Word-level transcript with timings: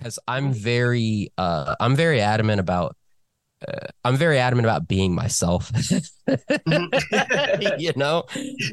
because 0.00 0.18
I'm 0.26 0.52
very 0.52 1.30
uh 1.38 1.76
I'm 1.78 1.94
very 1.94 2.20
adamant 2.20 2.58
about 2.60 2.96
uh, 3.68 3.88
I'm 4.06 4.16
very 4.16 4.38
adamant 4.38 4.64
about 4.64 4.88
being 4.88 5.14
myself, 5.14 5.70
you 7.78 7.92
know, 7.94 8.24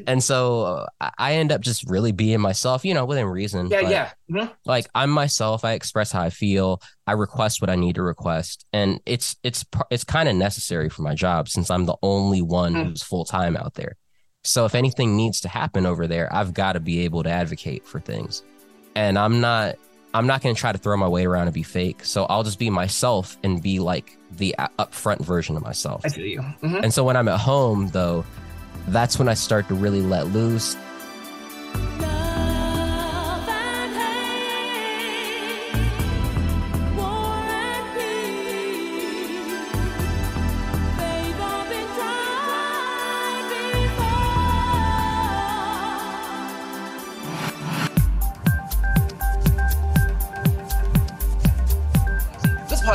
and 0.06 0.24
so 0.24 0.62
uh, 1.00 1.10
I 1.18 1.34
end 1.34 1.52
up 1.52 1.60
just 1.60 1.88
really 1.90 2.10
being 2.12 2.40
myself, 2.40 2.86
you 2.86 2.94
know, 2.94 3.04
within 3.04 3.26
reason. 3.26 3.68
Yeah, 3.70 3.80
yeah. 3.80 4.10
Mhm. 4.30 4.50
Like 4.64 4.88
I'm 4.94 5.10
myself. 5.10 5.62
I 5.64 5.72
express 5.72 6.10
how 6.10 6.22
I 6.22 6.30
feel. 6.30 6.80
I 7.06 7.12
request 7.12 7.60
what 7.60 7.68
I 7.68 7.76
need 7.76 7.96
to 7.96 8.02
request, 8.02 8.64
and 8.72 8.98
it's 9.04 9.36
it's 9.42 9.62
it's 9.90 10.04
kind 10.04 10.26
of 10.26 10.36
necessary 10.36 10.88
for 10.88 11.02
my 11.02 11.14
job 11.14 11.50
since 11.50 11.70
I'm 11.70 11.84
the 11.84 11.96
only 12.02 12.40
one 12.40 12.72
Mm. 12.74 12.84
who's 12.88 13.02
full 13.02 13.26
time 13.26 13.56
out 13.58 13.74
there. 13.74 13.96
So 14.44 14.64
if 14.64 14.74
anything 14.74 15.16
needs 15.16 15.40
to 15.42 15.48
happen 15.48 15.84
over 15.84 16.06
there, 16.06 16.32
I've 16.34 16.54
got 16.54 16.72
to 16.74 16.80
be 16.80 17.00
able 17.00 17.22
to 17.24 17.30
advocate 17.30 17.86
for 17.86 18.00
things, 18.00 18.42
and 18.96 19.18
I'm 19.18 19.42
not. 19.42 19.76
I'm 20.18 20.26
not 20.26 20.42
going 20.42 20.52
to 20.52 20.60
try 20.60 20.72
to 20.72 20.78
throw 20.78 20.96
my 20.96 21.06
weight 21.06 21.26
around 21.26 21.46
and 21.46 21.54
be 21.54 21.62
fake. 21.62 22.04
So 22.04 22.24
I'll 22.24 22.42
just 22.42 22.58
be 22.58 22.70
myself 22.70 23.38
and 23.44 23.62
be 23.62 23.78
like 23.78 24.18
the 24.32 24.52
upfront 24.78 25.20
version 25.20 25.56
of 25.56 25.62
myself. 25.62 26.02
I 26.04 26.08
feel 26.08 26.26
you. 26.26 26.40
Mhm. 26.62 26.82
And 26.82 26.92
so 26.92 27.04
when 27.04 27.16
I'm 27.16 27.28
at 27.28 27.38
home, 27.38 27.88
though, 27.92 28.24
that's 28.88 29.16
when 29.18 29.28
I 29.28 29.34
start 29.34 29.68
to 29.68 29.74
really 29.74 30.02
let 30.02 30.26
loose. 30.28 30.76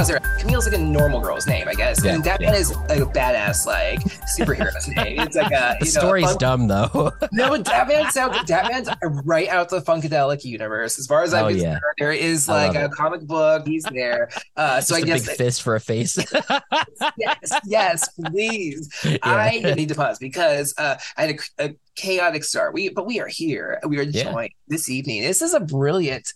Let's. 0.09 0.41
Camille's 0.41 0.66
like 0.66 0.75
a 0.75 0.84
normal 0.84 1.21
girl's 1.21 1.48
name, 1.48 1.67
I 1.67 1.73
guess. 1.73 2.04
Yeah, 2.04 2.15
and 2.15 2.23
that 2.26 2.41
yeah. 2.41 2.51
man 2.51 2.59
is 2.59 2.76
like 2.90 2.99
a 2.99 3.05
badass 3.05 3.65
like 3.65 3.99
superhero's 4.37 4.87
name. 4.96 5.20
It's 5.21 5.35
like 5.35 5.51
a 5.51 5.77
The 5.79 5.85
know, 5.85 5.90
story's 5.91 6.35
dumb, 6.35 6.68
though. 6.68 7.12
No, 7.32 7.49
but 7.49 7.63
Dap 7.63 7.87
Man 7.87 8.12
sounds 8.12 8.43
Dap 8.43 8.70
Man's 8.70 8.90
right 9.24 9.48
out 9.49 9.70
the 9.70 9.81
Funkadelic 9.81 10.43
universe. 10.43 10.99
As 10.99 11.07
far 11.07 11.24
as 11.24 11.34
I'm 11.34 11.46
Oh, 11.46 11.48
concerned, 11.49 11.74
yeah. 11.74 11.79
there 11.98 12.12
is 12.12 12.48
like 12.48 12.76
a 12.76 12.85
it. 12.85 12.91
comic 12.91 13.21
book. 13.21 13.65
He's 13.68 13.84
there. 13.85 14.29
Uh, 14.55 14.81
so 14.81 14.96
I 14.96 15.01
guess 15.01 15.26
big 15.26 15.37
fist 15.37 15.62
for 15.62 15.76
a 15.76 15.79
face. 15.79 16.18
yes, 17.18 17.59
yes, 17.65 18.09
please. 18.26 18.90
Yeah. 19.04 19.18
I 19.24 19.59
need 19.76 19.90
to 19.90 19.96
pause 19.96 20.20
because 20.20 20.74
uh, 20.77 20.98
I 21.18 21.21
had 21.21 21.40
a, 21.59 21.65
a 21.65 21.76
chaotic 21.96 22.43
start. 22.43 22.74
We 22.74 22.90
but 22.90 23.05
we 23.05 23.20
are 23.20 23.27
here. 23.27 23.79
We 23.87 23.98
are 23.98 24.05
joined 24.05 24.51
this 24.68 24.90
evening. 24.90 25.21
This 25.24 25.41
is 25.41 25.54
a 25.54 25.59
brilliant, 25.59 26.34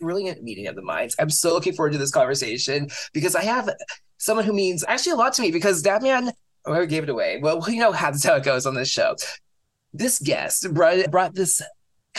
brilliant 0.00 0.42
meeting 0.42 0.66
of 0.66 0.74
the 0.74 0.82
minds. 0.82 1.14
I'm 1.18 1.30
so 1.30 1.52
looking 1.52 1.72
forward 1.72 1.92
to 1.92 1.98
this 1.98 2.10
conversation 2.10 2.88
because 3.12 3.34
I 3.34 3.44
have 3.44 3.70
someone 4.18 4.44
who 4.44 4.52
means 4.52 4.84
actually 4.86 5.12
a 5.12 5.16
lot 5.16 5.32
to 5.34 5.42
me 5.42 5.50
because 5.50 5.82
Dap 5.82 6.02
Man. 6.02 6.32
Oh, 6.66 6.74
I 6.74 6.84
gave 6.86 7.04
it 7.04 7.08
away. 7.08 7.40
Well, 7.42 7.64
you 7.68 7.80
know 7.80 7.92
how 7.92 8.12
how 8.22 8.36
it 8.36 8.44
goes 8.44 8.66
on 8.66 8.74
this 8.74 8.90
show. 8.90 9.16
This 9.92 10.18
guest 10.18 10.72
brought 10.72 11.10
brought 11.10 11.34
this 11.34 11.62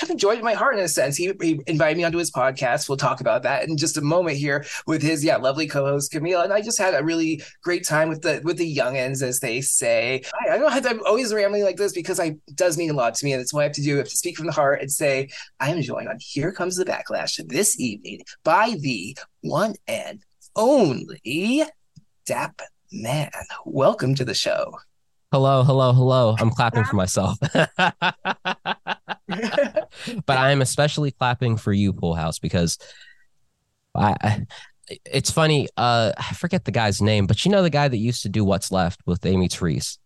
kind 0.01 0.11
of 0.11 0.17
joy 0.17 0.35
to 0.35 0.43
my 0.43 0.53
heart 0.53 0.75
in 0.75 0.83
a 0.83 0.87
sense. 0.87 1.15
He, 1.15 1.31
he 1.41 1.61
invited 1.67 1.97
me 1.97 2.03
onto 2.03 2.17
his 2.17 2.31
podcast. 2.31 2.89
We'll 2.89 2.97
talk 2.97 3.21
about 3.21 3.43
that 3.43 3.67
in 3.67 3.77
just 3.77 3.97
a 3.97 4.01
moment 4.01 4.37
here 4.37 4.65
with 4.87 5.01
his 5.01 5.23
yeah 5.23 5.37
lovely 5.37 5.67
co-host 5.67 6.11
Camille. 6.11 6.41
And 6.41 6.51
I 6.51 6.61
just 6.61 6.79
had 6.79 6.95
a 6.95 7.03
really 7.03 7.41
great 7.63 7.85
time 7.85 8.09
with 8.09 8.21
the 8.21 8.41
with 8.43 8.57
the 8.57 8.75
youngins, 8.75 9.21
as 9.21 9.39
they 9.39 9.61
say. 9.61 10.23
I, 10.33 10.55
I 10.55 10.57
don't 10.57 10.71
have 10.71 10.85
I'm 10.87 11.05
always 11.05 11.33
rambling 11.33 11.63
like 11.63 11.77
this 11.77 11.93
because 11.93 12.19
I 12.19 12.35
does 12.55 12.77
mean 12.77 12.89
a 12.89 12.93
lot 12.93 13.13
to 13.15 13.25
me, 13.25 13.33
and 13.33 13.41
it's 13.41 13.53
what 13.53 13.61
I 13.61 13.63
have 13.65 13.73
to 13.73 13.83
do. 13.83 13.95
I 13.95 13.97
have 13.99 14.09
to 14.09 14.17
speak 14.17 14.37
from 14.37 14.47
the 14.47 14.51
heart 14.51 14.81
and 14.81 14.91
say 14.91 15.29
I 15.59 15.69
am 15.69 15.81
joined 15.81 16.09
on 16.09 16.17
Here 16.19 16.51
Comes 16.51 16.77
the 16.77 16.85
Backlash 16.85 17.39
this 17.47 17.79
evening 17.79 18.21
by 18.43 18.75
the 18.79 19.15
one 19.41 19.75
and 19.87 20.23
only 20.55 21.63
Dap 22.25 22.61
Man. 22.91 23.31
Welcome 23.65 24.15
to 24.15 24.25
the 24.25 24.33
show. 24.33 24.73
Hello, 25.31 25.63
hello, 25.63 25.93
hello. 25.93 26.35
I'm 26.39 26.49
clapping 26.49 26.83
for 26.83 26.97
myself. 26.97 27.37
but 27.53 27.77
I 30.27 30.51
am 30.51 30.61
especially 30.61 31.11
clapping 31.11 31.55
for 31.55 31.71
you, 31.71 31.93
Poolhouse, 31.93 32.41
because 32.41 32.77
I, 33.95 34.15
I 34.21 34.45
it's 35.05 35.31
funny. 35.31 35.69
Uh, 35.77 36.11
I 36.17 36.33
forget 36.33 36.65
the 36.65 36.71
guy's 36.71 37.01
name, 37.01 37.27
but 37.27 37.45
you 37.45 37.51
know 37.51 37.63
the 37.63 37.69
guy 37.69 37.87
that 37.87 37.95
used 37.95 38.23
to 38.23 38.29
do 38.29 38.43
What's 38.43 38.73
Left 38.73 38.99
with 39.05 39.25
Amy 39.25 39.47
Therese, 39.47 39.99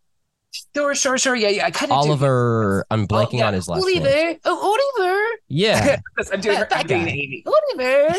sure, 0.75 0.95
sure, 0.95 1.17
sure. 1.17 1.35
Yeah, 1.35 1.49
yeah. 1.49 1.65
I 1.65 1.71
kind 1.71 1.91
of 1.91 1.97
Oliver. 1.97 2.85
I'm 2.89 3.01
oh, 3.03 3.07
blanking 3.07 3.35
Oh, 3.35 3.37
yeah, 3.37 3.47
on 3.47 3.53
his 3.53 3.67
last 3.67 3.85
name. 3.85 4.01
Oliver. 4.01 4.39
Oh, 4.45 4.79
Oliver. 4.99 5.19
Yeah, 5.47 5.97
I'm 6.33 6.41
doing, 6.41 6.59
That- 6.59 6.69
that 6.69 6.79
I'm 6.81 6.87
doing. 6.87 7.07
Amy. 7.07 7.43
Oliver. 7.45 8.15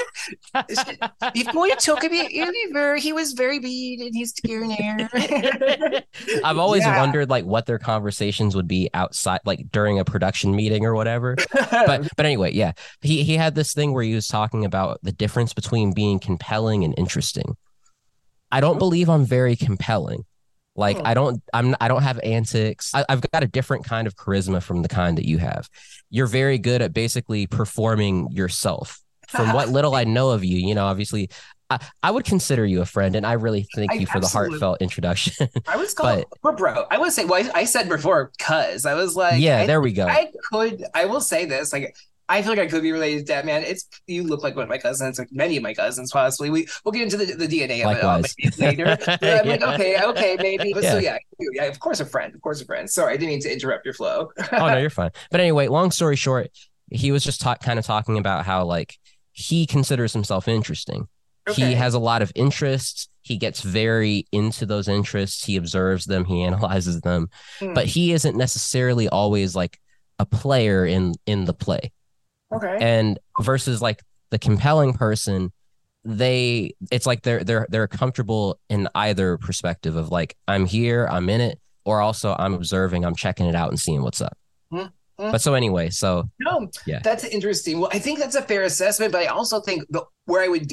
Before 1.35 1.67
you 1.69 1.77
talk 1.77 2.05
about 2.05 2.27
Oliver, 2.39 2.97
he 2.97 3.13
was 3.13 3.33
very 3.33 3.59
big 3.59 4.01
and 4.01 4.15
he's 4.15 4.33
here. 4.45 5.09
I've 6.45 6.59
always 6.59 6.83
Yeah. 6.83 6.99
wondered 7.01 7.31
like 7.31 7.45
what 7.45 7.67
their 7.67 7.79
conversations 7.79 8.55
would 8.57 8.69
be 8.69 8.91
outside, 8.95 9.41
like 9.45 9.71
during 9.71 9.99
a 9.99 10.05
production 10.05 10.55
meeting 10.55 10.85
or 10.85 10.95
whatever. 10.95 11.37
but 11.53 12.09
but 12.17 12.27
anyway, 12.27 12.53
yeah, 12.53 12.73
he 13.01 13.23
he 13.23 13.37
had 13.37 13.55
this 13.55 13.73
thing 13.73 13.93
where 13.93 14.03
he 14.05 14.15
was 14.15 14.29
talking 14.29 14.65
about 14.65 14.99
the 15.03 15.13
difference 15.13 15.53
between 15.53 15.93
being 15.93 16.19
compelling 16.19 16.85
and 16.85 16.95
interesting. 16.99 17.57
I 18.53 18.61
don't 18.61 18.79
believe 18.79 19.09
I'm 19.11 19.25
very 19.25 19.57
compelling. 19.57 20.25
Like. 20.77 20.99
I 21.05 21.15
don't 21.15 21.43
I'm 21.53 21.75
I 21.81 21.89
don't 21.89 22.03
have 22.03 22.19
antics. 22.23 22.95
I, 22.95 23.05
I've 23.09 23.23
got 23.31 23.43
a 23.43 23.47
different 23.47 23.85
kind 23.85 24.07
of 24.07 24.17
charisma 24.17 24.63
from 24.63 24.83
the 24.83 24.89
kind 24.89 25.17
that 25.19 25.27
you 25.27 25.39
have. 25.39 25.69
You're 26.11 26.27
very 26.27 26.59
good 26.59 26.83
at 26.83 26.93
basically 26.93 27.47
performing 27.47 28.29
yourself. 28.31 29.01
From 29.29 29.53
what 29.53 29.69
little 29.69 29.97
I 29.97 30.05
know 30.05 30.31
of 30.31 30.45
you, 30.45 30.59
you 30.59 30.75
know, 30.75 30.87
obviously. 30.87 31.31
I, 31.69 31.81
I 32.01 32.13
would 32.13 32.25
consider 32.25 32.65
you 32.65 32.81
a 32.81 32.85
friend, 32.85 33.17
and 33.17 33.27
I 33.27 33.33
really 33.33 33.67
thank 33.75 33.91
I 33.91 33.95
you 33.97 34.07
for 34.07 34.21
the 34.21 34.29
heartfelt 34.29 34.81
introduction. 34.81 35.49
I 35.67 35.77
was 35.77 35.95
called 35.95 36.25
or 36.45 36.53
bro. 36.53 36.87
I 36.93 36.99
would 36.99 37.11
say 37.11 37.25
well, 37.25 37.45
I, 37.45 37.63
I 37.63 37.65
said 37.65 37.89
before 37.89 38.31
cuz 38.39 38.87
I 38.87 38.95
was 38.95 39.17
like 39.17 39.41
yeah, 39.41 39.63
I, 39.63 39.67
there 39.67 39.81
we 39.81 39.93
go. 39.93 40.07
I 40.07 40.31
could 40.53 40.85
I 40.95 41.07
will 41.07 41.21
say 41.21 41.45
this 41.45 41.73
like 41.73 41.97
I 42.29 42.43
feel 42.43 42.51
like 42.51 42.59
I 42.59 42.67
could 42.67 42.83
be 42.83 42.91
related 42.93 43.21
to 43.21 43.25
Dap 43.33 43.45
Man. 43.45 43.63
It's 43.63 43.87
you 44.07 44.25
look 44.25 44.43
like 44.43 44.57
one 44.57 44.65
of 44.65 44.69
my 44.69 44.79
cousins, 44.79 45.19
like 45.19 45.29
many 45.31 45.57
of 45.57 45.63
my 45.63 45.75
cousins, 45.75 46.11
possibly. 46.13 46.51
We 46.51 46.67
we'll 46.85 46.93
get 46.93 47.03
into 47.03 47.17
the, 47.17 47.27
the 47.35 47.47
DNA 47.47 47.85
of 47.85 47.97
it 47.97 48.59
later. 48.59 48.99
Yeah, 49.23 49.41
I'm 49.43 49.49
like, 49.49 49.63
okay, 49.63 50.03
okay, 50.03 50.37
maybe. 50.41 50.73
But 50.73 50.83
so 50.83 50.99
Yeah. 50.99 51.19
yeah, 51.39 51.47
yeah, 51.53 51.65
of 51.65 51.79
course 51.79 52.01
a 52.01 52.07
friend, 52.07 52.35
of 52.35 52.41
course 52.41 52.61
a 52.61 52.65
friend. 52.65 52.91
Sorry, 52.91 53.15
I 53.15 53.17
didn't 53.17 53.29
mean 53.29 53.41
to 53.43 53.53
interrupt 53.53 53.85
your 53.85 53.95
flow. 53.95 54.31
oh 54.53 54.67
no, 54.67 54.77
you're 54.79 54.91
fine. 54.91 55.11
But 55.31 55.41
anyway, 55.41 55.69
long 55.69 55.91
story 55.91 56.17
short, 56.17 56.49
he 56.91 57.13
was 57.13 57.23
just 57.23 57.41
ta- 57.41 57.57
kind 57.57 57.79
of 57.79 57.85
talking 57.87 58.19
about 58.19 58.45
how 58.45 58.65
like 58.65 58.97
he 59.33 59.67
considers 59.67 60.13
himself 60.13 60.49
interesting. 60.49 61.09
Okay. 61.49 61.67
He 61.67 61.75
has 61.75 61.95
a 61.95 62.01
lot 62.01 62.23
of 62.23 62.33
interests. 62.35 63.09
He 63.23 63.37
gets 63.37 63.61
very 63.61 64.27
into 64.33 64.67
those 64.67 64.89
interests. 64.89 65.45
He 65.45 65.57
observes 65.57 66.07
them. 66.07 66.25
He 66.25 66.43
analyzes 66.49 67.01
them. 67.03 67.29
Hmm. 67.61 67.73
But 67.73 67.87
he 67.87 68.13
isn't 68.13 68.37
necessarily 68.37 69.09
always 69.09 69.55
like 69.55 69.79
a 70.19 70.27
player 70.27 70.85
in 70.85 71.13
in 71.27 71.45
the 71.45 71.55
play. 71.55 71.93
Okay. 72.57 72.79
And 72.81 73.19
versus 73.41 73.81
like 73.83 74.03
the 74.31 74.39
compelling 74.39 74.93
person, 74.95 75.53
they 76.05 76.75
it's 76.91 77.07
like 77.07 77.23
they're 77.23 77.43
they're 77.43 77.67
they're 77.69 77.89
comfortable 77.89 78.59
in 78.69 78.89
either 78.95 79.39
perspective 79.39 79.97
of 79.97 80.11
like 80.11 80.37
I'm 80.47 80.67
here, 80.67 81.07
I'm 81.11 81.29
in 81.29 81.41
it, 81.41 81.59
or 81.85 82.01
also 82.01 82.35
I'm 82.39 82.55
observing, 82.55 83.05
I'm 83.05 83.15
checking 83.17 83.47
it 83.47 83.55
out 83.55 83.71
and 83.71 83.79
seeing 83.81 84.03
what's 84.03 84.21
up. 84.21 84.37
Hmm. 84.71 84.83
Hmm. 85.19 85.31
But 85.33 85.41
so 85.41 85.55
anyway, 85.55 85.91
so 85.91 86.29
No, 86.39 86.69
Yeah. 86.87 87.01
that's 87.03 87.25
interesting. 87.25 87.81
Well, 87.81 87.91
I 87.93 87.99
think 87.99 88.19
that's 88.19 88.35
a 88.37 88.43
fair 88.43 88.63
assessment, 88.63 89.13
but 89.13 89.23
I 89.23 89.27
also 89.27 89.61
think 89.61 89.85
the, 89.91 90.05
where 90.27 90.43
I 90.43 90.49
would 90.49 90.73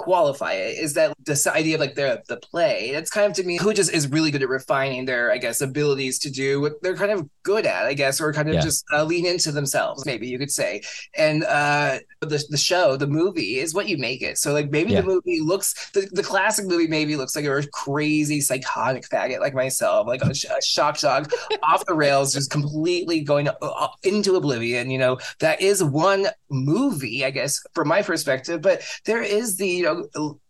qualify 0.00 0.52
it 0.54 0.78
is 0.78 0.94
that 0.94 1.12
this 1.26 1.46
idea 1.46 1.74
of 1.76 1.80
like 1.80 1.94
the 1.94 2.22
the 2.28 2.38
play. 2.38 2.90
It's 2.90 3.10
kind 3.10 3.26
of 3.26 3.34
to 3.34 3.44
me 3.44 3.58
who 3.58 3.72
just 3.74 3.92
is 3.92 4.08
really 4.08 4.30
good 4.30 4.42
at 4.42 4.48
refining 4.48 5.04
their, 5.04 5.30
I 5.30 5.36
guess, 5.38 5.60
abilities 5.60 6.18
to 6.20 6.30
do 6.30 6.60
what 6.62 6.72
they're 6.82 6.96
kind 6.96 7.12
of 7.12 7.28
good 7.42 7.66
at, 7.66 7.84
I 7.86 7.94
guess, 7.94 8.20
or 8.20 8.32
kind 8.32 8.48
of 8.48 8.54
Yeah. 8.54 8.60
just 8.62 8.84
uh, 8.92 9.04
lean 9.04 9.26
into 9.26 9.52
themselves, 9.52 10.06
maybe 10.06 10.26
you 10.26 10.38
could 10.38 10.50
say. 10.50 10.82
And 11.16 11.44
uh, 11.44 11.98
the 12.20 12.42
the 12.48 12.56
show, 12.56 12.96
the 12.96 13.06
movie, 13.06 13.58
is 13.58 13.74
what 13.74 13.88
you 13.88 13.98
make 13.98 14.22
it. 14.22 14.38
So 14.38 14.52
like 14.52 14.70
maybe 14.70 14.92
Yeah. 14.92 15.02
the 15.02 15.06
movie 15.06 15.40
looks 15.40 15.90
the, 15.92 16.08
the 16.12 16.22
classic 16.22 16.64
movie 16.66 16.86
maybe 16.88 17.16
looks 17.16 17.36
like 17.36 17.44
a 17.44 17.62
crazy 17.72 18.40
psychotic 18.40 19.04
faggot 19.08 19.40
like 19.40 19.54
myself, 19.54 20.06
like 20.06 20.22
a, 20.22 20.30
a 20.30 20.62
shock 20.62 20.98
dog 20.98 21.30
off 21.62 21.84
the 21.86 21.94
rails, 21.94 22.32
just 22.32 22.50
completely 22.50 23.20
going 23.20 23.48
uh, 23.48 23.88
into 24.02 24.36
oblivion. 24.36 24.90
You 24.90 24.98
know, 24.98 25.18
that 25.40 25.60
is 25.60 25.82
one 25.84 26.26
movie, 26.50 27.24
I 27.24 27.30
guess, 27.30 27.60
from 27.74 27.88
my 27.88 28.02
perspective. 28.02 28.62
But 28.62 28.82
there 29.04 29.22
is 29.22 29.56
the 29.56 29.68
you 29.68 29.84
know 29.84 29.89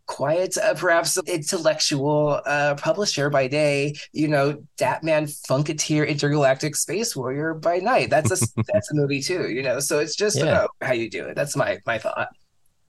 quiet, 0.06 0.56
uh, 0.58 0.75
perhaps 0.75 1.16
intellectual 1.28 2.40
uh, 2.46 2.75
publisher 2.75 3.31
by 3.31 3.46
day. 3.46 3.94
You 4.12 4.28
know, 4.28 4.62
Dap 4.76 5.02
Man 5.02 5.26
Funketeer 5.26 6.08
Intergalactic 6.08 6.75
Space 6.76 7.14
Warrior 7.14 7.54
by 7.54 7.78
night. 7.78 8.10
That's 8.10 8.31
a 8.31 8.44
that's 8.72 8.90
a 8.90 8.94
movie 8.94 9.22
too. 9.22 9.50
You 9.50 9.62
know, 9.62 9.81
so 9.81 9.98
it's 10.00 10.16
just 10.16 10.37
Yeah. 10.37 10.44
about 10.46 10.70
how 10.82 10.92
you 10.92 11.08
do 11.10 11.26
it. 11.26 11.37
That's 11.37 11.56
my 11.56 11.78
my 11.87 11.98
thought. 11.98 12.28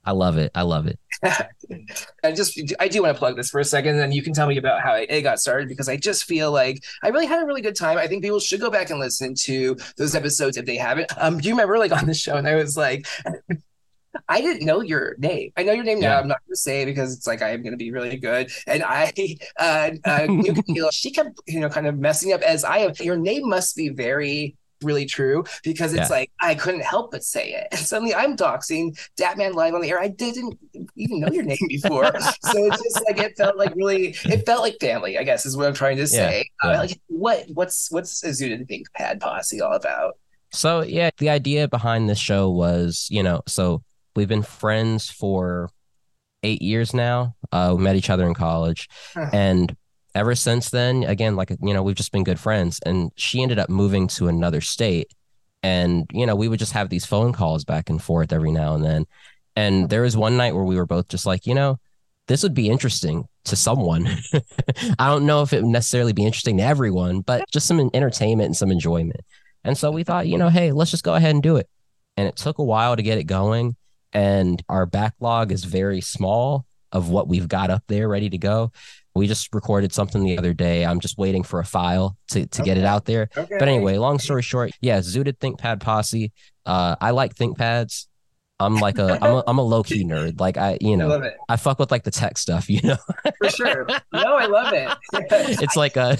I 0.03 0.13
love 0.13 0.37
it. 0.39 0.49
I 0.55 0.63
love 0.63 0.87
it. 0.87 0.97
I 2.23 2.31
just 2.31 2.59
I 2.79 2.87
do 2.87 3.03
want 3.03 3.15
to 3.15 3.19
plug 3.19 3.35
this 3.35 3.51
for 3.51 3.59
a 3.59 3.63
second, 3.63 3.91
and 3.91 3.99
then 3.99 4.11
you 4.11 4.23
can 4.23 4.33
tell 4.33 4.47
me 4.47 4.57
about 4.57 4.81
how 4.81 4.95
it, 4.95 5.11
it 5.11 5.21
got 5.21 5.39
started 5.39 5.69
because 5.69 5.87
I 5.87 5.95
just 5.95 6.23
feel 6.23 6.51
like 6.51 6.83
I 7.03 7.09
really 7.09 7.27
had 7.27 7.43
a 7.43 7.45
really 7.45 7.61
good 7.61 7.75
time. 7.75 7.99
I 7.99 8.07
think 8.07 8.23
people 8.23 8.39
should 8.39 8.59
go 8.61 8.71
back 8.71 8.89
and 8.89 8.99
listen 8.99 9.35
to 9.41 9.77
those 9.97 10.15
episodes 10.15 10.57
if 10.57 10.65
they 10.65 10.75
haven't. 10.77 11.11
Um, 11.17 11.37
do 11.37 11.47
you 11.47 11.53
remember 11.53 11.77
like 11.77 11.91
on 11.91 12.07
the 12.07 12.15
show 12.15 12.35
and 12.35 12.47
I 12.47 12.55
was 12.55 12.75
like 12.75 13.05
I 14.27 14.41
didn't 14.41 14.65
know 14.65 14.81
your 14.81 15.15
name. 15.19 15.51
I 15.55 15.63
know 15.63 15.71
your 15.73 15.83
name 15.83 15.99
now. 15.99 16.19
I'm 16.19 16.27
not 16.27 16.39
going 16.45 16.53
to 16.53 16.57
say 16.59 16.81
it 16.81 16.85
because 16.85 17.15
it's 17.15 17.27
like 17.27 17.41
I 17.41 17.49
am 17.49 17.61
going 17.61 17.73
to 17.73 17.77
be 17.77 17.91
really 17.91 18.17
good. 18.17 18.51
And 18.67 18.83
I 18.83 19.13
uh, 19.59 19.91
uh, 20.05 20.27
She 20.91 21.11
kept, 21.11 21.39
you 21.47 21.59
know, 21.59 21.69
kind 21.69 21.87
of 21.87 21.97
messing 21.97 22.33
up 22.33 22.41
as 22.41 22.63
I 22.63 22.79
am. 22.79 22.93
Your 22.99 23.17
name 23.17 23.47
must 23.47 23.75
be 23.75 23.89
very 23.89 24.55
really 24.83 25.05
true 25.05 25.43
because 25.63 25.93
it's 25.93 26.09
Yeah. 26.09 26.15
like 26.15 26.31
I 26.39 26.55
couldn't 26.55 26.81
help 26.83 27.11
but 27.11 27.23
say 27.23 27.51
it. 27.51 27.67
And 27.71 27.79
suddenly 27.79 28.15
I'm 28.15 28.35
doxing 28.35 28.97
Dap 29.15 29.37
Man 29.37 29.53
live 29.53 29.75
on 29.75 29.81
the 29.81 29.89
air. 29.89 29.99
I 30.01 30.07
didn't 30.07 30.57
even 30.95 31.19
know 31.19 31.29
your 31.31 31.43
name 31.43 31.57
before. 31.67 32.05
so 32.19 32.65
it's 32.65 32.81
just 32.81 33.01
like 33.07 33.19
it 33.19 33.37
felt 33.37 33.57
like 33.57 33.73
really 33.75 34.15
it 34.25 34.45
felt 34.45 34.61
like 34.61 34.77
family, 34.81 35.17
I 35.17 35.23
guess 35.23 35.45
is 35.45 35.55
what 35.55 35.67
I'm 35.67 35.73
trying 35.75 35.97
to 35.97 36.07
say. 36.07 36.49
Uh, 36.63 36.69
yeah. 36.71 36.79
like 36.79 36.99
what 37.07 37.45
what's 37.53 37.91
what's 37.91 38.23
a 38.23 38.29
Zooted 38.29 38.67
Thinkpad 38.67 39.19
Posse 39.19 39.61
all 39.61 39.73
about? 39.73 40.17
So 40.51 40.81
yeah, 40.81 41.11
the 41.17 41.29
idea 41.29 41.67
behind 41.67 42.09
this 42.09 42.19
show 42.19 42.49
was, 42.49 43.07
you 43.11 43.21
know, 43.23 43.41
so 43.47 43.83
we've 44.15 44.27
been 44.27 44.43
friends 44.43 45.09
for 45.09 45.69
eight 46.43 46.61
years 46.61 46.93
now. 46.93 47.35
Uh, 47.51 47.73
we 47.77 47.83
met 47.83 47.95
each 47.95 48.09
other 48.09 48.25
in 48.25 48.33
college, 48.33 48.87
Huh. 49.13 49.29
and 49.33 49.75
ever 50.15 50.35
since 50.35 50.69
then, 50.69 51.03
again, 51.03 51.35
like 51.35 51.49
you 51.61 51.73
know, 51.73 51.83
we've 51.83 51.95
just 51.95 52.11
been 52.11 52.23
good 52.23 52.39
friends. 52.39 52.79
And 52.85 53.11
she 53.15 53.41
ended 53.41 53.59
up 53.59 53.69
moving 53.69 54.07
to 54.09 54.27
another 54.27 54.61
state, 54.61 55.11
and 55.63 56.05
you 56.11 56.25
know, 56.25 56.35
we 56.35 56.47
would 56.47 56.59
just 56.59 56.73
have 56.73 56.89
these 56.89 57.05
phone 57.05 57.33
calls 57.33 57.63
back 57.63 57.89
and 57.89 58.01
forth 58.01 58.33
every 58.33 58.51
now 58.51 58.75
and 58.75 58.83
then. 58.83 59.05
And 59.55 59.89
there 59.89 60.01
was 60.03 60.15
one 60.15 60.37
night 60.37 60.55
where 60.55 60.63
we 60.63 60.77
were 60.77 60.85
both 60.85 61.09
just 61.09 61.25
like, 61.25 61.45
you 61.45 61.53
know, 61.53 61.77
this 62.27 62.41
would 62.43 62.53
be 62.53 62.69
interesting 62.69 63.25
to 63.45 63.55
someone. 63.55 64.07
I 64.99 65.07
don't 65.09 65.25
know 65.25 65.41
if 65.41 65.51
it 65.51 65.61
would 65.61 65.71
necessarily 65.71 66.13
be 66.13 66.23
interesting 66.25 66.57
to 66.57 66.63
everyone, 66.63 67.19
but 67.21 67.43
just 67.51 67.67
some 67.67 67.89
entertainment 67.93 68.45
and 68.47 68.55
some 68.55 68.71
enjoyment. 68.71 69.19
And 69.63 69.77
so 69.77 69.91
we 69.91 70.03
thought, 70.03 70.27
you 70.27 70.37
know, 70.37 70.47
hey, 70.49 70.71
let's 70.71 70.89
just 70.91 71.03
go 71.03 71.15
ahead 71.15 71.31
and 71.35 71.43
do 71.43 71.57
it. 71.57 71.67
And 72.17 72.27
it 72.27 72.35
took 72.37 72.59
a 72.59 72.63
while 72.63 72.95
to 72.95 73.03
get 73.03 73.17
it 73.17 73.25
going. 73.25 73.75
And 74.13 74.61
our 74.69 74.85
backlog 74.85 75.51
is 75.51 75.63
very 75.63 76.01
small 76.01 76.65
of 76.91 77.09
what 77.09 77.27
we've 77.27 77.47
got 77.47 77.69
up 77.69 77.83
there 77.87 78.07
ready 78.09 78.29
to 78.29 78.37
go. 78.37 78.71
We 79.15 79.27
just 79.27 79.53
recorded 79.53 79.93
something 79.93 80.23
the 80.23 80.37
other 80.37 80.53
day. 80.53 80.85
I'm 80.85 80.99
just 80.99 81.17
waiting 81.17 81.43
for 81.43 81.59
a 81.59 81.65
file 81.65 82.17
to, 82.29 82.45
to 82.45 82.63
get 82.63 82.77
it 82.77 82.85
out 82.85 83.05
there. 83.05 83.29
Okay. 83.35 83.57
But 83.57 83.67
anyway, 83.67 83.97
long 83.97 84.19
story 84.19 84.41
short, 84.41 84.71
yeah, 84.81 84.99
Zooted 84.99 85.37
ThinkPad 85.37 85.81
Posse. 85.81 86.31
Uh, 86.65 86.95
I 86.99 87.11
like 87.11 87.35
ThinkPads. 87.35 88.07
I'm 88.65 88.75
like 88.75 88.97
a 88.97 89.17
I'm 89.23 89.31
a 89.35 89.43
I'm 89.47 89.57
a 89.57 89.61
low 89.63 89.83
key 89.83 90.03
nerd. 90.11 90.39
Like 90.39 90.57
I, 90.57 90.77
you 90.81 90.93
I 90.93 90.95
know, 90.95 91.11
it 91.21 91.33
I 91.49 91.55
fuck 91.57 91.79
with 91.79 91.91
like 91.91 92.03
the 92.03 92.11
tech 92.11 92.37
stuff, 92.37 92.69
you 92.69 92.81
know. 92.83 92.97
for 93.39 93.49
sure. 93.49 93.87
No, 94.13 94.35
I 94.37 94.45
love 94.45 94.73
it. 94.73 94.89
it's 95.61 95.75
like 95.75 95.95
a 95.97 96.17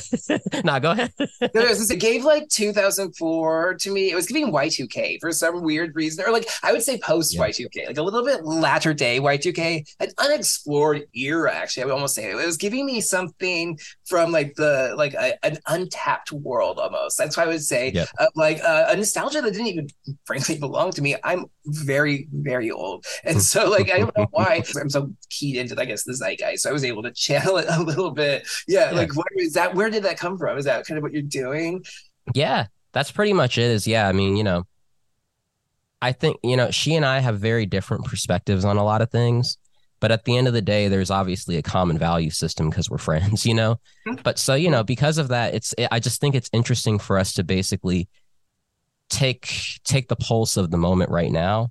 nah, 0.63 0.79
go 0.79 0.91
ahead. 0.91 1.11
No, 1.19 1.27
it, 1.61 1.91
it 1.91 1.99
gave 1.99 2.23
like 2.23 2.47
2004 2.49 3.75
to 3.75 3.91
me. 3.91 4.11
It 4.11 4.15
was 4.15 4.27
giving 4.27 4.51
Y2K 4.51 5.19
for 5.19 5.31
some 5.31 5.61
weird 5.61 5.95
reason, 5.95 6.25
or 6.25 6.31
like 6.31 6.47
I 6.63 6.71
would 6.71 6.83
say 6.83 6.97
post 6.99 7.33
Yeah. 7.33 7.41
Y2K, 7.47 7.87
like 7.87 7.97
a 7.97 8.03
little 8.03 8.23
bit 8.25 8.43
latter 8.45 8.93
day 8.93 9.19
Y2K, 9.19 9.87
an 9.99 10.09
unexplored 10.17 11.03
era. 11.13 11.53
Actually, 11.53 11.83
I 11.83 11.85
would 11.87 11.93
almost 11.93 12.15
say 12.15 12.29
it 12.31 12.35
was 12.35 12.57
giving 12.57 12.85
me 12.85 13.01
something 13.01 13.79
from 14.05 14.31
like 14.31 14.55
the 14.55 14.93
like 14.97 15.13
a, 15.13 15.43
an 15.45 15.57
untapped 15.67 16.31
world 16.31 16.79
almost. 16.79 17.17
That's 17.17 17.37
why 17.37 17.43
I 17.43 17.47
would 17.47 17.63
say 17.63 17.91
Yep. 17.91 18.07
uh, 18.19 18.27
like 18.35 18.61
uh, 18.63 18.85
a 18.89 18.95
nostalgia 18.95 19.41
that 19.41 19.51
didn't 19.51 19.67
even 19.67 19.87
frankly 20.25 20.57
belong 20.57 20.91
to 20.91 21.01
me. 21.01 21.15
I'm 21.23 21.45
very 21.65 22.27
very 22.33 22.71
old, 22.71 23.05
and 23.23 23.41
so 23.41 23.69
like 23.69 23.91
I 23.91 23.99
don't 23.99 24.17
know 24.17 24.27
why 24.31 24.63
I'm 24.79 24.89
so 24.89 25.11
keyed 25.29 25.57
into 25.57 25.79
I 25.79 25.85
guess 25.85 26.03
the 26.03 26.13
zeitgeist. 26.13 26.59
So 26.63 26.69
I 26.69 26.73
was 26.73 26.83
able 26.83 27.03
to 27.03 27.11
channel 27.11 27.57
it 27.57 27.65
a 27.69 27.81
little 27.81 28.11
bit. 28.11 28.47
Yeah, 28.67 28.91
Yeah. 28.91 28.97
like 28.97 29.15
what 29.15 29.27
is 29.37 29.53
that? 29.53 29.75
Where 29.75 29.89
did 29.89 30.03
that 30.03 30.17
come 30.17 30.37
from? 30.37 30.57
Is 30.57 30.65
that 30.65 30.85
kind 30.85 30.97
of 30.97 31.03
what 31.03 31.13
you're 31.13 31.21
doing? 31.21 31.83
Yeah, 32.33 32.67
that's 32.93 33.11
pretty 33.11 33.33
much 33.33 33.57
it. 33.57 33.69
Is 33.71 33.85
yeah, 33.87 34.07
I 34.07 34.11
mean, 34.11 34.35
you 34.37 34.43
know, 34.43 34.63
I 36.01 36.11
think 36.11 36.37
you 36.43 36.57
know 36.57 36.71
she 36.71 36.95
and 36.95 37.05
I 37.05 37.19
have 37.19 37.39
very 37.39 37.65
different 37.65 38.05
perspectives 38.05 38.65
on 38.65 38.77
a 38.77 38.83
lot 38.83 39.01
of 39.01 39.11
things, 39.11 39.57
but 39.99 40.11
at 40.11 40.25
the 40.25 40.35
end 40.37 40.47
of 40.47 40.53
the 40.53 40.61
day, 40.61 40.87
there's 40.87 41.11
obviously 41.11 41.57
a 41.57 41.61
common 41.61 41.97
value 41.97 42.31
system 42.31 42.69
because 42.69 42.89
we're 42.89 42.97
friends, 43.09 43.45
you 43.45 43.53
know. 43.53 43.79
Mhm. 44.07 44.23
But 44.23 44.39
so 44.39 44.55
you 44.55 44.69
know, 44.71 44.83
because 44.83 45.17
of 45.19 45.27
that, 45.27 45.53
it's 45.53 45.75
I 45.91 45.99
just 45.99 46.19
think 46.19 46.33
it's 46.35 46.49
interesting 46.53 46.97
for 46.97 47.17
us 47.19 47.33
to 47.33 47.43
basically 47.43 48.07
take 49.11 49.79
take 49.83 50.07
the 50.07 50.15
pulse 50.15 50.57
of 50.57 50.71
the 50.71 50.77
moment 50.77 51.11
right 51.11 51.31
now 51.31 51.69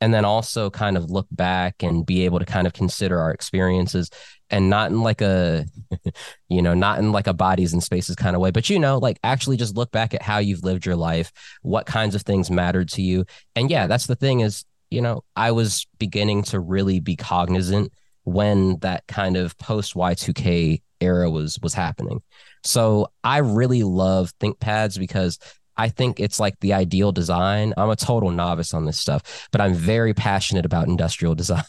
and 0.00 0.12
then 0.12 0.24
also 0.24 0.68
kind 0.68 0.96
of 0.96 1.10
look 1.10 1.26
back 1.30 1.82
and 1.82 2.04
be 2.04 2.24
able 2.24 2.38
to 2.38 2.44
kind 2.44 2.66
of 2.66 2.72
consider 2.72 3.18
our 3.18 3.30
experiences 3.30 4.10
and 4.50 4.68
not 4.68 4.90
in 4.90 5.00
like 5.00 5.22
a 5.22 5.64
you 6.48 6.60
know 6.60 6.74
not 6.74 6.98
in 6.98 7.12
like 7.12 7.26
a 7.26 7.32
bodies 7.32 7.72
and 7.72 7.82
spaces 7.82 8.16
kind 8.16 8.34
of 8.36 8.42
way 8.42 8.50
but 8.50 8.68
you 8.68 8.78
know 8.78 8.98
like 8.98 9.18
actually 9.22 9.56
just 9.56 9.76
look 9.76 9.90
back 9.92 10.12
at 10.12 10.20
how 10.20 10.38
you've 10.38 10.64
lived 10.64 10.84
your 10.84 10.96
life 10.96 11.32
what 11.62 11.86
kinds 11.86 12.14
of 12.14 12.22
things 12.22 12.50
mattered 12.50 12.88
to 12.88 13.02
you. 13.02 13.24
And 13.54 13.70
yeah 13.70 13.86
that's 13.86 14.06
the 14.06 14.16
thing 14.16 14.40
is 14.40 14.64
you 14.90 15.00
know 15.00 15.24
i 15.36 15.52
was 15.52 15.86
beginning 15.98 16.42
to 16.42 16.60
really 16.60 17.00
be 17.00 17.16
cognizant 17.16 17.92
when 18.24 18.78
that 18.80 19.06
kind 19.06 19.36
of 19.36 19.56
post 19.58 19.94
y2k 19.94 20.82
era 21.00 21.30
was 21.30 21.58
was 21.62 21.72
happening. 21.72 22.20
So 22.64 23.08
i 23.22 23.38
really 23.38 23.84
love 23.84 24.32
thinkpads 24.40 24.98
because 24.98 25.38
I 25.76 25.88
think 25.88 26.20
it's 26.20 26.38
like 26.38 26.58
the 26.60 26.72
ideal 26.72 27.12
design. 27.12 27.74
I'm 27.76 27.90
a 27.90 27.96
total 27.96 28.30
novice 28.30 28.74
on 28.74 28.84
this 28.84 28.98
stuff, 28.98 29.48
but 29.50 29.60
I'm 29.60 29.74
very 29.74 30.14
passionate 30.14 30.64
about 30.64 30.88
industrial 30.88 31.34
design. 31.44 31.62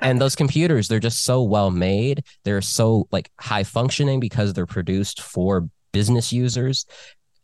and 0.00 0.20
those 0.20 0.36
computers, 0.36 0.88
they're 0.88 1.00
just 1.00 1.24
so 1.24 1.42
well 1.42 1.70
made. 1.70 2.24
They're 2.44 2.62
so 2.62 3.08
like 3.10 3.30
high 3.38 3.64
functioning 3.64 4.20
because 4.20 4.52
they're 4.52 4.66
produced 4.66 5.20
for 5.20 5.68
business 5.92 6.32
users. 6.32 6.86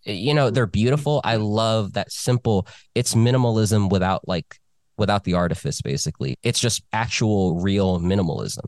You 0.04 0.34
know, 0.34 0.50
they're 0.50 0.66
beautiful. 0.66 1.20
I 1.24 1.36
love 1.36 1.94
that 1.94 2.12
simple. 2.12 2.66
It's 2.94 3.14
minimalism 3.14 3.90
without 3.90 4.26
like 4.28 4.60
without 4.96 5.24
the 5.24 5.34
artifice 5.34 5.80
basically. 5.80 6.36
It's 6.42 6.60
just 6.60 6.82
actual 6.92 7.60
real 7.60 8.00
minimalism. 8.00 8.66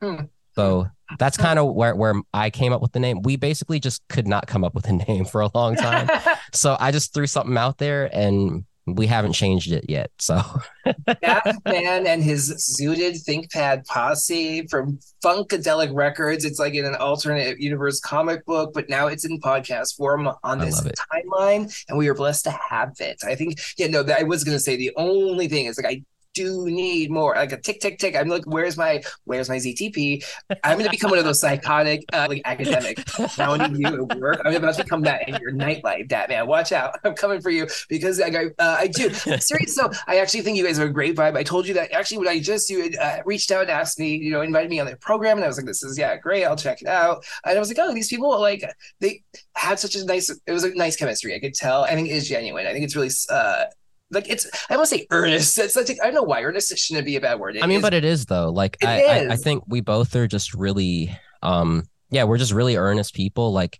Hmm. 0.00 0.24
So 0.54 0.88
that's 1.18 1.36
kind 1.36 1.58
of 1.58 1.74
where 1.74 1.94
where 1.94 2.14
I 2.32 2.50
came 2.50 2.72
up 2.72 2.82
with 2.82 2.92
the 2.92 3.00
name. 3.00 3.22
We 3.22 3.36
basically 3.36 3.80
just 3.80 4.06
could 4.08 4.26
not 4.26 4.46
come 4.46 4.64
up 4.64 4.74
with 4.74 4.88
a 4.88 4.92
name 5.08 5.24
for 5.24 5.40
a 5.40 5.50
long 5.54 5.76
time. 5.76 6.08
so 6.52 6.76
I 6.78 6.90
just 6.90 7.14
threw 7.14 7.26
something 7.26 7.56
out 7.56 7.78
there 7.78 8.10
and 8.14 8.64
we 8.86 9.06
haven't 9.06 9.32
changed 9.32 9.72
it 9.72 9.84
yet. 9.88 10.10
So 10.18 10.42
Dap 11.22 11.46
Man 11.64 12.06
and 12.06 12.22
his 12.22 12.76
zooted 12.80 13.24
ThinkPad 13.24 13.86
posse 13.86 14.66
from 14.68 14.98
Funkadelic 15.22 15.94
Records. 15.94 16.44
It's 16.44 16.58
like 16.58 16.74
in 16.74 16.84
an 16.84 16.94
alternate 16.96 17.60
universe 17.60 18.00
comic 18.00 18.44
book, 18.46 18.72
but 18.74 18.88
now 18.88 19.06
it's 19.06 19.24
in 19.24 19.40
podcast 19.40 19.96
form 19.96 20.28
on 20.42 20.58
this 20.58 20.80
timeline, 20.82 21.72
and 21.88 21.98
we 21.98 22.08
are 22.08 22.14
blessed 22.14 22.44
to 22.44 22.50
have 22.50 22.92
it. 23.00 23.22
I 23.24 23.34
think, 23.34 23.60
yeah, 23.76 23.88
no, 23.88 24.04
I 24.18 24.22
was 24.22 24.44
gonna 24.44 24.58
say 24.58 24.76
the 24.76 24.92
only 24.96 25.48
thing 25.48 25.66
is 25.66 25.76
like 25.76 25.86
I 25.86 26.02
do 26.34 26.66
need 26.66 27.10
more. 27.10 27.34
Like 27.34 27.52
a 27.52 27.60
tick 27.60 27.80
tick 27.80 27.98
tick. 27.98 28.16
I'm 28.16 28.28
like 28.28 28.44
where's 28.44 28.76
my 28.76 29.02
where's 29.24 29.48
my 29.48 29.56
ztp 29.56 30.24
i'm 30.64 30.74
going 30.74 30.84
to 30.84 30.90
become 30.90 31.10
one 31.10 31.18
of 31.18 31.24
those 31.24 31.40
psychotic 31.40 32.04
uh, 32.12 32.26
like 32.28 32.42
academic 32.44 33.08
hounding 33.36 33.76
you 33.76 34.08
at 34.10 34.18
work. 34.18 34.40
I'm 34.44 34.54
about 34.54 34.74
to 34.76 34.84
become 34.84 35.02
that 35.02 35.28
in 35.28 35.36
your 35.40 35.52
nightlife 35.52 36.08
Dap 36.08 36.28
Man 36.28 36.46
watch 36.46 36.72
out. 36.72 36.98
I'm 37.04 37.14
coming 37.14 37.40
for 37.40 37.50
you 37.50 37.66
because 37.88 38.20
i 38.20 38.28
uh, 38.28 38.50
i 38.58 38.86
do. 38.86 39.10
Serious 39.10 39.74
so 39.74 39.90
i 40.06 40.18
actually 40.18 40.42
think 40.42 40.56
you 40.56 40.64
guys 40.64 40.78
are 40.78 40.86
a 40.86 40.92
great 40.92 41.16
vibe. 41.16 41.36
I 41.36 41.42
told 41.42 41.66
you 41.66 41.74
that 41.74 41.92
actually 41.92 42.18
when 42.18 42.28
i 42.28 42.38
just 42.38 42.70
you 42.70 42.90
uh, 43.00 43.18
reached 43.24 43.50
out 43.50 43.62
and 43.62 43.70
asked 43.70 43.98
me 43.98 44.16
you 44.16 44.30
know 44.30 44.42
invited 44.42 44.70
me 44.70 44.80
on 44.80 44.86
their 44.86 44.96
program 44.96 45.36
and 45.38 45.44
i 45.44 45.48
was 45.48 45.56
like 45.56 45.66
this 45.66 45.82
is 45.82 45.98
yeah 45.98 46.16
great. 46.16 46.44
I'll 46.44 46.56
check 46.56 46.82
it 46.82 46.88
out. 46.88 47.24
And 47.44 47.56
i 47.56 47.60
was 47.60 47.68
like 47.68 47.78
oh 47.80 47.92
these 47.92 48.08
people 48.08 48.38
like 48.40 48.64
they 49.00 49.22
had 49.54 49.78
such 49.78 49.94
a 49.96 50.04
nice 50.04 50.30
it 50.30 50.52
was 50.52 50.64
a 50.64 50.74
nice 50.74 50.96
chemistry. 50.96 51.34
I 51.34 51.40
could 51.40 51.54
tell. 51.54 51.84
I 51.84 51.94
think 51.94 52.08
it 52.08 52.12
is 52.12 52.28
genuine. 52.28 52.66
I 52.66 52.72
think 52.72 52.84
it's 52.84 52.96
really 52.96 53.10
uh 53.30 53.64
like 54.10 54.28
it's 54.28 54.46
I 54.68 54.76
want 54.76 54.88
to 54.88 54.96
say 54.96 55.06
earnest. 55.10 55.58
It's 55.58 55.76
like 55.76 55.90
I 56.02 56.06
don't 56.06 56.14
know 56.14 56.22
why 56.22 56.42
earnest 56.42 56.76
shouldn't 56.78 57.06
be 57.06 57.16
a 57.16 57.20
bad 57.20 57.38
word. 57.38 57.56
It 57.56 57.62
I 57.64 57.66
mean, 57.66 57.76
is- 57.78 57.82
but 57.82 57.94
it 57.94 58.04
is 58.04 58.26
though. 58.26 58.50
Like 58.50 58.76
I, 58.84 59.02
I, 59.04 59.32
I 59.32 59.36
think 59.36 59.64
we 59.66 59.80
both 59.80 60.14
are 60.16 60.26
just 60.26 60.54
really 60.54 61.16
um 61.42 61.84
yeah, 62.10 62.24
we're 62.24 62.38
just 62.38 62.52
really 62.52 62.76
earnest 62.76 63.14
people. 63.14 63.52
Like 63.52 63.78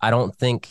I 0.00 0.10
don't 0.10 0.34
think 0.36 0.68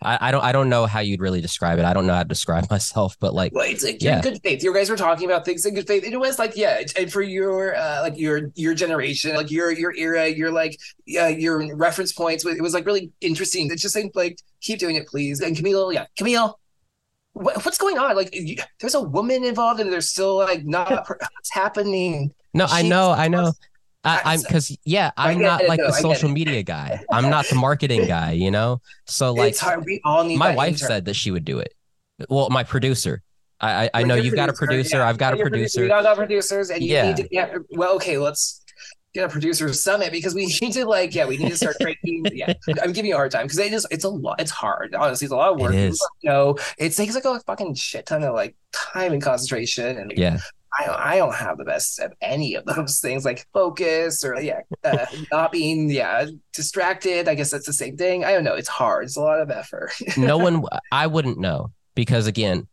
I, 0.00 0.28
I 0.28 0.30
don't 0.30 0.44
I 0.44 0.52
don't 0.52 0.68
know 0.68 0.86
how 0.86 1.00
you'd 1.00 1.20
really 1.20 1.40
describe 1.40 1.80
it. 1.80 1.84
I 1.84 1.92
don't 1.92 2.06
know 2.06 2.14
how 2.14 2.22
to 2.22 2.28
describe 2.28 2.70
myself, 2.70 3.16
but 3.18 3.34
like 3.34 3.52
Well, 3.52 3.68
it's 3.68 3.82
like 3.82 4.00
Yeah. 4.00 4.20
good 4.20 4.38
faith. 4.44 4.62
You 4.62 4.72
guys 4.72 4.88
were 4.88 4.96
talking 4.96 5.24
about 5.28 5.44
things 5.44 5.66
in 5.66 5.74
good 5.74 5.88
faith. 5.88 6.04
It 6.04 6.16
was 6.16 6.38
like, 6.38 6.56
yeah, 6.56 6.82
and 6.96 7.12
for 7.12 7.22
your 7.22 7.74
uh, 7.74 8.02
like 8.02 8.16
your 8.16 8.52
your 8.54 8.74
generation, 8.74 9.34
like 9.34 9.50
your 9.50 9.72
your 9.72 9.92
era, 9.96 10.28
your 10.28 10.52
like 10.52 10.78
yeah, 11.06 11.26
your 11.26 11.74
reference 11.76 12.12
points. 12.12 12.46
It 12.46 12.62
was 12.62 12.74
like 12.74 12.86
really 12.86 13.10
interesting. 13.20 13.68
It's 13.72 13.82
just 13.82 13.96
like, 13.96 14.12
like 14.14 14.38
keep 14.60 14.78
doing 14.78 14.94
it, 14.94 15.08
please. 15.08 15.40
And 15.40 15.56
Camille, 15.56 15.92
yeah, 15.92 16.06
Camille, 16.16 16.56
what's 17.38 17.78
going 17.78 17.98
on? 17.98 18.16
Like, 18.16 18.30
you, 18.34 18.56
there's 18.80 18.94
a 18.94 19.00
woman 19.00 19.44
involved, 19.44 19.80
and 19.80 19.92
there's 19.92 20.08
still 20.08 20.36
like 20.36 20.64
not 20.64 20.90
what's 21.08 21.52
happening. 21.52 22.32
no, 22.54 22.66
I 22.68 22.82
know, 22.82 23.10
I 23.12 23.28
know. 23.28 23.52
I, 24.04 24.20
I'm 24.24 24.40
because 24.42 24.76
yeah, 24.84 25.10
I'm 25.16 25.40
not 25.40 25.62
it, 25.62 25.68
like 25.68 25.80
though, 25.80 25.88
the 25.88 25.92
social 25.92 26.28
media 26.28 26.62
guy. 26.74 27.02
I'm 27.10 27.28
not 27.30 27.46
the 27.46 27.56
marketing 27.56 28.06
guy, 28.06 28.32
you 28.32 28.50
know. 28.50 28.80
So 29.06 29.32
like. 29.34 29.56
We 29.84 30.00
all 30.04 30.24
need. 30.24 30.38
my 30.38 30.54
wife 30.54 30.74
intern. 30.74 30.88
said 30.88 31.04
that 31.06 31.14
she 31.14 31.30
would 31.30 31.44
do 31.44 31.58
it. 31.58 31.74
Well, 32.28 32.48
my 32.50 32.64
producer. 32.64 33.22
I 33.60 33.84
I, 33.86 33.90
I 33.94 34.02
know 34.04 34.14
you've 34.14 34.36
got 34.36 34.48
a 34.48 34.52
producer. 34.52 34.98
yeah. 34.98 35.08
I've 35.08 35.18
got 35.18 35.34
a 35.34 35.36
producer. 35.36 35.82
We 35.82 35.90
all 35.90 36.02
got 36.02 36.16
producers, 36.16 36.70
and 36.70 36.82
you 36.82 36.92
Yeah. 36.92 37.08
need 37.08 37.16
to. 37.16 37.28
Yeah. 37.30 37.56
Well, 37.70 37.96
okay. 37.96 38.18
Let's. 38.18 38.62
Get 39.18 39.28
a 39.28 39.32
producer 39.32 39.72
summit 39.72 40.12
because 40.12 40.34
we 40.34 40.46
need 40.62 40.72
to 40.72 40.86
like 40.86 41.14
yeah 41.14 41.26
we 41.26 41.36
need 41.36 41.50
to 41.50 41.56
start 41.56 41.76
creating 41.80 42.24
yeah. 42.32 42.52
I'm 42.82 42.92
giving 42.92 43.08
you 43.10 43.14
a 43.14 43.18
hard 43.18 43.30
time 43.30 43.44
because 43.46 43.58
it 43.58 43.72
is 43.72 43.86
it's 43.90 44.04
a 44.04 44.08
lot 44.08 44.40
it's 44.40 44.50
hard. 44.50 44.94
Honestly 44.94 45.26
it's 45.26 45.32
a 45.32 45.36
lot 45.36 45.52
of 45.52 45.60
work. 45.60 45.74
It 45.74 45.80
is. 45.80 46.08
you 46.22 46.30
know. 46.30 46.56
It 46.78 46.90
takes 46.90 47.14
like 47.14 47.24
a 47.24 47.40
fucking 47.40 47.74
shit 47.74 48.06
ton 48.06 48.22
of 48.22 48.34
like 48.34 48.56
time 48.72 49.12
and 49.12 49.22
concentration 49.22 49.98
and 49.98 50.12
Yeah. 50.16 50.38
I 50.78 50.84
don't, 50.84 51.00
I 51.00 51.16
don't 51.16 51.34
have 51.34 51.56
the 51.56 51.64
best 51.64 51.98
of 51.98 52.12
any 52.20 52.54
of 52.54 52.64
those 52.66 53.00
things 53.06 53.24
like 53.24 53.46
focus 53.54 54.22
or 54.22 54.38
yeah 54.40 54.60
uh, 54.84 55.06
not 55.32 55.50
being 55.50 55.88
yeah 55.90 56.26
distracted. 56.52 57.26
I 57.26 57.34
guess 57.34 57.50
that's 57.50 57.66
the 57.66 57.72
same 57.72 57.96
thing. 57.96 58.24
I 58.24 58.32
don't 58.32 58.44
know. 58.44 58.54
It's 58.54 58.68
hard. 58.68 59.04
It's 59.04 59.16
a 59.16 59.20
lot 59.20 59.40
of 59.40 59.50
effort. 59.50 59.92
No 60.16 60.36
one 60.38 60.62
i 60.92 61.06
wouldn't 61.06 61.38
know 61.38 61.72
because 61.94 62.26
again 62.26 62.68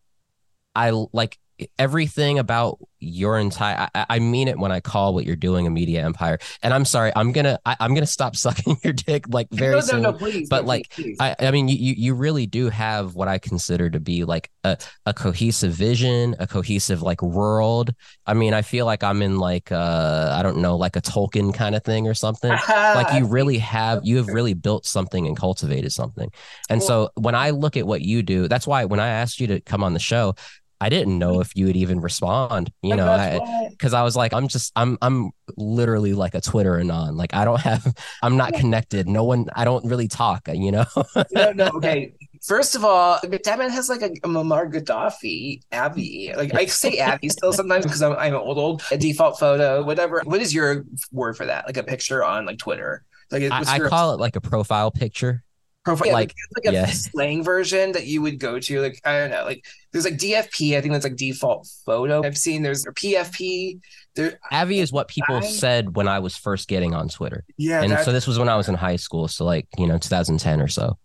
i 0.75 0.91
like 1.13 1.37
everything 1.77 2.39
about 2.39 2.79
your 2.99 3.37
entire 3.37 3.87
I, 3.93 4.05
I 4.09 4.19
mean 4.19 4.47
it 4.47 4.57
when 4.57 4.71
i 4.71 4.79
call 4.79 5.13
what 5.13 5.25
you're 5.25 5.35
doing 5.35 5.67
a 5.67 5.69
media 5.69 6.03
empire 6.03 6.39
and 6.63 6.73
i'm 6.73 6.85
sorry 6.85 7.11
i'm 7.15 7.31
gonna 7.31 7.59
I, 7.65 7.75
i'm 7.79 7.93
gonna 7.93 8.05
stop 8.07 8.35
sucking 8.45 8.77
your 8.83 8.93
dick 8.93 9.25
like 9.29 9.47
very 9.51 9.75
no, 9.75 9.81
soon 9.81 10.01
no, 10.01 10.11
no, 10.11 10.17
please, 10.17 10.49
but, 10.49 10.65
like, 10.65 10.89
please. 10.89 11.17
I, 11.19 11.35
I 11.39 11.51
mean 11.51 11.67
you, 11.67 11.75
you 11.75 11.93
you 11.97 12.13
really 12.13 12.45
do 12.45 12.69
have 12.69 13.15
what 13.15 13.27
I 13.27 13.37
consider 13.37 13.89
to 13.89 13.99
be 13.99 14.23
like 14.23 14.49
a, 14.63 14.77
a 15.05 15.13
cohesive 15.13 15.73
vision, 15.73 16.35
a 16.39 16.47
cohesive 16.47 17.01
like 17.01 17.21
world. 17.21 17.93
I 18.25 18.33
mean, 18.33 18.53
I 18.53 18.61
feel 18.61 18.85
like 18.85 19.03
I'm 19.03 19.21
in 19.21 19.37
like 19.37 19.71
uh 19.71 20.33
I 20.37 20.43
don't 20.43 20.57
know, 20.57 20.75
like 20.77 20.95
a 20.95 21.01
Tolkien 21.01 21.53
kind 21.53 21.75
of 21.75 21.83
thing 21.83 22.07
or 22.07 22.13
something. 22.13 22.51
like 22.69 23.13
you 23.13 23.25
really 23.25 23.57
have 23.59 24.01
you 24.03 24.17
have 24.17 24.27
really 24.27 24.53
built 24.53 24.85
something 24.85 25.25
and 25.27 25.35
cultivated 25.35 25.91
something. 25.91 26.31
And 26.69 26.81
so 26.81 27.09
when 27.15 27.35
I 27.35 27.49
look 27.51 27.77
at 27.77 27.87
what 27.87 28.01
you 28.01 28.23
do, 28.23 28.47
that's 28.47 28.67
why 28.67 28.85
when 28.85 28.99
I 28.99 29.07
asked 29.07 29.39
you 29.39 29.47
to 29.47 29.61
come 29.61 29.83
on 29.83 29.93
the 29.93 29.99
show, 29.99 30.35
I 30.81 30.89
didn't 30.89 31.17
know 31.17 31.33
mm-hmm. 31.33 31.41
if 31.41 31.55
you 31.55 31.67
would 31.67 31.77
even 31.77 32.01
respond, 32.01 32.71
you 32.81 32.95
know, 32.95 33.05
that's 33.05 33.39
I, 33.39 33.69
because 33.69 33.93
I 33.93 34.03
was 34.03 34.15
like, 34.15 34.33
I'm 34.33 34.47
just, 34.47 34.71
I'm, 34.75 34.97
I'm 35.01 35.31
literally 35.55 36.13
like 36.13 36.35
a 36.35 36.41
Twitter 36.41 36.79
anon. 36.79 37.15
Like 37.15 37.33
I 37.33 37.45
don't 37.45 37.61
have, 37.61 37.93
I'm 38.23 38.35
not 38.35 38.53
connected. 38.53 39.07
No 39.07 39.23
one, 39.23 39.47
I 39.55 39.63
don't 39.63 39.85
really 39.85 40.07
talk. 40.07 40.49
Uh, 40.49 40.53
you 40.53 40.71
know. 40.71 40.85
no, 41.31 41.51
no, 41.53 41.67
okay. 41.75 42.13
First 42.43 42.75
of 42.75 42.83
all, 42.83 43.19
Dap 43.43 43.57
Man 43.57 43.69
has 43.69 43.89
like 43.89 44.01
a, 44.01 44.11
a 44.23 44.27
Muammar 44.27 44.71
Gaddafi, 44.71 45.61
Avi. 45.71 46.33
Like 46.35 46.53
I 46.53 46.65
say 46.65 46.99
Avi 46.99 47.29
still 47.29 47.53
sometimes 47.53 47.85
because 47.85 48.03
I'm, 48.03 48.15
I'm 48.17 48.35
old, 48.35 48.57
old. 48.57 48.83
A 48.91 48.97
default 48.97 49.39
photo, 49.39 49.81
whatever. 49.81 50.21
What 50.25 50.41
is 50.41 50.53
your 50.53 50.85
word 51.11 51.37
for 51.37 51.45
that? 51.45 51.65
Like 51.65 51.77
a 51.77 51.83
picture 51.83 52.23
on 52.23 52.45
like 52.45 52.59
Twitter. 52.59 53.03
Like 53.31 53.43
I, 53.51 53.63
I 53.65 53.79
call 53.79 54.13
it 54.13 54.19
like 54.19 54.35
a 54.35 54.41
profile 54.41 54.91
picture. 54.91 55.43
Profile? 55.85 56.07
Yeah, 56.07 56.13
like- 56.13 56.33
like, 56.55 56.65
like 56.65 56.73
a 56.73 56.75
yeah. 56.75 56.85
slang 56.87 57.43
version 57.43 57.91
that 57.93 58.05
you 58.07 58.21
would 58.21 58.39
go 58.39 58.59
to. 58.59 58.81
Like 58.81 58.99
I 59.05 59.19
don't 59.19 59.31
know. 59.31 59.45
Like 59.45 59.63
there's 59.93 60.03
like 60.05 60.15
DFP. 60.17 60.75
I 60.77 60.81
think 60.81 60.91
that's 60.93 61.05
like 61.05 61.15
default 61.15 61.67
photo. 61.85 62.23
I've 62.25 62.37
seen 62.37 62.63
there's 62.63 62.83
PFP. 62.85 63.79
There, 64.15 64.39
Avi 64.51 64.79
is 64.79 64.91
what 64.91 65.07
people 65.07 65.35
I- 65.37 65.41
said 65.41 65.95
when 65.95 66.07
I 66.07 66.19
was 66.19 66.35
first 66.35 66.67
getting 66.67 66.93
on 66.95 67.07
Twitter. 67.09 67.43
yeah. 67.57 67.81
and 67.83 67.97
so 68.03 68.11
this 68.11 68.27
was 68.27 68.39
when 68.39 68.49
I 68.49 68.55
was 68.55 68.67
in 68.67 68.75
high 68.75 68.95
school. 68.95 69.27
So 69.27 69.45
like, 69.45 69.67
you 69.77 69.87
know, 69.87 69.97
2010 69.97 70.61
or 70.61 70.67
so. 70.67 70.97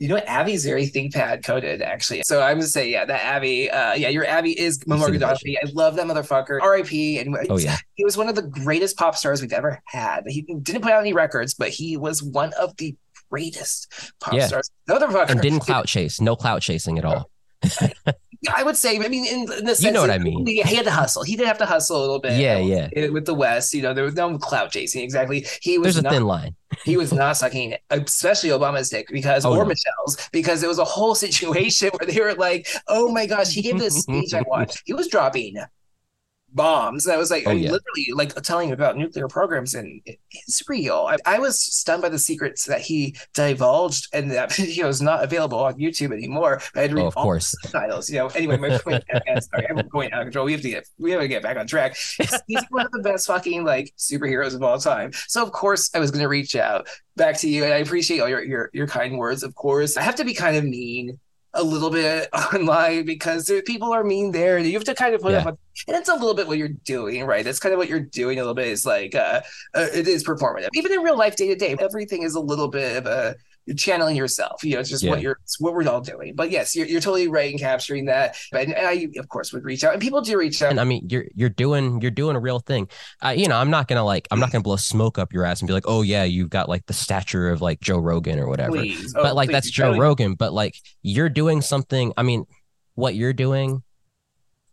You 0.00 0.08
know 0.08 0.16
what? 0.16 0.28
Avi's 0.28 0.64
very 0.64 0.88
ThinkPad 0.88 1.44
coded, 1.44 1.80
actually. 1.80 2.24
So 2.24 2.42
I'm 2.42 2.56
gonna 2.56 2.66
say, 2.66 2.90
yeah, 2.90 3.04
that 3.04 3.36
Avi, 3.36 3.70
uh, 3.70 3.94
yeah, 3.94 4.08
your 4.08 4.28
Avi 4.28 4.50
is 4.50 4.80
Muammar 4.80 5.16
Gaddafi. 5.16 5.56
I 5.56 5.70
love 5.72 5.94
that 5.96 6.06
motherfucker. 6.06 6.60
R.I.P. 6.60 7.20
And 7.20 7.34
Oh 7.48 7.56
yeah. 7.58 7.76
he 7.94 8.04
was 8.04 8.16
one 8.16 8.28
of 8.28 8.34
the 8.34 8.42
greatest 8.42 8.96
pop 8.98 9.14
stars 9.16 9.40
we've 9.40 9.52
ever 9.52 9.80
had. 9.86 10.24
He 10.26 10.42
didn't 10.42 10.82
put 10.82 10.90
out 10.90 11.00
any 11.00 11.12
records, 11.12 11.54
but 11.54 11.68
he 11.68 11.96
was 11.96 12.22
one 12.24 12.52
of 12.60 12.76
the 12.76 12.96
greatest 13.34 13.92
pop 14.20 14.34
Yeah. 14.34 14.46
stars. 14.46 14.70
And 14.88 15.40
didn't 15.40 15.60
clout 15.60 15.86
chase. 15.86 16.20
No 16.20 16.36
clout 16.36 16.62
chasing 16.62 16.98
at 16.98 17.04
all. 17.04 17.30
I 18.56 18.62
would 18.62 18.76
say, 18.76 18.96
I 18.98 19.08
mean, 19.08 19.24
in, 19.24 19.50
in 19.58 19.64
the 19.64 19.74
sense 19.74 19.82
You 19.82 19.90
know 19.92 20.02
what 20.02 20.10
I 20.10 20.18
mean. 20.18 20.46
He 20.46 20.58
had 20.60 20.84
to 20.84 20.90
hustle. 20.90 21.22
He 21.22 21.34
did 21.34 21.46
have 21.46 21.56
to 21.58 21.66
hustle 21.66 21.96
a 21.98 22.00
little 22.00 22.18
bit. 22.18 22.38
Yeah, 22.38 22.58
yeah. 22.58 23.08
With 23.08 23.24
the 23.24 23.32
West, 23.34 23.72
you 23.72 23.80
know, 23.82 23.94
there 23.94 24.04
was 24.04 24.14
no 24.14 24.36
clout 24.38 24.70
chasing. 24.70 25.02
Exactly. 25.02 25.46
He 25.62 25.78
was 25.78 25.94
There's 25.94 26.04
a 26.04 26.10
thin 26.10 26.24
line. 26.26 26.54
he 26.84 26.96
was 26.98 27.10
not 27.12 27.38
sucking, 27.38 27.74
especially 27.90 28.50
Obama's 28.50 28.90
dick 28.90 29.08
because, 29.10 29.46
Oh, 29.46 29.52
or 29.54 29.62
no. 29.64 29.64
Michelle's, 29.70 30.28
because 30.30 30.62
it 30.62 30.68
was 30.68 30.78
a 30.78 30.84
whole 30.84 31.14
situation 31.14 31.88
where 31.98 32.06
they 32.06 32.20
were 32.20 32.34
like, 32.34 32.68
"Oh 32.86 33.10
my 33.10 33.26
gosh, 33.26 33.50
he 33.50 33.62
gave 33.62 33.78
this 33.78 33.96
speech 34.02 34.34
I 34.34 34.42
watched. 34.46 34.82
He 34.84 34.92
was 34.92 35.08
dropping 35.08 35.56
bombs." 36.54 37.06
And 37.06 37.14
I 37.14 37.18
was 37.18 37.30
like, 37.30 37.44
Oh, 37.46 37.50
I'm 37.50 37.58
yeah. 37.58 37.70
literally 37.72 38.08
like 38.14 38.34
telling 38.42 38.68
him 38.68 38.74
about 38.74 38.96
nuclear 38.96 39.28
programs, 39.28 39.74
and 39.74 40.00
it- 40.06 40.18
it's 40.46 40.62
real. 40.68 41.06
I, 41.08 41.16
I 41.26 41.38
was 41.38 41.58
stunned 41.60 42.02
by 42.02 42.08
the 42.08 42.18
secrets 42.18 42.64
that 42.66 42.80
he 42.80 43.16
divulged, 43.34 44.08
and 44.12 44.30
that 44.32 44.52
video 44.56 44.88
is 44.88 45.00
not 45.02 45.22
available 45.24 45.58
on 45.58 45.74
YouTube 45.74 46.12
anymore. 46.12 46.60
I 46.74 46.80
had 46.82 46.90
to 46.90 46.96
read 46.96 47.02
Oh, 47.04 47.08
of 47.08 47.16
all 47.16 47.24
course. 47.24 47.54
the 47.62 47.68
titles. 47.68 48.08
You 48.10 48.18
know. 48.20 48.26
Anyway, 48.28 48.56
my 48.56 48.78
point. 48.78 49.04
sorry, 49.42 49.66
I'm 49.68 49.86
going 49.88 50.12
out 50.12 50.20
of 50.22 50.26
control. 50.26 50.46
We 50.46 50.52
have 50.52 50.62
to 50.62 50.70
get 50.70 50.88
we 50.98 51.10
have 51.12 51.20
to 51.20 51.28
get 51.28 51.42
back 51.42 51.56
on 51.56 51.66
track. 51.66 51.96
He's 52.46 52.64
one 52.70 52.86
of 52.86 52.92
the 52.92 53.00
best 53.00 53.26
fucking 53.26 53.64
like 53.64 53.92
superheroes 53.98 54.54
of 54.54 54.62
all 54.62 54.78
time. 54.78 55.12
So 55.28 55.42
of 55.42 55.52
course 55.52 55.90
I 55.94 55.98
was 55.98 56.10
going 56.10 56.22
to 56.22 56.28
reach 56.28 56.56
out 56.56 56.88
back 57.16 57.36
to 57.38 57.48
you, 57.48 57.64
and 57.64 57.72
I 57.72 57.78
appreciate 57.78 58.20
all 58.20 58.28
your 58.28 58.42
your 58.44 58.70
your 58.72 58.86
kind 58.86 59.18
words. 59.18 59.42
Of 59.42 59.54
course, 59.54 59.96
I 59.96 60.02
have 60.02 60.16
to 60.16 60.24
be 60.24 60.34
kind 60.34 60.56
of 60.56 60.64
mean 60.64 61.18
a 61.54 61.62
little 61.62 61.90
bit 61.90 62.28
online 62.54 63.04
because 63.06 63.46
there, 63.46 63.62
people 63.62 63.92
are 63.92 64.04
mean 64.04 64.32
there, 64.32 64.56
and 64.56 64.66
you 64.66 64.72
have 64.74 64.84
to 64.84 64.94
kind 64.94 65.14
of 65.14 65.20
put 65.22 65.32
Yeah. 65.32 65.38
up. 65.38 65.46
with- 65.46 65.58
And 65.88 65.96
it's 65.96 66.08
a 66.08 66.14
little 66.14 66.34
bit 66.34 66.46
what 66.46 66.58
you're 66.58 66.68
doing, 66.68 67.24
right? 67.24 67.44
That's 67.44 67.58
kind 67.60 67.72
of 67.72 67.78
what 67.78 67.88
you're 67.88 68.00
doing. 68.00 68.38
A 68.38 68.42
little 68.42 68.54
bit 68.54 68.68
is 68.68 68.84
like 68.86 69.14
uh, 69.14 69.40
uh 69.74 69.86
it 69.92 70.06
is 70.08 70.24
performative. 70.24 70.68
Even 70.74 70.92
in 70.92 71.00
real 71.00 71.16
life, 71.16 71.36
day 71.36 71.48
to 71.48 71.56
day, 71.56 71.76
everything 71.80 72.22
is 72.22 72.34
a 72.34 72.40
little 72.40 72.68
bit 72.68 72.96
of 72.96 73.06
a 73.06 73.34
you're 73.66 73.76
channeling 73.76 74.16
yourself. 74.16 74.62
You 74.62 74.74
know, 74.74 74.80
it's 74.80 74.90
just 74.90 75.06
what 75.06 75.20
you're 75.20 75.38
it's 75.42 75.58
what 75.60 75.74
we're 75.74 75.88
all 75.88 76.00
doing. 76.00 76.34
But 76.34 76.50
yes, 76.50 76.76
you're, 76.76 76.86
you're 76.86 77.00
totally 77.00 77.28
right 77.28 77.50
in 77.50 77.58
capturing 77.58 78.06
that. 78.06 78.36
And 78.52 78.74
I, 78.76 79.08
of 79.18 79.28
course, 79.28 79.52
would 79.52 79.64
reach 79.64 79.84
out, 79.84 79.92
and 79.92 80.02
people 80.02 80.20
do 80.20 80.38
reach 80.38 80.60
out. 80.62 80.70
And 80.70 80.80
I 80.80 80.84
mean, 80.84 81.06
you're 81.08 81.26
you're 81.34 81.48
doing 81.48 82.00
you're 82.00 82.10
doing 82.10 82.36
a 82.36 82.40
real 82.40 82.58
thing. 82.58 82.88
You 83.34 83.48
know, 83.48 83.56
I'm 83.56 83.70
not 83.70 83.88
gonna 83.88 84.04
like 84.04 84.28
I'm 84.30 84.40
not 84.40 84.52
gonna 84.52 84.62
blow 84.62 84.76
smoke 84.76 85.18
up 85.18 85.32
your 85.32 85.44
ass 85.44 85.60
and 85.60 85.66
be 85.66 85.72
like, 85.72 85.86
oh 85.86 86.02
yeah, 86.02 86.24
you've 86.24 86.50
got 86.50 86.68
like 86.68 86.84
the 86.86 86.92
stature 86.92 87.50
of 87.50 87.62
like 87.62 87.80
Joe 87.80 87.98
Rogan 87.98 88.38
or 88.38 88.48
whatever. 88.48 88.72
Please. 88.72 89.14
Oh, 89.16 89.22
but 89.22 89.34
like 89.34 89.48
please. 89.48 89.52
that's 89.52 89.70
Joe 89.70 89.84
Totally. 89.84 90.00
Rogan. 90.00 90.34
But 90.34 90.52
like 90.52 90.76
you're 91.02 91.30
doing 91.30 91.62
something. 91.62 92.12
I 92.16 92.22
mean, 92.22 92.44
what 92.94 93.14
you're 93.14 93.32
doing, 93.32 93.82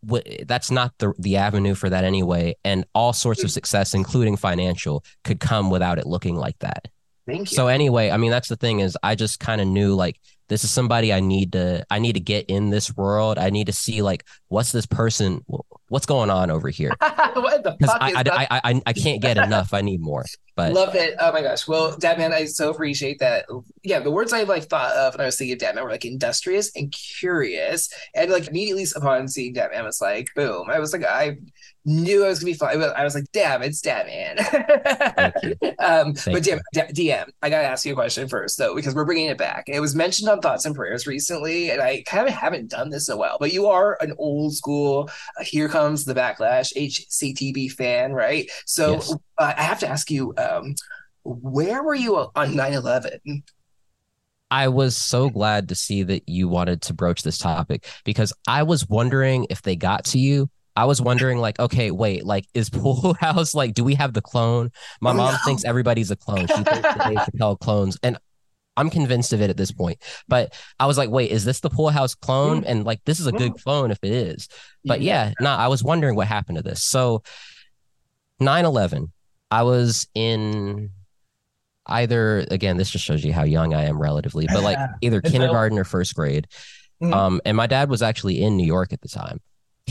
what 0.01 0.27
that's 0.45 0.69
not 0.69 0.93
the 0.97 1.13
the 1.17 1.37
avenue 1.37 1.75
for 1.75 1.89
that 1.89 2.03
anyway. 2.03 2.55
And 2.65 2.85
all 2.93 3.13
sorts 3.13 3.43
of 3.43 3.49
mm. 3.49 3.53
success, 3.53 3.93
including 3.93 4.35
financial, 4.35 5.05
could 5.23 5.39
come 5.39 5.69
without 5.69 5.97
it 5.97 6.05
looking 6.05 6.35
like 6.35 6.59
that. 6.59 6.89
Thank 7.27 7.51
you. 7.51 7.55
So 7.55 7.67
anyway, 7.67 8.09
I 8.09 8.17
mean, 8.17 8.31
that's 8.31 8.49
the 8.49 8.55
thing 8.55 8.79
is 8.79 8.97
I 9.03 9.15
just 9.15 9.39
kind 9.39 9.61
of 9.61 9.67
knew 9.67 9.95
like 9.95 10.19
this 10.49 10.63
is 10.65 10.71
somebody 10.71 11.13
I 11.13 11.21
need 11.21 11.53
to 11.53 11.85
I 11.89 11.99
need 11.99 12.13
to 12.13 12.19
get 12.19 12.47
in 12.47 12.69
this 12.69 12.95
world. 12.95 13.37
I 13.37 13.51
need 13.51 13.67
to 13.67 13.73
see 13.73 14.01
like 14.01 14.25
what's 14.49 14.71
this 14.71 14.85
person 14.85 15.45
what's 15.87 16.05
going 16.05 16.29
on 16.29 16.49
over 16.51 16.69
here 16.69 16.91
what 16.99 17.63
the 17.63 17.75
fuck 17.85 17.97
I, 18.01 18.09
is 18.09 18.15
I. 18.15 18.47
I, 18.51 18.61
I 18.63 18.81
I 18.87 18.93
can't 18.93 19.21
get 19.21 19.37
enough. 19.37 19.73
I 19.73 19.81
need 19.81 20.01
more. 20.01 20.25
But 20.55 20.73
Love 20.73 20.95
it. 20.95 21.15
Oh 21.19 21.31
my 21.31 21.41
gosh. 21.41 21.67
Well, 21.67 21.97
Dap 21.97 22.17
Man, 22.17 22.33
I 22.33 22.45
so 22.45 22.69
appreciate 22.69 23.19
that. 23.19 23.45
Yeah, 23.83 23.99
the 23.99 24.11
words 24.11 24.33
I 24.33 24.43
like 24.43 24.63
thought 24.63 24.93
of 24.95 25.13
when 25.13 25.21
I 25.21 25.25
was 25.25 25.37
thinking 25.37 25.53
of 25.53 25.59
Dap 25.59 25.75
Man 25.75 25.83
were 25.85 25.89
like 25.89 26.05
industrious 26.05 26.71
and 26.75 26.91
curious. 26.91 27.89
And 28.13 28.29
like 28.29 28.47
immediately 28.47 28.85
upon 28.95 29.27
seeing 29.29 29.53
Dap 29.53 29.71
Man, 29.71 29.83
I 29.83 29.85
was 29.85 30.01
like, 30.01 30.27
boom. 30.35 30.69
I 30.69 30.79
was 30.79 30.91
like, 30.91 31.05
I 31.05 31.37
knew 31.85 32.23
I 32.23 32.27
was 32.27 32.39
gonna 32.39 32.51
be 32.51 32.57
fun. 32.57 32.81
I 32.95 33.03
was 33.03 33.15
like, 33.15 33.25
damn, 33.33 33.63
it's 33.63 33.81
Dap 33.81 34.05
Man. 34.05 34.37
um, 35.79 36.13
but 36.25 36.43
damn, 36.43 36.59
DM, 36.75 37.29
I 37.41 37.49
gotta 37.49 37.67
ask 37.67 37.85
you 37.85 37.93
a 37.93 37.95
question 37.95 38.27
first 38.27 38.57
though, 38.57 38.75
because 38.75 38.93
we're 38.93 39.05
bringing 39.05 39.27
it 39.27 39.37
back. 39.37 39.65
It 39.67 39.79
was 39.79 39.95
mentioned 39.95 40.29
on 40.29 40.41
Thoughts 40.41 40.65
and 40.65 40.75
Prayers 40.75 41.07
recently, 41.07 41.71
and 41.71 41.81
I 41.81 42.03
kind 42.05 42.27
of 42.27 42.33
haven't 42.33 42.69
done 42.69 42.89
this 42.89 43.09
in 43.09 43.15
a 43.15 43.17
while. 43.17 43.37
But 43.39 43.53
you 43.53 43.67
are 43.67 43.97
an 44.01 44.13
old 44.17 44.55
school. 44.55 45.09
uh, 45.39 45.43
here 45.43 45.67
comes 45.69 46.05
the 46.05 46.13
backlash 46.13 46.71
HCTB 46.75 47.71
fan, 47.71 48.13
right? 48.13 48.49
So 48.65 48.93
Yes. 48.93 49.15
uh, 49.37 49.53
I 49.57 49.61
have 49.61 49.79
to 49.79 49.87
ask 49.87 50.11
you, 50.11 50.33
um, 50.37 50.75
where 51.23 51.83
were 51.83 51.95
you 51.95 52.15
on 52.17 52.53
9/11? 52.53 53.43
I 54.49 54.67
was 54.67 54.97
so 54.97 55.29
glad 55.29 55.69
to 55.69 55.75
see 55.75 56.03
that 56.03 56.27
you 56.27 56.49
wanted 56.49 56.81
to 56.83 56.93
broach 56.93 57.23
this 57.23 57.37
topic 57.37 57.85
because 58.03 58.33
I 58.47 58.63
was 58.63 58.87
wondering 58.87 59.47
if 59.49 59.61
they 59.61 59.77
got 59.77 60.03
to 60.05 60.19
you. 60.19 60.49
I 60.75 60.85
was 60.85 61.01
wondering, 61.01 61.37
like, 61.39 61.59
okay, 61.59 61.91
wait, 61.91 62.25
like, 62.25 62.45
is 62.53 62.69
Poolhouse 62.71 63.53
like? 63.53 63.73
Do 63.73 63.83
we 63.83 63.95
have 63.95 64.13
the 64.13 64.21
clone? 64.21 64.71
My 65.01 65.11
Oh, 65.11 65.15
mom 65.15 65.33
no. 65.33 65.39
thinks 65.45 65.63
everybody's 65.65 66.11
a 66.11 66.15
clone. 66.15 66.47
She 66.47 66.53
thinks 66.53 66.67
that 66.67 67.07
Dave 67.09 67.17
Chappelle 67.19 67.59
clones, 67.59 67.97
and 68.03 68.17
I'm 68.77 68.89
convinced 68.89 69.33
of 69.33 69.41
it 69.41 69.49
at 69.49 69.57
this 69.57 69.71
point. 69.71 69.97
But 70.29 70.53
I 70.79 70.85
was 70.85 70.97
like, 70.97 71.09
wait, 71.09 71.29
is 71.31 71.43
this 71.43 71.59
the 71.59 71.69
Poolhouse 71.69 72.15
clone? 72.19 72.63
And 72.63 72.85
like, 72.85 73.01
this 73.05 73.19
is 73.19 73.27
a 73.27 73.31
good 73.33 73.53
clone 73.61 73.91
if 73.91 73.99
it 74.01 74.11
is. 74.13 74.47
But 74.85 75.01
yeah, 75.01 75.33
no, 75.41 75.49
I 75.49 75.67
was 75.67 75.83
wondering 75.83 76.15
what 76.15 76.27
happened 76.27 76.57
to 76.57 76.63
this. 76.63 76.81
So 76.81 77.21
9/11, 78.41 79.11
I 79.51 79.63
was 79.63 80.07
in 80.15 80.89
either 81.87 82.45
again, 82.51 82.77
this 82.77 82.89
just 82.89 83.03
shows 83.03 83.23
you 83.25 83.33
how 83.33 83.43
young 83.43 83.73
I 83.73 83.83
am 83.85 84.01
relatively, 84.01 84.47
but 84.47 84.63
like 84.63 84.77
either 85.01 85.21
kindergarten 85.21 85.77
or 85.77 85.83
first 85.83 86.15
grade. 86.15 86.47
Mhm. 87.03 87.13
Um, 87.13 87.41
and 87.45 87.57
my 87.57 87.67
dad 87.67 87.89
was 87.89 88.01
actually 88.01 88.41
in 88.41 88.55
New 88.55 88.65
York 88.65 88.93
at 88.93 89.01
the 89.01 89.07
time. 89.09 89.41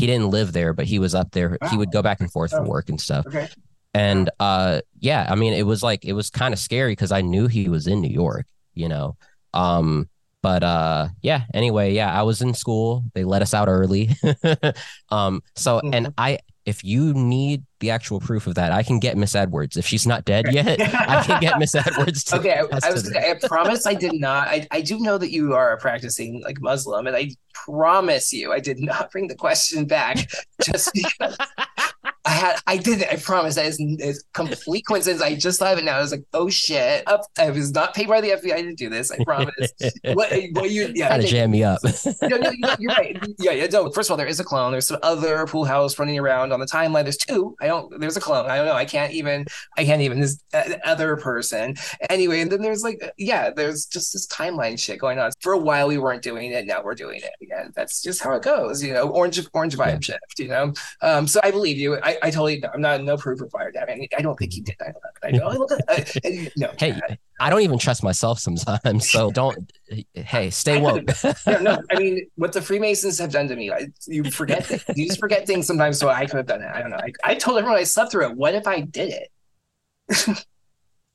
He 0.01 0.07
didn't 0.07 0.31
live 0.31 0.53
there, 0.53 0.73
but 0.73 0.87
he 0.87 0.99
was 0.99 1.15
up 1.15 1.31
there. 1.33 1.57
He 1.71 1.77
would 1.77 1.93
go 1.93 2.03
back 2.03 2.21
and 2.21 2.31
forth 2.33 2.51
for 2.51 2.61
Oh. 2.61 2.69
work 2.69 2.89
and 2.89 3.01
stuff. 3.01 3.27
Okay. 3.27 3.49
And 3.93 4.31
uh 4.39 4.81
yeah, 4.99 5.27
I 5.29 5.35
mean 5.35 5.53
it 5.53 5.65
was 5.67 5.83
like 5.83 6.05
it 6.05 6.13
was 6.13 6.31
kind 6.31 6.55
of 6.55 6.61
scary 6.61 6.93
because 6.93 7.13
I 7.13 7.23
knew 7.23 7.49
he 7.49 7.69
was 7.69 7.87
in 7.87 8.01
New 8.01 8.13
York, 8.13 8.47
you 8.75 8.89
know. 8.89 9.17
Um 9.53 10.09
but 10.43 10.63
uh 10.63 11.09
yeah, 11.23 11.43
anyway, 11.53 11.93
yeah, 11.93 12.11
I 12.19 12.23
was 12.23 12.41
in 12.41 12.55
school. 12.55 13.05
They 13.15 13.25
let 13.25 13.43
us 13.43 13.53
out 13.53 13.69
early. 13.69 14.11
um 15.11 15.43
so 15.57 15.81
and 15.81 16.07
Mhm. 16.07 16.15
I 16.19 16.39
if 16.71 16.85
you 16.85 17.13
need 17.13 17.65
the 17.81 17.91
actual 17.91 18.21
proof 18.21 18.47
of 18.47 18.55
that, 18.55 18.71
I 18.71 18.85
can 18.85 19.01
get 19.01 19.17
Miss 19.17 19.35
Edwards. 19.35 19.77
If 19.77 19.87
she's 19.87 20.07
not 20.07 20.25
dead 20.25 20.47
yet, 20.53 20.81
I 20.81 21.23
can 21.25 21.41
get 21.41 21.59
Miss 21.59 21.75
Edwards. 21.87 22.25
To 22.25 22.39
Okay, 22.39 22.55
I, 22.55 22.61
I 22.61 22.93
was. 22.93 23.13
I 23.13 23.35
promise 23.43 23.87
I 23.87 23.95
did 23.95 24.15
not. 24.15 24.49
I, 24.49 24.67
I 24.71 24.81
do 24.81 25.01
know 25.01 25.19
that 25.19 25.33
you 25.33 25.53
are 25.55 25.73
a 25.73 25.79
practicing 25.79 26.43
like 26.45 26.61
Muslim, 26.61 27.09
and 27.09 27.17
I 27.17 27.31
promise 27.53 28.33
you 28.33 28.53
I 28.53 28.61
did 28.61 28.79
not 28.79 29.11
bring 29.11 29.27
the 29.27 29.35
question 29.35 29.85
back 29.85 30.31
just 30.65 30.93
because 30.95 31.37
I 32.25 32.31
had. 32.31 32.57
I 32.67 32.77
did 32.77 33.01
it. 33.01 33.09
I 33.11 33.17
promise. 33.17 33.55
That 33.55 33.67
is 33.67 33.77
it's 33.81 34.23
complete 34.35 34.85
coincidence. 34.89 35.23
I 35.23 35.35
just 35.35 35.59
thought 35.59 35.73
of 35.73 35.79
it 35.79 35.85
now. 35.85 35.97
I 35.97 36.01
was 36.01 36.11
like, 36.13 36.25
oh 36.35 36.51
shit! 36.51 37.03
Up, 37.09 37.23
I 37.39 37.51
was 37.51 37.73
not 37.73 37.95
paid 37.95 38.09
by 38.09 38.21
the 38.21 38.31
FBI 38.31 38.57
to 38.63 38.75
do 38.75 38.89
this. 38.91 39.11
I 39.11 39.23
promise. 39.25 39.55
what, 40.13 40.31
what 40.53 40.71
you? 40.71 40.91
Yeah. 40.95 41.09
Kind 41.09 41.23
of 41.25 41.29
jam 41.31 41.51
me 41.51 41.65
up. 41.65 41.81
no, 42.23 42.37
no, 42.37 42.51
you- 42.51 42.69
you're 42.79 42.93
right. 42.95 43.19
Yeah, 43.39 43.53
yeah. 43.53 43.67
No, 43.73 43.91
first 43.91 44.09
of 44.09 44.13
all, 44.13 44.17
there 44.19 44.27
is 44.27 44.39
a 44.39 44.45
clone. 44.45 44.73
There's 44.73 44.87
some 44.89 44.99
other 45.03 45.47
Poolhouse 45.47 45.99
running 45.99 46.19
around 46.19 46.53
on 46.53 46.61
the 46.61 46.67
timeline. 46.67 47.05
There's 47.05 47.17
two. 47.17 47.57
I 47.61 47.67
don't. 47.69 47.99
There's 48.01 48.17
a 48.17 48.21
clone. 48.21 48.51
I 48.51 48.57
don't 48.57 48.67
know. 48.67 48.75
I 48.75 48.85
can't 48.85 49.13
even. 49.13 49.47
I 49.79 49.85
can't 49.87 50.03
even. 50.03 50.21
This 50.21 50.43
uh, 50.53 50.75
other 50.85 51.17
person. 51.17 51.77
Anyway, 52.11 52.41
and 52.43 52.53
then 52.53 52.61
there's 52.61 52.83
like, 52.83 53.01
yeah, 53.17 53.51
there's 53.51 53.87
just 53.87 54.13
this 54.13 54.27
timeline 54.27 54.79
shit 54.79 54.99
going 54.99 55.19
on. 55.19 55.31
For 55.41 55.53
a 55.55 55.59
while, 55.59 55.89
we 55.89 55.97
weren't 55.99 56.23
doing 56.23 56.53
it. 56.53 56.67
Now 56.67 56.83
we're 56.85 56.95
doing 56.95 57.21
it 57.23 57.31
again. 57.43 57.73
That's 57.75 58.03
just 58.03 58.23
how 58.23 58.33
it 58.35 58.43
goes. 58.43 58.83
You 58.83 58.93
know, 58.93 59.09
orange, 59.09 59.41
orange 59.55 59.77
vibe 59.77 59.93
Yeah. 59.93 60.01
shift. 60.01 60.39
You 60.39 60.49
know. 60.49 60.73
Um. 61.01 61.27
So 61.27 61.41
I 61.43 61.51
believe 61.51 61.79
you. 61.79 61.99
I, 62.03 62.10
I 62.23 62.31
totally. 62.31 62.61
Know 62.61 62.71
I'm 62.73 62.81
not 62.81 63.03
no 63.03 63.17
proof 63.17 63.41
required. 63.41 63.77
I 63.77 63.85
mean, 63.87 64.09
I 64.17 64.23
don't 64.23 64.37
think 64.39 64.53
he 64.53 64.61
did 64.61 64.77
9/11. 64.79 64.93
I 65.23 65.31
know. 65.31 65.49
Look 65.49 65.73
at. 65.73 65.81
Uh, 65.89 66.21
and- 66.25 66.53
no. 66.57 66.71
hey, 66.79 66.99
I 67.41 67.51
don't 67.51 67.63
even 67.63 67.79
trust 67.79 68.03
myself 68.03 68.39
sometimes. 68.39 69.11
So 69.11 69.31
don't. 69.31 69.73
Hey, 70.15 70.51
stay 70.51 70.77
I 70.79 70.81
woke. 70.81 71.05
no, 71.47 71.59
no. 71.61 71.83
I 71.91 71.99
mean, 71.99 72.27
what 72.37 72.53
the 72.53 72.63
Freemasons 72.63 73.19
have 73.19 73.33
done 73.33 73.49
to 73.49 73.57
me, 73.57 73.71
I, 73.71 73.89
you 74.07 74.25
forget 74.31 74.67
things. 74.67 74.85
You 74.97 75.07
just 75.07 75.21
forget 75.21 75.47
things 75.47 75.67
sometimes. 75.67 75.99
So 75.99 76.09
I 76.09 76.27
could 76.27 76.37
have 76.37 76.47
done 76.47 76.63
it. 76.63 76.71
I 76.73 76.81
don't 76.81 76.91
know. 76.91 76.99
I, 76.99 77.13
I 77.25 77.35
told 77.35 77.59
everyone 77.59 77.79
I 77.79 77.85
slept 77.85 78.13
through 78.13 78.31
it. 78.31 78.37
What 78.37 78.55
if 78.55 78.67
I 78.67 78.81
did 78.81 79.13
it? 79.13 80.45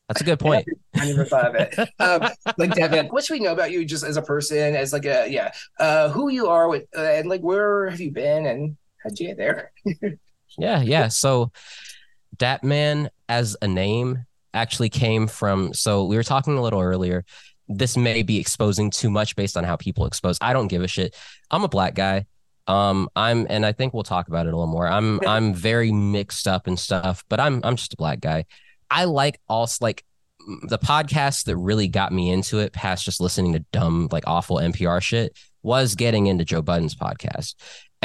That's 0.08 0.22
a 0.22 0.24
good 0.24 0.40
point. 0.40 0.68
I 0.96 1.08
never 1.08 1.26
thought 1.26 1.48
of 1.48 1.56
it. 1.56 1.90
Um, 2.00 2.30
like 2.58 2.76
Devin, 2.76 3.08
what 3.08 3.26
should 3.26 3.34
we 3.34 3.40
know 3.40 3.54
about 3.54 3.72
you 3.72 3.84
just 3.86 4.04
as 4.04 4.18
a 4.18 4.22
person, 4.22 4.76
as 4.76 4.94
like 4.94 5.06
a 5.06 5.28
yeah, 5.28 5.52
uh, 5.80 6.10
who 6.10 6.30
you 6.30 6.48
are, 6.48 6.70
with, 6.70 6.84
uh, 6.96 7.02
and 7.02 7.28
like 7.28 7.42
where 7.42 7.90
have 7.90 8.00
you 8.00 8.12
been, 8.12 8.46
and 8.46 8.78
how'd 9.04 9.20
you 9.20 9.28
get 9.28 9.38
there? 9.38 9.72
Yeah, 10.58 10.82
yeah. 10.82 11.08
So 11.10 11.52
Dap 12.38 12.64
Man 12.64 13.10
as 13.30 13.56
a 13.62 13.68
name 13.68 14.26
actually 14.54 14.90
came 14.90 15.28
from 15.28 15.74
so 15.74 16.06
we 16.06 16.16
were 16.16 16.24
talking 16.24 16.58
a 16.58 16.62
little 16.62 16.82
earlier. 16.82 17.26
This 17.68 17.98
may 17.98 18.22
be 18.24 18.40
exposing 18.40 18.92
too 18.92 19.10
much 19.10 19.36
based 19.36 19.58
on 19.58 19.64
how 19.64 19.76
people 19.76 20.06
expose. 20.06 20.38
I 20.40 20.54
don't 20.54 20.68
give 20.68 20.84
a 20.84 20.88
shit. 20.88 21.16
I'm 21.50 21.64
a 21.64 21.68
black 21.68 21.96
guy. 21.96 22.26
Um, 22.68 23.10
I'm 23.16 23.46
and 23.50 23.66
I 23.66 23.74
think 23.74 23.94
we'll 23.94 24.04
talk 24.04 24.28
about 24.28 24.48
it 24.48 24.54
a 24.54 24.58
little 24.58 24.72
more. 24.72 24.88
I'm 24.88 25.20
I'm 25.28 25.54
very 25.54 25.92
mixed 25.92 26.48
up 26.48 26.68
and 26.68 26.80
stuff, 26.80 27.24
but 27.30 27.40
I'm 27.40 27.62
I'm 27.64 27.76
just 27.76 27.94
a 27.94 27.98
black 27.98 28.20
guy. 28.20 28.46
I 28.90 29.06
like 29.06 29.40
also 29.48 29.84
like 29.86 30.04
the 30.68 30.78
podcast 30.78 31.46
that 31.46 31.58
really 31.58 31.88
got 31.88 32.12
me 32.12 32.32
into 32.32 32.60
it 32.60 32.72
past 32.72 33.06
just 33.06 33.20
listening 33.20 33.54
to 33.54 33.60
dumb 33.72 34.08
like 34.12 34.24
awful 34.28 34.58
NPR 34.58 35.02
shit 35.02 35.36
was 35.64 35.96
getting 35.96 36.28
into 36.28 36.46
Joe 36.46 36.62
Budden's 36.62 36.96
podcast. 36.96 37.56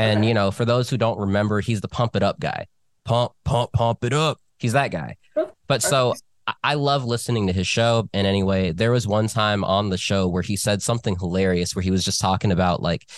And 0.01 0.25
you 0.25 0.35
know, 0.35 0.51
for 0.51 0.65
those 0.65 0.89
who 0.91 0.97
don't 0.97 1.19
remember, 1.19 1.61
he's 1.61 1.81
the 1.81 1.89
pump 1.89 2.17
it 2.17 2.23
up 2.23 2.41
guy. 2.41 2.67
Pump, 3.05 3.33
pump, 3.45 3.73
pump 3.73 4.05
it 4.05 4.13
up. 4.13 4.39
He's 4.59 4.73
that 4.73 4.91
guy. 4.91 5.17
Oh, 5.37 5.51
But 5.69 5.83
so 5.83 6.15
I- 6.47 6.55
I 6.65 6.75
love 6.75 7.05
listening 7.05 7.47
to 7.47 7.53
his 7.53 7.67
show. 7.67 8.09
And 8.13 8.27
anyway, 8.27 8.73
there 8.73 8.91
was 8.91 9.07
one 9.07 9.29
time 9.29 9.63
on 9.65 9.91
the 9.91 9.97
show 9.99 10.27
where 10.27 10.43
he 10.43 10.57
said 10.57 10.83
something 10.83 11.17
hilarious 11.19 11.75
where 11.77 11.83
he 11.83 11.91
was 11.91 12.05
just 12.05 12.21
talking 12.21 12.51
about 12.51 12.83
like 12.83 13.09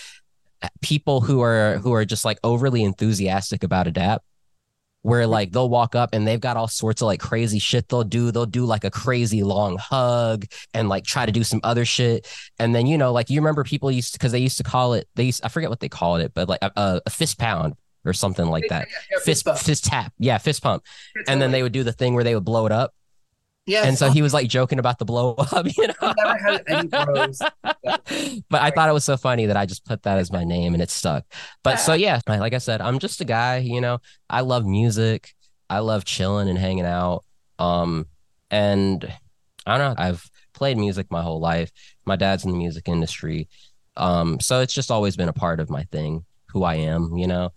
people 0.81 1.21
who 1.23 1.41
are 1.41 1.79
who 1.79 1.93
are 1.95 2.05
just 2.05 2.25
like 2.25 2.39
overly 2.45 2.83
enthusiastic 2.85 3.65
about 3.65 3.87
a 3.87 3.91
dap 3.91 4.23
where 5.03 5.27
like 5.27 5.53
they'll 5.53 5.69
walk 5.69 5.95
up 5.95 6.11
and 6.13 6.27
they've 6.27 6.41
got 6.41 6.57
all 6.57 6.69
sorts 6.69 7.03
of 7.03 7.07
like 7.07 7.21
crazy 7.21 7.59
shit 7.59 7.89
they'll 7.89 8.05
do. 8.05 8.31
They'll 8.31 8.47
do 8.47 8.65
like 8.65 8.85
a 8.85 8.91
crazy 8.91 9.43
long 9.43 9.77
hug 9.77 10.47
and 10.73 10.89
like 10.89 11.05
try 11.05 11.27
to 11.27 11.33
do 11.33 11.45
some 11.45 11.61
other 11.63 11.85
shit. 11.85 12.27
And 12.59 12.75
then 12.75 12.87
you 12.87 12.97
know 12.97 13.13
like 13.13 13.29
you 13.29 13.41
remember 13.41 13.65
people 13.65 13.91
used 13.91 14.13
to 14.15 14.19
because 14.19 14.33
they 14.33 14.39
used 14.39 14.59
to 14.59 14.65
call 14.65 14.95
it 14.95 15.09
they 15.15 15.25
used, 15.25 15.45
i 15.45 15.49
forget 15.49 15.71
what 15.71 15.81
they 15.81 15.89
called 15.89 16.21
it 16.21 16.33
but 16.35 16.49
like 16.49 16.63
a, 16.63 17.01
a, 17.05 17.11
fist 17.11 17.39
pound 17.39 17.75
or 18.05 18.13
something 18.13 18.47
like 18.47 18.65
that. 18.69 18.89
Yeah, 19.11 19.19
fist 19.25 19.45
bump. 19.45 19.59
fist 19.59 19.85
tap. 19.85 20.13
Yeah 20.19 20.39
fist 20.39 20.63
pump. 20.63 20.85
And 21.29 21.43
then 21.43 21.51
they 21.51 21.63
would 21.63 21.73
do 21.73 21.85
the 21.85 21.93
thing 21.93 22.15
where 22.15 22.25
they 22.25 22.35
would 22.35 22.45
blow 22.45 22.67
it 22.67 22.73
up 22.73 22.95
yeah. 23.67 23.85
and 23.85 23.97
so 23.97 24.11
he 24.11 24.23
was 24.23 24.35
like 24.35 24.49
joking 24.49 24.79
about 24.79 24.99
the 24.99 25.05
blow 25.05 25.35
up 25.35 25.67
you 25.77 25.87
know 25.87 25.95
I've 26.01 26.17
never 26.17 26.39
had 26.39 26.63
any 26.67 26.89
bros. 26.89 27.39
but 28.49 28.63
I 28.63 28.71
thought 28.71 28.89
it 28.89 28.93
was 28.93 29.05
so 29.05 29.17
funny 29.17 29.47
that 29.47 29.57
I 29.57 29.67
just 29.67 29.85
put 29.85 30.03
that 30.03 30.19
as 30.19 30.33
my 30.33 30.45
name 30.45 30.75
and 30.75 30.83
it 30.83 30.91
stuck. 30.91 31.25
But 31.63 31.77
so 31.77 31.95
yeah, 31.95 32.21
like 32.27 32.55
I 32.55 32.59
said, 32.59 32.81
I'm 32.81 32.99
just 32.99 33.21
a 33.21 33.25
guy, 33.25 33.59
you 33.59 33.81
know. 33.81 33.99
I 34.29 34.41
love 34.41 34.67
music. 34.67 35.33
I 35.69 35.81
love 35.81 36.05
chilling 36.05 36.49
and 36.49 36.59
hanging 36.59 36.87
out. 36.87 37.25
Um 37.59 38.07
and 38.51 39.13
I 39.67 39.79
don't 39.79 39.97
know, 39.97 40.03
I've 40.03 40.29
played 40.55 40.77
music 40.77 41.07
my 41.11 41.23
whole 41.23 41.41
life. 41.41 41.71
My 42.05 42.17
dad's 42.17 42.45
in 42.45 42.51
the 42.51 42.57
music 42.57 42.89
industry. 42.89 43.49
Um 43.97 44.41
so 44.41 44.61
it's 44.61 44.75
just 44.75 44.91
always 44.91 45.17
been 45.17 45.29
a 45.29 45.35
part 45.35 45.61
of 45.61 45.71
my 45.71 45.85
thing, 45.85 46.25
who 46.49 46.65
I 46.65 46.77
am, 46.77 47.17
you 47.17 47.27
know. 47.27 47.51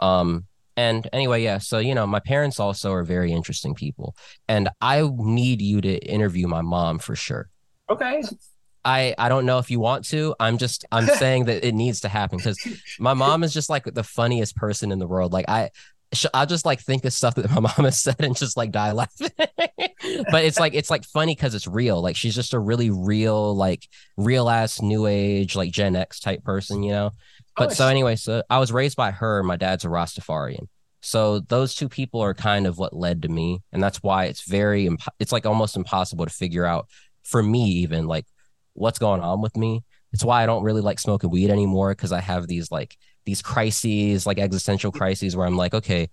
Um 0.00 0.47
and 0.78 1.08
anyway, 1.12 1.42
yeah, 1.42 1.58
so 1.58 1.80
you 1.80 1.92
know, 1.92 2.06
my 2.06 2.20
parents 2.20 2.60
also 2.60 2.92
are 2.92 3.02
very 3.02 3.32
interesting 3.32 3.74
people. 3.74 4.14
And 4.46 4.68
I 4.80 5.10
need 5.16 5.60
you 5.60 5.80
to 5.80 5.98
interview 6.06 6.46
my 6.46 6.62
mom 6.62 7.00
for 7.00 7.16
sure. 7.16 7.50
Okay. 7.90 8.22
I 8.84 9.12
I 9.18 9.28
don't 9.28 9.44
know 9.44 9.58
if 9.58 9.72
you 9.72 9.80
want 9.80 10.04
to. 10.10 10.36
I'm 10.38 10.56
just 10.56 10.84
I'm 10.92 11.06
saying 11.18 11.46
that 11.46 11.66
it 11.66 11.74
needs 11.74 12.02
to 12.02 12.08
happen 12.08 12.38
because 12.38 12.64
my 13.00 13.12
mom 13.12 13.42
is 13.42 13.52
just 13.52 13.68
like 13.68 13.92
the 13.92 14.04
funniest 14.04 14.54
person 14.54 14.92
in 14.92 15.00
the 15.00 15.08
world. 15.08 15.32
Like 15.32 15.48
I. 15.48 15.70
I'll 16.32 16.46
just 16.46 16.64
like 16.64 16.80
think 16.80 17.04
of 17.04 17.12
stuff 17.12 17.34
that 17.34 17.50
my 17.50 17.60
mom 17.76 17.84
has 17.84 18.00
said 18.00 18.16
and 18.20 18.34
just 18.34 18.56
like 18.56 18.70
die 18.70 18.92
laughing. 18.92 19.28
but 19.36 20.42
it's 20.42 20.58
like 20.58 20.72
it's 20.72 20.88
like 20.88 21.04
funny 21.04 21.34
because 21.34 21.54
it's 21.54 21.66
real. 21.66 22.00
Like 22.00 22.16
she's 22.16 22.34
just 22.34 22.54
a 22.54 22.58
really 22.58 22.88
real, 22.88 23.54
like 23.54 23.86
real 24.16 24.48
ass 24.48 24.80
new 24.80 25.06
age, 25.06 25.54
like 25.54 25.70
Gen 25.70 25.96
X 25.96 26.20
type 26.20 26.42
person, 26.44 26.82
you 26.82 26.92
know. 26.92 27.10
But 27.58 27.72
so 27.72 27.86
anyway, 27.86 28.16
so 28.16 28.42
I 28.48 28.58
was 28.58 28.72
raised 28.72 28.96
by 28.96 29.10
her. 29.10 29.42
My 29.42 29.56
dad's 29.56 29.84
a 29.84 29.88
Rastafarian. 29.88 30.68
So 31.00 31.40
those 31.40 31.74
two 31.74 31.88
people 31.88 32.20
are 32.20 32.34
kind 32.34 32.66
of 32.66 32.78
what 32.78 32.92
led 32.92 33.22
to 33.22 33.28
me, 33.28 33.60
and 33.72 33.82
that's 33.82 34.02
why 34.02 34.24
it's 34.24 34.42
very 34.42 34.86
imp- 34.86 35.02
it's 35.18 35.32
like 35.32 35.46
almost 35.46 35.76
impossible 35.76 36.26
to 36.26 36.32
figure 36.32 36.64
out 36.64 36.88
for 37.22 37.42
me 37.42 37.64
even 37.64 38.06
like 38.06 38.26
what's 38.72 38.98
going 38.98 39.20
on 39.20 39.40
with 39.40 39.56
me. 39.56 39.84
It's 40.12 40.24
why 40.24 40.42
I 40.42 40.46
don't 40.46 40.64
really 40.64 40.80
like 40.80 40.98
smoking 40.98 41.30
weed 41.30 41.50
anymore 41.50 41.90
because 41.90 42.12
I 42.12 42.20
have 42.20 42.48
these 42.48 42.70
like 42.70 42.96
these 43.24 43.42
crises, 43.42 44.26
like 44.26 44.38
existential 44.38 44.90
crises, 44.90 45.36
where 45.36 45.46
I'm 45.46 45.56
like, 45.56 45.74
okay, 45.74 46.08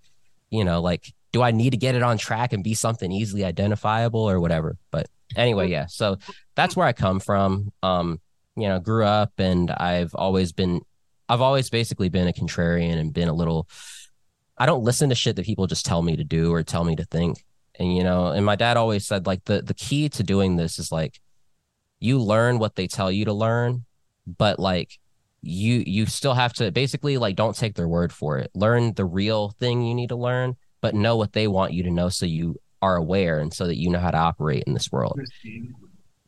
you 0.50 0.64
know, 0.64 0.80
like 0.80 1.12
do 1.32 1.42
I 1.42 1.50
need 1.50 1.70
to 1.70 1.76
get 1.76 1.94
it 1.94 2.02
on 2.02 2.16
track 2.16 2.52
and 2.52 2.62
be 2.64 2.74
something 2.74 3.10
easily 3.10 3.44
identifiable 3.44 4.20
or 4.20 4.40
whatever? 4.40 4.76
But 4.90 5.08
anyway, 5.36 5.68
yeah. 5.68 5.86
So 5.86 6.18
that's 6.54 6.76
where 6.76 6.86
I 6.86 6.92
come 6.92 7.20
from. 7.20 7.72
Um, 7.82 8.20
you 8.56 8.68
know, 8.68 8.78
grew 8.78 9.04
up 9.04 9.32
and 9.38 9.70
I've 9.70 10.14
always 10.14 10.52
been 10.52 10.80
I've 11.28 11.40
always 11.40 11.70
basically 11.70 12.08
been 12.08 12.28
a 12.28 12.32
contrarian 12.32 12.98
and 12.98 13.12
been 13.12 13.28
a 13.28 13.34
little 13.34 13.68
I 14.58 14.66
don't 14.66 14.84
listen 14.84 15.10
to 15.10 15.14
shit 15.14 15.36
that 15.36 15.44
people 15.44 15.66
just 15.66 15.84
tell 15.84 16.02
me 16.02 16.16
to 16.16 16.24
do 16.24 16.52
or 16.52 16.62
tell 16.62 16.84
me 16.84 16.96
to 16.96 17.04
think. 17.04 17.44
And 17.78 17.94
you 17.94 18.04
know, 18.04 18.28
and 18.28 18.44
my 18.44 18.56
dad 18.56 18.76
always 18.76 19.06
said 19.06 19.26
like 19.26 19.44
the 19.44 19.62
the 19.62 19.74
key 19.74 20.08
to 20.10 20.22
doing 20.22 20.56
this 20.56 20.78
is 20.78 20.90
like 20.90 21.20
you 22.00 22.18
learn 22.18 22.58
what 22.58 22.74
they 22.74 22.86
tell 22.86 23.10
you 23.10 23.26
to 23.26 23.32
learn, 23.32 23.84
but 24.26 24.58
like 24.58 24.98
you 25.42 25.82
you 25.86 26.06
still 26.06 26.34
have 26.34 26.52
to 26.54 26.70
basically 26.70 27.18
like 27.18 27.36
don't 27.36 27.56
take 27.56 27.74
their 27.74 27.88
word 27.88 28.12
for 28.12 28.38
it. 28.38 28.50
Learn 28.54 28.94
the 28.94 29.04
real 29.04 29.50
thing 29.50 29.82
you 29.82 29.94
need 29.94 30.08
to 30.08 30.16
learn, 30.16 30.56
but 30.80 30.94
know 30.94 31.16
what 31.16 31.32
they 31.32 31.48
want 31.48 31.72
you 31.72 31.82
to 31.82 31.90
know 31.90 32.08
so 32.08 32.24
you 32.24 32.56
are 32.80 32.96
aware 32.96 33.38
and 33.38 33.52
so 33.52 33.66
that 33.66 33.76
you 33.76 33.90
know 33.90 33.98
how 33.98 34.10
to 34.10 34.18
operate 34.18 34.64
in 34.66 34.72
this 34.72 34.90
world. 34.90 35.20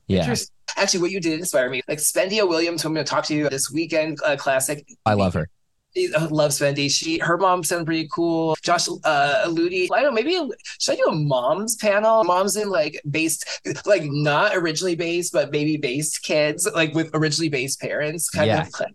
Yeah. 0.08 0.34
Actually, 0.76 1.00
what 1.00 1.10
you 1.10 1.20
did 1.20 1.38
inspire 1.38 1.68
me. 1.70 1.82
Like 1.88 1.98
Spendia 1.98 2.48
Williams, 2.48 2.82
who 2.82 2.88
I'm 2.88 2.94
going 2.94 3.04
to 3.04 3.10
talk 3.10 3.24
to 3.24 3.34
you 3.34 3.48
this 3.48 3.70
weekend, 3.70 4.18
uh, 4.24 4.36
classic. 4.36 4.86
I 5.06 5.14
love 5.14 5.34
her. 5.34 5.48
I 5.96 6.26
love 6.30 6.52
Spendy. 6.52 6.90
She, 6.90 7.18
her 7.18 7.36
mom 7.36 7.64
sounded 7.64 7.86
pretty 7.86 8.08
cool. 8.12 8.56
Josh 8.62 8.88
uh, 8.88 9.44
Aludi. 9.46 9.88
I 9.92 10.02
don't 10.02 10.14
know. 10.14 10.22
Maybe 10.22 10.38
should 10.78 10.92
I 10.92 10.96
do 10.96 11.06
a 11.06 11.14
moms 11.14 11.76
panel? 11.76 12.24
Moms 12.24 12.56
in 12.56 12.68
like 12.70 13.00
based, 13.10 13.60
like 13.86 14.02
not 14.04 14.54
originally 14.54 14.94
based, 14.94 15.32
but 15.32 15.50
maybe 15.50 15.76
based 15.76 16.22
kids, 16.22 16.68
like 16.74 16.94
with 16.94 17.10
originally 17.14 17.48
based 17.48 17.80
parents, 17.80 18.28
kind 18.30 18.46
Yeah. 18.48 18.62
of 18.66 18.80
like 18.80 18.94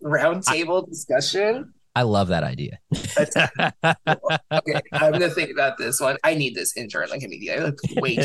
round 0.00 0.42
table 0.44 0.82
discussion. 0.86 1.72
I 1.94 2.02
love 2.02 2.28
that 2.28 2.44
idea. 2.44 2.78
Okay, 4.52 4.80
I'm 4.92 5.12
gonna 5.12 5.30
think 5.30 5.50
about 5.50 5.78
this 5.78 6.00
one. 6.00 6.16
I 6.24 6.34
need 6.34 6.54
this 6.54 6.76
intern 6.76 7.08
like 7.08 7.22
immediately. 7.22 7.72
Wait, 7.96 8.18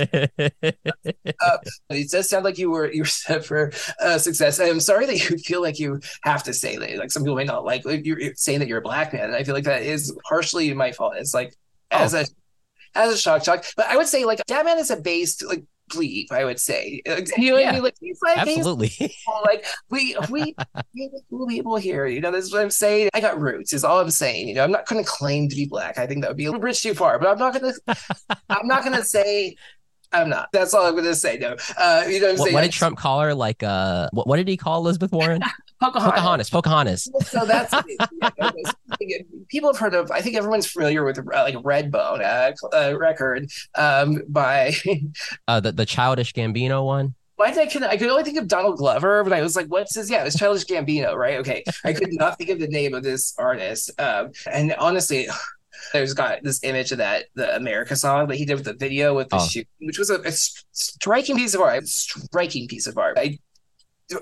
it 1.89 2.11
does 2.11 2.29
sound 2.29 2.43
like 2.43 2.57
you 2.57 2.71
were 2.71 2.91
you 2.91 3.03
were 3.03 3.05
set 3.05 3.45
for 3.45 3.71
uh, 4.01 4.17
success. 4.17 4.59
I'm 4.59 4.79
sorry 4.79 5.05
that 5.05 5.29
you 5.29 5.37
feel 5.37 5.61
like 5.61 5.79
you 5.79 5.99
have 6.23 6.43
to 6.43 6.53
say 6.53 6.77
that. 6.77 6.97
Like 6.97 7.11
some 7.11 7.23
people 7.23 7.35
may 7.35 7.43
not 7.43 7.63
like 7.63 7.83
you're 7.85 8.33
saying 8.35 8.59
that 8.59 8.67
you're 8.67 8.79
a 8.79 8.83
black 8.83 9.13
man. 9.13 9.25
And 9.25 9.35
I 9.35 9.43
feel 9.43 9.53
like 9.53 9.65
that 9.65 9.83
is 9.83 10.15
partially 10.27 10.73
my 10.73 10.91
fault. 10.91 11.13
It's 11.17 11.33
like 11.33 11.55
as 11.91 12.13
a 12.13 12.25
as 12.95 13.13
a 13.13 13.17
shock 13.17 13.43
shock. 13.43 13.65
But 13.77 13.87
I 13.87 13.97
would 13.97 14.07
say 14.07 14.25
like 14.25 14.43
Dap 14.47 14.65
Man 14.65 14.79
is 14.79 14.89
a 14.89 14.97
based 14.97 15.45
like 15.45 15.63
bleep, 15.91 16.31
I 16.31 16.45
would 16.45 16.59
say. 16.59 17.01
You 17.37 17.51
know 17.51 17.57
what 17.57 17.67
I 17.67 17.71
mean? 17.73 17.83
Like 17.83 17.95
he's 17.99 18.19
like 18.21 18.37
Absolutely. 18.37 18.91
like 19.45 19.65
we 19.89 20.15
we 20.29 20.55
we 20.93 21.11
cool 21.29 21.47
people 21.47 21.77
here. 21.77 22.07
You 22.07 22.21
know, 22.21 22.31
that's 22.31 22.51
what 22.51 22.61
I'm 22.61 22.69
saying. 22.69 23.09
I 23.13 23.21
got 23.21 23.39
roots, 23.39 23.73
is 23.73 23.83
all 23.83 23.99
I'm 23.99 24.09
saying. 24.09 24.47
You 24.47 24.55
know, 24.55 24.63
I'm 24.63 24.71
not 24.71 24.87
gonna 24.87 25.03
claim 25.03 25.49
to 25.49 25.55
be 25.55 25.65
black. 25.65 25.97
I 25.97 26.07
think 26.07 26.21
that 26.21 26.29
would 26.29 26.37
be 26.37 26.45
a 26.45 26.53
bridge 26.53 26.81
too 26.81 26.93
far, 26.93 27.19
but 27.19 27.29
I'm 27.29 27.37
not 27.37 27.53
gonna 27.53 27.73
I'm 28.49 28.67
not 28.67 28.83
gonna 28.83 29.03
say 29.03 29.55
I'm 30.11 30.29
not. 30.29 30.49
That's 30.53 30.73
all 30.73 30.85
I'm 30.85 30.95
gonna 30.95 31.15
say. 31.15 31.37
No. 31.37 31.55
Uh 31.77 32.05
you 32.07 32.19
know 32.19 32.27
what 32.27 32.33
I'm 32.33 32.37
what, 32.37 32.43
saying? 32.45 32.53
what 32.53 32.61
did 32.61 32.71
Trump 32.71 32.97
call 32.97 33.21
her? 33.21 33.33
Like, 33.33 33.63
uh, 33.63 34.09
what, 34.11 34.27
what 34.27 34.37
did 34.37 34.47
he 34.47 34.57
call 34.57 34.79
Elizabeth 34.79 35.11
Warren? 35.11 35.41
Pocahontas. 35.81 36.49
Pocahontas. 36.49 37.09
Pocahontas. 37.09 37.09
So 37.29 37.45
that's 37.45 37.73
people 39.49 39.69
have 39.71 39.77
heard 39.79 39.93
of. 39.93 40.09
I 40.11 40.21
think 40.21 40.35
everyone's 40.35 40.67
familiar 40.67 41.03
with 41.03 41.17
uh, 41.19 41.23
like 41.43 41.55
Redbone 41.55 42.21
uh, 42.21 42.53
uh, 42.75 42.97
record 42.97 43.49
um, 43.75 44.21
by. 44.27 44.73
Uh, 45.47 45.59
the 45.59 45.71
the 45.71 45.85
childish 45.85 46.33
Gambino 46.33 46.83
one. 46.85 47.13
Why 47.35 47.51
did 47.51 47.59
I 47.59 47.65
could 47.67 47.83
I 47.83 47.97
could 47.97 48.09
only 48.09 48.23
think 48.23 48.37
of 48.37 48.47
Donald 48.47 48.77
Glover, 48.77 49.23
but 49.23 49.33
I 49.33 49.41
was 49.41 49.55
like, 49.55 49.67
what's 49.67 49.95
his? 49.95 50.09
Yeah, 50.09 50.21
it 50.21 50.25
was 50.25 50.35
Childish 50.35 50.65
Gambino, 50.65 51.15
right? 51.15 51.37
Okay, 51.39 51.63
I 51.83 51.93
could 51.93 52.13
not 52.13 52.37
think 52.37 52.49
of 52.49 52.59
the 52.59 52.67
name 52.67 52.93
of 52.93 53.03
this 53.03 53.33
artist. 53.37 53.91
Um, 53.99 54.31
and 54.51 54.73
honestly, 54.79 55.27
there's 55.93 56.13
got 56.13 56.41
this 56.43 56.63
image 56.63 56.91
of 56.91 56.97
that 56.99 57.25
the 57.35 57.55
America 57.55 57.95
song 57.95 58.27
that 58.27 58.37
he 58.37 58.45
did 58.45 58.55
with 58.55 58.65
the 58.65 58.73
video 58.73 59.13
with 59.15 59.29
the 59.29 59.35
Oh. 59.37 59.45
shoe, 59.45 59.63
which 59.81 59.99
was 59.99 60.09
a, 60.09 60.19
a 60.21 60.31
striking 60.31 61.35
piece 61.35 61.53
of 61.53 61.61
art. 61.61 61.83
A 61.83 61.87
striking 61.87 62.67
piece 62.67 62.87
of 62.87 62.97
art. 62.97 63.17
I 63.19 63.37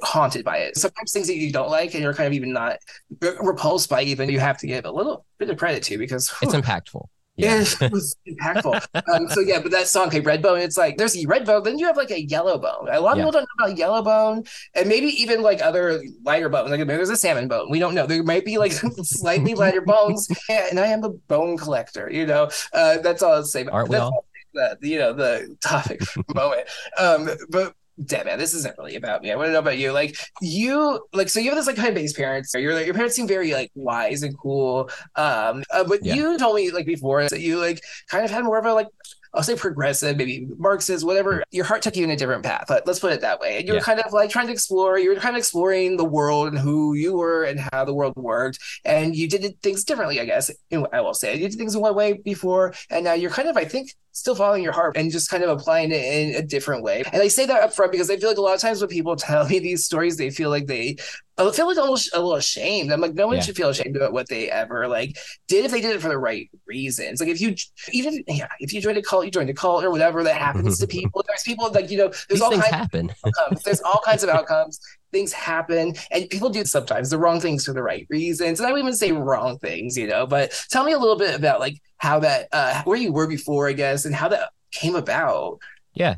haunted 0.02 0.46
by 0.46 0.58
it. 0.58 0.78
Sometimes 0.78 1.12
things 1.12 1.28
that 1.28 1.36
you 1.36 1.52
don't 1.52 1.70
like 1.70 1.94
and 1.94 2.04
you're 2.04 2.14
kind 2.14 2.28
of 2.28 2.34
even 2.34 2.54
not 2.54 2.78
repulsed 3.22 3.90
by, 3.90 4.02
even 4.04 4.30
you 4.30 4.40
have 4.40 4.58
to 4.60 4.68
give 4.68 4.86
a 4.86 4.92
little 4.92 5.26
bit 5.38 5.50
of 5.50 5.58
credit 5.58 5.84
to 5.84 5.98
because 5.98 6.34
It's 6.42 6.54
impactful. 6.54 7.08
Yeah. 7.36 7.64
it 7.82 7.92
was 7.92 8.16
impactful. 8.28 8.80
um, 9.12 9.28
so 9.30 9.40
yeah, 9.42 9.60
but 9.60 9.72
that 9.72 9.88
song, 9.88 10.08
okay, 10.10 10.22
Redbone, 10.22 10.64
it's 10.64 10.78
like 10.78 10.98
there's 10.98 11.16
a 11.16 11.26
Redbone, 11.26 11.64
then 11.64 11.80
you 11.80 11.88
have 11.88 11.98
like 11.98 12.12
a 12.12 12.22
Yellow 12.22 12.60
Bone. 12.60 12.88
A 12.92 13.00
lot 13.02 13.14
of 13.14 13.18
Yeah. 13.18 13.24
people 13.26 13.32
don't 13.32 13.48
know 13.58 13.66
about 13.66 13.78
Yellow 13.78 14.04
Bone, 14.04 14.44
and 14.76 14.88
maybe 14.88 15.08
even 15.08 15.42
like 15.42 15.60
other 15.60 16.04
lighter 16.24 16.48
bones. 16.48 16.70
Like 16.70 16.80
maybe 16.82 16.94
there's 16.96 17.10
a 17.10 17.18
salmon 17.18 17.48
bone. 17.48 17.72
We 17.72 17.80
don't 17.80 17.96
know. 17.96 18.06
There 18.06 18.22
might 18.22 18.46
be 18.46 18.60
like 18.60 18.72
slightly 19.04 19.56
lighter 19.56 19.82
bones. 19.86 20.28
Yeah, 20.48 20.68
and 20.70 20.80
I 20.80 20.86
am 20.88 21.04
a 21.04 21.10
bone 21.10 21.58
collector. 21.58 22.08
You 22.12 22.28
know, 22.28 22.52
uh, 22.72 23.00
that's 23.00 23.24
all 23.24 23.34
I'll 23.34 23.44
say. 23.44 23.66
Aren't 23.66 23.90
we 23.90 23.96
all? 23.98 24.26
The, 24.54 24.78
you 24.84 25.00
know 25.00 25.14
the 25.14 25.58
topic 25.62 26.04
for 26.04 26.22
the 26.28 26.36
moment. 26.36 26.68
Um, 27.00 27.28
but 27.50 27.74
damn 28.06 28.26
man, 28.26 28.40
this 28.40 28.54
isn't 28.54 28.78
really 28.78 28.96
about 28.96 29.22
me. 29.22 29.32
I 29.32 29.36
want 29.36 29.48
to 29.48 29.54
know 29.54 29.60
about 29.60 29.78
you. 29.78 29.92
Like 29.92 30.16
you, 30.42 31.06
like 31.14 31.30
so 31.30 31.40
you 31.40 31.50
have 31.50 31.58
this 31.58 31.68
like 31.68 31.76
kind 31.76 31.90
of 31.90 31.96
base 31.96 32.14
parents. 32.14 32.54
Your 32.54 32.74
like 32.74 32.86
your 32.86 32.96
parents 32.96 33.16
seem 33.16 33.28
very 33.28 33.54
like 33.54 33.72
wise 33.76 34.24
and 34.24 34.38
cool. 34.38 34.90
Um, 35.16 35.64
uh, 35.72 35.84
but 35.84 36.04
Yeah. 36.04 36.16
you 36.16 36.38
told 36.38 36.56
me 36.56 36.72
like 36.72 36.86
before 36.86 37.28
that 37.28 37.40
you 37.40 37.60
like 37.60 37.82
kind 38.10 38.26
of 38.26 38.32
had 38.32 38.44
more 38.44 38.58
of 38.58 38.66
a 38.66 38.74
like 38.74 38.88
I'll 39.36 39.42
say 39.42 39.56
progressive, 39.56 40.16
maybe 40.16 40.48
Marxist, 40.60 41.04
whatever. 41.04 41.44
Your 41.50 41.66
heart 41.66 41.82
took 41.82 41.96
you 41.96 42.04
in 42.04 42.12
a 42.12 42.16
different 42.16 42.44
path. 42.44 42.66
But 42.68 42.86
let's 42.86 43.00
put 43.00 43.14
it 43.14 43.22
that 43.22 43.40
way. 43.40 43.58
And 43.58 43.68
you 43.68 43.74
were 43.74 43.80
Yeah. 43.80 43.84
kind 43.84 44.00
of 44.00 44.14
like 44.14 44.30
trying 44.30 44.46
to 44.46 44.54
explore. 44.54 45.00
You 45.00 45.10
were 45.10 45.16
kind 45.16 45.36
of 45.36 45.40
exploring 45.40 45.98
the 45.98 46.06
world 46.06 46.50
and 46.50 46.60
who 46.60 46.94
you 46.94 47.14
were 47.18 47.44
and 47.46 47.60
how 47.72 47.84
the 47.84 47.96
world 47.96 48.14
worked. 48.16 48.60
And 48.86 49.16
you 49.16 49.28
did 49.28 49.60
things 49.64 49.84
differently, 49.86 50.20
I 50.20 50.26
guess. 50.26 50.52
I 50.72 51.02
will 51.02 51.16
say 51.16 51.36
you 51.36 51.50
did 51.50 51.58
things 51.58 51.74
in 51.74 51.82
one 51.82 51.96
way 51.96 52.14
before, 52.14 52.76
and 52.92 53.06
now 53.06 53.14
you're 53.14 53.32
kind 53.32 53.48
of, 53.50 53.58
I 53.58 53.66
think, 53.66 53.96
still 54.14 54.36
following 54.36 54.64
your 54.64 54.72
heart 54.72 54.96
and 54.96 55.12
just 55.12 55.30
kind 55.30 55.44
of 55.44 55.50
applying 55.50 55.92
it 55.92 55.96
in 56.06 56.36
a 56.36 56.42
different 56.42 56.84
way. 56.84 57.04
And 57.12 57.22
I 57.22 57.28
say 57.28 57.46
that 57.48 57.62
up 57.64 57.74
front 57.74 57.92
because 57.92 58.10
I 58.10 58.18
feel 58.18 58.30
like 58.30 58.38
a 58.38 58.42
lot 58.42 58.54
of 58.56 58.62
times 58.62 58.80
when 58.80 58.90
people 58.90 59.16
tell 59.18 59.48
me 59.48 59.60
these 59.60 59.84
stories, 59.86 60.18
they 60.18 60.30
feel 60.30 60.50
like 60.50 60.68
they 60.68 60.98
I 61.36 61.50
feel 61.52 61.66
like 61.66 61.78
almost 61.80 62.14
a 62.14 62.18
little 62.18 62.36
ashamed. 62.36 62.94
I'm 62.94 63.02
like, 63.02 63.16
no 63.16 63.26
one 63.26 63.38
Yeah. 63.38 63.42
should 63.42 63.56
feel 63.56 63.70
ashamed 63.70 63.96
about 63.96 64.14
what 64.14 64.30
they 64.30 64.52
ever 64.52 64.88
like 64.88 65.18
did 65.48 65.66
if 65.66 65.72
they 65.72 65.82
did 65.82 65.96
it 65.96 66.02
for 66.02 66.10
the 66.10 66.18
right 66.18 66.48
reasons. 66.68 67.20
Like 67.20 67.30
if 67.30 67.42
you 67.42 67.56
even 67.92 68.24
yeah, 68.28 68.48
if 68.60 68.72
you 68.72 68.80
joined 68.82 69.00
a 69.00 69.02
cult, 69.02 69.26
you 69.26 69.32
joined 69.32 69.50
a 69.50 69.54
cult 69.54 69.84
or 69.84 69.90
whatever 69.90 70.24
that 70.24 70.40
happens 70.40 70.78
to 70.80 70.88
people. 71.00 71.24
There's 71.28 71.42
people 71.44 71.72
like 71.72 71.90
you 71.90 71.98
know, 71.98 72.08
there's 72.10 72.28
These 72.30 72.42
all 72.42 72.52
kinds 72.52 72.66
happen. 72.68 73.10
of 73.10 73.16
outcomes. 73.40 73.64
There's 73.64 73.82
all 73.82 74.02
kinds 74.06 74.24
of 74.24 74.30
outcomes. 74.38 74.80
Things 75.14 75.32
happen, 75.32 75.94
and 76.12 76.30
people 76.30 76.50
do 76.50 76.66
sometimes 76.66 77.12
the 77.12 77.18
wrong 77.18 77.40
things 77.40 77.64
for 77.64 77.72
the 77.72 77.84
right 77.84 78.06
reasons. 78.10 78.60
And 78.60 78.68
I 78.68 78.72
would 78.74 78.80
even 78.80 78.96
say 78.96 79.14
wrong 79.14 79.60
things, 79.60 79.96
you 79.98 80.08
know. 80.08 80.28
But 80.28 80.52
tell 80.70 80.84
me 80.84 80.92
a 80.92 81.00
little 81.00 81.18
bit 81.18 81.36
about 81.36 81.62
like 81.62 81.82
how 81.98 82.20
that 82.20 82.50
uh 82.52 82.84
where 82.84 82.98
you 82.98 83.14
were 83.14 83.28
before, 83.28 83.70
I 83.70 83.74
guess, 83.74 84.04
and 84.04 84.14
how 84.14 84.28
that 84.30 84.50
came 84.72 84.96
about. 84.96 85.60
Yeah. 85.94 86.16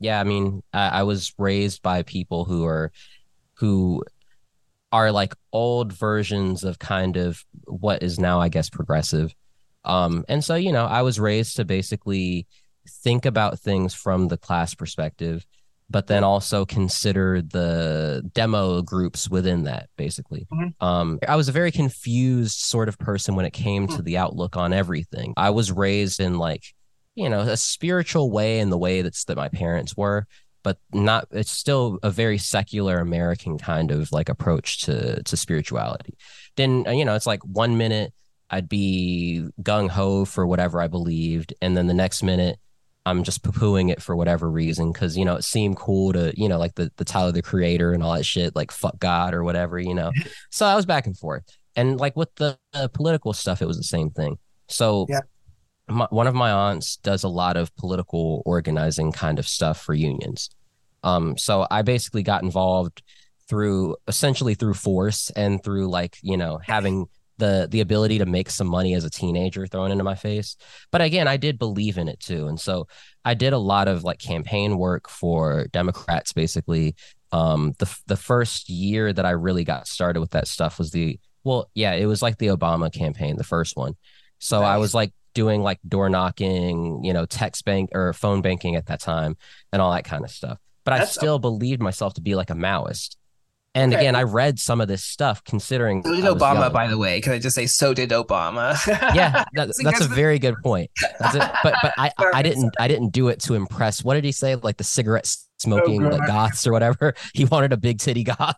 Yeah. 0.00 0.18
I 0.20 0.24
mean, 0.24 0.62
I, 0.72 0.88
I 0.88 1.02
was 1.02 1.32
raised 1.38 1.82
by 1.82 2.02
people 2.02 2.44
who 2.44 2.64
are, 2.64 2.90
who 3.54 4.02
are 4.90 5.12
like 5.12 5.34
old 5.52 5.92
versions 5.92 6.64
of 6.64 6.78
kind 6.78 7.16
of 7.16 7.44
what 7.64 8.02
is 8.02 8.18
now, 8.18 8.40
I 8.40 8.48
guess, 8.48 8.70
progressive. 8.70 9.34
Um, 9.84 10.24
and 10.28 10.42
so, 10.42 10.54
you 10.54 10.72
know, 10.72 10.86
I 10.86 11.02
was 11.02 11.20
raised 11.20 11.56
to 11.56 11.64
basically 11.64 12.46
think 12.88 13.26
about 13.26 13.58
things 13.58 13.92
from 13.92 14.28
the 14.28 14.38
class 14.38 14.74
perspective, 14.74 15.44
but 15.90 16.06
then 16.06 16.22
also 16.22 16.66
consider 16.66 17.40
the 17.40 18.22
demo 18.34 18.82
groups 18.82 19.30
within 19.30 19.64
that, 19.64 19.88
basically. 19.96 20.46
Mhm. 20.52 20.74
Um, 20.80 21.18
I 21.26 21.36
was 21.36 21.48
a 21.48 21.52
very 21.52 21.72
confused 21.72 22.58
sort 22.58 22.88
of 22.88 22.98
person 22.98 23.36
when 23.36 23.46
it 23.46 23.52
came 23.52 23.88
to 23.88 24.02
the 24.02 24.18
outlook 24.18 24.56
on 24.56 24.72
everything. 24.72 25.32
I 25.36 25.50
was 25.50 25.72
raised 25.72 26.20
in 26.20 26.38
like, 26.38 26.64
you 27.14 27.28
know, 27.28 27.40
a 27.40 27.56
spiritual 27.56 28.30
way 28.30 28.60
in 28.60 28.70
the 28.70 28.78
way 28.78 29.02
that's 29.02 29.24
that 29.24 29.36
my 29.36 29.48
parents 29.48 29.96
were, 29.96 30.26
but 30.62 30.78
not 30.92 31.26
it's 31.30 31.50
still 31.50 31.98
a 32.02 32.10
very 32.10 32.36
secular 32.36 32.98
American 32.98 33.58
kind 33.58 33.90
of 33.90 34.12
like 34.12 34.28
approach 34.28 34.82
to 34.82 35.22
to 35.22 35.36
spirituality. 35.36 36.14
Then 36.56 36.84
uh, 36.86 36.90
you 36.92 37.04
know, 37.04 37.14
it's 37.14 37.26
like 37.26 37.42
one 37.44 37.78
minute 37.78 38.12
I'd 38.50 38.68
be 38.68 39.46
gung 39.62 39.88
ho 39.88 40.24
for 40.26 40.46
whatever 40.46 40.80
I 40.80 40.88
believed, 40.88 41.54
and 41.62 41.76
then 41.76 41.86
the 41.86 41.94
next 41.94 42.22
minute 42.22 42.58
I'm 43.08 43.24
just 43.24 43.42
poo 43.42 43.52
pooing 43.52 43.90
it 43.90 44.02
for 44.02 44.14
whatever 44.16 44.50
reason 44.50 44.92
because 44.92 45.16
you 45.16 45.24
know 45.24 45.36
it 45.36 45.44
seemed 45.44 45.76
cool 45.76 46.12
to 46.12 46.32
you 46.36 46.48
know 46.48 46.58
like 46.58 46.74
the 46.76 46.90
the 46.96 47.04
Tyler 47.04 47.32
the 47.32 47.42
Creator 47.42 47.92
and 47.92 48.02
all 48.02 48.14
that 48.14 48.24
shit 48.24 48.54
like 48.54 48.70
fuck 48.70 48.98
God 48.98 49.34
or 49.34 49.42
whatever 49.44 49.78
you 49.78 49.94
know. 49.94 50.12
so 50.50 50.66
I 50.66 50.74
was 50.76 50.86
back 50.86 51.06
and 51.06 51.16
forth, 51.18 51.44
and 51.76 51.98
like 51.98 52.16
with 52.16 52.34
the 52.36 52.58
uh, 52.74 52.88
political 52.88 53.32
stuff, 53.32 53.62
it 53.62 53.66
was 53.66 53.76
the 53.76 53.82
same 53.84 54.10
thing. 54.10 54.38
So 54.68 55.06
Yeah. 55.08 55.20
my, 55.88 56.06
one 56.10 56.26
of 56.26 56.34
my 56.34 56.50
aunts 56.50 56.96
does 56.98 57.24
a 57.24 57.28
lot 57.28 57.56
of 57.56 57.74
political 57.76 58.42
organizing 58.46 59.12
kind 59.12 59.38
of 59.38 59.48
stuff 59.48 59.80
for 59.80 59.94
unions. 59.94 60.50
Um, 61.02 61.38
so 61.38 61.66
I 61.70 61.82
basically 61.82 62.22
got 62.22 62.42
involved 62.42 63.02
through 63.48 63.96
essentially 64.06 64.54
through 64.54 64.74
force 64.74 65.30
and 65.30 65.62
through 65.64 65.88
like 65.88 66.18
you 66.22 66.36
know 66.36 66.58
having 66.62 67.06
the 67.38 67.68
the 67.70 67.80
ability 67.80 68.18
to 68.18 68.26
make 68.26 68.50
some 68.50 68.66
money 68.66 68.94
as 68.94 69.04
a 69.04 69.10
teenager 69.10 69.66
thrown 69.66 69.90
into 69.90 70.04
my 70.04 70.14
face. 70.14 70.56
But 70.90 71.00
again, 71.00 71.26
I 71.26 71.36
did 71.36 71.58
believe 71.58 71.98
in 71.98 72.08
it 72.08 72.20
too, 72.20 72.46
and 72.48 72.60
so 72.60 72.86
I 73.24 73.34
did 73.34 73.52
a 73.52 73.58
lot 73.58 73.88
of 73.88 74.04
like 74.04 74.18
campaign 74.18 74.78
work 74.78 75.08
for 75.08 75.66
Democrats. 75.72 76.32
Basically, 76.32 76.94
um, 77.32 77.74
the 77.78 77.98
the 78.06 78.16
first 78.16 78.68
year 78.68 79.12
that 79.12 79.24
I 79.24 79.30
really 79.30 79.64
got 79.64 79.86
started 79.88 80.20
with 80.20 80.30
that 80.30 80.48
stuff 80.48 80.78
was 80.78 80.90
the 80.90 81.18
well, 81.44 81.70
yeah, 81.74 81.92
it 81.92 82.06
was 82.06 82.20
like 82.20 82.38
the 82.38 82.48
Obama 82.48 82.92
campaign, 82.92 83.36
the 83.36 83.44
first 83.44 83.76
one. 83.76 83.96
So 84.38 84.62
I 84.62 84.76
was 84.76 84.94
like 84.94 85.12
doing 85.34 85.62
like 85.62 85.78
door 85.86 86.08
knocking, 86.08 87.02
you 87.04 87.12
know, 87.12 87.24
text 87.24 87.64
bank 87.64 87.90
or 87.92 88.12
phone 88.12 88.42
banking 88.42 88.76
at 88.76 88.86
that 88.86 89.00
time 89.00 89.36
and 89.72 89.80
all 89.80 89.92
that 89.92 90.04
kind 90.04 90.24
of 90.24 90.30
stuff. 90.30 90.58
But 90.84 90.94
I 90.94 90.98
That's- 90.98 91.14
still 91.14 91.38
believed 91.38 91.80
myself 91.80 92.14
to 92.14 92.20
be 92.20 92.34
like 92.34 92.50
a 92.50 92.54
Maoist. 92.54 93.16
And 93.78 93.92
Okay. 93.94 94.00
again, 94.02 94.16
I 94.16 94.22
read 94.24 94.58
some 94.58 94.80
of 94.80 94.88
this 94.88 95.04
stuff 95.04 95.42
considering 95.44 96.02
So 96.04 96.14
did 96.14 96.24
Obama, 96.24 96.62
young. 96.62 96.72
by 96.72 96.86
the 96.88 96.98
way. 96.98 97.20
Can 97.20 97.32
I 97.32 97.38
just 97.38 97.54
say 97.54 97.66
so 97.66 97.94
did 97.94 98.10
Obama? 98.10 98.74
yeah, 99.14 99.44
that, 99.54 99.70
that's 99.82 100.00
a 100.00 100.08
very 100.08 100.38
good 100.38 100.56
point. 100.62 100.90
That's 101.20 101.34
it. 101.36 101.42
But 101.62 101.74
but 101.82 101.94
I 101.96 102.10
I 102.34 102.42
didn't 102.42 102.74
I 102.80 102.88
didn't 102.88 103.10
do 103.12 103.28
it 103.28 103.40
to 103.42 103.54
impress. 103.54 104.02
What 104.02 104.14
did 104.14 104.24
he 104.24 104.32
say? 104.32 104.56
Like 104.56 104.76
the 104.78 104.84
cigarette 104.84 105.34
smoking 105.58 106.04
Oh, 106.04 106.18
goths 106.26 106.66
or 106.66 106.72
whatever. 106.72 107.14
He 107.34 107.44
wanted 107.44 107.72
a 107.72 107.76
big 107.76 107.98
titty 107.98 108.24
goth. 108.24 108.56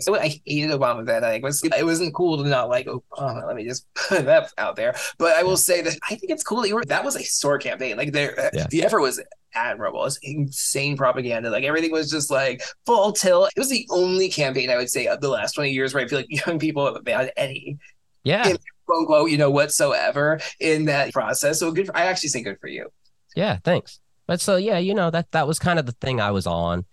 so 0.00 0.14
I 0.14 0.40
hated 0.46 0.70
Obama 0.70 1.04
then. 1.04 1.24
I 1.24 1.40
was 1.42 1.62
it 1.62 1.84
wasn't 1.84 2.14
cool 2.14 2.42
to 2.42 2.48
not 2.48 2.68
like 2.68 2.86
Obama. 2.86 3.46
Let 3.46 3.56
me 3.56 3.64
just 3.64 3.86
put 4.08 4.24
that 4.26 4.52
out 4.58 4.76
there. 4.76 4.94
But 5.18 5.36
I 5.36 5.42
will 5.42 5.56
say 5.56 5.80
that 5.82 5.94
I 6.08 6.14
think 6.14 6.30
it's 6.30 6.42
cool 6.44 6.62
that 6.62 6.68
you 6.68 6.74
were 6.74 6.84
that 6.86 7.04
was 7.04 7.16
a 7.16 7.22
store 7.24 7.58
campaign. 7.58 7.96
Like 7.96 8.12
there 8.12 8.38
uh, 8.38 8.50
Yeah. 8.52 8.66
the 8.70 8.84
effort 8.84 9.00
was 9.00 9.20
admirable. 9.54 10.04
It's 10.04 10.18
insane 10.22 10.96
propaganda. 10.96 11.50
Like 11.50 11.64
everything 11.64 11.90
was 11.92 12.10
just 12.10 12.30
like 12.30 12.62
full 12.86 13.12
tilt. 13.12 13.50
It 13.56 13.58
was 13.60 13.70
the 13.70 13.86
only 13.90 14.28
campaign 14.28 14.70
I 14.70 14.76
would 14.76 14.90
say 14.90 15.06
of 15.06 15.20
the 15.20 15.28
last 15.28 15.52
20 15.54 15.70
years 15.70 15.94
where 15.94 16.04
I 16.04 16.08
feel 16.08 16.18
like 16.20 16.46
young 16.46 16.58
people 16.58 16.86
have 16.86 17.06
had 17.06 17.32
any 17.36 17.78
yeah, 18.24 18.46
Yeah. 18.48 18.56
quote 18.86 18.98
unquote, 19.00 19.30
you 19.30 19.38
know, 19.38 19.50
whatsoever 19.50 20.38
in 20.60 20.84
that 20.86 21.12
process. 21.12 21.58
So 21.60 21.72
good 21.72 21.86
for, 21.86 21.96
I 21.96 22.02
actually 22.06 22.28
say 22.30 22.42
good 22.42 22.58
for 22.60 22.68
you. 22.68 22.88
Yeah, 23.34 23.58
thanks. 23.64 24.00
But 24.28 24.40
so 24.40 24.56
yeah, 24.56 24.78
you 24.78 24.94
know 24.94 25.10
that 25.10 25.32
that 25.32 25.48
was 25.48 25.58
kind 25.58 25.80
of 25.80 25.86
the 25.86 25.92
thing 25.92 26.20
I 26.20 26.30
was 26.30 26.46
on. 26.46 26.84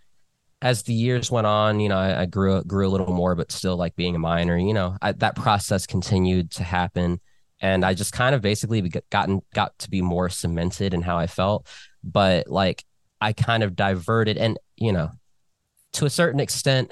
As 0.61 0.83
the 0.83 0.93
years 0.93 1.29
went 1.29 1.45
on, 1.45 1.79
you 1.81 1.89
know, 1.89 1.97
I, 1.97 2.21
I 2.21 2.25
grew 2.25 2.63
grew 2.63 2.87
a 2.87 2.89
little 2.89 3.13
more, 3.13 3.35
but 3.35 3.51
still 3.51 3.75
like 3.75 3.95
being 3.95 4.15
a 4.15 4.19
minor, 4.19 4.57
you 4.57 4.73
know, 4.73 4.97
I, 5.01 5.11
that 5.11 5.35
process 5.35 5.85
continued 5.85 6.49
to 6.51 6.63
happen, 6.63 7.19
and 7.59 7.85
I 7.85 7.93
just 7.93 8.13
kind 8.13 8.33
of 8.33 8.41
basically 8.41 8.81
gotten 9.11 9.41
got 9.53 9.77
to 9.79 9.89
be 9.91 10.01
more 10.01 10.29
cemented 10.29 10.93
in 10.93 11.01
how 11.01 11.17
I 11.17 11.27
felt. 11.27 11.67
But 12.03 12.47
like 12.47 12.85
I 13.19 13.33
kind 13.33 13.63
of 13.63 13.75
diverted, 13.75 14.37
and 14.37 14.57
you 14.77 14.93
know, 14.93 15.11
to 15.93 16.05
a 16.05 16.09
certain 16.09 16.39
extent, 16.39 16.91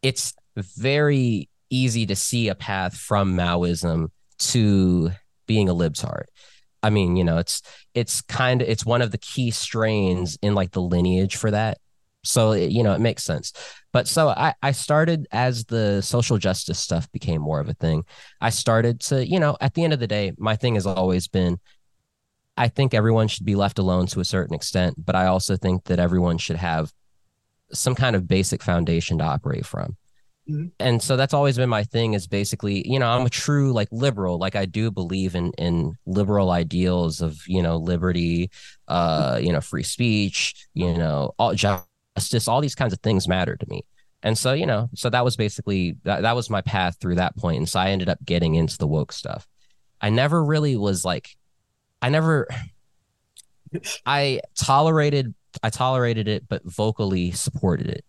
it's 0.00 0.34
very 0.56 1.50
easy 1.68 2.06
to 2.06 2.16
see 2.16 2.48
a 2.48 2.54
path 2.54 2.96
from 2.96 3.36
Maoism 3.36 4.08
to 4.38 5.10
being 5.46 5.68
a 5.68 5.74
libtard. 5.74 6.24
I 6.86 6.90
mean, 6.90 7.16
you 7.16 7.24
know, 7.24 7.38
it's 7.38 7.62
it's 7.94 8.20
kind 8.22 8.62
of 8.62 8.68
it's 8.68 8.86
one 8.86 9.02
of 9.02 9.10
the 9.10 9.18
key 9.18 9.50
strains 9.50 10.38
in 10.40 10.54
like 10.54 10.70
the 10.70 10.80
lineage 10.80 11.34
for 11.34 11.50
that. 11.50 11.78
So 12.22 12.52
it, 12.52 12.70
you 12.70 12.84
know, 12.84 12.92
it 12.92 13.00
makes 13.00 13.24
sense. 13.24 13.52
But 13.92 14.06
so 14.06 14.28
I 14.28 14.54
I 14.62 14.70
started 14.70 15.26
as 15.32 15.64
the 15.64 16.00
social 16.00 16.38
justice 16.38 16.78
stuff 16.78 17.10
became 17.10 17.40
more 17.40 17.58
of 17.58 17.68
a 17.68 17.74
thing. 17.74 18.04
I 18.40 18.50
started 18.50 19.00
to, 19.00 19.26
you 19.26 19.40
know, 19.40 19.56
at 19.60 19.74
the 19.74 19.82
end 19.82 19.94
of 19.94 19.98
the 19.98 20.06
day, 20.06 20.32
my 20.38 20.54
thing 20.54 20.74
has 20.74 20.86
always 20.86 21.26
been 21.26 21.58
I 22.56 22.68
think 22.68 22.94
everyone 22.94 23.26
should 23.26 23.44
be 23.44 23.56
left 23.56 23.80
alone 23.80 24.06
to 24.06 24.20
a 24.20 24.24
certain 24.24 24.54
extent, 24.54 24.94
but 25.04 25.16
I 25.16 25.26
also 25.26 25.56
think 25.56 25.84
that 25.84 25.98
everyone 25.98 26.38
should 26.38 26.56
have 26.56 26.92
some 27.72 27.96
kind 27.96 28.14
of 28.14 28.28
basic 28.28 28.62
foundation 28.62 29.18
to 29.18 29.24
operate 29.24 29.66
from. 29.66 29.96
Mhm. 30.48 30.70
And 30.78 31.02
so 31.02 31.16
that's 31.16 31.34
always 31.34 31.56
been 31.56 31.68
my 31.68 31.82
thing 31.82 32.14
is 32.14 32.26
basically, 32.28 32.86
you 32.88 32.98
know, 32.98 33.08
I'm 33.08 33.26
a 33.26 33.30
true 33.30 33.72
like 33.72 33.88
liberal. 33.90 34.38
Like 34.38 34.54
I 34.54 34.64
do 34.64 34.90
believe 34.90 35.34
in 35.34 35.52
in 35.58 35.94
liberal 36.06 36.50
ideals 36.50 37.20
of, 37.20 37.36
you 37.48 37.62
know, 37.62 37.76
liberty, 37.76 38.50
uh, 38.88 39.40
you 39.42 39.52
know, 39.52 39.60
free 39.60 39.82
speech, 39.82 40.54
you 40.74 40.94
know, 40.96 41.34
all 41.38 41.54
justice, 41.54 42.46
all 42.48 42.60
these 42.60 42.76
kinds 42.76 42.92
of 42.92 43.00
things 43.00 43.26
matter 43.26 43.56
to 43.56 43.66
me. 43.68 43.82
And 44.22 44.38
so, 44.38 44.52
you 44.52 44.66
know, 44.66 44.88
so 44.94 45.10
that 45.10 45.24
was 45.24 45.36
basically 45.36 45.96
that, 46.04 46.22
that 46.22 46.36
was 46.36 46.48
my 46.48 46.60
path 46.60 46.96
through 47.00 47.16
that 47.16 47.36
point. 47.36 47.58
And 47.58 47.68
so 47.68 47.80
I 47.80 47.90
ended 47.90 48.08
up 48.08 48.18
getting 48.24 48.54
into 48.54 48.78
the 48.78 48.86
woke 48.86 49.12
stuff. 49.12 49.46
I 50.00 50.10
never 50.10 50.44
really 50.44 50.76
was 50.76 51.04
like 51.04 51.36
I 52.02 52.10
never 52.10 52.48
I 54.04 54.40
tolerated 54.54 55.34
I 55.62 55.70
tolerated 55.70 56.28
it, 56.28 56.48
but 56.48 56.62
vocally 56.64 57.30
supported 57.32 57.86
it. 57.88 58.04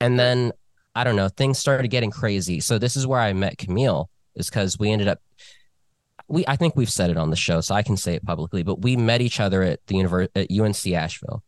And 0.00 0.18
then 0.18 0.52
I 0.94 1.04
don't 1.04 1.16
know, 1.16 1.28
things 1.28 1.58
started 1.58 1.88
getting 1.88 2.10
crazy. 2.10 2.60
So 2.60 2.78
this 2.78 2.96
is 2.96 3.06
where 3.06 3.20
I 3.20 3.32
met 3.32 3.58
Camille, 3.58 4.10
is 4.34 4.48
because 4.48 4.78
we 4.78 4.90
ended 4.90 5.08
up 5.08 5.20
we 6.28 6.44
I 6.46 6.56
think 6.56 6.76
we've 6.76 6.90
said 6.90 7.10
it 7.10 7.16
on 7.16 7.30
the 7.30 7.36
show, 7.36 7.60
so 7.60 7.74
I 7.74 7.82
can 7.82 7.96
say 7.96 8.14
it 8.14 8.24
publicly, 8.24 8.62
but 8.62 8.82
we 8.82 8.96
met 8.96 9.20
each 9.20 9.40
other 9.40 9.62
at 9.62 9.80
the 9.86 9.96
univer- 9.96 10.28
at 10.34 10.50
UNC 10.50 10.94
Asheville. 10.94 11.42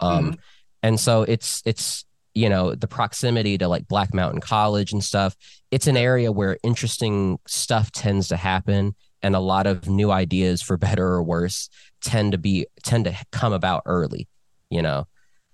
Um 0.00 0.36
and 0.82 0.98
so 0.98 1.22
it's 1.22 1.62
it's 1.64 2.04
you 2.34 2.48
know 2.48 2.74
the 2.74 2.88
proximity 2.88 3.58
to 3.58 3.68
like 3.68 3.86
Black 3.88 4.14
Mountain 4.14 4.40
College 4.40 4.92
and 4.92 5.04
stuff. 5.04 5.36
It's 5.70 5.86
an 5.86 5.96
area 5.96 6.32
where 6.32 6.58
interesting 6.62 7.38
stuff 7.46 7.92
tends 7.92 8.28
to 8.28 8.36
happen 8.36 8.94
and 9.22 9.36
a 9.36 9.40
lot 9.40 9.66
of 9.66 9.88
new 9.88 10.10
ideas 10.10 10.62
for 10.62 10.76
better 10.88 11.06
or 11.06 11.22
worse 11.22 11.68
tend 12.00 12.32
to 12.32 12.38
be 12.38 12.66
tend 12.82 13.04
to 13.04 13.16
come 13.30 13.52
about 13.52 13.82
early, 13.86 14.28
you 14.70 14.82
know. 14.82 15.06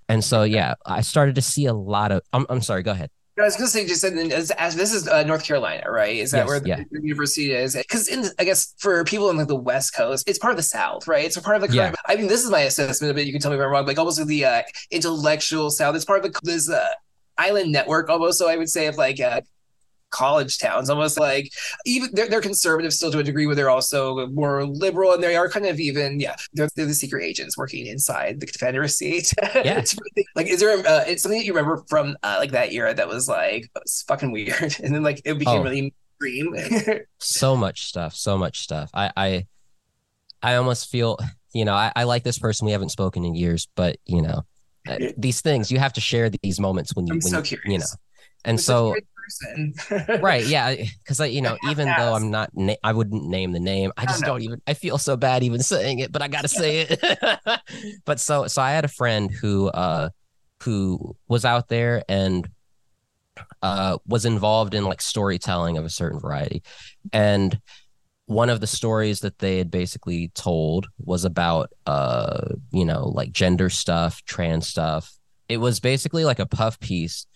And 0.09 0.24
so 0.24 0.44
yeah, 0.44 0.74
I 0.87 1.03
started 1.03 1.35
to 1.35 1.42
see 1.42 1.66
a 1.66 1.74
lot 1.74 2.12
of 2.12 2.22
I'm 2.33 2.46
I'm 2.48 2.62
sorry, 2.62 2.83
go 2.83 2.92
ahead. 2.92 3.11
I 3.40 3.44
was 3.44 3.57
gonna 3.57 3.68
say, 3.68 3.87
just 3.87 4.01
said 4.01 4.16
as, 4.16 4.51
as 4.53 4.74
this 4.74 4.92
is 4.92 5.07
uh, 5.07 5.22
North 5.24 5.44
Carolina, 5.44 5.90
right? 5.90 6.16
Is 6.16 6.31
that 6.33 6.38
Yes, 6.38 6.48
where 6.48 6.61
the, 6.61 6.68
yeah. 6.68 6.83
the 6.90 7.03
university 7.03 7.53
is? 7.53 7.77
Because 7.77 8.09
in, 8.09 8.24
I 8.38 8.44
guess 8.44 8.74
for 8.79 9.05
people 9.05 9.31
in 9.31 9.37
like 9.37 9.48
the 9.48 9.57
West 9.57 9.94
Coast, 9.94 10.29
it's 10.29 10.38
part 10.38 10.53
of 10.53 10.57
the 10.57 10.62
South, 10.62 11.07
right? 11.07 11.24
It's 11.24 11.37
a 11.37 11.42
part 11.42 11.57
of 11.57 11.68
the. 11.68 11.74
Yeah. 11.74 11.94
I 12.07 12.16
mean, 12.16 12.27
this 12.27 12.44
is 12.44 12.51
my 12.51 12.61
assessment 12.61 13.11
of 13.11 13.18
it. 13.18 13.27
You 13.27 13.33
can 13.33 13.40
tell 13.40 13.51
me 13.51 13.57
if 13.57 13.62
I'm 13.62 13.70
wrong. 13.70 13.87
Like 13.87 13.98
almost 13.98 14.24
the 14.27 14.44
uh, 14.44 14.62
intellectual 14.90 15.70
South. 15.70 15.94
It's 15.94 16.05
part 16.05 16.24
of 16.24 16.33
the 16.33 16.40
this 16.42 16.70
uh, 16.70 16.88
island 17.37 17.72
network, 17.72 18.09
almost. 18.09 18.38
So 18.38 18.48
I 18.48 18.57
would 18.57 18.68
say 18.68 18.87
of 18.87 18.96
like 18.96 19.20
uh, 19.20 19.40
college 20.11 20.59
towns, 20.59 20.90
almost 20.90 21.18
like 21.18 21.51
even 21.87 22.11
they're, 22.12 22.29
they're 22.29 22.40
conservative 22.40 22.92
still 22.92 23.11
to 23.12 23.18
a 23.18 23.23
degree, 23.23 23.47
where 23.47 23.55
they're 23.55 23.71
also 23.71 24.27
more 24.29 24.64
liberal, 24.66 25.12
and 25.12 25.23
they 25.23 25.37
are 25.37 25.49
kind 25.49 25.66
of 25.66 25.79
even 25.81 26.21
yeah, 26.21 26.37
they're, 26.55 26.68
they're 26.77 26.87
the 26.87 26.94
secret 26.94 27.25
agents 27.25 27.57
working 27.57 27.87
inside 27.87 28.40
the 28.40 28.47
Confederacy. 28.47 29.23
Yeah. 29.55 29.79
It's 29.79 29.97
like, 30.37 30.47
is 30.47 30.61
there 30.61 30.79
uh, 30.87 31.05
it's 31.07 31.23
something 31.23 31.40
that 31.40 31.47
you 31.47 31.53
remember 31.53 31.83
from 31.88 32.16
uh, 32.23 32.37
like 32.38 32.53
that 32.53 32.73
era 32.73 32.94
that 32.94 33.09
was 33.09 33.29
like 33.29 33.71
it's 33.77 34.03
fucking 34.03 34.31
weird, 34.33 34.77
and 34.83 34.94
then 34.94 35.03
like 35.03 35.21
it 35.25 35.38
became 35.38 35.61
Oh. 35.61 35.62
really 35.62 35.92
extreme. 36.21 36.55
so 37.18 37.55
much 37.55 37.85
stuff 37.87 38.12
so 38.12 38.37
much 38.37 38.59
stuff 38.61 38.90
i 38.92 39.11
i 39.16 39.47
i 40.42 40.55
almost 40.57 40.90
feel 40.90 41.16
you 41.53 41.64
know 41.64 41.75
i, 41.75 41.92
I 41.94 42.05
like 42.05 42.25
this 42.25 42.40
person 42.40 42.66
we 42.66 42.73
haven't 42.73 42.88
spoken 42.88 43.25
in 43.25 43.37
years 43.37 43.68
but 43.77 43.99
you 44.05 44.21
know 44.23 44.42
these 45.16 45.40
things 45.42 45.71
you 45.71 45.79
have 45.79 45.92
to 45.92 46.01
share 46.01 46.29
these 46.42 46.59
moments 46.59 46.97
when 46.97 47.07
you 47.07 47.12
I'm 47.14 47.18
when 47.18 47.31
so 47.31 47.38
you, 47.38 47.42
curious. 47.44 47.64
you 47.73 47.79
know 47.79 47.85
and 48.44 48.59
a 48.59 48.62
so 48.62 48.97
person. 49.29 50.21
right 50.23 50.45
yeah 50.47 50.75
because 51.03 51.21
I, 51.21 51.27
you 51.27 51.41
know 51.43 51.57
even 51.71 51.87
to 51.87 51.95
though 51.99 52.14
ask. 52.14 52.23
i'm 52.23 52.31
not 52.31 52.51
na- 52.55 52.75
i 52.83 52.93
wouldn't 52.93 53.25
name 53.29 53.53
the 53.53 53.61
name 53.61 53.93
i 53.97 54.03
I 54.03 54.07
just 54.07 54.23
know. 54.23 54.29
don't 54.29 54.43
even 54.43 54.62
i 54.67 54.75
feel 54.75 54.99
so 54.99 55.17
bad 55.17 55.43
even 55.43 55.62
saying 55.62 55.99
it 56.01 56.12
but 56.12 56.23
i 56.23 56.29
gotta 56.29 56.49
say 56.49 56.87
it 56.88 57.61
but 58.05 58.21
so 58.21 58.47
so 58.47 58.62
i 58.62 58.71
had 58.73 58.85
a 58.85 58.88
friend 58.88 59.31
who 59.31 59.69
uh 59.69 60.09
who 60.62 61.17
was 61.29 61.45
out 61.45 61.69
there 61.69 62.03
and 62.09 62.49
uh 63.62 63.99
was 64.07 64.25
involved 64.25 64.75
in 64.75 64.85
like 64.85 65.01
storytelling 65.01 65.77
of 65.79 65.85
a 65.85 65.91
certain 65.91 66.19
variety 66.21 66.62
and 67.12 67.61
one 68.27 68.51
of 68.51 68.61
the 68.61 68.67
stories 68.67 69.21
that 69.21 69.38
they 69.38 69.57
had 69.57 69.71
basically 69.71 70.29
told 70.35 70.87
was 70.99 71.25
about 71.25 71.71
uh 71.87 72.49
you 72.73 72.85
know 72.85 73.09
like 73.09 73.33
gender 73.33 73.71
stuff 73.71 74.23
trans 74.25 74.67
stuff 74.69 75.14
it 75.49 75.57
was 75.59 75.81
basically 75.81 76.25
like 76.27 76.38
a 76.38 76.47
puff 76.47 76.79
piece 76.81 77.27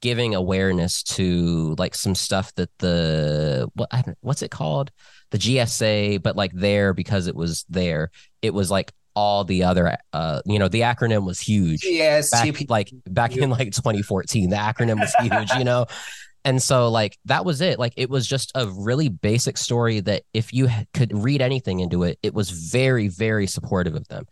giving 0.00 0.34
awareness 0.34 1.02
to 1.02 1.74
like 1.78 1.94
some 1.94 2.14
stuff 2.14 2.54
that 2.54 2.70
the 2.78 3.70
what 3.74 3.88
what's 4.20 4.42
it 4.42 4.50
called? 4.50 4.90
The 5.30 5.38
GSA 5.38 6.22
but 6.22 6.36
like 6.36 6.52
there 6.52 6.94
because 6.94 7.26
it 7.26 7.36
was 7.36 7.64
there. 7.68 8.10
It 8.42 8.54
was 8.54 8.70
like 8.70 8.92
all 9.14 9.44
the 9.44 9.64
other 9.64 9.96
uh 10.12 10.40
you 10.46 10.58
know 10.58 10.68
the 10.68 10.82
acronym 10.82 11.26
was 11.26 11.40
huge 11.40 11.84
yes, 11.84 12.30
back 12.30 12.62
like 12.68 12.90
back 13.06 13.36
in 13.36 13.50
like 13.50 13.72
2014 13.72 14.50
the 14.50 14.56
acronym 14.56 15.00
was 15.00 15.14
huge 15.20 15.50
you 15.58 15.64
know? 15.64 15.86
And 16.42 16.62
so 16.62 16.88
like 16.88 17.18
that 17.26 17.44
was 17.44 17.60
it. 17.60 17.78
Like 17.78 17.92
it 17.98 18.08
was 18.08 18.26
just 18.26 18.50
a 18.54 18.66
really 18.66 19.10
basic 19.10 19.58
story 19.58 20.00
that 20.00 20.22
if 20.32 20.54
you 20.54 20.70
could 20.94 21.12
read 21.14 21.42
anything 21.42 21.80
into 21.80 22.02
it 22.02 22.18
it 22.22 22.32
was 22.32 22.48
very 22.48 23.08
very 23.08 23.46
supportive 23.46 23.94
of 23.94 24.08
them. 24.08 24.24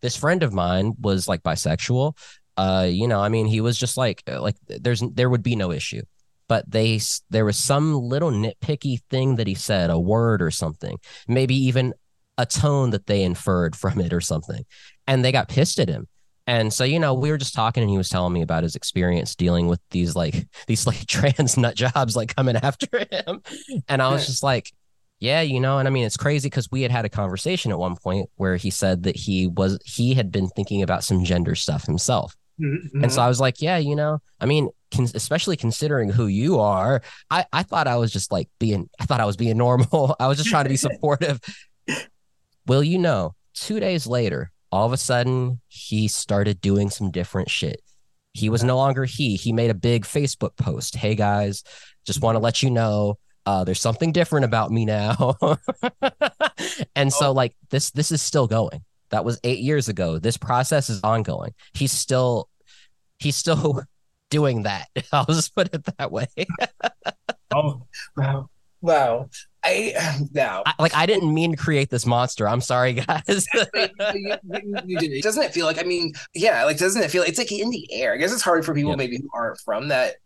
This 0.00 0.14
friend 0.14 0.44
of 0.44 0.52
mine 0.52 0.94
was 1.00 1.26
like 1.26 1.42
bisexual 1.42 2.16
uh 2.56 2.86
you 2.88 3.08
know 3.08 3.20
i 3.20 3.28
mean 3.28 3.46
he 3.46 3.60
was 3.60 3.76
just 3.76 3.96
like 3.96 4.22
uh, 4.28 4.40
like 4.40 4.56
there's 4.66 5.00
there 5.14 5.30
would 5.30 5.42
be 5.42 5.56
no 5.56 5.70
issue 5.72 6.02
but 6.48 6.68
they 6.70 7.00
there 7.30 7.44
was 7.44 7.56
some 7.56 7.94
little 7.94 8.30
nitpicky 8.30 9.00
thing 9.10 9.36
that 9.36 9.46
he 9.46 9.54
said 9.54 9.90
a 9.90 9.98
word 9.98 10.40
or 10.42 10.50
something 10.50 10.98
maybe 11.28 11.54
even 11.54 11.92
a 12.38 12.46
tone 12.46 12.90
that 12.90 13.06
they 13.06 13.22
inferred 13.22 13.74
from 13.82 14.00
it 14.00 14.12
or 14.12 14.20
something 14.20 14.64
and 15.06 15.24
they 15.24 15.32
got 15.32 15.48
pissed 15.48 15.78
at 15.78 15.88
him 15.88 16.06
and 16.46 16.72
so, 16.72 16.84
you 16.84 17.00
know, 17.00 17.12
we 17.12 17.30
were 17.30 17.38
just 17.38 17.54
talking 17.54 17.82
and 17.82 17.90
he 17.90 17.98
was 17.98 18.08
telling 18.08 18.32
me 18.32 18.42
about 18.42 18.62
his 18.62 18.76
experience 18.76 19.34
dealing 19.34 19.66
with 19.66 19.80
these 19.90 20.14
like 20.14 20.46
these 20.66 20.86
like 20.86 21.06
trans 21.08 21.56
nut 21.56 21.74
jobs 21.74 22.16
like 22.16 22.34
coming 22.34 22.56
after 22.56 23.06
him. 23.10 23.42
And 23.88 24.00
I 24.00 24.10
was 24.10 24.26
just 24.26 24.42
like, 24.42 24.72
yeah, 25.18 25.40
you 25.40 25.60
know, 25.60 25.78
and 25.78 25.88
I 25.88 25.90
mean, 25.90 26.04
it's 26.04 26.16
crazy 26.16 26.48
because 26.48 26.70
we 26.70 26.82
had 26.82 26.90
had 26.90 27.04
a 27.04 27.08
conversation 27.08 27.72
at 27.72 27.78
one 27.78 27.96
point 27.96 28.28
where 28.36 28.56
he 28.56 28.70
said 28.70 29.04
that 29.04 29.16
he 29.16 29.46
was 29.46 29.78
he 29.84 30.14
had 30.14 30.30
been 30.30 30.48
thinking 30.48 30.82
about 30.82 31.04
some 31.04 31.24
gender 31.24 31.54
stuff 31.54 31.86
himself. 31.86 32.36
Mhm. 32.60 33.02
And 33.02 33.12
so 33.12 33.20
I 33.22 33.28
was 33.28 33.40
like, 33.40 33.60
yeah, 33.60 33.76
you 33.76 33.94
know, 33.96 34.20
I 34.40 34.46
mean, 34.46 34.70
con- 34.94 35.08
especially 35.14 35.56
considering 35.56 36.08
who 36.10 36.26
you 36.26 36.58
are, 36.58 37.02
I, 37.30 37.44
I 37.52 37.62
thought 37.62 37.86
I 37.86 37.96
was 37.96 38.10
just 38.12 38.32
like 38.32 38.48
being, 38.58 38.88
I 38.98 39.04
thought 39.04 39.20
I 39.20 39.26
was 39.26 39.36
being 39.36 39.56
normal. 39.66 40.16
I 40.18 40.26
was 40.26 40.38
just 40.38 40.48
trying 40.50 40.64
to 40.64 40.70
be 40.70 40.76
supportive. 40.88 41.40
Well, 42.66 42.82
you 42.82 42.98
know, 42.98 43.34
two 43.54 43.78
days 43.80 44.06
later, 44.06 44.50
all 44.72 44.86
of 44.86 44.92
a 44.92 44.96
sudden, 44.96 45.60
he 45.68 46.08
started 46.08 46.60
doing 46.60 46.90
some 46.90 47.10
different 47.10 47.50
shit. 47.50 47.80
He 48.32 48.48
was 48.50 48.64
no 48.64 48.76
longer 48.76 49.04
he. 49.04 49.36
He 49.36 49.52
made 49.52 49.70
a 49.70 49.74
big 49.74 50.04
Facebook 50.04 50.56
post. 50.56 50.96
Hey 50.96 51.14
guys, 51.14 51.62
just 52.06 52.20
want 52.20 52.36
to 52.36 52.40
let 52.40 52.62
you 52.62 52.70
know 52.70 53.18
uh, 53.46 53.64
there's 53.64 53.80
something 53.80 54.12
different 54.12 54.44
about 54.44 54.70
me 54.70 54.84
now. 54.84 55.36
and 56.96 57.12
so, 57.12 57.28
Oh. 57.28 57.32
like 57.32 57.54
this, 57.70 57.90
this 57.92 58.10
is 58.12 58.20
still 58.20 58.46
going. 58.46 58.84
That 59.16 59.24
was 59.24 59.40
eight 59.44 59.60
years 59.60 59.88
ago. 59.88 60.18
This 60.18 60.36
process 60.36 60.90
is 60.90 61.00
ongoing. 61.02 61.54
He's 61.72 61.90
still, 61.90 62.50
he's 63.18 63.34
still 63.34 63.82
doing 64.30 64.64
that. 64.64 64.88
I'll 65.12 65.24
just 65.24 65.54
put 65.54 65.74
it 65.74 65.84
that 65.96 66.12
way. 66.12 66.26
oh, 67.54 67.86
wow, 68.14 68.50
wow. 68.82 69.30
I 69.64 69.94
now. 70.34 70.64
I, 70.66 70.74
like 70.78 70.94
I 70.94 71.06
didn't 71.06 71.32
mean 71.32 71.52
to 71.52 71.56
create 71.56 71.88
this 71.88 72.04
monster. 72.04 72.46
I'm 72.46 72.60
sorry, 72.60 72.92
guys. 72.92 73.46
You, 73.54 73.88
you- 74.12 74.76
you 74.84 74.98
did 74.98 75.12
it. 75.12 75.22
Doesn't 75.22 75.42
it 75.42 75.54
feel 75.54 75.64
like? 75.64 75.78
I 75.80 75.82
mean, 75.84 76.12
yeah, 76.34 76.64
like 76.64 76.76
doesn't 76.76 77.02
it 77.02 77.10
feel? 77.10 77.22
It's 77.22 77.38
like 77.38 77.50
in 77.50 77.70
the 77.70 77.90
air. 77.90 78.12
I 78.12 78.18
guess 78.18 78.34
it's 78.34 78.42
hard 78.42 78.66
for 78.66 78.74
people 78.74 78.90
Yeah. 78.90 78.96
maybe 78.96 79.16
who 79.16 79.28
aren't 79.32 79.58
from 79.60 79.88
that. 79.88 80.16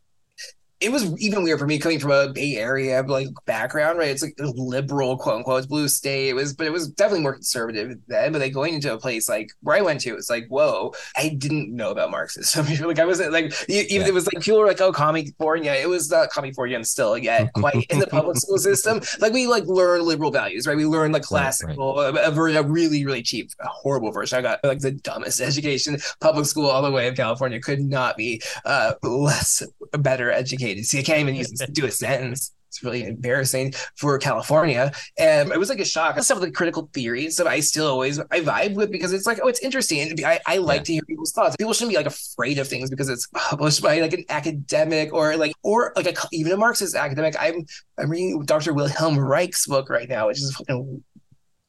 It 0.81 0.91
was 0.91 1.21
even 1.21 1.43
weird 1.43 1.59
for 1.59 1.67
me 1.67 1.79
coming 1.79 1.99
from 1.99 2.11
a 2.11 2.33
Bay 2.33 2.57
Area 2.57 3.03
like 3.07 3.29
background, 3.47 3.99
right? 3.99 4.09
It's 4.09 4.23
like 4.23 4.35
a 4.41 4.47
liberal, 4.47 5.17
quote 5.19 5.37
unquote, 5.37 5.69
blue 5.69 5.89
state. 5.89 6.29
It 6.31 6.35
was, 6.35 6.55
but 6.55 6.67
it 6.67 6.73
was 6.73 6.89
definitely 6.89 7.23
more 7.23 7.35
conservative 7.35 7.99
then. 8.09 8.33
But 8.33 8.41
like 8.41 8.53
going 8.53 8.75
into 8.75 8.93
a 8.93 8.99
place 8.99 9.29
like 9.29 9.51
where 9.61 9.77
I 9.77 9.83
went 9.83 10.01
to, 10.03 10.11
it 10.11 10.17
was 10.17 10.31
like, 10.31 10.47
whoa, 10.49 10.93
I 11.17 11.29
didn't 11.31 11.75
know 11.75 11.91
about 11.91 12.11
Marxism. 12.11 12.67
like 12.87 12.99
I 12.99 13.05
wasn't 13.05 13.33
like 13.33 13.53
even 13.69 14.03
Yeah. 14.03 14.09
it 14.09 14.15
was 14.15 14.27
like 14.33 14.43
people 14.43 14.59
were 14.61 14.67
like, 14.67 14.81
oh, 14.81 14.93
California. 14.93 15.73
It 15.73 15.89
was 15.89 16.11
not 16.11 16.33
California 16.33 16.83
still 16.85 17.17
yet 17.19 17.53
quite 17.55 17.87
in 17.91 17.99
the 17.99 18.07
public 18.07 18.37
school 18.39 18.59
system. 18.71 19.01
Like 19.21 19.33
we 19.33 19.47
like 19.47 19.65
learn 19.67 20.03
liberal 20.05 20.31
values, 20.31 20.67
right? 20.67 20.77
We 20.77 20.87
learn 20.87 21.13
like 21.13 21.21
Right, 21.31 21.37
right. 21.37 21.43
classical, 21.43 22.01
a, 22.01 22.13
a, 22.13 22.63
really 22.63 23.05
really 23.05 23.23
cheap, 23.23 23.51
horrible 23.61 24.11
version. 24.11 24.39
I 24.39 24.43
got 24.43 24.65
like 24.65 24.79
the 24.81 24.93
dumbest 24.93 25.41
education. 25.43 25.99
Public 26.21 26.47
school 26.47 26.67
all 26.67 26.83
the 26.83 26.91
way 26.91 27.07
in 27.09 27.15
California 27.15 27.61
could 27.61 27.81
not 27.81 28.17
be 28.17 28.41
uh 28.65 28.95
less 29.03 29.63
better 29.99 30.31
educated. 30.71 30.87
See, 30.87 30.99
I 30.99 31.03
can't 31.03 31.21
even 31.21 31.35
use 31.35 31.51
do 31.73 31.87
a 31.87 31.91
sentence. 31.91 32.53
it's 32.69 32.85
really 32.85 33.03
embarrassing 33.05 33.75
for 33.97 34.17
California. 34.19 34.93
And 35.19 35.51
it 35.51 35.59
was 35.59 35.69
like 35.69 35.81
a 35.81 35.85
shock. 35.85 36.19
Some 36.23 36.37
of 36.39 36.43
the 36.43 36.51
critical 36.53 36.89
theories 36.95 37.37
that 37.37 37.49
I 37.49 37.59
still 37.61 37.89
always 37.89 38.21
I 38.21 38.41
vibe 38.43 38.75
with 38.75 38.93
because 38.93 39.13
it's 39.13 39.27
like, 39.27 39.41
oh, 39.43 39.49
it's 39.49 39.61
interesting. 39.61 40.25
I, 40.25 40.39
I 40.47 40.59
like 40.59 40.81
Yeah. 40.81 40.85
to 40.85 40.93
hear 40.95 41.03
people's 41.03 41.33
thoughts. 41.33 41.57
People 41.57 41.73
shouldn't 41.73 41.91
be 41.91 41.97
like 41.97 42.07
afraid 42.07 42.59
of 42.59 42.69
things 42.69 42.89
because 42.89 43.09
it's 43.09 43.27
published 43.35 43.83
by 43.83 44.01
like 44.01 44.13
an 44.13 44.25
academic 44.29 45.13
or 45.13 45.37
like 45.37 45.53
or 45.65 45.93
like 45.97 46.07
a 46.07 46.15
even 46.33 46.53
a 46.53 46.57
Marxist 46.57 46.95
academic. 46.95 47.35
I'm 47.41 47.67
I'm 47.99 48.09
reading 48.09 48.45
Dr. 48.45 48.73
Wilhelm 48.73 49.19
Reich's 49.19 49.67
book 49.67 49.91
right 49.91 50.09
now, 50.09 50.29
which 50.29 50.39
is 50.39 50.55
fucking 50.55 51.03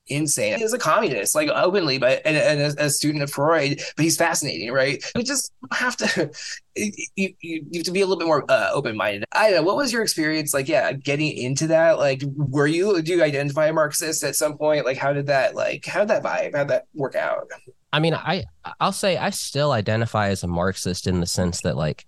insane. 0.08 0.58
He's 0.58 0.74
a 0.74 0.78
communist, 0.78 1.36
like 1.36 1.50
openly, 1.50 1.98
but 1.98 2.22
and, 2.26 2.38
and 2.38 2.78
a, 2.78 2.86
a 2.86 2.90
student 2.90 3.24
of 3.24 3.32
Freud, 3.32 3.82
but 3.96 4.04
he's 4.04 4.18
fascinating, 4.18 4.72
right? 4.72 5.04
We 5.16 5.24
just 5.24 5.54
have 5.72 5.96
to 5.98 6.32
you, 6.76 6.92
you, 7.16 7.34
you 7.42 7.66
have 7.76 7.84
to 7.84 7.92
be 7.92 8.02
a 8.02 8.06
little 8.06 8.20
bit 8.20 8.28
more 8.28 8.46
uh, 8.50 8.70
open 8.74 8.96
minded. 8.96 9.26
I 9.32 9.50
don't 9.50 9.62
know. 9.62 9.64
What 9.64 9.78
was 9.78 9.92
your 9.92 10.02
experience 10.02 10.54
like? 10.54 10.68
Yeah, 10.68 10.92
getting 10.94 11.36
into 11.36 11.68
that. 11.68 12.00
Like, 12.00 12.24
were 12.36 12.68
you 12.68 13.02
do 13.02 13.16
you 13.16 13.24
identify 13.24 13.68
a 13.68 13.74
Marxist 13.74 14.24
at 14.24 14.36
some 14.36 14.58
point? 14.58 14.86
Like, 14.86 14.98
how 14.98 15.14
did 15.14 15.28
that 15.28 15.56
like 15.56 15.86
how 15.86 16.00
did 16.00 16.10
that 16.10 16.24
vibe? 16.24 16.54
How 16.54 16.64
did 16.64 16.70
that 16.70 16.86
work 16.94 17.16
out? 17.16 17.48
I 17.94 18.00
mean, 18.00 18.14
I 18.14 18.46
I'll 18.80 18.92
say 18.92 19.18
I 19.18 19.30
still 19.32 19.72
identify 19.72 20.30
as 20.30 20.44
a 20.44 20.48
Marxist 20.48 21.08
in 21.08 21.20
the 21.20 21.28
sense 21.28 21.62
that 21.62 21.76
like 21.76 22.06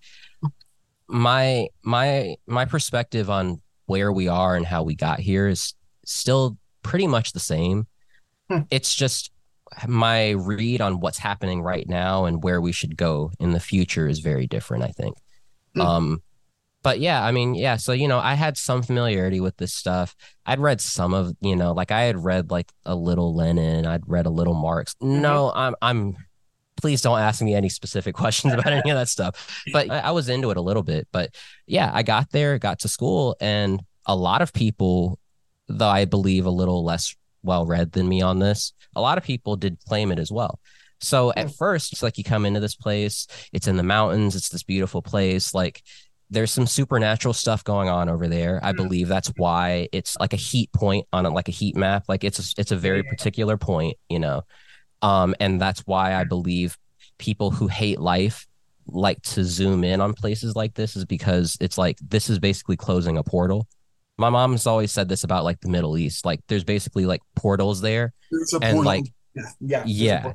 my 1.08 1.68
my 1.84 2.36
my 2.48 2.66
perspective 2.66 3.30
on 3.30 3.62
where 3.86 4.12
we 4.12 4.28
are 4.28 4.56
and 4.56 4.66
how 4.66 4.84
we 4.84 4.96
got 4.96 5.20
here 5.20 5.48
is 5.48 5.74
still 6.06 6.58
pretty 6.84 7.08
much 7.08 7.34
the 7.34 7.40
same. 7.40 7.88
Hmm. 8.50 8.62
It's 8.70 8.94
just 8.94 9.32
my 9.88 10.32
read 10.32 10.82
on 10.82 11.00
what's 11.00 11.18
happening 11.18 11.62
right 11.62 11.88
now 11.88 12.26
and 12.26 12.44
where 12.44 12.62
we 12.62 12.72
should 12.72 12.96
go 12.96 13.32
in 13.40 13.54
the 13.54 13.60
future 13.60 14.08
is 14.08 14.20
very 14.20 14.48
different, 14.48 14.84
I 14.84 14.90
think. 14.90 15.18
Hmm. 15.76 15.82
Um 15.82 16.24
but 16.84 17.00
yeah, 17.00 17.24
I 17.24 17.32
mean, 17.32 17.56
yeah, 17.56 17.78
so 17.78 17.94
you 17.94 18.10
know, 18.10 18.20
I 18.20 18.34
had 18.34 18.58
some 18.58 18.84
familiarity 18.84 19.40
with 19.40 19.56
this 19.56 19.74
stuff. 19.74 20.16
I'd 20.46 20.60
read 20.60 20.82
some 20.82 21.14
of, 21.14 21.34
you 21.40 21.56
know, 21.56 21.72
like 21.72 21.92
I 21.92 22.02
had 22.04 22.22
read 22.22 22.52
like 22.52 22.70
a 22.86 22.94
little 22.94 23.34
Lenin, 23.34 23.86
I'd 23.86 24.04
read 24.06 24.26
a 24.26 24.30
little 24.30 24.54
Marx. 24.54 24.94
No, 25.00 25.52
I'm 25.56 25.76
I'm 25.82 26.18
please 26.76 27.02
don't 27.02 27.20
ask 27.20 27.42
me 27.42 27.56
any 27.56 27.70
specific 27.70 28.14
questions 28.24 28.54
about 28.54 28.68
any 28.68 28.90
of 28.90 28.98
that 28.98 29.08
stuff. 29.08 29.64
But 29.72 29.90
I, 29.90 30.00
I 30.00 30.12
was 30.12 30.28
into 30.28 30.52
it 30.52 30.58
a 30.58 30.62
little 30.62 30.84
bit. 30.84 31.08
But 31.12 31.34
yeah, 31.66 31.90
I 31.94 32.04
got 32.04 32.32
there, 32.32 32.60
got 32.60 32.80
to 32.80 32.90
school, 32.90 33.38
and 33.40 33.82
a 34.06 34.16
lot 34.16 34.42
of 34.42 34.52
people, 34.52 35.18
though 35.68 35.88
I 35.90 36.06
believe 36.06 36.46
a 36.46 36.50
little 36.52 36.84
less 36.84 37.16
well 37.44 37.66
read 37.66 37.92
than 37.92 38.08
me 38.08 38.22
on 38.22 38.40
this, 38.40 38.74
a 38.96 39.02
lot 39.02 39.18
of 39.18 39.24
people 39.24 39.56
did 39.56 39.78
claim 39.88 40.12
it 40.12 40.20
as 40.20 40.32
well. 40.32 40.60
So 41.02 41.34
at 41.36 41.52
first, 41.52 41.92
it's 41.92 42.02
like 42.04 42.18
you 42.18 42.24
come 42.24 42.46
into 42.46 42.62
this 42.62 42.76
place, 42.76 43.28
it's 43.52 43.68
in 43.68 43.76
the 43.76 43.84
mountains, 43.84 44.36
it's 44.36 44.50
this 44.50 44.64
beautiful 44.64 45.02
place. 45.02 45.54
Like 45.54 45.82
there's 46.30 46.52
some 46.52 46.66
supernatural 46.66 47.34
stuff 47.34 47.64
going 47.64 47.90
on 47.90 48.08
over 48.08 48.28
there. 48.28 48.60
I 48.64 48.72
Mm. 48.72 48.78
believe 48.78 49.08
that's 49.10 49.32
why 49.36 49.90
it's 49.92 50.18
like 50.20 50.32
a 50.34 50.38
heat 50.38 50.72
point 50.72 51.06
on 51.12 51.26
it, 51.26 51.32
like 51.32 51.50
a 51.50 51.52
heat 51.52 51.76
map. 51.76 52.06
Like 52.08 52.24
it's 52.24 52.40
a, 52.40 52.44
it's 52.62 52.72
a 52.72 52.78
very 52.78 53.04
particular 53.04 53.58
point, 53.58 53.98
you 54.10 54.20
know. 54.20 54.44
Um, 55.02 55.36
and 55.42 55.60
that's 55.60 55.82
why 55.82 56.16
I 56.16 56.24
believe 56.24 56.78
people 57.18 57.52
who 57.52 57.68
hate 57.68 58.00
life 58.00 58.48
like 58.88 59.22
to 59.22 59.44
zoom 59.44 59.84
in 59.84 60.00
on 60.02 60.14
places 60.14 60.56
like 60.56 60.74
this 60.74 60.96
is 60.96 61.04
because 61.06 61.58
it's 61.60 61.78
like 61.78 61.98
this 62.00 62.30
is 62.30 62.40
basically 62.40 62.78
closing 62.78 63.18
a 63.18 63.24
portal. 63.24 63.68
My 64.18 64.30
mom's 64.30 64.68
always 64.68 64.92
said 64.92 65.10
this 65.10 65.24
about 65.24 65.44
like 65.44 65.60
the 65.62 65.70
Middle 65.70 65.98
East. 65.98 66.26
Like 66.26 66.42
there's 66.48 66.64
basically 66.64 67.06
like 67.06 67.22
portals 67.36 67.82
there 67.82 68.14
There's 68.32 68.54
a 68.54 68.58
and 68.58 68.76
portal. 68.76 68.84
like 68.84 69.06
yeah, 69.36 69.44
yeah, 69.60 69.84
yeah. 69.86 70.34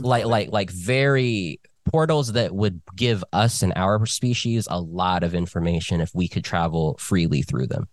like 0.00 0.24
like 0.24 0.50
like 0.50 0.70
very 0.70 1.60
portals 1.84 2.32
that 2.32 2.54
would 2.54 2.80
give 2.96 3.24
us 3.32 3.62
and 3.62 3.72
our 3.76 4.04
species 4.06 4.68
a 4.70 4.80
lot 4.80 5.22
of 5.22 5.34
information 5.34 6.00
if 6.00 6.10
we 6.14 6.28
could 6.28 6.44
travel 6.44 6.96
freely 6.98 7.42
through 7.42 7.66
them 7.66 7.88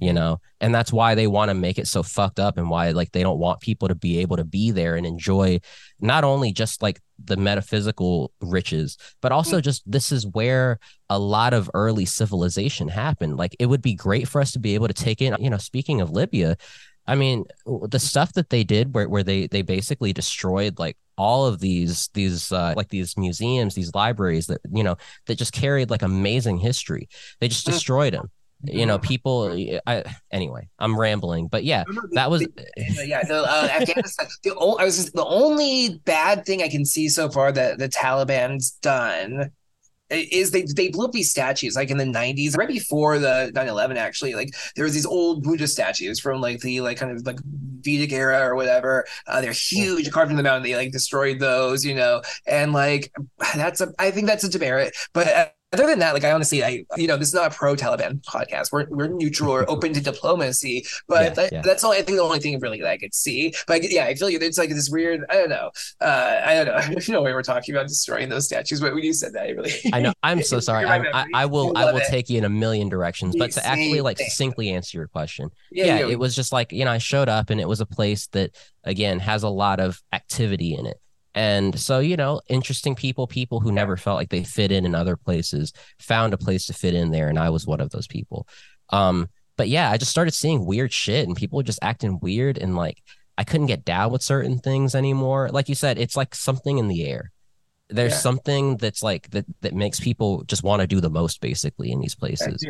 you 0.00 0.12
know 0.12 0.40
and 0.60 0.74
that's 0.74 0.92
why 0.92 1.14
they 1.14 1.26
want 1.26 1.50
to 1.50 1.54
make 1.54 1.78
it 1.78 1.86
so 1.86 2.02
fucked 2.02 2.40
up 2.40 2.56
and 2.58 2.70
why 2.70 2.90
like 2.90 3.12
they 3.12 3.22
don't 3.22 3.38
want 3.38 3.60
people 3.60 3.86
to 3.88 3.94
be 3.94 4.18
able 4.18 4.36
to 4.36 4.44
be 4.44 4.70
there 4.70 4.96
and 4.96 5.06
enjoy 5.06 5.60
not 6.00 6.24
only 6.24 6.52
just 6.52 6.82
like 6.82 7.00
the 7.24 7.36
metaphysical 7.36 8.32
riches 8.40 8.96
but 9.20 9.30
also 9.30 9.60
just 9.60 9.82
this 9.90 10.10
is 10.10 10.26
where 10.28 10.78
a 11.10 11.18
lot 11.18 11.52
of 11.52 11.70
early 11.74 12.06
civilization 12.06 12.88
happened 12.88 13.36
like 13.36 13.54
it 13.58 13.66
would 13.66 13.82
be 13.82 13.94
great 13.94 14.26
for 14.26 14.40
us 14.40 14.52
to 14.52 14.58
be 14.58 14.74
able 14.74 14.88
to 14.88 14.94
take 14.94 15.20
in 15.20 15.36
you 15.38 15.50
know 15.50 15.58
speaking 15.58 16.00
of 16.00 16.10
libya 16.10 16.56
I 17.06 17.16
mean, 17.16 17.44
the 17.66 17.98
stuff 17.98 18.34
that 18.34 18.50
they 18.50 18.62
did 18.62 18.94
where, 18.94 19.08
where 19.08 19.24
they 19.24 19.48
they 19.48 19.62
basically 19.62 20.12
destroyed 20.12 20.78
like 20.78 20.96
all 21.18 21.44
of 21.44 21.58
these 21.58 22.08
these 22.14 22.52
uh, 22.52 22.74
like 22.76 22.90
these 22.90 23.16
museums, 23.16 23.74
these 23.74 23.92
libraries 23.94 24.46
that 24.46 24.60
you 24.70 24.84
know 24.84 24.96
that 25.26 25.36
just 25.36 25.52
carried 25.52 25.90
like 25.90 26.02
amazing 26.02 26.58
history. 26.58 27.08
They 27.40 27.48
just 27.48 27.66
Mm. 27.66 27.72
destroyed 27.72 28.14
them. 28.14 28.30
You 28.64 28.86
know, 28.86 28.98
people. 28.98 29.52
I 29.86 30.04
anyway, 30.30 30.68
I'm 30.78 30.98
rambling, 30.98 31.48
but 31.48 31.64
yeah, 31.64 31.84
No, 31.88 31.94
no, 31.94 32.02
the- 32.02 32.14
that 32.14 32.30
was 32.30 32.46
yeah, 33.06 33.22
the 33.24 33.42
uh, 33.42 33.68
Afghanistan. 33.72 34.26
The, 34.42 34.54
o- 34.54 34.76
I 34.76 34.84
was 34.84 34.96
just, 34.96 35.14
the 35.14 35.24
only 35.24 36.00
bad 36.04 36.44
thing 36.44 36.62
I 36.62 36.68
can 36.68 36.84
see 36.84 37.08
so 37.08 37.30
far 37.30 37.52
that 37.52 37.78
the 37.78 37.88
Taliban's 37.88 38.72
done 38.82 39.50
is 40.10 40.50
they 40.50 40.62
they 40.62 40.88
blew 40.88 41.04
up 41.04 41.12
these 41.12 41.30
statues 41.30 41.76
like 41.76 41.90
in 41.90 41.96
the 41.96 42.04
90s 42.04 42.56
right 42.56 42.68
before 42.68 43.18
the 43.18 43.52
9-11 43.54 43.96
actually 43.96 44.34
like 44.34 44.48
there 44.74 44.84
was 44.84 44.92
these 44.92 45.06
old 45.06 45.42
buddha 45.44 45.68
statues 45.68 46.18
from 46.18 46.40
like 46.40 46.60
the 46.60 46.80
like 46.80 46.96
kind 46.98 47.12
of 47.16 47.24
like 47.24 47.38
vedic 47.80 48.12
era 48.12 48.40
or 48.40 48.56
whatever 48.56 49.06
uh, 49.28 49.40
they're 49.40 49.52
huge 49.52 50.10
carved 50.10 50.30
in 50.30 50.36
the 50.36 50.42
mountain 50.42 50.64
they 50.64 50.74
like 50.74 50.90
destroyed 50.90 51.38
those 51.38 51.84
you 51.84 51.94
know 51.94 52.20
and 52.46 52.72
like 52.72 53.12
that's 53.54 53.80
a 53.80 53.92
i 53.98 54.10
think 54.10 54.26
that's 54.26 54.42
a 54.44 54.50
demerit 54.50 54.92
but 55.12 55.28
uh, 55.28 55.46
other 55.72 55.86
than 55.86 55.98
that 56.00 56.14
like 56.14 56.24
i 56.24 56.32
honestly 56.32 56.64
i 56.64 56.84
you 56.96 57.06
know 57.06 57.16
this 57.16 57.28
is 57.28 57.34
not 57.34 57.52
a 57.52 57.56
pro 57.56 57.74
taliban 57.74 58.20
podcast 58.24 58.72
we're, 58.72 58.86
we're 58.90 59.08
neutral 59.08 59.50
or 59.50 59.68
open 59.70 59.92
to 59.92 60.00
diplomacy 60.00 60.84
but 61.08 61.22
Yeah, 61.22 61.30
that, 61.30 61.52
yeah. 61.52 61.62
that's 61.62 61.84
all 61.84 61.92
i 61.92 62.02
think 62.02 62.18
the 62.18 62.22
only 62.22 62.40
thing 62.40 62.58
really 62.58 62.80
that 62.80 62.90
i 62.90 62.98
could 62.98 63.14
see 63.14 63.54
but 63.66 63.88
yeah 63.90 64.04
i 64.04 64.14
feel 64.14 64.28
you 64.28 64.38
it's 64.40 64.58
like 64.58 64.70
this 64.70 64.90
weird 64.90 65.24
i 65.30 65.34
don't 65.34 65.48
know 65.48 65.70
uh 66.00 66.40
i 66.44 66.54
don't 66.54 66.66
know 66.66 66.74
i 66.76 66.88
don't 66.88 67.08
know 67.08 67.22
we 67.22 67.32
were 67.32 67.42
talking 67.42 67.74
about 67.74 67.86
destroying 67.86 68.28
those 68.28 68.46
statues 68.46 68.80
but 68.80 68.92
when 68.94 69.04
you 69.04 69.12
said 69.12 69.32
that 69.32 69.42
i 69.42 69.50
really 69.50 69.72
I 69.92 70.00
know. 70.00 70.12
I'm 70.22 70.42
so 70.42 70.60
sorry. 70.70 70.86
I, 70.86 71.26
I, 71.34 71.46
will. 71.46 71.76
I 71.76 71.84
I 71.84 71.92
will 71.92 71.98
it. 72.00 72.08
take 72.08 72.28
you 72.28 72.38
in 72.38 72.44
a 72.44 72.48
million 72.48 72.88
directions. 72.88 73.34
But 73.36 73.52
to 73.52 73.66
actually 73.66 74.00
like 74.00 74.18
thing. 74.18 74.28
succinctly 74.28 74.70
answer 74.70 74.98
your 74.98 75.08
question, 75.08 75.50
yeah, 75.70 75.98
it 76.06 76.18
was 76.18 76.34
just 76.34 76.52
like 76.52 76.72
you 76.72 76.84
know 76.84 76.90
I 76.90 76.98
showed 76.98 77.28
up 77.28 77.50
and 77.50 77.60
it 77.60 77.68
was 77.68 77.80
a 77.80 77.86
place 77.86 78.26
that 78.28 78.56
again 78.84 79.18
has 79.20 79.42
a 79.42 79.48
lot 79.48 79.80
of 79.80 80.02
activity 80.12 80.74
in 80.74 80.86
it. 80.86 81.00
And 81.34 81.78
so, 81.78 82.00
you 82.00 82.16
know, 82.16 82.40
interesting 82.48 82.94
people, 82.94 83.26
people 83.26 83.60
who 83.60 83.70
never 83.70 83.96
felt 83.96 84.16
like 84.16 84.30
they 84.30 84.42
fit 84.42 84.72
in 84.72 84.84
in 84.84 84.94
other 84.94 85.16
places, 85.16 85.72
found 85.98 86.34
a 86.34 86.38
place 86.38 86.66
to 86.66 86.72
fit 86.72 86.94
in 86.94 87.10
there, 87.10 87.28
and 87.28 87.38
I 87.38 87.50
was 87.50 87.66
one 87.66 87.80
of 87.80 87.90
those 87.90 88.06
people. 88.08 88.48
Um, 88.90 89.28
but 89.56 89.68
yeah, 89.68 89.90
I 89.90 89.96
just 89.96 90.10
started 90.10 90.32
seeing 90.34 90.64
weird 90.64 90.92
shit, 90.92 91.26
and 91.28 91.36
people 91.36 91.56
were 91.58 91.62
just 91.62 91.78
acting 91.82 92.18
weird, 92.20 92.58
and 92.58 92.74
like 92.76 93.02
I 93.38 93.44
couldn't 93.44 93.68
get 93.68 93.84
down 93.84 94.10
with 94.12 94.22
certain 94.22 94.58
things 94.58 94.94
anymore. 94.94 95.48
Like 95.50 95.68
you 95.68 95.74
said, 95.74 95.98
it's 95.98 96.16
like 96.16 96.34
something 96.34 96.78
in 96.78 96.88
the 96.88 97.06
air. 97.06 97.30
There's 97.88 98.12
Yeah. 98.12 98.18
something 98.18 98.76
that's 98.76 99.02
like 99.02 99.30
that 99.30 99.46
that 99.60 99.74
makes 99.74 100.00
people 100.00 100.42
just 100.44 100.62
want 100.62 100.80
to 100.80 100.86
do 100.86 101.00
the 101.00 101.10
most, 101.10 101.40
basically, 101.40 101.90
in 101.92 102.00
these 102.00 102.14
places 102.14 102.62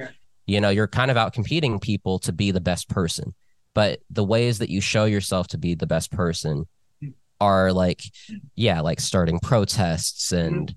you 0.47 0.61
know 0.61 0.71
you're 0.71 0.89
kind 0.89 1.11
of 1.11 1.17
out 1.19 1.33
competing 1.35 1.79
people 1.79 2.19
to 2.19 2.33
be 2.33 2.51
the 2.51 2.61
best 2.63 2.89
person 2.89 3.35
but 3.75 4.01
the 4.09 4.25
ways 4.25 4.59
that 4.59 4.71
you 4.71 4.81
show 4.81 5.05
yourself 5.05 5.47
to 5.47 5.59
be 5.59 5.75
the 5.75 5.87
best 5.87 6.11
person 6.11 6.67
are 7.41 7.73
like 7.73 8.03
yeah 8.57 8.81
like 8.81 9.01
starting 9.01 9.39
protests 9.41 10.33
and 10.33 10.75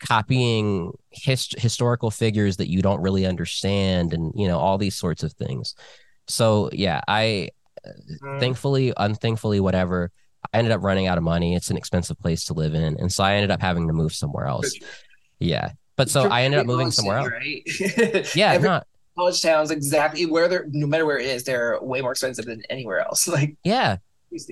copying 0.00 0.92
his- 1.10 1.54
historical 1.58 2.10
figures 2.10 2.56
that 2.58 2.68
you 2.70 2.82
don't 2.82 3.00
really 3.00 3.26
understand 3.26 4.12
and 4.12 4.32
you 4.36 4.46
know 4.46 4.58
all 4.58 4.78
these 4.78 4.96
sorts 4.96 5.22
of 5.22 5.32
things. 5.34 5.74
So 6.28 6.70
yeah 6.72 7.00
i 7.08 7.50
Mm. 8.20 8.40
thankfully 8.40 8.92
unthankfully 8.96 9.60
whatever 9.60 10.10
i 10.52 10.58
ended 10.58 10.72
up 10.72 10.82
running 10.82 11.06
out 11.06 11.18
of 11.18 11.22
money. 11.22 11.54
It's 11.54 11.70
an 11.70 11.76
expensive 11.76 12.18
place 12.18 12.44
to 12.46 12.52
live 12.52 12.74
in. 12.74 12.96
And 12.98 13.12
so 13.12 13.22
i 13.22 13.34
ended 13.34 13.52
up 13.52 13.60
having 13.60 13.86
to 13.86 13.92
move 13.92 14.12
somewhere 14.12 14.46
else. 14.46 14.72
Yeah. 15.38 15.70
But 15.96 16.10
so 16.10 16.22
i 16.28 16.42
ended 16.42 16.58
up 16.58 16.66
moving 16.66 16.90
somewhere 16.90 17.18
else 17.18 17.28
right? 17.30 18.34
Yeah 18.36 18.52
Every 18.54 18.68
not 18.68 18.88
college 19.16 19.40
towns 19.40 19.70
exactly 19.70 20.26
where 20.26 20.48
they're 20.48 20.66
no 20.70 20.86
matter 20.88 21.06
where 21.06 21.18
it 21.18 21.26
is 21.26 21.44
they're 21.44 21.78
way 21.80 22.00
more 22.02 22.10
expensive 22.10 22.44
than 22.46 22.60
anywhere 22.70 22.98
else. 23.06 23.28
Like 23.36 23.56
yeah 23.62 23.98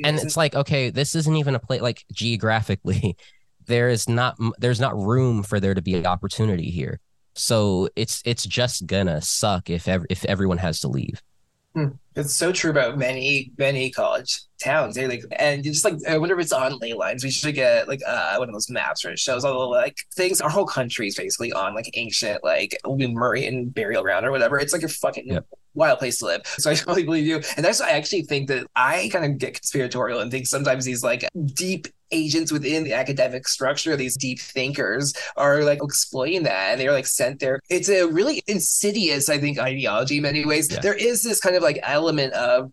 and 0.04 0.18
it's 0.18 0.36
like 0.36 0.54
okay 0.54 0.90
this 0.90 1.14
isn't 1.14 1.36
even 1.36 1.54
a 1.54 1.58
place 1.58 1.80
like 1.80 2.04
geographically 2.12 3.16
there 3.66 3.88
is 3.88 4.08
not 4.08 4.36
there's 4.58 4.80
not 4.80 4.96
room 4.96 5.42
for 5.42 5.60
there 5.60 5.74
to 5.74 5.82
be 5.82 5.94
an 5.94 6.06
opportunity 6.06 6.70
here. 6.70 7.00
So 7.34 7.88
it's 7.96 8.22
it's 8.24 8.44
just 8.44 8.86
gonna 8.86 9.20
suck 9.20 9.70
if 9.70 9.88
ev- 9.88 10.06
if 10.10 10.24
everyone 10.24 10.58
has 10.58 10.80
to 10.80 10.88
leave 10.88 11.22
It's 12.16 12.32
so 12.34 12.52
true 12.52 12.70
about 12.70 12.96
many, 12.96 13.50
many 13.58 13.90
college 13.90 14.40
towns. 14.62 14.94
They 14.94 15.08
like, 15.08 15.24
and 15.32 15.66
you 15.66 15.72
just 15.72 15.84
like, 15.84 15.96
I 16.08 16.16
wonder 16.16 16.38
if 16.38 16.40
it's 16.42 16.52
on 16.52 16.78
ley 16.78 16.92
lines. 16.92 17.24
We 17.24 17.30
should 17.30 17.56
get 17.56 17.88
like 17.88 18.00
uh 18.06 18.36
one 18.36 18.48
of 18.48 18.54
those 18.54 18.70
maps 18.70 19.02
where 19.04 19.12
it 19.12 19.18
shows 19.18 19.44
all 19.44 19.58
the 19.60 19.66
like 19.66 19.96
things. 20.14 20.40
Our 20.40 20.48
whole 20.50 20.66
country 20.66 21.08
is 21.08 21.16
basically 21.16 21.52
on 21.52 21.74
like 21.74 21.90
ancient 21.94 22.44
like 22.44 22.78
Lemurian 22.84 23.70
burial 23.70 24.02
ground 24.02 24.24
or 24.24 24.30
whatever. 24.30 24.58
It's 24.58 24.72
like 24.72 24.84
a 24.84 24.88
fucking 24.88 25.26
Yep. 25.26 25.46
wild 25.74 25.98
place 25.98 26.18
to 26.20 26.26
live. 26.26 26.42
So 26.58 26.70
I 26.70 26.74
totally 26.74 27.02
believe 27.02 27.26
you. 27.26 27.40
And 27.56 27.64
that's 27.64 27.80
why 27.80 27.88
I 27.88 27.92
actually 27.92 28.22
think 28.22 28.46
that 28.48 28.64
I 28.76 29.08
kind 29.12 29.24
of 29.24 29.38
get 29.38 29.54
conspiratorial 29.54 30.20
and 30.20 30.30
think 30.30 30.46
sometimes 30.46 30.84
these 30.84 31.02
like 31.02 31.26
deep 31.54 31.88
agents 32.14 32.52
within 32.52 32.84
the 32.84 32.92
academic 32.92 33.46
structure, 33.48 33.96
these 33.96 34.16
deep 34.16 34.40
thinkers 34.40 35.12
are 35.36 35.64
like 35.64 35.80
exploiting 35.82 36.44
that 36.44 36.72
and 36.72 36.80
they're 36.80 36.92
like 36.92 37.06
sent 37.06 37.40
there. 37.40 37.60
It's 37.68 37.88
a 37.88 38.04
really 38.04 38.42
insidious, 38.46 39.28
I 39.28 39.38
think, 39.38 39.58
ideology 39.58 40.16
in 40.16 40.22
many 40.22 40.46
ways. 40.46 40.70
Yeah. 40.70 40.80
There 40.80 40.94
is 40.94 41.22
this 41.22 41.40
kind 41.40 41.56
of 41.56 41.62
like 41.62 41.78
element 41.82 42.32
of 42.34 42.72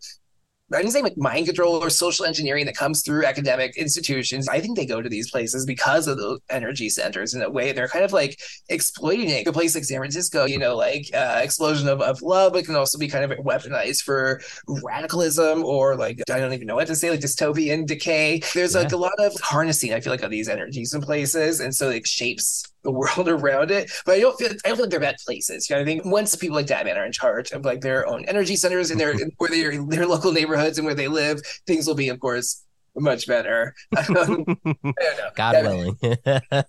I 0.74 0.78
didn't 0.78 0.91
say 0.91 1.01
like 1.01 1.17
mind 1.17 1.47
control 1.47 1.84
or 1.84 1.89
social 1.89 2.26
engineering 2.26 2.65
that 2.65 2.76
comes 2.76 3.03
through 3.03 3.26
academic 3.26 3.76
institutions. 3.78 4.47
I 4.47 4.59
think 4.59 4.78
they 4.78 4.86
go 4.86 5.01
to 5.01 5.09
these 5.09 5.30
places 5.30 5.65
because 5.65 6.07
of 6.07 6.17
those 6.17 6.39
energy 6.49 6.89
centers 6.89 7.34
in 7.34 7.41
a 7.41 7.49
way. 7.49 7.72
They're 7.72 7.88
kind 7.88 8.05
of 8.05 8.13
like 8.13 8.39
exploiting 8.69 9.30
it. 9.30 9.47
A 9.47 9.51
place 9.51 9.76
like 9.76 9.84
San 9.84 9.99
Francisco, 9.99 10.45
you 10.45 10.57
know, 10.57 10.76
like 10.76 11.09
uh, 11.13 11.41
explosion 11.43 11.88
of, 11.88 12.01
of 12.01 12.22
love, 12.22 12.55
it 12.55 12.65
can 12.65 12.76
also 12.76 12.97
be 12.97 13.07
kind 13.07 13.30
of 13.30 13.38
weaponized 13.39 14.03
for 14.03 14.41
radicalism 14.67 15.63
or 15.65 15.95
like, 15.95 16.22
I 16.30 16.39
don't 16.39 16.53
even 16.53 16.67
know 16.67 16.76
what 16.76 16.88
to 16.88 16.95
say, 16.95 17.09
like 17.09 17.19
dystopian 17.19 17.86
decay. 17.86 18.41
There's 18.53 18.76
like 18.76 18.91
a 18.91 18.97
lot 18.97 19.19
of 19.19 19.34
harnessing, 19.41 19.93
I 19.93 19.99
feel 19.99 20.11
like, 20.11 20.24
of 20.24 20.32
these 20.32 20.47
energies 20.47 20.93
in 20.93 21.01
places. 21.01 21.59
And 21.59 21.76
so 21.76 21.89
it 21.89 22.07
shapes 22.07 22.70
the 22.84 22.91
world 22.91 23.27
around 23.27 23.71
it. 23.71 23.91
But 24.05 24.15
I 24.15 24.19
don't 24.19 24.38
feel 24.38 24.49
I 24.49 24.69
don't 24.69 24.75
feel 24.75 24.86
like 24.86 24.91
they're 24.91 24.99
bad 24.99 25.17
places. 25.25 25.69
You 25.69 25.75
know, 25.75 25.82
I 25.82 25.86
think 25.86 26.05
once 26.05 26.36
people 26.36 26.55
like 26.55 26.67
Dap 26.67 26.86
Man 26.86 26.97
are 26.97 27.05
in 27.05 27.11
charge 27.11 27.51
of 27.51 27.65
like 27.65 27.82
their 27.82 28.07
own 28.07 28.25
energy 28.25 28.55
centers 28.55 28.91
and 28.91 28.99
their 28.99 29.15
where 29.38 29.49
their 29.49 29.84
their 29.86 30.07
local 30.07 30.32
neighborhoods 30.32 30.77
and 30.77 30.86
where 30.86 30.95
they 30.95 31.07
live, 31.07 31.41
things 31.67 31.88
will 31.88 31.95
be, 31.95 32.09
of 32.09 32.19
course, 32.19 32.63
much 32.95 33.27
better. 33.27 33.73
Um, 33.97 34.45
I 34.65 34.73
don't 34.73 34.86
know. 34.86 35.29
God 35.36 35.55
willing. 35.63 35.97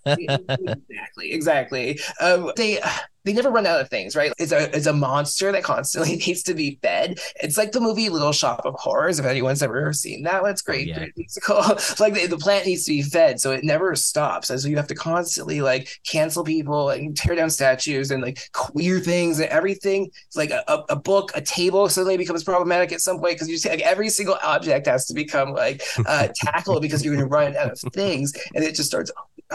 exactly, 0.05 1.31
exactly. 1.31 1.99
Um, 2.19 2.51
they 2.55 2.79
they 3.25 3.33
never 3.33 3.49
run 3.49 3.65
out 3.65 3.79
of 3.79 3.89
things, 3.89 4.15
right? 4.15 4.33
It's 4.37 4.51
a 4.51 4.75
it's 4.75 4.85
a 4.85 4.93
monster 4.93 5.51
that 5.51 5.63
constantly 5.63 6.15
needs 6.27 6.43
to 6.43 6.53
be 6.53 6.77
fed. 6.81 7.19
It's 7.41 7.57
like 7.57 7.71
the 7.71 7.79
movie 7.79 8.09
Little 8.09 8.31
Shop 8.31 8.61
of 8.65 8.75
Horrors. 8.75 9.19
If 9.19 9.25
anyone's 9.25 9.63
ever 9.63 9.93
seen 9.93 10.23
that, 10.23 10.41
one, 10.41 10.51
it's 10.51 10.61
great, 10.61 10.87
yeah. 10.87 10.99
great 10.99 11.17
musical. 11.17 11.57
like 11.99 12.13
the, 12.13 12.27
the 12.27 12.37
plant 12.37 12.65
needs 12.65 12.85
to 12.85 12.91
be 12.91 13.01
fed, 13.01 13.39
so 13.39 13.51
it 13.51 13.63
never 13.63 13.95
stops. 13.95 14.49
And 14.49 14.59
so 14.59 14.67
you 14.67 14.77
have 14.77 14.87
to 14.87 14.95
constantly 14.95 15.61
like 15.61 15.89
cancel 16.05 16.43
people 16.43 16.89
and 16.89 17.15
tear 17.15 17.35
down 17.35 17.49
statues 17.49 18.11
and 18.11 18.21
like 18.21 18.49
queer 18.51 18.99
things 18.99 19.39
and 19.39 19.49
everything. 19.49 20.09
It's 20.27 20.35
like 20.35 20.51
a, 20.51 20.63
a, 20.67 20.83
a 20.89 20.95
book, 20.95 21.31
a 21.35 21.41
table 21.41 21.87
suddenly 21.89 22.17
becomes 22.17 22.43
problematic 22.43 22.91
at 22.91 23.01
some 23.01 23.19
point 23.19 23.35
because 23.35 23.49
you 23.49 23.57
see 23.57 23.69
like 23.69 23.81
every 23.81 24.09
single 24.09 24.37
object 24.43 24.87
has 24.87 25.05
to 25.07 25.13
become 25.13 25.53
like 25.53 25.81
uh, 26.05 26.27
tackled 26.35 26.81
because 26.81 27.03
you're 27.03 27.15
going 27.15 27.25
to 27.25 27.33
run 27.33 27.55
out 27.55 27.71
of 27.71 27.93
things, 27.93 28.33
and 28.53 28.63
it 28.63 28.75
just 28.75 28.89
starts 28.89 29.11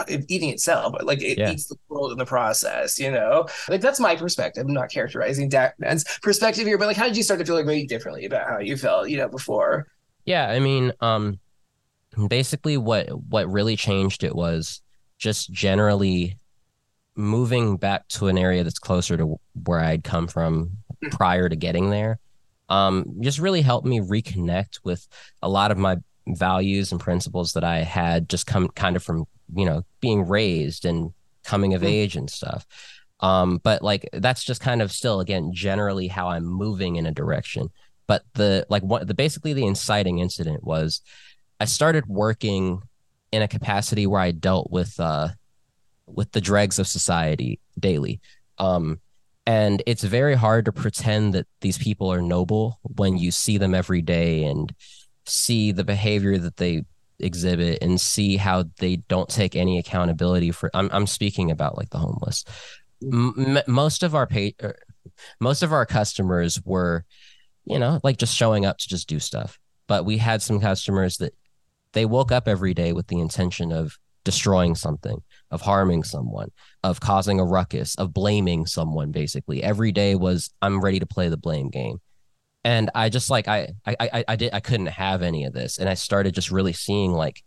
eating 0.07 0.49
itself. 0.49 0.93
But 0.93 1.05
like 1.05 1.21
it 1.21 1.37
Yeah. 1.37 1.51
eats 1.51 1.65
the 1.65 1.75
world 1.89 2.11
in 2.11 2.17
the 2.17 2.25
process, 2.25 2.99
you 2.99 3.11
know. 3.11 3.47
Like 3.67 3.81
that's 3.81 3.99
my 3.99 4.15
perspective. 4.15 4.65
I'm 4.65 4.73
not 4.73 4.89
characterizing 4.91 5.49
Dap 5.49 5.73
Man's 5.79 6.05
perspective 6.21 6.65
here, 6.65 6.77
but 6.77 6.87
like, 6.87 6.97
how 6.97 7.05
did 7.07 7.17
you 7.17 7.23
start 7.23 7.39
to 7.39 7.45
feel 7.45 7.55
like 7.55 7.65
maybe 7.65 7.87
differently 7.87 8.25
about 8.25 8.47
how 8.47 8.59
you 8.59 8.77
felt, 8.77 9.09
you 9.09 9.17
know, 9.17 9.27
before? 9.27 9.87
Yeah, 10.25 10.47
I 10.49 10.59
mean, 10.59 10.91
um, 11.01 11.39
basically, 12.27 12.77
what 12.77 13.07
what 13.29 13.49
really 13.51 13.75
changed 13.75 14.23
it 14.23 14.35
was 14.35 14.81
just 15.17 15.51
generally 15.51 16.37
moving 17.15 17.75
back 17.77 18.07
to 18.07 18.27
an 18.27 18.37
area 18.37 18.63
that's 18.63 18.79
closer 18.79 19.17
to 19.17 19.39
where 19.65 19.79
I'd 19.79 20.03
come 20.03 20.27
from 20.27 20.77
prior 21.11 21.49
to 21.49 21.55
getting 21.55 21.89
there. 21.89 22.19
Um, 22.69 23.17
just 23.21 23.39
really 23.39 23.61
helped 23.61 23.85
me 23.87 23.99
reconnect 23.99 24.79
with 24.83 25.07
a 25.41 25.49
lot 25.49 25.71
of 25.71 25.77
my 25.77 25.97
values 26.27 26.91
and 26.91 27.01
principles 27.01 27.53
that 27.53 27.63
I 27.63 27.79
had 27.79 28.29
just 28.29 28.45
come 28.45 28.67
kind 28.69 28.95
of 28.95 29.03
from 29.03 29.25
you 29.55 29.65
know 29.65 29.83
being 30.01 30.27
raised 30.27 30.85
and 30.85 31.11
coming 31.43 31.73
of 31.73 31.81
Mm. 31.81 31.87
age 31.87 32.15
and 32.15 32.29
stuff. 32.29 32.65
Um, 33.21 33.59
but 33.63 33.81
like 33.81 34.07
that's 34.13 34.43
just 34.43 34.61
kind 34.61 34.81
of 34.81 34.91
still 34.91 35.19
again 35.19 35.51
generally 35.53 36.07
how 36.07 36.29
I'm 36.29 36.45
moving 36.45 36.95
in 36.95 37.05
a 37.05 37.11
direction 37.11 37.69
but 38.07 38.23
the 38.33 38.65
like 38.69 38.81
what 38.81 39.07
the 39.07 39.13
basically 39.13 39.53
the 39.53 39.65
inciting 39.65 40.17
incident 40.19 40.63
was 40.63 41.01
I 41.59 41.65
started 41.65 42.05
working 42.07 42.81
in 43.31 43.41
a 43.43 43.47
capacity 43.47 44.07
where 44.07 44.21
I 44.21 44.31
dealt 44.31 44.71
with 44.71 44.99
uh 44.99 45.29
with 46.07 46.31
the 46.31 46.41
dregs 46.41 46.79
of 46.79 46.87
society 46.87 47.59
daily. 47.79 48.19
Um 48.57 48.99
and 49.45 49.83
it's 49.85 50.03
very 50.03 50.35
hard 50.35 50.65
to 50.65 50.71
pretend 50.71 51.33
that 51.33 51.47
these 51.61 51.77
people 51.77 52.11
are 52.11 52.21
noble 52.21 52.79
when 52.83 53.17
you 53.17 53.31
see 53.31 53.57
them 53.57 53.75
every 53.75 54.01
day 54.01 54.43
and 54.45 54.73
see 55.25 55.71
the 55.71 55.83
behavior 55.83 56.37
that 56.37 56.57
they 56.57 56.85
exhibit 57.19 57.79
and 57.81 57.99
see 57.99 58.37
how 58.37 58.65
they 58.79 58.97
don't 58.97 59.29
take 59.29 59.55
any 59.55 59.77
accountability 59.77 60.51
for 60.51 60.69
I'm 60.73 60.89
I'm 60.91 61.07
speaking 61.07 61.51
about 61.51 61.77
like 61.77 61.89
the 61.89 61.97
homeless. 61.97 62.45
M- 63.01 63.59
most 63.67 64.03
of 64.03 64.15
our 64.15 64.27
pay, 64.27 64.55
er, 64.61 64.75
most 65.39 65.63
of 65.63 65.71
our 65.71 65.85
customers 65.85 66.61
were 66.63 67.05
you 67.69 67.79
know, 67.79 67.99
like 68.03 68.17
just 68.17 68.35
showing 68.35 68.65
up 68.65 68.79
to 68.79 68.89
just 68.89 69.07
do 69.07 69.19
stuff. 69.19 69.59
But 69.87 70.03
we 70.03 70.17
had 70.17 70.41
some 70.41 70.59
customers 70.59 71.17
that 71.17 71.33
they 71.93 72.05
woke 72.05 72.31
up 72.31 72.47
every 72.47 72.73
day 72.73 72.93
with 72.93 73.07
the 73.07 73.19
intention 73.19 73.71
of 73.71 73.97
destroying 74.23 74.75
something, 74.75 75.21
of 75.51 75.61
harming 75.61 76.03
someone, 76.03 76.51
of 76.83 76.99
causing 76.99 77.39
a 77.39 77.45
ruckus, 77.45 77.95
of 77.95 78.13
blaming 78.13 78.65
someone 78.65 79.11
basically. 79.11 79.63
Every 79.63 79.91
day 79.91 80.15
was 80.15 80.51
I'm 80.61 80.81
ready 80.81 80.99
to 80.99 81.05
play 81.05 81.29
the 81.29 81.37
blame 81.37 81.69
game. 81.69 82.01
And 82.63 82.89
I 82.93 83.09
just 83.09 83.29
like 83.29 83.47
I 83.47 83.69
I 83.85 83.95
I, 83.99 84.23
I 84.29 84.35
did 84.35 84.53
I 84.53 84.59
couldn't 84.59 84.87
have 84.87 85.21
any 85.21 85.45
of 85.45 85.53
this. 85.53 85.77
And 85.77 85.89
I 85.89 85.93
started 85.93 86.33
just 86.33 86.51
really 86.51 86.73
seeing 86.73 87.13
like 87.13 87.43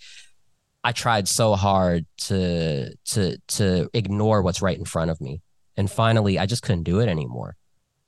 I 0.84 0.92
tried 0.92 1.28
so 1.28 1.54
hard 1.54 2.06
to 2.22 2.94
to 3.06 3.38
to 3.48 3.88
ignore 3.92 4.42
what's 4.42 4.62
right 4.62 4.78
in 4.78 4.84
front 4.84 5.10
of 5.10 5.20
me. 5.20 5.42
And 5.76 5.90
finally 5.90 6.38
I 6.38 6.46
just 6.46 6.62
couldn't 6.62 6.84
do 6.84 7.00
it 7.00 7.08
anymore. 7.08 7.56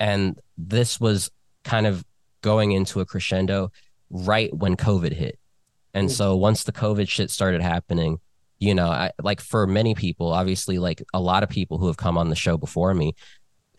And 0.00 0.38
this 0.57 0.98
was 0.98 1.30
kind 1.62 1.86
of 1.86 2.05
going 2.42 2.72
into 2.72 3.00
a 3.00 3.07
crescendo 3.07 3.70
right 4.11 4.55
when 4.55 4.76
COVID 4.76 5.12
hit. 5.12 5.38
And 5.94 6.11
so 6.11 6.36
once 6.36 6.64
the 6.64 6.72
COVID 6.72 7.09
shit 7.09 7.30
started 7.30 7.62
happening, 7.62 8.18
you 8.59 8.74
know, 8.74 8.88
I, 8.88 9.12
like 9.22 9.40
for 9.40 9.66
many 9.66 9.94
people, 9.94 10.32
obviously, 10.32 10.78
like 10.78 11.02
a 11.12 11.20
lot 11.20 11.42
of 11.42 11.48
people 11.48 11.78
who 11.78 11.86
have 11.86 11.96
come 11.96 12.18
on 12.18 12.30
the 12.30 12.36
show 12.36 12.57
before 12.57 12.92
me, 12.94 13.14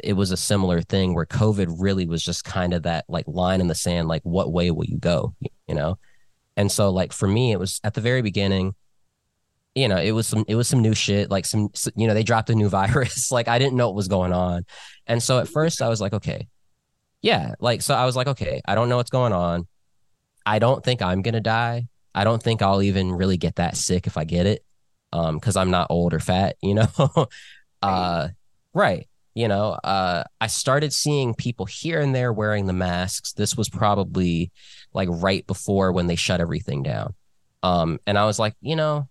it 0.03 0.13
was 0.13 0.31
a 0.31 0.37
similar 0.37 0.81
thing 0.81 1.13
where 1.13 1.25
COVID 1.25 1.75
really 1.79 2.05
was 2.05 2.23
just 2.23 2.43
kind 2.43 2.73
of 2.73 2.83
that 2.83 3.05
like 3.07 3.27
line 3.27 3.61
in 3.61 3.67
the 3.67 3.75
sand, 3.75 4.07
like 4.07 4.23
what 4.23 4.51
way 4.51 4.71
will 4.71 4.85
you 4.85 4.97
go, 4.97 5.33
you 5.67 5.75
know? 5.75 5.97
And 6.57 6.71
so 6.71 6.89
like 6.89 7.13
for 7.13 7.27
me, 7.27 7.51
it 7.51 7.59
was 7.59 7.79
at 7.83 7.93
the 7.93 8.01
very 8.01 8.21
beginning, 8.21 8.75
you 9.73 9.87
know, 9.87 9.97
it 9.97 10.11
was 10.11 10.27
some 10.27 10.45
it 10.47 10.55
was 10.55 10.67
some 10.67 10.81
new 10.81 10.93
shit, 10.93 11.29
like 11.29 11.45
some 11.45 11.69
you 11.95 12.07
know, 12.07 12.13
they 12.13 12.23
dropped 12.23 12.49
a 12.49 12.55
new 12.55 12.69
virus, 12.81 13.31
like 13.31 13.47
I 13.47 13.59
didn't 13.59 13.75
know 13.75 13.87
what 13.87 13.95
was 13.95 14.07
going 14.07 14.33
on. 14.33 14.65
And 15.07 15.21
so 15.21 15.39
at 15.39 15.47
first 15.47 15.81
I 15.81 15.89
was 15.89 16.01
like, 16.01 16.13
okay, 16.13 16.47
yeah, 17.21 17.55
like 17.59 17.81
so 17.81 17.93
I 17.95 18.05
was 18.05 18.15
like, 18.15 18.27
okay, 18.27 18.61
I 18.65 18.75
don't 18.75 18.89
know 18.89 18.97
what's 18.97 19.09
going 19.09 19.33
on. 19.33 19.67
I 20.45 20.59
don't 20.59 20.83
think 20.83 21.01
I'm 21.01 21.21
gonna 21.21 21.41
die. 21.41 21.87
I 22.13 22.23
don't 22.23 22.41
think 22.41 22.61
I'll 22.61 22.81
even 22.81 23.11
really 23.11 23.37
get 23.37 23.55
that 23.55 23.75
sick 23.75 24.07
if 24.07 24.17
I 24.17 24.23
get 24.23 24.45
it. 24.45 24.63
Um, 25.11 25.35
because 25.35 25.55
I'm 25.55 25.71
not 25.71 25.87
old 25.89 26.13
or 26.13 26.19
fat, 26.19 26.55
you 26.61 26.75
know. 26.75 26.87
uh 27.81 28.29
right. 28.73 29.07
You 29.35 29.49
know, 29.49 29.71
uh 29.83 30.23
I 30.41 30.47
started 30.47 30.93
seeing 30.93 31.33
people 31.35 31.65
here 31.65 31.99
and 31.99 32.15
there 32.15 32.31
wearing 32.33 32.65
the 32.65 32.73
masks. 32.73 33.33
This 33.33 33.55
was 33.57 33.69
probably 33.69 34.51
like 34.93 35.09
right 35.11 35.45
before 35.45 35.91
when 35.91 36.07
they 36.07 36.15
shut 36.15 36.39
everything 36.39 36.83
down. 36.83 37.13
Um, 37.61 37.99
and 38.07 38.17
I 38.17 38.25
was 38.25 38.39
like, 38.39 38.53
you 38.61 38.75
know, 38.77 39.09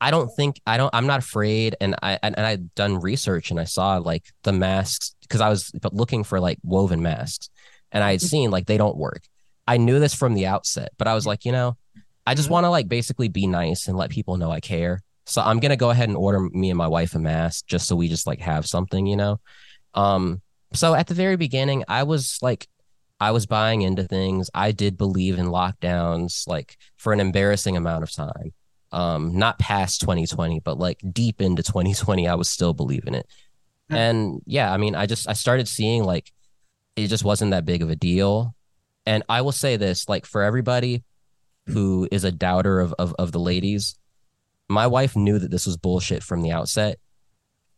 I 0.00 0.10
don't 0.10 0.30
think 0.34 0.60
I 0.66 0.78
don't 0.78 0.94
I'm 0.94 1.06
not 1.06 1.18
afraid 1.20 1.76
and 1.78 1.94
I 2.02 2.18
and, 2.22 2.36
and 2.38 2.46
I'd 2.46 2.74
done 2.74 3.00
research 3.00 3.50
and 3.50 3.60
I 3.60 3.64
saw 3.64 3.98
like 3.98 4.24
the 4.44 4.52
masks 4.52 5.14
because 5.20 5.42
I 5.42 5.50
was 5.50 5.70
looking 5.92 6.24
for 6.24 6.40
like 6.40 6.58
woven 6.62 7.02
masks 7.02 7.50
and 7.92 8.02
I 8.02 8.12
had 8.12 8.22
seen 8.22 8.50
like 8.50 8.64
they 8.66 8.78
don't 8.78 8.96
work. 8.96 9.22
I 9.68 9.76
knew 9.76 9.98
this 10.00 10.14
from 10.14 10.32
the 10.32 10.46
outset, 10.46 10.92
but 10.96 11.06
I 11.06 11.14
was 11.14 11.26
like, 11.26 11.44
you 11.44 11.52
know, 11.52 11.76
I 12.26 12.34
just 12.34 12.48
Mhm. 12.48 12.52
want 12.52 12.64
to 12.64 12.70
like 12.70 12.88
basically 12.88 13.28
be 13.28 13.46
nice 13.46 13.88
and 13.88 13.96
let 13.98 14.08
people 14.10 14.38
know 14.38 14.50
I 14.50 14.60
care. 14.60 15.02
So 15.30 15.42
I'm 15.42 15.60
gonna 15.60 15.76
go 15.76 15.90
ahead 15.90 16.08
and 16.08 16.16
order 16.16 16.40
me 16.40 16.70
and 16.70 16.78
my 16.78 16.88
wife 16.88 17.14
a 17.14 17.18
mask 17.18 17.66
just 17.66 17.86
so 17.86 17.96
we 17.96 18.08
just 18.08 18.26
like 18.26 18.40
have 18.40 18.66
something, 18.66 19.06
you 19.06 19.16
know. 19.16 19.40
Um, 19.94 20.42
so 20.72 20.94
at 20.94 21.06
the 21.06 21.14
very 21.14 21.36
beginning, 21.36 21.84
I 21.88 22.02
was 22.02 22.38
like, 22.42 22.68
I 23.20 23.32
was 23.32 23.46
buying 23.46 23.82
into 23.82 24.04
things. 24.04 24.50
I 24.54 24.72
did 24.72 24.96
believe 24.96 25.38
in 25.38 25.46
lockdowns, 25.46 26.48
like 26.48 26.76
for 26.96 27.12
an 27.12 27.20
embarrassing 27.20 27.76
amount 27.76 28.02
of 28.02 28.12
time. 28.12 28.52
Um, 28.92 29.36
not 29.36 29.58
past 29.58 30.00
2020, 30.00 30.60
but 30.60 30.78
like 30.78 31.00
deep 31.12 31.40
into 31.40 31.62
2020, 31.62 32.26
I 32.26 32.34
was 32.34 32.48
still 32.48 32.74
believing 32.74 33.14
it. 33.14 33.26
And 33.90 34.40
yeah, 34.46 34.72
I 34.72 34.76
mean, 34.76 34.94
I 34.94 35.06
just 35.06 35.28
I 35.28 35.32
started 35.32 35.68
seeing 35.68 36.04
like 36.04 36.32
it 36.96 37.08
just 37.08 37.24
wasn't 37.24 37.50
that 37.50 37.64
big 37.64 37.82
of 37.82 37.90
a 37.90 37.96
deal. 37.96 38.54
And 39.06 39.22
I 39.28 39.42
will 39.42 39.52
say 39.52 39.76
this, 39.76 40.08
like 40.08 40.26
for 40.26 40.42
everybody 40.42 41.02
who 41.66 42.08
is 42.10 42.24
a 42.24 42.32
doubter 42.32 42.80
of 42.80 42.94
of, 42.98 43.14
of 43.18 43.32
the 43.32 43.40
ladies, 43.40 43.96
my 44.70 44.86
wife 44.86 45.16
knew 45.16 45.38
that 45.38 45.50
this 45.50 45.66
was 45.66 45.76
bullshit 45.76 46.22
from 46.22 46.42
the 46.42 46.52
outset. 46.52 46.98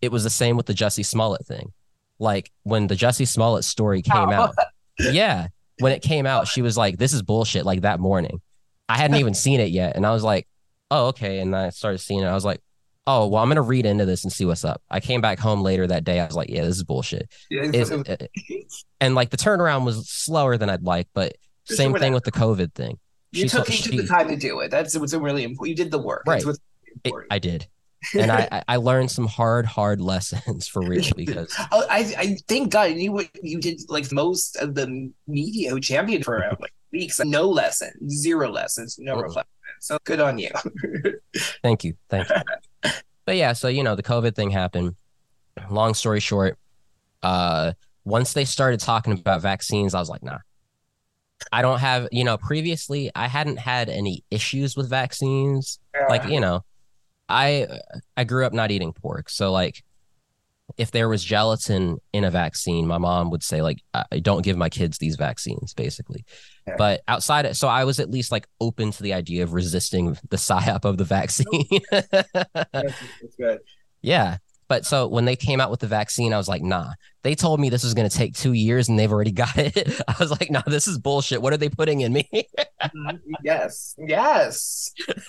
It 0.01 0.13
was 0.13 0.25
the 0.25 0.31
same 0.31 0.57
with 0.57 0.67
the 0.67 0.75
Jussie 0.75 1.05
Smollett 1.07 1.47
thing. 1.47 1.73
Like 2.19 2.51
when 2.65 2.87
the 2.87 2.95
Jussie 2.95 3.27
Smollett 3.27 3.65
story 3.65 4.03
came 4.03 4.29
Oh. 4.29 4.33
out, 4.33 4.55
yeah, 4.99 5.49
when 5.79 5.93
it 5.93 6.03
came 6.03 6.27
out, 6.27 6.47
she 6.49 6.63
was 6.63 6.77
like, 6.77 6.99
"This 6.99 7.13
is 7.13 7.23
bullshit." 7.23 7.65
Like 7.65 7.81
that 7.83 7.99
morning, 8.01 8.41
I 8.89 8.99
hadn't 8.99 9.17
even 9.17 9.35
seen 9.35 9.59
it 9.61 9.71
yet, 9.71 9.97
and 9.97 10.07
I 10.07 10.13
was 10.13 10.23
like, 10.23 10.47
"Oh, 10.91 11.07
okay." 11.09 11.39
And 11.41 11.57
I 11.57 11.71
started 11.71 11.99
seeing 11.99 12.21
it. 12.21 12.27
I 12.27 12.35
was 12.35 12.45
like, 12.45 12.61
"Oh, 13.07 13.27
well, 13.27 13.43
I'm 13.43 13.49
gonna 13.49 13.63
read 13.63 13.87
into 13.87 14.05
this 14.07 14.23
and 14.25 14.33
see 14.33 14.45
what's 14.45 14.65
up." 14.65 14.83
I 14.91 15.01
came 15.01 15.21
back 15.21 15.39
home 15.41 15.63
later 15.63 15.87
that 15.87 16.05
day. 16.05 16.21
I 16.21 16.27
was 16.27 16.37
like, 16.37 16.51
"Yeah, 16.51 16.63
this 16.65 16.77
is 16.77 16.85
bullshit." 16.85 17.29
Yeah, 17.51 17.63
and 19.01 19.15
like 19.15 19.31
the 19.31 19.37
turnaround 19.37 19.85
was 19.85 20.09
slower 20.09 20.57
than 20.57 20.71
I'd 20.71 20.83
like, 20.85 21.09
but 21.15 21.33
same 21.65 21.95
thing 21.95 22.13
with 22.13 22.25
the 22.25 22.33
COVID 22.33 22.75
thing. 22.75 22.99
You 23.33 23.43
She 23.43 23.49
took, 23.49 23.69
you 23.69 23.77
took 23.77 23.93
she- 23.93 24.01
the 24.03 24.07
time 24.07 24.29
to 24.29 24.37
do 24.37 24.61
it. 24.61 24.71
That's 24.71 24.97
what's 24.99 25.15
really 25.15 25.43
important. 25.45 25.71
You 25.79 25.85
did 25.85 25.91
the 25.93 25.99
work. 25.99 26.25
Right. 26.27 26.45
what's 26.45 26.59
It- 27.05 27.13
I 27.31 27.39
did, 27.39 27.67
and 28.19 28.31
I 28.33 28.63
I- 28.69 28.77
learned 28.77 29.11
some 29.11 29.27
hard 29.27 29.65
hard 29.67 30.01
lessons 30.01 30.67
for 30.69 30.83
real 30.83 31.05
because 31.17 31.55
Oh, 31.71 31.85
I, 31.89 32.15
I 32.19 32.37
thank 32.49 32.71
God 32.73 32.93
you 32.93 33.21
you 33.43 33.61
did 33.61 33.81
like 33.89 34.11
most 34.13 34.57
of 34.57 34.75
the 34.75 35.11
media 35.27 35.71
who 35.71 35.81
championed 35.81 36.25
for 36.25 36.45
uh, 36.45 36.57
like 36.61 36.73
weeks. 36.93 37.21
No 37.25 37.49
lessons, 37.49 37.95
zero 38.13 38.51
lessons, 38.51 38.97
no 38.99 39.17
Mhm. 39.17 39.23
reflection. 39.23 39.49
So 39.81 39.99
good 40.05 40.21
on 40.21 40.39
you. 40.39 40.51
Thank 41.63 41.83
you. 41.85 41.95
Thank 42.09 42.29
you. 42.29 42.91
but 43.25 43.37
yeah, 43.37 43.53
so 43.53 43.69
you 43.69 43.83
know, 43.83 43.95
the 43.97 44.03
COVID 44.03 44.35
thing 44.35 44.51
happened. 44.51 44.95
Long 45.71 45.95
story 45.95 46.21
short, 46.21 46.59
uh 47.23 47.73
once 48.05 48.33
they 48.33 48.45
started 48.45 48.81
talking 48.81 49.13
about 49.13 49.41
vaccines, 49.43 49.95
I 49.95 50.01
was 50.01 50.09
like, 50.09 50.23
nah. 50.23 50.39
I 51.51 51.63
don't 51.63 51.79
have, 51.81 52.09
you 52.13 52.23
know, 52.25 52.37
previously 52.37 53.11
I 53.15 53.27
hadn't 53.27 53.59
had 53.59 53.89
any 53.89 54.25
issues 54.31 54.77
with 54.77 54.89
vaccines. 54.89 55.79
Like, 56.09 56.25
you 56.27 56.39
know, 56.41 56.65
I 57.33 57.67
I 58.17 58.25
grew 58.25 58.45
up 58.45 58.53
not 58.53 58.71
eating 58.71 58.93
pork. 58.93 59.31
So 59.31 59.51
like 59.51 59.83
if 60.77 60.91
there 60.91 61.09
was 61.09 61.23
gelatin 61.25 61.99
in 62.13 62.25
a 62.25 62.31
vaccine, 62.31 62.87
my 62.87 62.99
mom 62.99 63.31
would 63.31 63.43
say 63.43 63.63
like 63.63 63.83
I 63.95 64.21
don't 64.21 64.43
give 64.43 64.57
my 64.57 64.69
kids 64.69 64.99
these 64.99 65.17
vaccines 65.17 65.75
basically. 65.75 66.25
Yeah. 66.67 66.77
But 66.79 67.03
outside 67.09 67.47
of, 67.47 67.57
so 67.57 67.69
I 67.69 67.85
was 67.85 67.99
at 68.01 68.11
least 68.11 68.33
like 68.33 68.47
open 68.61 68.91
to 68.93 69.03
the 69.03 69.15
idea 69.15 69.43
of 69.43 69.53
resisting 69.53 70.17
the 70.31 70.37
psyop 70.47 70.85
of 70.85 70.97
the 70.99 71.05
vaccine. 71.05 71.67
that's, 71.91 72.71
that's 72.73 73.37
good. 73.39 73.59
Yeah. 74.05 74.39
But 74.73 74.87
so 74.87 75.07
when 75.07 75.27
they 75.27 75.37
came 75.37 75.61
out 75.61 75.71
with 75.71 75.81
the 75.81 75.87
vaccine, 75.87 76.33
I 76.33 76.39
was 76.39 76.49
like, 76.49 76.63
nah. 76.63 76.95
They 77.25 77.35
told 77.35 77.61
me 77.61 77.69
this 77.69 77.85
was 77.85 77.93
going 77.93 78.09
to 78.09 78.17
take 78.17 78.35
two 78.35 78.55
years 78.55 78.89
and 78.89 78.99
they've 78.99 79.13
already 79.13 79.31
got 79.45 79.55
it. 79.59 80.01
I 80.09 80.15
was 80.19 80.31
like, 80.31 80.51
nah, 80.51 80.63
this 80.67 80.89
is 80.89 80.97
bullshit. 80.97 81.43
What 81.43 81.53
are 81.53 81.59
they 81.59 81.69
putting 81.69 82.01
in 82.01 82.15
me? 82.15 82.27
Mhm. 82.83 83.21
yes, 83.45 83.95
yes. 83.99 84.93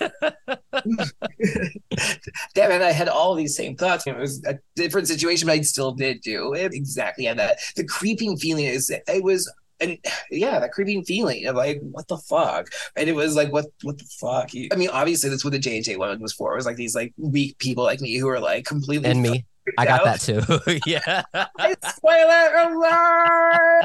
Damn 2.54 2.72
it! 2.72 2.80
I 2.80 2.92
had 2.92 3.08
all 3.08 3.34
these 3.34 3.54
same 3.54 3.76
thoughts. 3.76 4.06
It 4.06 4.16
was 4.16 4.42
a 4.46 4.58
different 4.76 5.08
situation, 5.08 5.46
but 5.46 5.52
I 5.52 5.60
still 5.60 5.92
did 5.92 6.22
do 6.22 6.54
it 6.54 6.72
exactly. 6.72 7.26
And 7.26 7.38
that 7.38 7.58
the 7.76 7.84
creeping 7.84 8.38
feeling 8.38 8.64
is 8.64 8.88
it 8.90 9.22
was. 9.22 9.52
And 9.84 9.98
yeah, 10.30 10.58
that 10.60 10.72
creeping 10.72 11.04
feeling 11.04 11.46
of 11.46 11.56
like, 11.56 11.80
what 11.82 12.08
the 12.08 12.16
fuck? 12.16 12.68
And 12.96 13.08
it 13.08 13.14
was 13.14 13.36
like, 13.36 13.52
what, 13.52 13.66
what 13.82 13.98
the 13.98 14.04
fuck? 14.20 14.50
I 14.72 14.76
mean, 14.76 14.90
obviously, 14.90 15.30
that's 15.30 15.44
what 15.44 15.52
the 15.52 15.58
J 15.58 15.76
and 15.76 15.84
J 15.84 15.96
one 15.96 16.20
was 16.20 16.32
for. 16.32 16.52
It 16.52 16.56
was 16.56 16.66
like 16.66 16.76
these 16.76 16.94
like 16.94 17.12
weak 17.16 17.58
people 17.58 17.84
like 17.84 18.00
me 18.00 18.16
who 18.16 18.28
are 18.28 18.40
like 18.40 18.64
completely 18.64 19.10
and 19.10 19.22
me. 19.22 19.44
I 19.78 19.86
got 19.86 20.04
that 20.04 20.20
too. 20.20 20.40
yeah. 20.86 21.22
Spoiler 21.96 22.50
alert! 22.54 23.84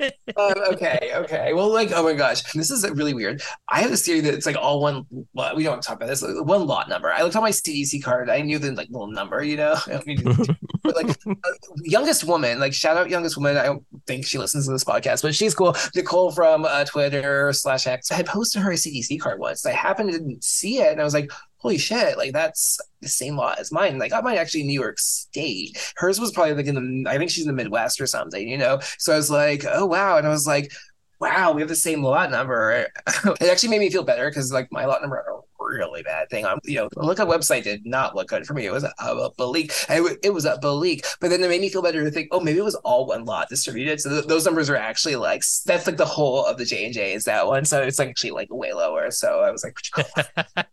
um, 0.36 0.72
okay, 0.72 1.12
okay. 1.14 1.52
Well, 1.52 1.68
like, 1.68 1.90
oh 1.94 2.02
my 2.02 2.14
gosh, 2.14 2.42
this 2.52 2.70
is 2.70 2.88
really 2.90 3.14
weird. 3.14 3.42
I 3.68 3.80
have 3.80 3.90
this 3.90 4.04
theory 4.04 4.20
that 4.20 4.34
it's 4.34 4.46
like 4.46 4.56
all 4.56 4.80
one. 4.80 5.04
Well, 5.34 5.54
we 5.54 5.64
don't 5.64 5.82
talk 5.82 5.96
about 5.96 6.08
this. 6.08 6.22
like, 6.22 6.44
One 6.44 6.66
lot 6.66 6.88
number. 6.88 7.12
I 7.12 7.22
looked 7.22 7.36
on 7.36 7.42
my 7.42 7.50
CDC 7.50 8.02
card. 8.02 8.30
I 8.30 8.40
knew 8.40 8.58
the 8.58 8.72
like 8.72 8.88
little 8.90 9.10
number. 9.10 9.42
You 9.42 9.56
know, 9.56 9.76
but 10.82 10.96
like 10.96 11.16
uh, 11.28 11.34
youngest 11.82 12.24
woman. 12.24 12.58
Like 12.58 12.72
shout 12.72 12.96
out 12.96 13.10
youngest 13.10 13.36
woman. 13.36 13.56
I 13.56 13.64
don't 13.64 13.84
think 14.06 14.26
she 14.26 14.38
listens 14.38 14.66
to 14.66 14.72
this 14.72 14.84
podcast, 14.84 15.22
but 15.22 15.34
she's 15.34 15.54
cool. 15.54 15.76
Nicole 15.94 16.32
from 16.32 16.64
uh, 16.64 16.84
Twitter 16.84 17.52
slash 17.52 17.86
X. 17.86 18.10
I 18.10 18.14
had 18.14 18.26
posted 18.26 18.62
her 18.62 18.70
a 18.72 18.76
CDC 18.76 19.20
card 19.20 19.38
once. 19.38 19.66
I 19.66 19.72
happened 19.72 20.12
to 20.12 20.36
see 20.40 20.78
it, 20.78 20.92
and 20.92 21.00
I 21.00 21.04
was 21.04 21.14
like. 21.14 21.30
Holy 21.60 21.78
shit! 21.78 22.16
Like 22.16 22.32
that's 22.32 22.78
the 23.02 23.08
same 23.08 23.36
law 23.36 23.54
as 23.58 23.70
mine. 23.70 23.98
Like 23.98 24.12
I 24.12 24.20
might 24.20 24.38
actually 24.38 24.62
in 24.62 24.66
New 24.66 24.80
York 24.80 24.98
State. 24.98 25.92
Hers 25.96 26.18
was 26.18 26.32
probably 26.32 26.54
like 26.54 26.66
in 26.66 26.74
the. 27.04 27.10
I 27.10 27.18
think 27.18 27.30
she's 27.30 27.46
in 27.46 27.54
the 27.54 27.62
Midwest 27.62 28.00
or 28.00 28.06
something. 28.06 28.48
You 28.48 28.58
know. 28.58 28.80
So 28.98 29.12
I 29.12 29.16
was 29.16 29.30
like, 29.30 29.64
oh 29.70 29.86
wow, 29.86 30.16
and 30.16 30.26
I 30.26 30.30
was 30.30 30.46
like, 30.46 30.72
wow, 31.20 31.52
we 31.52 31.60
have 31.60 31.68
the 31.68 31.76
same 31.76 32.02
lot 32.02 32.30
number. 32.30 32.86
it 33.06 33.42
actually 33.42 33.68
made 33.68 33.80
me 33.80 33.90
feel 33.90 34.02
better 34.02 34.28
because 34.28 34.52
like 34.52 34.72
my 34.72 34.86
lot 34.86 35.02
number 35.02 35.22
really 35.78 36.02
bad 36.02 36.28
thing 36.28 36.44
on. 36.44 36.58
You 36.64 36.76
know, 36.76 36.88
the 36.92 37.04
lookup 37.04 37.28
website 37.28 37.62
did 37.62 37.86
not 37.86 38.14
look 38.14 38.28
good 38.28 38.46
for 38.46 38.54
me. 38.54 38.66
It 38.66 38.72
was 38.72 38.84
a, 38.84 38.92
a 38.98 39.30
bleak. 39.30 39.72
It, 39.88 40.02
wa- 40.02 40.16
it 40.22 40.34
was 40.34 40.44
a 40.44 40.58
bleak. 40.58 41.04
But 41.20 41.30
then 41.30 41.42
it 41.42 41.48
made 41.48 41.60
me 41.60 41.68
feel 41.68 41.82
better 41.82 42.04
to 42.04 42.10
think, 42.10 42.28
oh, 42.32 42.40
maybe 42.40 42.58
it 42.58 42.64
was 42.64 42.74
all 42.76 43.06
one 43.06 43.24
lot 43.24 43.48
distributed. 43.48 44.00
So 44.00 44.10
th- 44.10 44.26
those 44.26 44.44
numbers 44.44 44.68
are 44.68 44.76
actually 44.76 45.16
like 45.16 45.42
that's 45.64 45.86
like 45.86 45.96
the 45.96 46.04
whole 46.04 46.44
of 46.44 46.58
the 46.58 46.64
J 46.64 46.84
and 46.84 46.94
J 46.94 47.12
is 47.14 47.24
that 47.24 47.46
one. 47.46 47.64
So 47.64 47.82
it's 47.82 47.98
like 47.98 48.08
actually 48.08 48.32
like 48.32 48.48
way 48.50 48.72
lower. 48.72 49.10
So 49.10 49.40
I 49.40 49.50
was 49.50 49.64
like, 49.64 49.76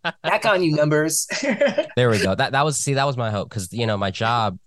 back 0.23 0.45
on 0.45 0.63
you 0.63 0.75
numbers. 0.75 1.27
there 1.95 2.09
we 2.09 2.21
go. 2.21 2.35
That 2.35 2.51
that 2.51 2.65
was 2.65 2.77
see 2.77 2.95
that 2.95 3.05
was 3.05 3.17
my 3.17 3.31
hope 3.31 3.49
because 3.49 3.71
you 3.71 3.85
know 3.85 3.97
my 3.97 4.11
job. 4.11 4.57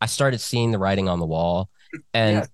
I 0.00 0.06
started 0.06 0.40
seeing 0.40 0.70
the 0.70 0.78
writing 0.78 1.08
on 1.08 1.18
the 1.18 1.26
wall, 1.26 1.70
and 2.14 2.46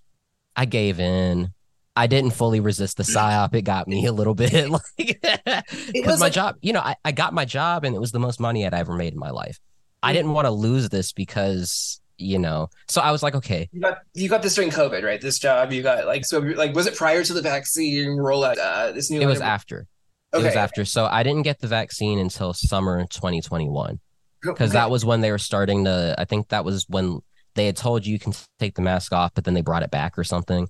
I 0.56 0.64
gave 0.64 0.98
in. 1.00 1.52
I 1.96 2.06
didn't 2.06 2.32
fully 2.32 2.60
resist 2.60 2.98
the 2.98 3.02
psyop. 3.02 3.54
It 3.54 3.62
got 3.62 3.88
me 3.88 4.04
a 4.06 4.12
little 4.12 4.34
bit, 4.34 4.68
like 4.70 4.82
because 4.96 5.62
was 5.94 6.20
my 6.20 6.26
like- 6.26 6.32
job. 6.32 6.56
You 6.60 6.74
know, 6.74 6.80
I, 6.80 6.96
I 7.04 7.12
got 7.12 7.32
my 7.32 7.44
job, 7.44 7.84
and 7.84 7.96
it 7.96 7.98
was 7.98 8.12
the 8.12 8.18
most 8.18 8.38
money 8.38 8.66
I'd 8.66 8.74
ever 8.74 8.94
made 8.94 9.12
in 9.14 9.18
my 9.18 9.30
life. 9.30 9.58
I 10.02 10.12
didn't 10.12 10.32
want 10.32 10.44
to 10.46 10.50
lose 10.50 10.88
this 10.90 11.12
because 11.12 12.00
you 12.18 12.38
know. 12.38 12.68
So 12.88 13.00
I 13.00 13.10
was 13.10 13.22
like, 13.22 13.34
okay, 13.34 13.68
You 13.72 13.80
got 13.80 13.98
you 14.14 14.28
got 14.28 14.42
this 14.42 14.54
during 14.54 14.70
COVID, 14.70 15.02
right? 15.02 15.20
This 15.20 15.38
job 15.38 15.72
you 15.72 15.82
got 15.82 16.06
like 16.06 16.24
so 16.24 16.38
like 16.38 16.74
was 16.74 16.86
it 16.86 16.94
prior 16.96 17.24
to 17.24 17.32
the 17.32 17.42
vaccine 17.42 18.18
rollout? 18.18 18.58
Uh, 18.58 18.92
this 18.92 19.10
new 19.10 19.20
it 19.20 19.26
was 19.26 19.40
after. 19.40 19.86
It 20.34 20.42
was 20.42 20.54
after. 20.54 20.84
So 20.84 21.06
I 21.06 21.22
didn't 21.22 21.42
get 21.42 21.60
the 21.60 21.66
vaccine 21.66 22.18
until 22.18 22.52
summer 22.52 23.06
2021 23.06 24.00
because 24.42 24.72
that 24.72 24.90
was 24.90 25.02
when 25.02 25.22
they 25.22 25.30
were 25.30 25.38
starting 25.38 25.84
to. 25.86 26.14
I 26.18 26.26
think 26.26 26.48
that 26.48 26.64
was 26.64 26.84
when 26.88 27.20
they 27.54 27.64
had 27.64 27.76
told 27.76 28.04
you 28.04 28.12
you 28.12 28.18
can 28.18 28.34
take 28.58 28.74
the 28.74 28.82
mask 28.82 29.12
off, 29.14 29.32
but 29.34 29.44
then 29.44 29.54
they 29.54 29.62
brought 29.62 29.82
it 29.82 29.90
back 29.90 30.18
or 30.18 30.24
something. 30.24 30.68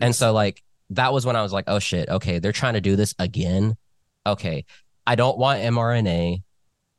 And 0.00 0.14
so 0.14 0.32
like 0.32 0.62
that 0.90 1.12
was 1.12 1.26
when 1.26 1.36
I 1.36 1.42
was 1.42 1.52
like, 1.52 1.64
oh 1.66 1.78
shit, 1.78 2.08
okay, 2.08 2.38
they're 2.38 2.52
trying 2.52 2.74
to 2.74 2.80
do 2.80 2.96
this 2.96 3.14
again. 3.18 3.76
Okay, 4.26 4.64
I 5.06 5.14
don't 5.14 5.38
want 5.38 5.60
mRNA. 5.60 6.42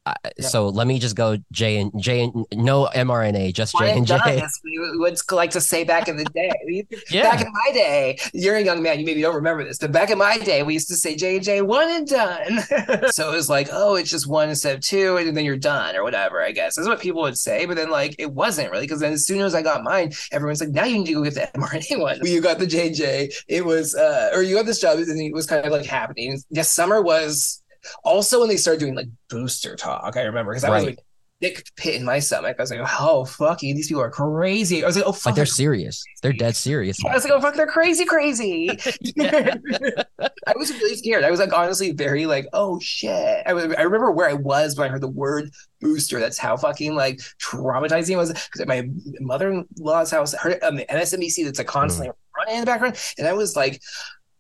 I, 0.08 0.30
Yeah. 0.38 0.48
So 0.48 0.70
let 0.70 0.88
me 0.88 1.00
just 1.00 1.16
go 1.16 1.38
J 1.52 1.78
and 1.80 1.92
J 2.02 2.22
and 2.24 2.46
no 2.54 2.90
mRNA, 2.94 3.54
just 3.54 3.74
One 3.74 3.84
J 3.84 3.90
and 3.92 3.98
and 4.00 4.08
J. 4.08 4.42
as 4.42 4.60
we 4.64 4.78
would 4.80 5.18
like 5.32 5.52
to 5.52 5.62
say 5.62 5.84
back 5.84 6.08
in 6.08 6.18
the 6.18 6.26
day. 6.26 6.52
We- 6.66 6.88
Back 7.22 7.42
in 7.42 7.52
my 7.52 7.72
day, 7.74 8.18
you're 8.34 8.56
a 8.56 8.62
young 8.64 8.82
man. 8.82 9.00
You 9.00 9.06
maybe 9.06 9.22
don't 9.22 9.36
remember 9.36 9.64
this, 9.64 9.78
but 9.80 9.92
back 9.92 10.10
in 10.10 10.18
my 10.18 10.38
day, 10.38 10.64
we 10.64 10.74
used 10.74 10.88
to 10.90 10.96
say 10.96 11.16
J 11.16 11.36
and 11.38 11.44
J 11.46 11.62
one 11.62 11.90
and 11.90 12.08
done. 12.08 12.62
so 13.12 13.32
it 13.32 13.36
was 13.36 13.50
like, 13.50 13.70
oh, 13.72 13.96
it's 13.96 14.10
just 14.10 14.28
one 14.28 14.50
instead 14.50 14.76
of 14.76 14.82
two, 14.82 15.18
and 15.18 15.36
then 15.36 15.44
you're 15.46 15.58
done 15.58 15.96
or 15.96 16.04
whatever. 16.04 16.42
I 16.42 16.52
guess 16.52 16.76
that's 16.76 16.88
what 16.88 17.00
people 17.00 17.22
would 17.24 17.38
say. 17.38 17.66
But 17.66 17.76
then 17.78 17.90
like 17.90 18.16
it 18.20 18.32
wasn't 18.32 18.72
really 18.72 18.84
because 18.86 19.00
then 19.00 19.14
as 19.14 19.26
soon 19.26 19.42
as 19.42 19.56
I 19.56 19.62
got 19.62 19.84
mine, 19.84 20.12
everyone's 20.32 20.62
like, 20.62 20.70
now 20.70 20.86
you 20.86 21.00
need 21.00 21.08
to 21.08 21.14
go 21.14 21.24
get 21.24 21.34
the 21.36 21.42
mRNA 21.60 22.00
one. 22.00 22.20
You 22.26 22.42
got 22.42 22.60
the 22.60 22.68
J 22.68 22.88
and 22.88 22.96
J. 22.96 23.30
It 23.48 23.66
was, 23.66 23.96
uh, 23.96 24.30
or 24.34 24.44
you 24.44 24.56
got 24.56 24.66
this 24.66 24.80
job, 24.80 24.98
and 25.00 25.20
it 25.22 25.34
was 25.34 25.46
kind 25.46 25.66
of 25.66 25.72
like 25.72 25.86
happening. 25.86 26.40
Yes, 26.50 26.72
summer 26.72 27.02
was 27.02 27.64
also 28.04 28.40
when 28.40 28.50
they 28.50 28.58
started 28.58 28.80
doing 28.80 28.96
like 28.96 29.08
booster 29.30 29.76
talk. 29.76 30.18
I 30.18 30.24
remember 30.24 30.52
because 30.52 30.64
I 30.64 30.70
was 30.70 30.84
like. 30.84 31.00
Dick 31.40 31.70
pit 31.76 31.94
in 31.94 32.04
my 32.04 32.18
stomach. 32.18 32.56
I 32.58 32.64
was 32.64 32.72
like, 32.72 32.80
"Oh 33.00 33.24
fucking, 33.24 33.76
these 33.76 33.90
people 33.90 34.02
are 34.02 34.10
crazy." 34.10 34.84
I 34.84 34.88
was 34.88 34.96
like, 34.96 35.06
"Oh 35.06 35.12
fuck, 35.12 35.28
like 35.28 35.36
they're 35.36 35.46
serious. 35.46 36.04
They're 36.24 36.34
dead 36.34 36.56
serious. 36.56 36.98
I 37.06 37.14
was 37.14 37.24
like, 37.24 37.34
oh 37.34 37.40
fuck, 37.40 37.54
they're 37.54 37.68
crazy, 37.68 38.06
crazy. 38.06 38.70
I 39.20 40.54
was 40.56 40.72
really 40.72 40.96
scared. 40.96 41.24
I 41.24 41.30
was 41.30 41.40
like 41.40 41.54
honestly 41.54 41.92
very 41.92 42.26
like, 42.26 42.48
oh 42.54 42.80
shit. 42.80 43.44
I, 43.46 43.54
was, 43.54 43.66
I 43.78 43.84
remember 43.84 44.12
where 44.12 44.28
I 44.28 44.34
was 44.34 44.76
when 44.76 44.88
I 44.88 44.92
heard 44.92 45.02
the 45.02 45.08
word 45.08 45.52
booster. 45.80 46.20
That's 46.20 46.40
how 46.40 46.58
fucking 46.58 46.96
like 46.96 47.20
traumatizing 47.40 48.12
it 48.12 48.18
was. 48.18 48.34
Because 48.34 48.62
at 48.62 48.68
my 48.68 48.90
mother-in-law's 49.20 50.10
house, 50.10 50.34
I 50.34 50.40
heard 50.40 50.54
it 50.54 50.64
um, 50.64 50.74
on 50.74 50.76
the 50.78 50.86
MSNBC 50.86 51.46
that's 51.46 51.60
like 51.60 51.68
constantly 51.68 52.10
mm. 52.10 52.16
running 52.36 52.56
in 52.56 52.62
the 52.62 52.66
background. 52.66 52.98
And 53.20 53.28
I 53.28 53.34
was 53.34 53.56
like, 53.56 53.80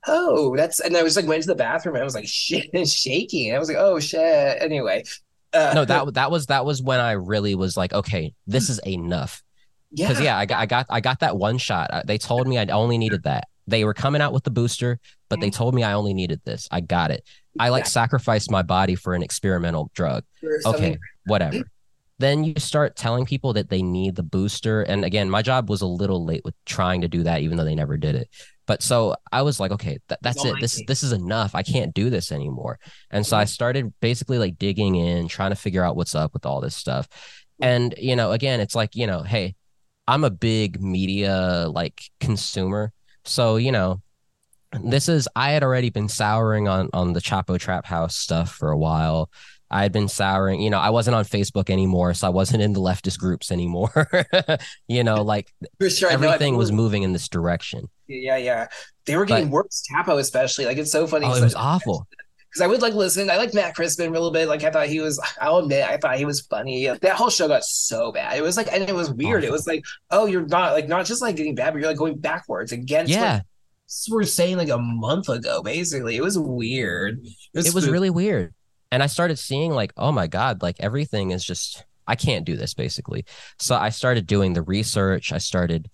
oh, 0.07 0.55
that's 0.55 0.79
and 0.79 0.95
I 0.97 1.03
was 1.03 1.15
like 1.15 1.25
went 1.27 1.43
to 1.43 1.47
the 1.47 1.55
bathroom 1.55 1.95
and 1.95 2.01
I 2.01 2.05
was 2.05 2.15
like 2.15 2.27
shit 2.29 2.69
and 2.73 2.87
shaking. 2.87 3.53
I 3.53 3.59
was 3.59 3.67
like, 3.67 3.77
oh 3.79 3.99
shit. 3.99 4.61
Anyway. 4.61 5.03
Uh, 5.53 5.71
No, 5.75 5.85
that 5.85 6.13
that 6.15 6.31
was 6.31 6.47
that 6.47 6.65
was 6.65 6.81
when 6.81 6.99
I 6.99 7.13
really 7.13 7.55
was 7.55 7.77
like, 7.77 7.93
okay, 7.93 8.33
this 8.47 8.69
is 8.69 8.79
enough. 8.85 9.43
yeah. 9.91 10.07
because 10.07 10.23
yeah, 10.23 10.37
I 10.37 10.45
got 10.45 10.59
I 10.59 10.65
got 10.65 10.85
I 10.89 10.99
got 11.01 11.19
that 11.21 11.37
one 11.37 11.57
shot. 11.57 11.89
They 12.05 12.17
told 12.17 12.47
me 12.47 12.57
I 12.57 12.65
only 12.65 12.97
needed 12.97 13.23
that. 13.23 13.47
They 13.69 13.83
were 13.83 13.93
coming 13.93 14.21
out 14.21 14.31
with 14.31 14.43
the 14.45 14.51
booster, 14.51 14.97
but 15.29 15.41
they 15.41 15.49
told 15.49 15.75
me 15.75 15.83
I 15.83 15.93
only 15.93 16.13
needed 16.13 16.39
this. 16.45 16.69
I 16.71 16.79
got 16.79 17.11
it. 17.11 17.23
I 17.59 17.67
like 17.69 17.83
Yeah. 17.83 17.89
sacrificed 17.89 18.49
my 18.49 18.61
body 18.61 18.95
for 18.95 19.13
an 19.13 19.21
experimental 19.23 19.91
drug. 19.93 20.23
Okay, 20.65 20.97
whatever. 21.25 21.63
Then 22.20 22.43
you 22.43 22.53
start 22.57 22.95
telling 22.95 23.26
people 23.26 23.53
that 23.53 23.70
they 23.70 23.84
need 23.84 24.15
the 24.15 24.24
booster, 24.24 24.82
and 24.82 25.05
again, 25.05 25.30
my 25.30 25.41
job 25.41 25.70
was 25.70 25.82
a 25.82 25.88
little 25.88 26.26
late 26.26 26.41
with 26.43 26.55
trying 26.65 27.01
to 27.01 27.07
do 27.07 27.24
that, 27.24 27.41
even 27.41 27.57
though 27.57 27.63
they 27.63 27.76
never 27.76 27.97
did 27.97 28.15
it. 28.15 28.30
But 28.65 28.84
so 28.84 29.15
I 29.32 29.43
was 29.43 29.59
like, 29.59 29.72
okay, 29.72 29.99
that, 30.09 30.20
that's 30.22 30.43
it. 30.43 30.55
This 30.59 30.84
this 30.88 31.01
is 31.01 31.13
enough. 31.13 31.55
I 31.55 31.63
can't 31.63 31.93
do 31.93 32.09
this 32.09 32.32
anymore. 32.32 32.80
And 33.09 33.26
so 33.26 33.38
I 33.38 33.43
mm-hmm. 33.43 33.47
started 33.47 33.93
basically 34.01 34.38
like 34.38 34.57
digging 34.57 34.95
in, 34.95 35.28
trying 35.28 35.51
to 35.51 35.55
figure 35.55 35.84
out 35.84 35.95
what's 35.95 36.15
up 36.15 36.34
with 36.34 36.45
all 36.45 36.59
this 36.59 36.76
stuff. 36.76 37.07
And 37.61 37.95
you 37.97 38.15
know, 38.15 38.32
again, 38.34 38.59
it's 38.59 38.76
like 38.76 38.95
you 38.95 39.07
know, 39.07 39.24
hey, 39.24 39.55
I'm 40.07 40.24
a 40.24 40.30
big 40.30 40.82
media 40.82 41.68
like 41.70 42.01
consumer. 42.20 42.93
So, 43.26 43.57
you 43.57 43.72
know, 43.72 44.01
this 44.82 45.09
is 45.09 45.28
I 45.36 45.51
had 45.51 45.63
already 45.63 45.89
been 45.89 46.09
souring 46.09 46.68
on 46.68 46.89
on 46.93 47.13
the 47.13 47.22
Chapo 47.22 47.59
Trap 47.59 47.86
House 47.86 48.15
stuff 48.15 48.53
for 48.53 48.72
a 48.72 48.78
while. 48.78 49.30
I 49.70 49.82
had 49.82 49.91
been 49.91 50.07
souring, 50.07 50.61
you 50.61 50.70
know, 50.70 50.80
I 50.80 50.89
wasn't 50.89 51.15
on 51.15 51.26
Facebook 51.26 51.70
anymore, 51.70 52.13
so 52.13 52.28
I 52.28 52.30
wasn't 52.30 52.63
in 52.63 52.74
the 52.74 52.80
leftist 52.80 53.20
groups 53.20 53.51
anymore. 53.51 54.09
you 54.88 55.03
know, 55.03 55.24
like 55.24 55.53
sure. 55.89 56.09
I 56.09 56.15
know, 56.15 56.30
I 56.30 56.36
everything 56.36 56.55
was 56.55 56.72
moving 56.72 57.03
in 57.03 57.13
this 57.13 57.28
direction. 57.28 57.89
Yeah, 58.07 58.38
yeah. 58.38 58.68
They 59.05 59.18
were 59.18 59.26
getting 59.26 59.49
worse. 59.49 59.84
Chapo, 59.91 60.20
especially. 60.20 60.65
Like 60.65 60.78
it's 60.78 60.91
so 60.91 61.05
funny. 61.07 61.26
Oh, 61.26 61.36
it 61.36 61.43
was 61.43 61.55
awful. 61.55 62.07
because 62.57 62.61
I 62.61 62.68
would 62.68 62.82
like 62.82 62.93
listen. 62.93 63.30
I 63.30 63.38
like 63.38 63.53
Matt 63.53 63.76
Christman 63.76 64.07
a 64.07 64.11
little 64.11 64.32
bit. 64.32 64.47
Like 64.47 64.63
I 64.63 64.72
thought 64.72 64.88
he 64.88 64.99
was. 64.99 65.20
I'll 65.41 65.57
admit, 65.57 65.84
I 65.84 65.97
thought 65.97 66.18
he 66.18 66.26
was 66.26 66.41
funny. 66.41 66.88
That 66.88 67.15
whole 67.15 67.30
show 67.30 67.47
got 67.47 67.63
so 67.63 68.11
bad. 68.11 68.38
It 68.38 68.41
was 68.41 68.57
like, 68.57 68.72
and 68.72 68.88
it 68.88 68.95
was 68.95 69.11
weird. 69.11 69.43
It 69.43 69.51
was 69.51 69.68
like, 69.68 69.84
oh, 70.11 70.26
you're 70.26 70.45
not 70.45 70.74
like 70.74 70.88
not 70.88 71.05
just 71.05 71.22
like 71.22 71.36
getting 71.36 71.55
bad, 71.55 71.74
but 71.74 71.80
you're 71.80 71.89
like 71.89 71.97
going 71.97 72.18
backwards 72.18 72.72
against. 72.72 73.11
Yeah, 73.11 73.34
Like, 73.34 73.43
we're 74.09 74.24
saying 74.24 74.57
like 74.57 74.70
a 74.70 74.78
month 74.78 75.30
ago. 75.30 75.61
Basically, 75.61 76.15
it 76.15 76.24
was 76.24 76.38
weird. 76.39 77.20
It 77.24 77.57
was, 77.57 77.68
it 77.68 77.74
was 77.74 77.89
really 77.89 78.09
weird. 78.09 78.53
And 78.91 79.03
I 79.03 79.07
started 79.07 79.38
seeing 79.38 79.71
like, 79.71 79.93
oh 79.97 80.11
my 80.11 80.27
God, 80.27 80.61
like 80.61 80.77
everything 80.79 81.31
is 81.31 81.43
just 81.43 81.83
I 82.07 82.15
can't 82.15 82.45
do 82.45 82.55
this 82.55 82.73
basically. 82.73 83.25
So 83.59 83.75
I 83.75 83.89
started 83.89 84.27
doing 84.27 84.53
the 84.53 84.61
research. 84.61 85.33
I 85.33 85.39
started, 85.39 85.89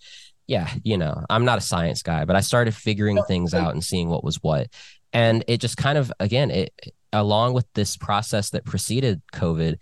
yeah, 0.46 0.70
you 0.84 0.96
know, 0.96 1.24
I'm 1.28 1.44
not 1.44 1.58
a 1.58 1.62
science 1.62 2.02
guy, 2.02 2.24
but 2.24 2.36
I 2.36 2.40
started 2.40 2.74
figuring 2.74 3.22
things 3.24 3.52
out 3.52 3.72
and 3.72 3.82
seeing 3.82 4.08
what 4.08 4.24
was 4.24 4.36
what. 4.42 4.68
And 5.12 5.44
it 5.48 5.60
just 5.60 5.76
kind 5.76 5.98
of 5.98 6.12
again, 6.20 6.50
it 6.50 6.72
along 7.12 7.54
with 7.54 7.66
this 7.74 7.96
process 7.96 8.50
that 8.50 8.64
preceded 8.64 9.22
COVID, 9.32 9.80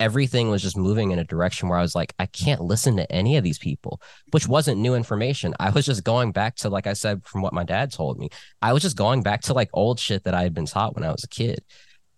everything 0.00 0.50
was 0.50 0.62
just 0.62 0.76
moving 0.76 1.12
in 1.12 1.20
a 1.20 1.24
direction 1.24 1.68
where 1.68 1.78
I 1.78 1.82
was 1.82 1.94
like, 1.94 2.12
I 2.18 2.26
can't 2.26 2.60
listen 2.60 2.96
to 2.96 3.10
any 3.12 3.36
of 3.36 3.44
these 3.44 3.58
people, 3.58 4.02
which 4.32 4.48
wasn't 4.48 4.80
new 4.80 4.96
information. 4.96 5.54
I 5.60 5.70
was 5.70 5.86
just 5.86 6.02
going 6.02 6.32
back 6.32 6.56
to, 6.56 6.70
like 6.70 6.88
I 6.88 6.94
said, 6.94 7.24
from 7.24 7.40
what 7.40 7.52
my 7.52 7.62
dad 7.62 7.92
told 7.92 8.18
me, 8.18 8.30
I 8.60 8.72
was 8.72 8.82
just 8.82 8.96
going 8.96 9.22
back 9.22 9.42
to 9.42 9.54
like 9.54 9.70
old 9.72 10.00
shit 10.00 10.24
that 10.24 10.34
I 10.34 10.42
had 10.42 10.54
been 10.54 10.66
taught 10.66 10.96
when 10.96 11.04
I 11.04 11.12
was 11.12 11.22
a 11.22 11.28
kid. 11.28 11.62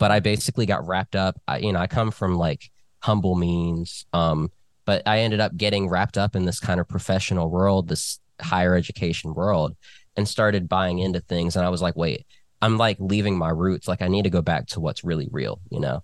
But 0.04 0.10
I 0.10 0.20
basically 0.20 0.66
got 0.66 0.86
wrapped 0.86 1.16
up. 1.16 1.40
I, 1.48 1.60
you 1.60 1.72
know, 1.72 1.78
I 1.78 1.86
come 1.86 2.10
from 2.10 2.36
like 2.36 2.70
humble 3.00 3.36
means, 3.36 4.04
um, 4.12 4.50
but 4.84 5.02
I 5.06 5.20
ended 5.20 5.40
up 5.40 5.56
getting 5.56 5.88
wrapped 5.88 6.18
up 6.18 6.36
in 6.36 6.44
this 6.44 6.60
kind 6.60 6.78
of 6.78 6.86
professional 6.86 7.48
world, 7.48 7.88
this 7.88 8.20
higher 8.38 8.74
education 8.74 9.32
world, 9.32 9.74
and 10.14 10.28
started 10.28 10.68
buying 10.68 10.98
into 10.98 11.20
things. 11.20 11.56
And 11.56 11.64
I 11.64 11.70
was 11.70 11.80
like, 11.80 11.96
wait, 11.96 12.26
I'm 12.60 12.76
like 12.76 12.98
leaving 13.00 13.38
my 13.38 13.48
roots. 13.48 13.88
Like 13.88 14.02
I 14.02 14.08
need 14.08 14.24
to 14.24 14.30
go 14.30 14.42
back 14.42 14.66
to 14.66 14.80
what's 14.80 15.04
really 15.04 15.26
real, 15.32 15.58
you 15.70 15.80
know? 15.80 16.02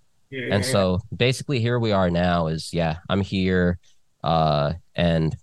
and 0.55 0.64
so 0.64 1.01
basically 1.14 1.61
here 1.61 1.78
we 1.78 1.92
are 1.92 2.09
now 2.09 2.46
is 2.46 2.72
yeah 2.72 2.98
i'm 3.09 3.20
here 3.20 3.78
uh 4.22 4.72
and 4.94 5.36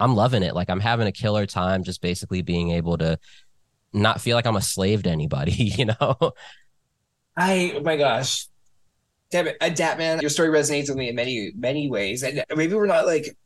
i'm 0.00 0.16
loving 0.16 0.42
it 0.42 0.54
like 0.54 0.70
i'm 0.70 0.80
having 0.80 1.06
a 1.06 1.12
killer 1.12 1.44
time 1.44 1.84
just 1.84 2.00
basically 2.00 2.40
being 2.40 2.70
able 2.70 2.96
to 2.96 3.18
not 3.92 4.22
feel 4.22 4.34
like 4.34 4.46
i'm 4.46 4.56
a 4.56 4.62
slave 4.62 5.02
to 5.02 5.10
anybody 5.10 5.52
you 5.78 5.84
know 5.84 6.32
I 7.36 7.74
oh 7.76 7.82
my 7.82 7.96
gosh. 7.96 8.46
Damn 9.30 9.48
it, 9.48 9.56
uh, 9.60 9.68
Dap 9.68 9.98
Man, 9.98 10.20
your 10.20 10.30
story 10.30 10.48
resonates 10.48 10.88
with 10.88 10.96
me 10.96 11.08
in 11.08 11.16
many, 11.16 11.52
many 11.56 11.90
ways. 11.90 12.22
And 12.22 12.44
maybe 12.54 12.74
we're 12.74 12.86
not 12.86 13.06
like 13.06 13.36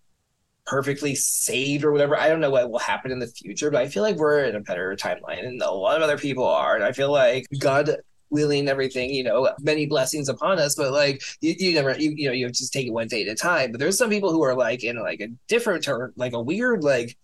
perfectly 0.67 1.15
saved 1.15 1.83
or 1.83 1.93
whatever. 1.93 2.17
I 2.17 2.29
don't 2.29 2.41
know 2.41 2.51
what 2.51 2.71
will 2.71 2.79
happen 2.79 3.11
in 3.11 3.19
the 3.19 3.27
future, 3.27 3.71
but 3.71 3.81
I 3.81 3.89
feel 3.89 4.03
like 4.03 4.17
we're 4.17 4.45
in 4.45 4.55
a 4.55 4.61
better 4.61 4.95
timeline 4.97 5.47
and 5.47 5.63
a 5.63 5.71
lot 5.71 5.97
of 5.97 6.03
other 6.03 6.19
people 6.19 6.45
are. 6.45 6.75
And 6.75 6.85
I 6.85 6.93
feel 6.93 7.11
like 7.11 7.47
God 7.59 7.97
willing 8.31 8.69
everything, 8.69 9.11
you 9.11 9.25
know, 9.25 9.51
many 9.61 9.87
blessings 9.87 10.29
upon 10.29 10.59
us, 10.59 10.75
but 10.75 10.93
like 10.93 11.23
you, 11.41 11.55
you 11.59 11.75
never 11.75 11.99
you, 11.99 12.13
you 12.15 12.29
know, 12.29 12.35
you 12.35 12.49
just 12.51 12.73
take 12.73 12.87
it 12.87 12.93
one 12.93 13.09
day 13.09 13.23
at 13.23 13.33
a 13.33 13.35
time. 13.35 13.73
But 13.73 13.81
there's 13.81 13.97
some 13.97 14.11
people 14.11 14.31
who 14.31 14.43
are 14.43 14.55
like 14.55 14.85
in 14.85 15.01
like 15.01 15.21
a 15.21 15.29
different 15.47 15.85
turn, 15.85 16.13
like 16.17 16.35
a 16.35 16.43
weird 16.43 16.85
like 16.85 17.17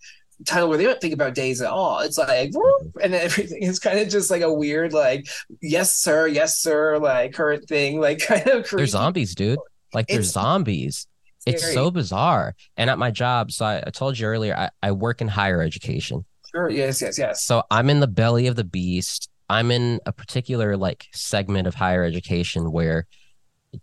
title 0.47 0.69
where 0.69 0.79
they 0.79 0.85
don't 0.85 1.01
think 1.01 1.15
about 1.15 1.35
days 1.35 1.61
at 1.61 1.71
all. 1.71 2.01
It's 2.01 2.19
like 2.19 2.51
whoop, 2.53 2.83
mm-hmm. 2.83 2.99
and 3.03 3.13
then 3.15 3.23
everything 3.23 3.63
is 3.63 3.79
kind 3.79 3.99
of 3.99 4.09
just 4.09 4.31
like 4.31 4.43
a 4.43 4.53
weird 4.53 4.93
like 4.93 5.27
yes 5.63 5.97
sir, 5.97 6.27
yes 6.27 6.59
sir, 6.59 6.99
like 6.99 7.33
current 7.35 7.69
thing, 7.69 8.01
like 8.01 8.19
kind 8.27 8.47
of 8.49 8.65
creepy. 8.67 8.77
they're 8.77 8.87
zombies 8.87 9.35
dude 9.35 9.59
like 9.93 10.07
they're 10.09 10.19
It's- 10.19 10.33
zombies 10.33 11.07
it's 11.47 11.61
Scary. 11.61 11.75
so 11.75 11.91
bizarre 11.91 12.55
and 12.79 12.89
at 12.89 12.99
my 12.99 13.11
job 13.11 13.53
so 13.53 13.67
i, 13.67 13.77
I 13.87 13.91
told 13.91 14.19
you 14.19 14.27
earlier 14.27 14.57
I, 14.57 14.71
I 14.83 14.93
work 14.93 15.21
in 15.21 15.29
higher 15.29 15.61
education 15.61 16.25
Sure, 16.51 16.71
yes, 16.71 17.03
yes, 17.03 17.19
yes. 17.19 17.45
so 17.45 17.63
i'm 17.71 17.91
in 17.91 18.01
the 18.01 18.07
belly 18.09 18.47
of 18.47 18.57
the 18.57 18.65
beast 18.65 19.29
i'm 19.51 19.71
in 19.71 20.01
a 20.07 20.13
particular 20.13 20.75
like 20.77 21.07
segment 21.13 21.67
of 21.69 21.75
higher 21.75 22.03
education 22.03 22.73
where 22.73 23.07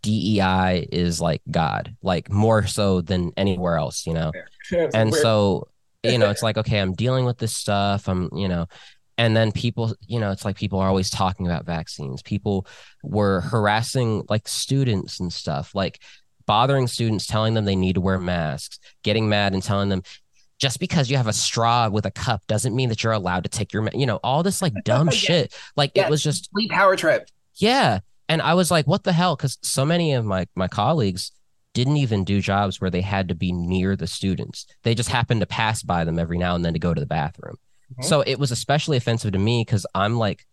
dei 0.01 0.87
is 0.91 1.21
like 1.21 1.43
god 1.51 1.95
like 2.01 2.31
more 2.31 2.65
so 2.65 2.99
than 3.01 3.31
anywhere 3.37 3.77
else 3.77 4.07
you 4.07 4.13
know 4.15 4.31
and 4.71 5.11
We're- 5.11 5.21
so 5.21 5.67
you 6.03 6.17
know 6.17 6.29
it's 6.29 6.43
like 6.43 6.57
okay 6.57 6.79
i'm 6.79 6.93
dealing 6.93 7.25
with 7.25 7.37
this 7.37 7.53
stuff 7.53 8.07
i'm 8.07 8.29
you 8.33 8.47
know 8.47 8.65
and 9.17 9.35
then 9.35 9.51
people 9.51 9.95
you 10.07 10.19
know 10.19 10.31
it's 10.31 10.45
like 10.45 10.55
people 10.55 10.79
are 10.79 10.87
always 10.87 11.09
talking 11.09 11.45
about 11.45 11.65
vaccines 11.65 12.21
people 12.21 12.65
were 13.03 13.41
harassing 13.41 14.23
like 14.29 14.47
students 14.47 15.19
and 15.19 15.31
stuff 15.31 15.75
like 15.75 15.99
bothering 16.45 16.87
students 16.87 17.27
telling 17.27 17.53
them 17.53 17.65
they 17.65 17.75
need 17.75 17.93
to 17.93 18.01
wear 18.01 18.19
masks 18.19 18.79
getting 19.03 19.29
mad 19.29 19.53
and 19.53 19.63
telling 19.63 19.89
them 19.89 20.01
just 20.57 20.79
because 20.79 21.09
you 21.09 21.17
have 21.17 21.27
a 21.27 21.33
straw 21.33 21.89
with 21.89 22.05
a 22.05 22.11
cup 22.11 22.45
doesn't 22.47 22.75
mean 22.75 22.89
that 22.89 23.03
you're 23.03 23.13
allowed 23.13 23.43
to 23.43 23.49
take 23.49 23.73
your 23.73 23.81
ma-" 23.81 23.91
you 23.93 24.05
know 24.05 24.19
all 24.23 24.43
this 24.43 24.61
like 24.61 24.73
dumb 24.83 25.09
shit 25.11 25.53
like 25.75 25.91
it 25.95 26.09
was 26.09 26.21
just 26.21 26.49
power 26.69 26.95
trip. 26.95 27.29
yeah. 27.55 27.99
And 28.29 28.41
I 28.41 28.53
was 28.53 28.71
like, 28.71 28.87
what 28.87 29.03
the 29.03 29.11
hell? 29.11 29.35
Because 29.35 29.57
so 29.61 29.83
many 29.83 30.13
of 30.13 30.23
my 30.23 30.47
my 30.55 30.69
colleagues 30.69 31.33
didn't 31.73 31.97
even 31.97 32.23
do 32.23 32.41
jobs 32.41 32.81
where 32.81 32.89
they 32.89 33.01
had 33.01 33.29
to 33.29 33.35
be 33.35 33.51
near 33.51 33.95
the 33.95 34.07
students. 34.07 34.65
They 34.83 34.93
just 34.93 35.09
happened 35.09 35.39
to 35.41 35.45
pass 35.47 35.83
by 35.83 36.03
them 36.03 36.19
every 36.19 36.37
now 36.37 36.55
and 36.55 36.65
then 36.65 36.73
to 36.73 36.79
go 36.79 36.93
to 36.93 36.99
the 36.99 37.05
bathroom. 37.07 37.57
Mhm. 37.99 38.03
So 38.05 38.21
it 38.21 38.39
was 38.39 38.51
especially 38.51 38.97
offensive 38.97 39.31
to 39.33 39.39
me 39.39 39.63
because 39.65 39.85
I'm 39.95 40.17
like 40.17 40.45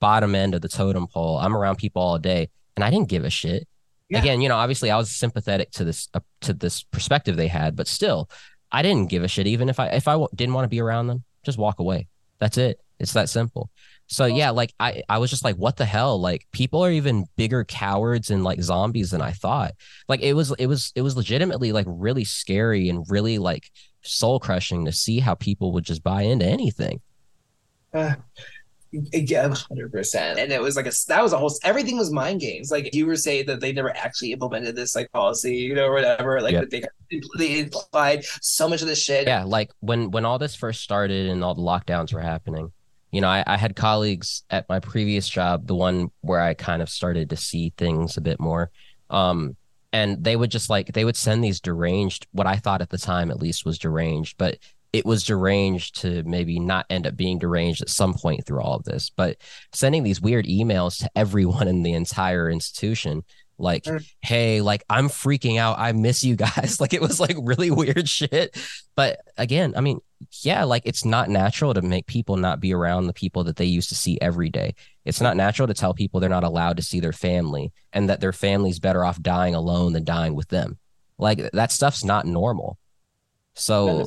bottom 0.00 0.34
end 0.34 0.54
of 0.54 0.62
the 0.62 0.68
totem 0.68 1.06
pole. 1.06 1.38
I'm 1.38 1.56
around 1.56 1.76
people 1.76 2.02
all 2.02 2.18
day, 2.18 2.48
and 2.76 2.84
I 2.84 2.90
didn't 2.90 3.08
give 3.08 3.24
a 3.24 3.30
shit. 3.30 3.66
Yeah. 4.08 4.18
Again, 4.20 4.40
you 4.40 4.48
know, 4.48 4.56
obviously 4.56 4.90
I 4.90 4.96
was 4.96 5.10
sympathetic 5.10 5.70
to 5.72 5.84
this 5.84 6.08
uh, 6.14 6.20
to 6.42 6.52
this 6.52 6.82
perspective 6.82 7.36
they 7.36 7.48
had, 7.48 7.76
but 7.76 7.86
still, 7.86 8.28
I 8.72 8.82
didn't 8.82 9.08
give 9.10 9.22
a 9.24 9.28
shit. 9.28 9.46
Even 9.46 9.68
if 9.68 9.78
I 9.80 9.88
if 9.88 10.08
I 10.08 10.12
w- 10.12 10.28
didn't 10.34 10.54
want 10.54 10.64
to 10.64 10.68
be 10.68 10.80
around 10.80 11.06
them, 11.08 11.24
just 11.44 11.58
walk 11.58 11.78
away. 11.80 12.08
That's 12.38 12.58
it. 12.58 12.80
It's 12.98 13.12
that 13.12 13.28
simple. 13.28 13.70
So 14.10 14.26
yeah, 14.26 14.50
like 14.50 14.74
I 14.80 15.02
I 15.08 15.18
was 15.18 15.30
just 15.30 15.44
like, 15.44 15.54
what 15.54 15.76
the 15.76 15.84
hell? 15.84 16.20
Like 16.20 16.44
people 16.50 16.84
are 16.84 16.90
even 16.90 17.26
bigger 17.36 17.64
cowards 17.64 18.28
and 18.30 18.42
like 18.42 18.60
zombies 18.60 19.12
than 19.12 19.22
I 19.22 19.30
thought. 19.30 19.72
Like 20.08 20.20
it 20.20 20.34
was 20.34 20.52
it 20.58 20.66
was 20.66 20.92
it 20.96 21.02
was 21.02 21.16
legitimately 21.16 21.70
like 21.70 21.86
really 21.88 22.24
scary 22.24 22.88
and 22.88 23.06
really 23.08 23.38
like 23.38 23.70
soul 24.02 24.40
crushing 24.40 24.84
to 24.84 24.92
see 24.92 25.20
how 25.20 25.36
people 25.36 25.72
would 25.72 25.84
just 25.84 26.02
buy 26.02 26.22
into 26.22 26.44
anything. 26.44 27.00
Uh, 27.94 28.14
yeah, 28.90 29.54
hundred 29.54 29.92
percent. 29.92 30.40
And 30.40 30.50
it 30.50 30.60
was 30.60 30.74
like 30.74 30.86
a 30.86 30.92
that 31.06 31.22
was 31.22 31.32
a 31.32 31.38
whole 31.38 31.54
everything 31.62 31.96
was 31.96 32.10
mind 32.10 32.40
games. 32.40 32.72
Like 32.72 32.92
you 32.92 33.06
were 33.06 33.14
saying 33.14 33.46
that 33.46 33.60
they 33.60 33.72
never 33.72 33.96
actually 33.96 34.32
implemented 34.32 34.74
this 34.74 34.96
like 34.96 35.08
policy, 35.12 35.54
you 35.54 35.76
know, 35.76 35.86
or 35.86 35.94
whatever. 35.94 36.40
Like 36.40 36.56
that 36.56 36.70
they 36.70 36.82
they 37.38 37.60
implied 37.60 38.24
so 38.42 38.68
much 38.68 38.82
of 38.82 38.88
this 38.88 39.00
shit. 39.00 39.28
Yeah, 39.28 39.44
like 39.44 39.70
when 39.78 40.10
when 40.10 40.24
all 40.24 40.40
this 40.40 40.56
first 40.56 40.82
started 40.82 41.28
and 41.28 41.44
all 41.44 41.54
the 41.54 41.62
lockdowns 41.62 42.12
were 42.12 42.20
happening, 42.20 42.72
you 43.12 43.20
know, 43.20 43.28
I, 43.28 43.42
I 43.46 43.56
had 43.56 43.74
colleagues 43.76 44.42
at 44.50 44.68
my 44.68 44.80
previous 44.80 45.28
job, 45.28 45.66
the 45.66 45.74
one 45.74 46.10
where 46.20 46.40
I 46.40 46.54
kind 46.54 46.82
of 46.82 46.88
started 46.88 47.30
to 47.30 47.36
see 47.36 47.72
things 47.76 48.16
a 48.16 48.20
bit 48.20 48.38
more. 48.40 48.70
Um, 49.08 49.56
and 49.92 50.22
they 50.22 50.36
would 50.36 50.50
just 50.50 50.70
like 50.70 50.92
they 50.92 51.04
would 51.04 51.16
send 51.16 51.42
these 51.42 51.60
deranged, 51.60 52.26
what 52.32 52.46
I 52.46 52.56
thought 52.56 52.80
at 52.82 52.90
the 52.90 52.98
time 52.98 53.30
at 53.30 53.40
least 53.40 53.64
was 53.64 53.78
deranged, 53.78 54.36
but 54.38 54.58
it 54.92 55.04
was 55.06 55.24
deranged 55.24 56.00
to 56.00 56.22
maybe 56.24 56.58
not 56.60 56.86
end 56.90 57.06
up 57.06 57.16
being 57.16 57.38
deranged 57.38 57.80
at 57.82 57.88
some 57.88 58.12
point 58.14 58.44
through 58.46 58.60
all 58.60 58.74
of 58.74 58.84
this. 58.84 59.10
But 59.10 59.36
sending 59.72 60.02
these 60.02 60.20
weird 60.20 60.46
emails 60.46 60.98
to 60.98 61.10
everyone 61.16 61.68
in 61.68 61.82
the 61.82 61.92
entire 61.92 62.50
institution, 62.50 63.24
like, 63.58 63.84
Mm. 63.84 64.04
hey, 64.22 64.60
like 64.62 64.84
I'm 64.88 65.08
freaking 65.08 65.58
out. 65.58 65.78
I 65.78 65.92
miss 65.92 66.24
you 66.24 66.34
guys. 66.36 66.76
Like 66.80 66.92
it 66.94 67.00
was 67.02 67.20
like 67.20 67.36
really 67.40 67.70
weird 67.82 68.08
shit. 68.08 68.56
But 68.96 69.20
again, 69.36 69.74
I 69.76 69.80
mean, 69.80 70.00
yeah, 70.42 70.64
like 70.64 70.82
it's 70.84 71.04
not 71.04 71.28
natural 71.28 71.74
to 71.74 71.82
make 71.82 72.06
people 72.06 72.36
not 72.36 72.60
be 72.60 72.74
around 72.74 73.06
the 73.06 73.12
people 73.12 73.44
that 73.44 73.56
they 73.56 73.64
used 73.64 73.88
to 73.88 73.94
see 73.94 74.18
every 74.20 74.50
day. 74.50 74.74
It's 75.04 75.20
not 75.20 75.36
natural 75.36 75.68
to 75.68 75.74
tell 75.74 75.94
people 75.94 76.20
they're 76.20 76.28
not 76.28 76.44
allowed 76.44 76.76
to 76.76 76.82
see 76.82 77.00
their 77.00 77.12
family 77.12 77.72
and 77.92 78.08
that 78.08 78.20
their 78.20 78.32
family's 78.32 78.78
better 78.78 79.04
off 79.04 79.20
dying 79.20 79.54
alone 79.54 79.92
than 79.92 80.04
dying 80.04 80.34
with 80.34 80.48
them. 80.48 80.78
Like 81.18 81.50
that 81.52 81.72
stuff's 81.72 82.04
not 82.04 82.26
normal. 82.26 82.78
So, 83.54 84.06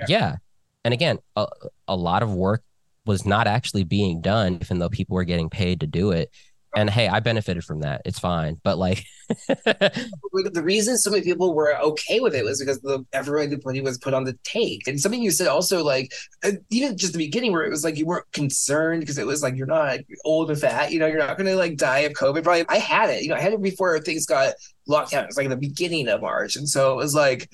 Yeah. 0.00 0.06
yeah. 0.08 0.36
And 0.84 0.92
again, 0.92 1.18
a, 1.36 1.46
a 1.86 1.96
lot 1.96 2.22
of 2.22 2.34
work 2.34 2.62
was 3.06 3.24
not 3.26 3.46
actually 3.46 3.84
being 3.84 4.20
done, 4.20 4.58
even 4.60 4.78
though 4.78 4.88
people 4.88 5.14
were 5.14 5.24
getting 5.24 5.50
paid 5.50 5.80
to 5.80 5.86
do 5.86 6.10
it. 6.12 6.30
And 6.74 6.88
hey, 6.88 7.06
I 7.06 7.20
benefited 7.20 7.64
from 7.64 7.80
that. 7.80 8.02
It's 8.04 8.18
fine. 8.18 8.58
But 8.62 8.78
like, 8.78 9.04
the 9.52 10.62
reason 10.64 10.96
so 10.96 11.10
many 11.10 11.22
people 11.22 11.54
were 11.54 11.76
okay 11.78 12.20
with 12.20 12.34
it 12.34 12.44
was 12.44 12.60
because 12.60 12.80
the 12.80 13.04
everybody 13.12 13.80
was 13.80 13.98
put 13.98 14.14
on 14.14 14.24
the 14.24 14.38
take. 14.42 14.86
And 14.86 14.98
something 14.98 15.22
you 15.22 15.30
said 15.30 15.48
also, 15.48 15.84
like 15.84 16.12
uh, 16.44 16.52
even 16.70 16.96
just 16.96 17.12
the 17.12 17.18
beginning, 17.18 17.52
where 17.52 17.64
it 17.64 17.70
was 17.70 17.84
like 17.84 17.98
you 17.98 18.06
weren't 18.06 18.30
concerned 18.32 19.00
because 19.00 19.18
it 19.18 19.26
was 19.26 19.42
like 19.42 19.56
you're 19.56 19.66
not 19.66 19.98
old 20.24 20.50
and 20.50 20.58
fat, 20.58 20.92
you 20.92 20.98
know, 20.98 21.06
you're 21.06 21.18
not 21.18 21.36
going 21.36 21.46
to 21.46 21.56
like 21.56 21.76
die 21.76 22.00
of 22.00 22.12
COVID. 22.12 22.42
Probably, 22.42 22.64
I 22.68 22.78
had 22.78 23.10
it, 23.10 23.22
you 23.22 23.28
know, 23.28 23.36
I 23.36 23.40
had 23.40 23.52
it 23.52 23.62
before 23.62 23.98
things 24.00 24.24
got 24.24 24.54
locked 24.86 25.10
down. 25.10 25.24
It 25.24 25.28
was 25.28 25.36
like 25.36 25.48
the 25.48 25.56
beginning 25.56 26.08
of 26.08 26.22
March, 26.22 26.56
and 26.56 26.68
so 26.68 26.92
it 26.92 26.96
was 26.96 27.14
like, 27.14 27.50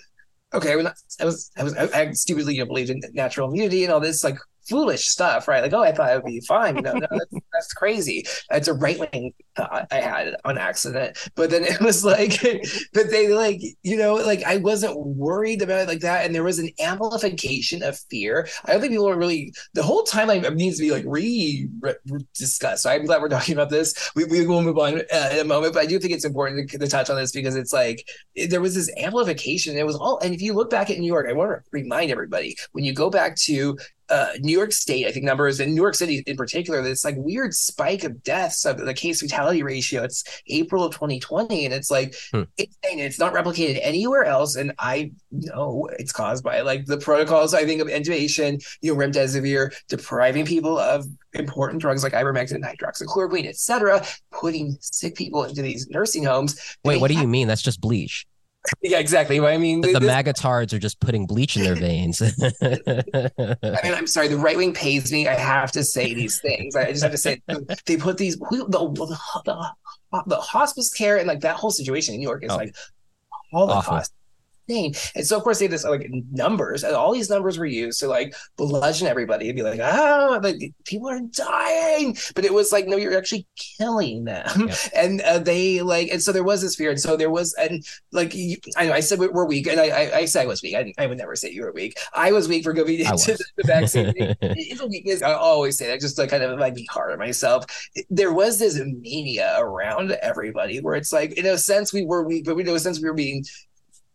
okay, 0.54 0.72
I 0.72 0.76
was, 0.76 0.86
I 1.20 1.24
was, 1.24 1.76
I, 1.76 1.88
I 1.92 2.10
stupidly 2.12 2.54
you 2.54 2.60
know, 2.60 2.66
believed 2.66 2.90
in 2.90 3.00
natural 3.12 3.48
immunity 3.48 3.84
and 3.84 3.92
all 3.92 4.00
this 4.00 4.22
like 4.22 4.38
foolish 4.68 5.06
stuff, 5.08 5.48
right? 5.48 5.62
Like, 5.62 5.72
oh, 5.72 5.82
I 5.82 5.92
thought 5.92 6.10
it 6.10 6.16
would 6.16 6.24
be 6.30 6.40
fine. 6.40 6.76
No, 6.76 6.92
no, 6.92 7.06
that's, 7.10 7.32
that's 7.52 7.72
crazy. 7.72 8.24
It's 8.50 8.68
a 8.68 8.74
right 8.74 8.98
wing 8.98 9.32
thought 9.56 9.86
I 9.90 9.96
had 10.00 10.36
on 10.44 10.58
accident. 10.58 11.18
But 11.34 11.50
then 11.50 11.64
it 11.64 11.80
was 11.80 12.04
like, 12.04 12.40
but 12.92 13.10
they 13.10 13.28
like, 13.28 13.60
you 13.82 13.96
know, 13.96 14.14
like 14.14 14.42
I 14.44 14.58
wasn't 14.58 14.96
worried 14.98 15.62
about 15.62 15.80
it 15.82 15.88
like 15.88 16.00
that. 16.00 16.24
And 16.26 16.34
there 16.34 16.44
was 16.44 16.58
an 16.58 16.70
amplification 16.80 17.82
of 17.82 17.98
fear. 18.10 18.48
I 18.64 18.72
don't 18.72 18.80
think 18.80 18.92
people 18.92 19.08
are 19.08 19.16
really, 19.18 19.52
the 19.74 19.82
whole 19.82 20.04
timeline 20.04 20.54
needs 20.54 20.76
to 20.76 20.82
be 20.82 20.90
like 20.90 21.04
re, 21.06 21.68
re 21.80 21.94
discussed. 22.34 22.82
So 22.84 22.90
I'm 22.90 23.04
glad 23.04 23.20
we're 23.20 23.28
talking 23.28 23.54
about 23.54 23.70
this. 23.70 24.10
We, 24.14 24.24
we 24.24 24.46
will 24.46 24.62
move 24.62 24.78
on 24.78 25.00
uh, 25.12 25.28
in 25.32 25.38
a 25.40 25.44
moment, 25.44 25.74
but 25.74 25.82
I 25.82 25.86
do 25.86 25.98
think 25.98 26.12
it's 26.12 26.24
important 26.24 26.70
to, 26.70 26.78
to 26.78 26.86
touch 26.88 27.10
on 27.10 27.16
this 27.16 27.32
because 27.32 27.56
it's 27.56 27.72
like, 27.72 28.04
it- 28.34 28.50
there 28.50 28.60
was 28.60 28.74
this 28.74 28.90
amplification. 28.96 29.76
It 29.76 29.86
was 29.86 29.96
all, 29.96 30.18
and 30.20 30.34
if 30.34 30.40
you 30.42 30.52
look 30.54 30.70
back 30.70 30.90
at 30.90 30.98
New 30.98 31.06
York, 31.06 31.26
I 31.28 31.32
want 31.32 31.50
to 31.50 31.60
remind 31.72 32.10
everybody 32.10 32.56
when 32.72 32.84
you 32.84 32.92
go 32.92 33.10
back 33.10 33.36
to 33.36 33.78
uh, 34.10 34.28
New 34.40 34.56
York 34.56 34.72
State, 34.72 35.06
I 35.06 35.12
think 35.12 35.24
numbers 35.24 35.60
in 35.60 35.70
New 35.74 35.82
York 35.82 35.94
City 35.94 36.22
in 36.26 36.36
particular, 36.36 36.82
this 36.82 37.04
like 37.04 37.16
weird 37.18 37.54
spike 37.54 38.04
of 38.04 38.22
deaths 38.22 38.64
of 38.64 38.78
the 38.78 38.94
case 38.94 39.20
fatality 39.20 39.62
ratio. 39.62 40.02
It's 40.04 40.24
April 40.48 40.84
of 40.84 40.92
2020, 40.94 41.64
and 41.64 41.74
it's 41.74 41.90
like 41.90 42.14
Hmm. 42.32 42.42
it's 42.56 42.76
and 42.90 43.00
it's 43.00 43.18
not 43.18 43.34
replicated 43.34 43.78
anywhere 43.82 44.24
else. 44.24 44.56
And 44.56 44.72
I 44.78 45.12
know 45.30 45.88
it's 45.98 46.12
caused 46.12 46.44
by 46.44 46.60
like 46.60 46.86
the 46.86 46.98
protocols. 46.98 47.54
I 47.54 47.64
think 47.64 47.80
of 47.80 47.88
intubation, 47.88 48.64
you 48.80 48.94
know, 48.94 49.00
remdesivir, 49.00 49.72
depriving 49.88 50.46
people 50.46 50.78
of 50.78 51.06
important 51.34 51.80
drugs 51.80 52.02
like 52.02 52.12
ivermectin, 52.12 52.62
hydroxychloroquine, 52.62 53.46
etc., 53.46 54.04
putting 54.32 54.76
sick 54.80 55.14
people 55.14 55.44
into 55.44 55.62
these 55.62 55.88
nursing 55.88 56.24
homes. 56.24 56.58
Wait, 56.84 57.00
what 57.00 57.10
do 57.10 57.18
you 57.18 57.26
mean? 57.28 57.48
That's 57.48 57.62
just 57.62 57.80
bleach. 57.80 58.26
Yeah, 58.82 58.98
exactly. 58.98 59.40
I 59.40 59.56
mean, 59.56 59.80
The, 59.80 59.92
the 59.94 60.00
this- 60.00 60.10
magatards 60.10 60.72
are 60.72 60.78
just 60.78 61.00
putting 61.00 61.26
bleach 61.26 61.56
in 61.56 61.62
their 61.62 61.74
veins. 61.74 62.20
I 62.62 63.30
mean, 63.82 63.94
I'm 63.94 64.06
sorry. 64.06 64.28
The 64.28 64.36
right 64.36 64.56
wing 64.56 64.74
pays 64.74 65.10
me. 65.12 65.26
I 65.26 65.34
have 65.34 65.72
to 65.72 65.82
say 65.84 66.12
these 66.12 66.40
things. 66.40 66.76
I 66.76 66.90
just 66.90 67.02
have 67.02 67.12
to 67.12 67.18
say 67.18 67.40
they 67.86 67.96
put 67.96 68.18
these 68.18 68.36
the 68.36 68.66
the, 68.68 69.18
the, 70.12 70.22
the 70.26 70.36
hospice 70.36 70.92
care 70.92 71.16
and 71.16 71.26
like 71.26 71.40
that 71.40 71.56
whole 71.56 71.70
situation 71.70 72.14
in 72.14 72.20
New 72.20 72.28
York 72.28 72.44
is 72.44 72.50
Oh. 72.50 72.56
like 72.56 72.74
the 73.52 73.58
Awful. 73.58 74.02
And 74.68 75.26
so, 75.26 75.36
of 75.36 75.42
course, 75.42 75.58
they 75.58 75.66
this 75.66 75.84
like 75.84 76.10
numbers, 76.32 76.84
and 76.84 76.94
all 76.94 77.12
these 77.12 77.30
numbers 77.30 77.58
were 77.58 77.66
used 77.66 78.00
to 78.00 78.08
like 78.08 78.34
bludgeon 78.56 79.06
everybody 79.08 79.48
and 79.48 79.56
be 79.56 79.62
like, 79.62 79.80
ah, 79.80 80.38
like 80.42 80.72
people 80.84 81.08
are 81.08 81.20
dying. 81.20 82.16
But 82.34 82.44
it 82.44 82.52
was 82.52 82.72
like, 82.72 82.86
no, 82.86 82.96
you're 82.96 83.16
actually 83.16 83.46
killing 83.56 84.24
them. 84.24 84.68
Yeah. 84.68 84.74
And 84.98 85.20
uh, 85.20 85.38
they 85.38 85.80
like, 85.82 86.08
and 86.08 86.20
so 86.22 86.32
there 86.32 86.42
was 86.42 86.60
this 86.62 86.74
fear. 86.74 86.90
And 86.90 87.00
so 87.00 87.16
there 87.16 87.30
was, 87.30 87.54
and 87.54 87.84
like, 88.12 88.34
you, 88.34 88.56
I 88.76 88.86
know 88.86 88.92
I 88.92 89.00
said 89.00 89.18
we- 89.18 89.28
we're 89.28 89.46
weak, 89.46 89.66
and 89.66 89.80
I, 89.80 89.88
I, 89.88 90.16
I 90.18 90.24
said 90.24 90.42
I 90.42 90.46
was 90.46 90.62
weak. 90.62 90.74
I, 90.74 90.92
I 90.98 91.06
would 91.06 91.18
never 91.18 91.36
say 91.36 91.50
you 91.50 91.62
were 91.62 91.72
weak. 91.72 91.96
I 92.14 92.32
was 92.32 92.48
weak 92.48 92.64
for 92.64 92.72
going 92.72 92.98
into 92.98 93.12
was. 93.12 93.26
the 93.26 93.62
vaccine. 93.64 94.12
it's 94.16 94.80
a 94.80 94.86
weakness. 94.86 95.22
I 95.22 95.34
always 95.34 95.78
say 95.78 95.88
that 95.88 96.00
just 96.00 96.16
to 96.16 96.26
kind 96.26 96.42
of 96.42 96.58
like 96.58 96.74
be 96.74 96.88
hard 96.90 97.12
on 97.12 97.18
myself. 97.18 97.64
There 98.10 98.32
was 98.32 98.58
this 98.58 98.80
mania 98.80 99.56
around 99.58 100.12
everybody 100.22 100.80
where 100.80 100.94
it's 100.94 101.12
like, 101.12 101.32
in 101.32 101.46
a 101.46 101.58
sense, 101.58 101.92
we 101.92 102.04
were 102.04 102.22
weak, 102.22 102.44
but 102.44 102.58
in 102.58 102.68
a 102.68 102.78
sense, 102.78 103.00
we 103.00 103.08
were 103.08 103.14
being 103.14 103.44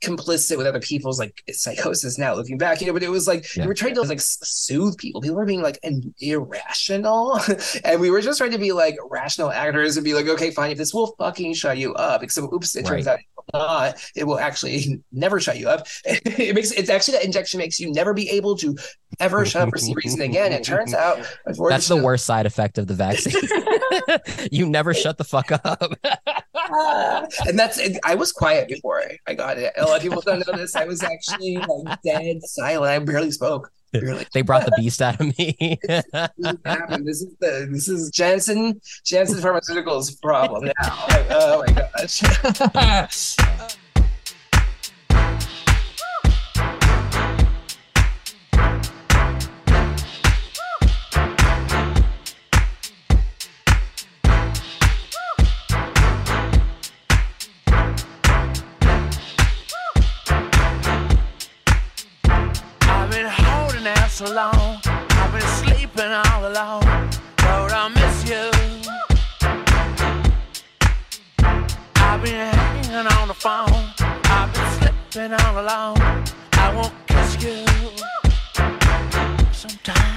complicit 0.04 0.58
with 0.58 0.68
other 0.68 0.80
people's 0.80 1.18
like 1.20 1.42
psychosis 1.52 2.18
now 2.18 2.36
looking 2.36 2.58
back 2.58 2.82
you 2.82 2.88
know 2.88 2.94
but 2.94 3.02
it 3.04 3.10
was 3.10 3.28
like 3.28 3.46
Yeah. 3.56 3.64
we 3.64 3.68
were 3.70 3.74
trying 3.74 3.96
to 3.96 4.02
like 4.02 4.20
soothe 4.22 4.98
people 4.98 5.22
people 5.22 5.38
were 5.38 5.46
being 5.46 5.62
like 5.62 5.80
irrational 6.20 7.40
and 7.86 8.02
we 8.02 8.10
were 8.12 8.22
just 8.22 8.38
trying 8.38 8.52
to 8.52 8.58
be 8.58 8.72
like 8.72 8.96
rational 9.10 9.50
actors 9.52 9.98
and 9.98 10.04
be 10.04 10.14
like 10.14 10.28
okay 10.28 10.52
fine 10.52 10.72
if 10.72 10.78
this 10.78 10.94
will 10.94 11.16
fucking 11.18 11.54
shut 11.54 11.78
you 11.78 11.94
up 11.96 12.22
except 12.24 12.48
oops 12.54 12.76
it 12.76 12.86
turns 12.86 13.08
out 13.08 13.20
it 13.20 13.26
will 13.54 13.60
not 13.60 14.12
it 14.16 14.24
will 14.26 14.40
actually 14.40 15.02
never 15.12 15.40
shut 15.40 15.58
you 15.58 15.70
up 15.70 15.88
it 16.06 16.54
makes 16.56 16.72
it's 16.72 16.90
actually 16.90 17.14
that 17.18 17.26
injection 17.26 17.58
makes 17.58 17.80
you 17.80 17.92
never 17.92 18.14
be 18.14 18.30
able 18.30 18.56
to 18.58 18.78
ever 19.20 19.46
shut 19.46 19.64
up 19.64 19.70
for 19.70 19.78
some 19.78 19.94
reason 19.94 20.22
again 20.22 20.52
it 20.52 20.64
turns 20.64 20.94
out 20.94 21.18
That's 21.46 21.88
the 21.88 22.02
worst 22.02 22.26
side 22.26 22.46
effect 22.46 22.78
of 22.78 22.88
the 22.88 22.96
vaccine. 22.96 23.34
you 24.52 24.66
never 24.68 24.94
shut 24.94 25.18
the 25.18 25.24
fuck 25.24 25.52
up. 25.52 25.94
And 27.48 27.58
that's 27.58 27.80
I 28.04 28.16
was 28.16 28.32
quiet 28.32 28.68
before 28.68 29.02
I- 29.28 29.34
got 29.34 29.58
it. 29.58 29.74
A 29.78 29.86
lot 29.86 29.98
of 29.98 30.02
people 30.04 30.22
don't 30.22 30.46
know 30.48 30.58
this. 30.58 30.76
I 30.76 30.86
was 30.86 31.04
actually 31.04 31.58
like 31.58 32.02
dead 32.04 32.38
silent. 32.44 32.92
I 32.92 33.00
barely 33.00 33.32
spoke. 33.32 33.72
Barely. 33.92 34.26
They 34.34 34.42
brought 34.42 34.66
the 34.66 34.74
beast 34.76 35.02
out 35.02 35.20
of 35.20 35.38
me. 35.38 35.78
This 35.88 36.04
is 36.14 36.58
happened. 36.66 37.08
This 37.08 37.22
is 37.22 37.36
the 37.40 37.68
this 37.72 37.88
is 37.88 38.10
Janssen 38.10 38.82
Janssen 39.06 39.40
Pharmaceuticals 39.40 40.20
problem 40.22 40.66
now. 40.82 41.06
Like, 41.10 41.28
oh 41.30 41.64
my 41.68 41.88
gosh. 41.96 43.36
so 64.26 64.34
long. 64.34 64.80
I've 64.86 65.32
been 65.32 65.42
sleeping 65.42 66.12
all 66.12 66.48
alone. 66.48 67.10
Lord, 67.46 67.72
I 67.72 67.90
miss 67.90 68.30
you. 68.30 68.52
I've 71.96 72.22
been 72.24 72.54
hanging 72.54 73.08
on 73.18 73.28
the 73.28 73.34
phone. 73.34 73.84
I've 74.26 74.54
been 74.54 74.70
slipping 74.78 75.34
all 75.34 75.60
alone. 75.60 76.24
I 76.54 76.74
won't 76.76 76.94
kiss 77.08 77.44
you. 77.44 77.66
Sometimes. 79.52 80.13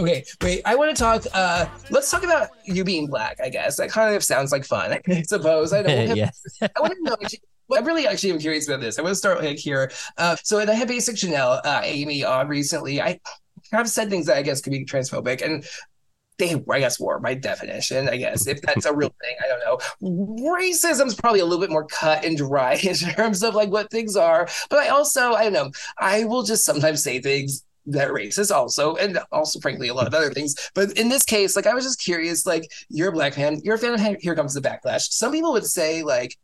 Okay, 0.00 0.24
wait. 0.40 0.62
I 0.64 0.74
want 0.76 0.96
to 0.96 1.00
talk. 1.00 1.24
Uh, 1.34 1.66
let's 1.90 2.10
talk 2.10 2.24
about 2.24 2.48
you 2.64 2.84
being 2.84 3.06
black. 3.06 3.38
I 3.42 3.50
guess 3.50 3.76
that 3.76 3.90
kind 3.90 4.14
of 4.14 4.24
sounds 4.24 4.50
like 4.50 4.64
fun. 4.64 4.98
I 5.08 5.22
suppose. 5.22 5.74
I 5.74 5.82
don't. 6.06 6.16
yeah. 6.16 6.30
I 6.62 6.80
want 6.80 6.94
to 6.94 7.02
know. 7.02 7.16
Well, 7.68 7.78
I'm 7.78 7.86
really 7.86 8.06
actually 8.06 8.32
am 8.32 8.38
curious 8.38 8.66
about 8.66 8.80
this. 8.80 8.98
I 8.98 9.02
want 9.02 9.12
to 9.12 9.16
start 9.16 9.42
like 9.42 9.58
here. 9.58 9.92
Uh, 10.16 10.36
so 10.42 10.58
I 10.58 10.72
had 10.72 10.88
Basic 10.88 11.18
Chanel, 11.18 11.60
uh, 11.64 11.82
Amy 11.84 12.24
on 12.24 12.48
recently. 12.48 13.00
I 13.00 13.20
have 13.72 13.88
said 13.88 14.08
things 14.10 14.26
that 14.26 14.38
I 14.38 14.42
guess 14.42 14.62
could 14.62 14.70
be 14.70 14.84
transphobic, 14.84 15.42
and 15.42 15.64
they, 16.38 16.64
I 16.70 16.80
guess, 16.80 16.98
were 16.98 17.20
by 17.20 17.34
definition. 17.34 18.08
I 18.08 18.16
guess 18.16 18.46
if 18.46 18.62
that's 18.62 18.86
a 18.86 18.94
real 18.94 19.14
thing, 19.20 19.36
I 19.44 19.48
don't 19.48 19.60
know. 19.60 20.50
Racism's 20.50 21.14
probably 21.14 21.40
a 21.40 21.44
little 21.44 21.60
bit 21.60 21.70
more 21.70 21.84
cut 21.84 22.24
and 22.24 22.38
dry 22.38 22.74
in 22.82 22.94
terms 22.94 23.42
of 23.42 23.54
like 23.54 23.70
what 23.70 23.90
things 23.90 24.16
are. 24.16 24.48
But 24.70 24.78
I 24.78 24.88
also, 24.88 25.34
I 25.34 25.44
don't 25.44 25.52
know. 25.52 25.70
I 25.98 26.24
will 26.24 26.42
just 26.42 26.64
sometimes 26.64 27.02
say 27.02 27.20
things 27.20 27.64
that 27.86 28.08
racist 28.08 28.54
also 28.54 28.94
and 28.96 29.18
also 29.32 29.58
frankly 29.60 29.88
a 29.88 29.94
lot 29.94 30.06
of 30.06 30.14
other 30.14 30.30
things 30.30 30.54
but 30.74 30.96
in 30.98 31.08
this 31.08 31.24
case 31.24 31.56
like 31.56 31.66
i 31.66 31.74
was 31.74 31.84
just 31.84 32.00
curious 32.00 32.46
like 32.46 32.70
you're 32.88 33.08
a 33.08 33.12
black 33.12 33.36
man 33.36 33.60
you're 33.64 33.76
a 33.76 33.78
fan 33.78 33.94
of 33.94 34.16
here 34.20 34.34
comes 34.34 34.54
the 34.54 34.60
backlash 34.60 35.10
some 35.10 35.32
people 35.32 35.52
would 35.52 35.66
say 35.66 36.02
like 36.02 36.36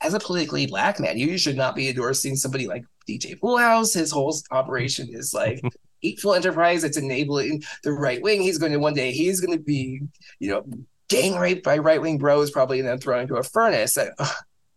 as 0.00 0.14
a 0.14 0.20
politically 0.20 0.66
black 0.66 1.00
man, 1.00 1.18
you 1.18 1.36
should 1.38 1.56
not 1.56 1.74
be 1.74 1.88
endorsing 1.88 2.36
somebody 2.36 2.66
like 2.66 2.84
DJ 3.08 3.38
Poolhouse. 3.38 3.94
His 3.94 4.10
whole 4.10 4.34
operation 4.50 5.08
is 5.10 5.34
like 5.34 5.60
hateful 6.02 6.34
enterprise. 6.34 6.84
It's 6.84 6.96
enabling 6.96 7.62
the 7.82 7.92
right 7.92 8.22
wing. 8.22 8.40
He's 8.40 8.58
going 8.58 8.72
to 8.72 8.78
one 8.78 8.94
day 8.94 9.10
he's 9.10 9.40
going 9.40 9.56
to 9.56 9.62
be, 9.62 10.02
you 10.38 10.50
know, 10.50 10.64
gang 11.08 11.36
raped 11.36 11.64
by 11.64 11.78
right 11.78 12.00
wing 12.00 12.18
bros, 12.18 12.50
probably, 12.50 12.78
and 12.78 12.88
then 12.88 12.98
thrown 12.98 13.22
into 13.22 13.36
a 13.36 13.42
furnace. 13.42 13.98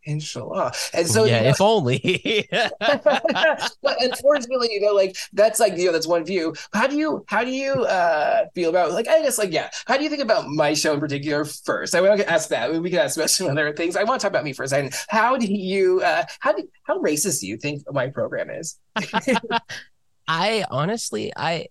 Inshallah. 0.04 0.72
And 0.94 1.08
so, 1.08 1.26
yeah, 1.26 1.38
you 1.38 1.44
know, 1.44 1.50
if 1.50 1.62
only. 1.62 2.48
but 2.80 4.02
unfortunately, 4.02 4.70
you 4.72 4.82
know, 4.82 4.94
like 4.94 5.16
that's 5.34 5.60
like 5.60 5.78
you 5.78 5.86
know 5.86 5.92
that's 5.92 6.08
one 6.08 6.26
view. 6.26 6.56
How 6.74 6.88
do 6.88 6.96
you 6.96 7.24
how 7.28 7.44
do 7.44 7.52
you 7.52 7.74
uh 7.84 8.46
feel 8.56 8.70
about 8.70 8.92
like 8.92 9.08
I 9.08 9.22
guess 9.22 9.38
like 9.38 9.52
yeah, 9.52 9.70
how 9.86 9.98
do 9.98 10.04
you 10.04 10.10
think 10.10 10.24
about 10.24 10.48
my 10.48 10.74
show 10.74 10.94
in 10.94 11.00
particular 11.00 11.46
first? 11.46 11.94
I 11.94 12.02
want 12.02 12.20
to 12.20 12.30
ask 12.30 12.50
that. 12.50 12.72
We 12.82 12.90
can 12.90 13.00
ask 13.00 13.18
about 13.18 13.30
some 13.30 13.50
other 13.50 13.74
things. 13.74 13.96
I 13.96 14.04
want 14.04 14.22
to 14.22 14.26
talk 14.26 14.32
about 14.32 14.44
me 14.44 14.54
for 14.54 14.64
a 14.64 14.68
second. 14.68 14.94
How 15.08 15.38
do 15.38 15.46
you 15.46 16.02
uh 16.02 16.24
how 16.40 16.54
do 16.54 16.68
how 16.84 17.00
racist 17.00 17.42
do 17.42 17.48
you 17.48 17.58
think 17.58 17.84
my 17.92 18.08
program 18.08 18.50
is? 18.50 18.80
I 20.28 20.64
honestly, 20.72 21.34
I 21.36 21.68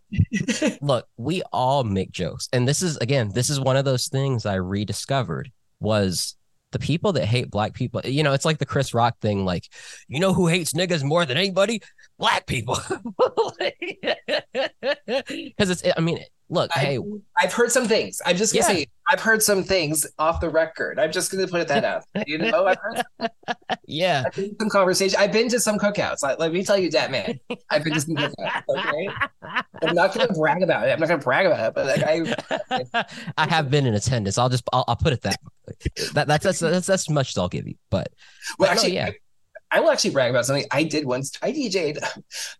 look, 0.81 1.09
we 1.17 1.43
all 1.53 1.83
make 1.83 2.13
jokes. 2.13 2.49
And 2.53 2.69
this 2.69 2.83
is 2.83 2.97
again, 2.99 3.31
this 3.35 3.51
is 3.51 3.59
one 3.59 3.77
of 3.77 3.85
those 3.85 4.09
things 4.09 4.47
I 4.47 4.55
rediscovered 4.55 5.51
was 5.81 6.37
the 6.73 6.79
people 6.79 7.13
that 7.13 7.25
hate 7.25 7.51
black 7.51 7.75
people. 7.75 8.01
You 8.05 8.23
know, 8.23 8.33
it's 8.33 8.45
like 8.45 8.59
the 8.59 8.67
Chris 8.67 8.95
Rock 8.95 9.19
thing, 9.21 9.45
like, 9.45 9.69
you 10.09 10.21
know 10.21 10.33
who 10.33 10.47
hates 10.47 10.73
niggas 10.73 11.03
more 11.03 11.25
than 11.25 11.37
anybody? 11.37 11.83
Black 12.19 12.47
people. 12.47 12.79
Because 15.07 15.71
it's 15.71 15.83
I 15.97 16.01
mean, 16.01 16.21
look, 16.51 16.71
I, 16.77 16.81
hey, 16.81 16.99
I've 17.39 17.53
heard 17.53 17.73
some 17.73 17.87
things. 17.89 18.21
I'm 18.27 18.37
just 18.37 18.53
gonna 18.53 18.67
Yeah. 18.67 18.79
say 18.81 18.87
I've 19.09 19.21
heard 19.21 19.43
some 19.43 19.63
things 19.65 20.07
off 20.19 20.41
the 20.41 20.51
record. 20.51 20.99
I'm 21.01 21.11
just 21.11 21.31
to 21.31 21.47
put 21.49 21.61
it 21.61 21.69
that 21.69 21.85
out. 21.85 22.05
You 22.27 22.39
know, 22.39 22.67
I've 22.67 22.77
heard 22.79 23.03
Yeah. 23.87 24.25
I've 24.27 24.35
been 24.35 24.57
some 24.61 24.69
conversation. 24.69 25.19
I've 25.19 25.33
been 25.33 25.49
to 25.49 25.59
some 25.59 25.79
cookouts. 25.79 26.23
Like, 26.23 26.39
let 26.39 26.53
me 26.53 26.63
tell 26.63 26.79
you 26.79 26.91
that, 26.91 27.11
man. 27.11 27.41
I've 27.71 27.83
been 27.83 27.95
to 27.95 28.01
some 28.01 28.15
cookouts. 28.17 28.63
Okay, 28.69 29.09
I'm 29.83 29.95
not 29.95 30.13
to 30.13 30.29
brag 30.35 30.63
about 30.63 30.87
it. 30.87 30.93
I'm 30.93 31.01
not 31.01 31.07
to 31.09 31.19
brag 31.19 31.47
about 31.47 31.69
it, 31.69 31.75
but 31.75 31.87
like 31.87 32.05
I, 32.93 33.05
I 33.39 33.49
have 33.49 33.71
been 33.71 33.87
in 33.87 33.95
attendance. 33.95 34.37
I'll 34.39 34.49
just 34.49 34.65
I'll, 34.73 34.85
I'll 34.87 34.97
put 34.97 35.13
it 35.13 35.23
that 35.23 35.39
way. 35.67 35.75
that 36.15 36.27
that's 36.29 36.45
that's 36.45 36.59
that's 36.61 36.87
that's 36.87 37.09
much 37.11 37.31
as 37.31 37.39
I'll 37.39 37.49
give 37.49 37.67
you. 37.67 37.75
But 37.91 38.09
well, 38.59 38.69
But 38.69 38.75
no, 38.75 38.81
actually, 38.81 38.95
yeah. 38.95 39.07
I, 39.07 39.15
I 39.73 39.81
will 39.81 39.91
actually 39.91 40.11
brag 40.11 40.31
about 40.31 40.47
something 40.47 40.67
I 40.71 40.83
did 40.83 41.05
once. 41.05 41.33
I 41.43 41.53
DJ'd 41.53 41.99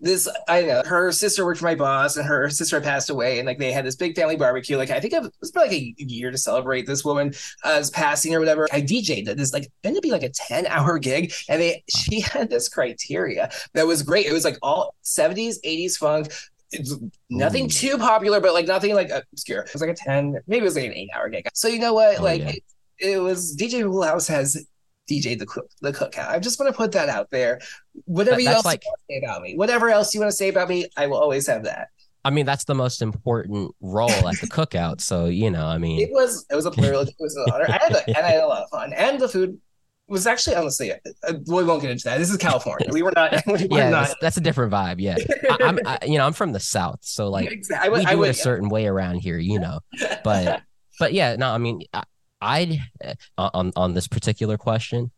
this. 0.01 0.29
I 0.49 0.63
know 0.63 0.83
her 0.87 1.11
sister 1.11 1.45
worked 1.45 1.59
for 1.59 1.65
my 1.65 1.75
boss, 1.75 2.17
and 2.17 2.27
her 2.27 2.49
sister 2.51 2.77
had 2.77 2.85
passed 2.85 3.11
away, 3.11 3.39
and 3.39 3.47
like 3.47 3.59
they 3.59 3.73
had 3.73 3.85
this 3.85 3.97
big 3.97 4.15
family 4.15 4.37
barbecue. 4.37 4.77
Like 4.77 4.91
I 4.91 5.01
think 5.01 5.15
it 5.15 5.23
was 5.41 5.51
probably 5.51 5.71
like 5.71 5.95
a 6.01 6.05
year 6.05 6.31
to 6.31 6.39
celebrate 6.39 6.87
this 6.87 7.05
woman's 7.05 7.57
uh, 7.65 7.83
passing 7.93 8.35
or 8.35 8.39
whatever. 8.39 8.69
I 8.73 8.81
DJ'd. 8.81 9.27
This 9.37 9.53
like 9.53 9.71
ended 9.83 9.99
up 9.99 10.03
being 10.03 10.13
like 10.13 10.23
a 10.23 10.31
ten 10.31 10.67
hour 10.67 10.99
gig, 10.99 11.33
and 11.49 11.61
they 11.61 11.83
she 11.89 12.21
had 12.21 12.49
this 12.49 12.69
criteria 12.69 13.51
that 13.75 13.87
was 13.87 14.03
great. 14.03 14.27
It 14.27 14.33
was 14.33 14.45
like 14.45 14.59
all 14.63 14.95
seventies, 15.03 15.59
eighties 15.65 15.97
funk. 15.97 16.33
It's 16.73 16.95
nothing 17.29 17.65
Ooh. 17.65 17.69
too 17.69 17.99
popular, 17.99 18.41
but 18.41 18.55
like 18.55 18.67
nothing 18.67 18.95
like 18.95 19.11
obscure. 19.11 19.63
It 19.63 19.73
was 19.73 19.83
like 19.83 19.91
a 19.91 19.95
ten, 19.95 20.39
maybe 20.47 20.61
it 20.61 20.65
was 20.65 20.77
like 20.77 20.85
an 20.85 20.95
eight 20.95 21.11
hour 21.15 21.29
gig. 21.29 21.49
So 21.55 21.67
you 21.67 21.81
know 21.81 21.95
what? 21.95 22.21
Oh, 22.21 22.23
like 22.23 22.43
yeah. 22.43 22.49
it, 22.51 22.63
it 23.01 23.19
was 23.19 23.57
DJ 23.57 23.83
Poolhouse 23.83 24.29
has 24.29 24.65
DJ 25.11 25.39
the 25.39 25.47
cook 25.47 25.69
the 25.81 25.93
cookout. 25.93 26.29
I 26.29 26.39
just 26.39 26.61
want 26.61 26.73
to 26.73 26.77
put 26.77 26.93
that 26.93 27.09
out 27.09 27.31
there. 27.31 27.61
Whatever 28.05 28.37
That- 28.37 28.43
you 28.43 28.49
else 28.49 28.65
like- 28.65 28.83
you 28.85 28.91
want 28.91 29.01
to 29.01 29.15
say 29.15 29.19
about 29.27 29.43
me, 29.43 29.57
whatever 29.57 29.91
else 29.91 30.15
you 30.15 30.21
want 30.21 30.31
to 30.31 30.37
say 30.37 30.49
about 30.49 30.69
me, 30.69 30.87
I 30.97 31.07
will 31.07 31.19
always 31.19 31.47
have 31.47 31.65
that. 31.65 31.89
I 32.25 32.29
mean 32.31 32.45
that's 32.45 32.65
the 32.65 32.75
most 32.75 33.01
important 33.01 33.75
role 33.81 34.11
at 34.11 34.41
the 34.41 34.47
cookout. 34.47 35.01
So 35.01 35.27
you 35.27 35.51
know, 35.51 35.67
I 35.67 35.79
mean, 35.79 36.01
It 36.01 36.11
was 36.13 36.47
it 36.51 36.55
was 36.55 36.67
a 36.67 36.71
plural. 36.71 37.01
It 37.03 37.15
was 37.19 37.35
an 37.37 37.53
honor. 37.53 37.67
I 37.69 37.79
had 37.83 37.93
a, 37.93 38.07
and 38.09 38.19
I 38.19 38.31
had 38.33 38.45
a 38.45 38.47
lot 38.47 38.63
of 38.63 38.69
fun. 38.71 38.93
And 38.93 39.19
the 39.19 39.29
food 39.29 39.59
was 40.07 40.27
actually 40.27 40.57
honestly, 40.57 40.93
uh, 40.93 40.99
we 41.47 41.65
won't 41.65 41.81
get 41.81 41.91
into 41.93 42.05
that. 42.05 42.19
This 42.19 42.31
is 42.31 42.37
California. 42.37 42.89
We 42.93 43.03
were 43.03 43.13
not. 43.15 43.33
We 43.47 43.53
were 43.53 43.79
yeah, 43.79 43.91
not. 43.91 44.15
that's, 44.21 44.37
a 44.37 44.41
different 44.41 44.73
vibe. 44.73 44.97
Yeah, 44.99 45.17
I, 45.51 45.57
I'm 45.63 45.79
I, 45.87 45.99
you 46.05 46.19
know 46.19 46.27
I'm 46.27 46.33
from 46.33 46.53
the 46.53 46.61
south, 46.61 46.99
so 47.03 47.31
like 47.31 47.51
Exactly. 47.53 47.89
I 47.89 47.99
we 47.99 48.05
do 48.05 48.25
I 48.25 48.27
it 48.27 48.31
a 48.31 48.35
certain 48.35 48.69
way 48.69 48.87
around 48.87 49.17
here, 49.17 49.39
you 49.39 49.59
know. 49.59 49.79
But 50.23 50.63
but 50.99 51.15
yeah, 51.15 51.37
no, 51.37 51.51
I 51.51 51.59
mean, 51.59 51.83
I, 51.95 52.03
I'd 52.41 52.81
uh, 53.05 53.51
on 53.55 53.73
on 53.77 53.95
this 53.95 54.09
particular 54.09 54.57
question. 54.57 55.11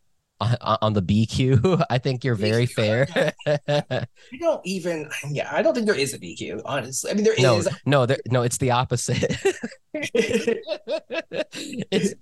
On, 0.60 0.92
the 0.92 1.02
BQ, 1.02 1.84
I 1.90 1.98
think 1.98 2.24
you're 2.24 2.34
very 2.34 2.66
fair. 2.66 3.06
I 3.46 4.06
don't 4.40 4.60
even. 4.64 5.08
Yeah, 5.30 5.48
I 5.52 5.62
don't 5.62 5.72
think 5.72 5.86
there 5.86 5.94
is 5.94 6.14
a 6.14 6.18
BQ. 6.18 6.62
Honestly, 6.64 7.12
I 7.12 7.14
mean 7.14 7.22
there 7.22 7.34
is. 7.34 7.42
no, 7.42 7.62
no, 7.86 8.06
there, 8.06 8.18
no, 8.28 8.42
it's 8.42 8.58
the 8.58 8.72
opposite. 8.72 9.36
it's 11.92 12.14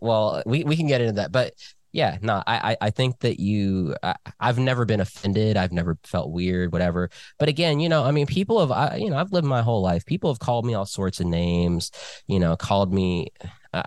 well, 0.00 0.42
we, 0.46 0.64
we 0.64 0.76
can 0.76 0.88
get 0.88 1.00
into 1.00 1.12
that, 1.14 1.30
but 1.30 1.54
yeah, 1.92 2.18
no, 2.20 2.42
I 2.44 2.72
I, 2.72 2.76
I 2.86 2.90
think 2.90 3.20
that 3.20 3.38
you, 3.38 3.94
I, 4.02 4.16
I've 4.40 4.58
never 4.58 4.84
been 4.84 5.00
offended. 5.00 5.56
I've 5.56 5.70
never 5.70 5.96
felt 6.02 6.32
weird, 6.32 6.72
whatever. 6.72 7.08
But 7.38 7.48
again, 7.48 7.78
you 7.78 7.88
know, 7.88 8.02
I 8.02 8.10
mean, 8.10 8.26
people 8.26 8.58
have, 8.58 8.72
I, 8.72 8.96
you 8.96 9.10
know, 9.10 9.16
I've 9.16 9.30
lived 9.30 9.46
my 9.46 9.62
whole 9.62 9.80
life. 9.80 10.04
People 10.04 10.32
have 10.32 10.40
called 10.40 10.66
me 10.66 10.74
all 10.74 10.86
sorts 10.86 11.20
of 11.20 11.26
names. 11.26 11.92
You 12.26 12.40
know, 12.40 12.56
called 12.56 12.92
me. 12.92 13.28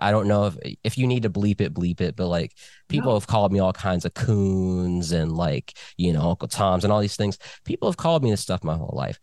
I 0.00 0.10
don't 0.10 0.28
know 0.28 0.46
if 0.46 0.56
if 0.84 0.98
you 0.98 1.06
need 1.06 1.22
to 1.22 1.30
bleep 1.30 1.60
it, 1.60 1.72
bleep 1.74 2.00
it, 2.00 2.16
but 2.16 2.26
like 2.28 2.54
people 2.88 3.10
No. 3.12 3.16
have 3.16 3.26
called 3.26 3.52
me 3.52 3.58
all 3.58 3.72
kinds 3.72 4.04
of 4.04 4.14
coons 4.14 5.12
and 5.12 5.32
like 5.36 5.74
you 5.96 6.12
know 6.12 6.30
Uncle 6.30 6.48
Toms 6.48 6.84
and 6.84 6.92
all 6.92 7.00
these 7.00 7.16
things. 7.16 7.38
People 7.64 7.88
have 7.88 7.96
called 7.96 8.22
me 8.22 8.30
this 8.30 8.40
stuff 8.40 8.62
my 8.64 8.76
whole 8.76 8.94
life. 8.96 9.18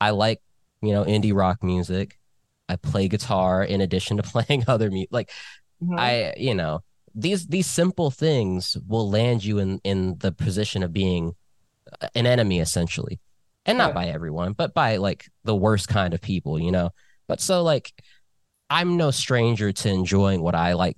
I 0.00 0.10
like 0.10 0.40
you 0.82 0.92
know 0.92 1.04
indie 1.04 1.34
rock 1.34 1.62
music. 1.62 2.18
I 2.68 2.76
play 2.76 3.08
guitar 3.08 3.62
in 3.64 3.80
addition 3.80 4.16
to 4.18 4.22
playing 4.34 4.64
other 4.68 4.90
music. 4.90 5.10
Like 5.12 5.30
Mhm. 5.82 5.98
I, 5.98 6.34
you 6.36 6.54
know, 6.54 6.80
these 7.14 7.46
these 7.48 7.66
simple 7.66 8.10
things 8.10 8.76
will 8.86 9.10
land 9.10 9.44
you 9.44 9.58
in 9.58 9.80
in 9.84 10.16
the 10.18 10.30
position 10.32 10.82
of 10.84 10.92
being 10.92 11.34
an 12.14 12.24
enemy 12.26 12.60
essentially, 12.60 13.20
and 13.66 13.78
not 13.78 13.88
Yeah. 13.90 13.94
by 13.94 14.06
everyone, 14.06 14.52
but 14.52 14.74
by 14.74 14.96
like 14.98 15.28
the 15.44 15.56
worst 15.56 15.88
kind 15.88 16.14
of 16.14 16.20
people, 16.20 16.58
you 16.60 16.70
know. 16.70 16.90
But 17.28 17.40
so 17.40 17.62
like, 17.62 17.92
I'm 18.72 18.96
no 18.96 19.10
stranger 19.10 19.70
to 19.70 19.90
enjoying 19.90 20.40
what 20.42 20.54
I 20.54 20.72
like 20.72 20.96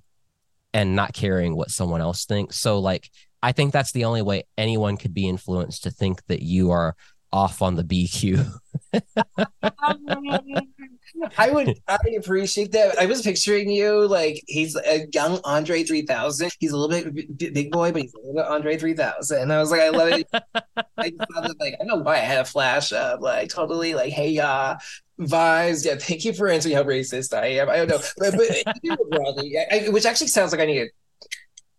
and 0.73 0.95
not 0.95 1.13
caring 1.13 1.57
what 1.57 1.71
someone 1.71 1.99
else 1.99 2.23
thinks. 2.25 2.57
So 2.57 2.79
like, 2.79 3.09
I 3.43 3.51
think 3.51 3.73
that's 3.73 3.91
the 3.91 4.05
only 4.05 4.21
way 4.21 4.43
anyone 4.57 4.95
could 4.95 5.13
be 5.13 5.27
influenced 5.27 5.83
to 5.83 5.91
think 5.91 6.25
that 6.27 6.41
you 6.41 6.71
are 6.71 6.95
off 7.35 7.61
on 7.61 7.75
the 7.75 7.83
BQ. 7.83 8.49
I 11.37 11.49
would 11.49 11.77
I 11.87 11.97
appreciate 12.17 12.71
that. 12.73 12.97
I 12.99 13.05
was 13.05 13.21
picturing 13.21 13.69
you 13.69 14.07
like 14.07 14.43
he's 14.47 14.75
a 14.75 15.07
young 15.13 15.39
Andre 15.43 15.83
3000. 15.83 16.51
He's 16.59 16.71
a 16.71 16.77
little 16.77 17.11
bit 17.11 17.37
b- 17.37 17.49
big 17.49 17.71
boy, 17.71 17.91
but 17.91 18.01
he's 18.03 18.13
a 18.13 18.17
little 18.17 18.35
bit 18.35 18.45
Andre 18.45 18.77
3000. 18.77 19.41
And 19.41 19.53
I 19.53 19.59
was 19.59 19.71
like, 19.71 19.81
I 19.81 19.89
love 19.89 20.09
it. 20.09 20.27
I 20.97 21.11
thought 21.11 21.49
of, 21.49 21.55
like 21.59 21.75
I 21.79 21.83
know 21.83 21.97
why 21.97 22.15
I 22.15 22.19
had 22.19 22.39
a 22.39 22.45
flash 22.45 22.91
of 22.91 23.21
like 23.21 23.49
totally 23.49 23.93
like 23.93 24.11
hey 24.13 24.37
uh 24.39 24.75
vibes. 25.19 25.85
Yeah, 25.85 25.95
thank 25.95 26.25
you 26.25 26.33
for 26.33 26.47
answering 26.49 26.75
how 26.75 26.83
racist 26.83 27.33
I 27.37 27.47
am. 27.47 27.69
I 27.69 27.77
don't 27.77 27.89
know, 27.89 27.99
but, 28.17 28.35
but 28.35 28.75
you 28.81 28.91
know, 28.91 28.97
broadly, 29.09 29.57
I, 29.57 29.85
I- 29.85 29.89
which 29.89 30.05
actually 30.05 30.27
sounds 30.27 30.51
like 30.51 30.61
I 30.61 30.65
need 30.65 30.79
to 30.79 30.89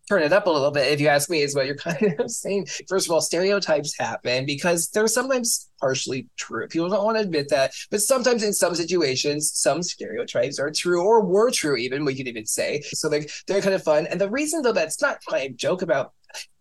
turn 0.07 0.23
it 0.23 0.33
up 0.33 0.47
a 0.47 0.49
little 0.49 0.71
bit 0.71 0.91
if 0.91 1.01
you 1.01 1.07
ask 1.07 1.29
me 1.29 1.41
is 1.41 1.55
what 1.55 1.65
you're 1.65 1.75
kind 1.89 2.15
of 2.19 2.31
saying. 2.31 2.67
First 2.87 3.07
of 3.07 3.11
all 3.11 3.21
stereotypes 3.21 3.97
happen 3.97 4.45
because 4.45 4.89
they're 4.89 5.07
sometimes 5.07 5.69
partially 5.79 6.27
true. 6.37 6.67
People 6.67 6.89
don't 6.89 7.05
want 7.05 7.17
to 7.17 7.23
admit 7.23 7.49
that 7.49 7.73
but 7.91 8.01
sometimes 8.01 8.43
in 8.43 8.53
some 8.53 8.75
situations 8.75 9.51
some 9.53 9.83
stereotypes 9.83 10.59
are 10.59 10.71
true 10.71 11.01
or 11.01 11.23
were 11.23 11.51
true 11.51 11.75
even 11.75 12.05
we 12.05 12.15
could 12.15 12.27
even 12.27 12.45
say. 12.45 12.81
So 12.81 13.09
like 13.09 13.29
they're 13.47 13.61
kind 13.61 13.75
of 13.75 13.83
fun. 13.83 14.07
And 14.07 14.19
the 14.19 14.29
reason 14.29 14.61
though 14.61 14.73
that's 14.73 15.01
not 15.01 15.17
i 15.31 15.49
joke 15.55 15.81
about 15.81 16.13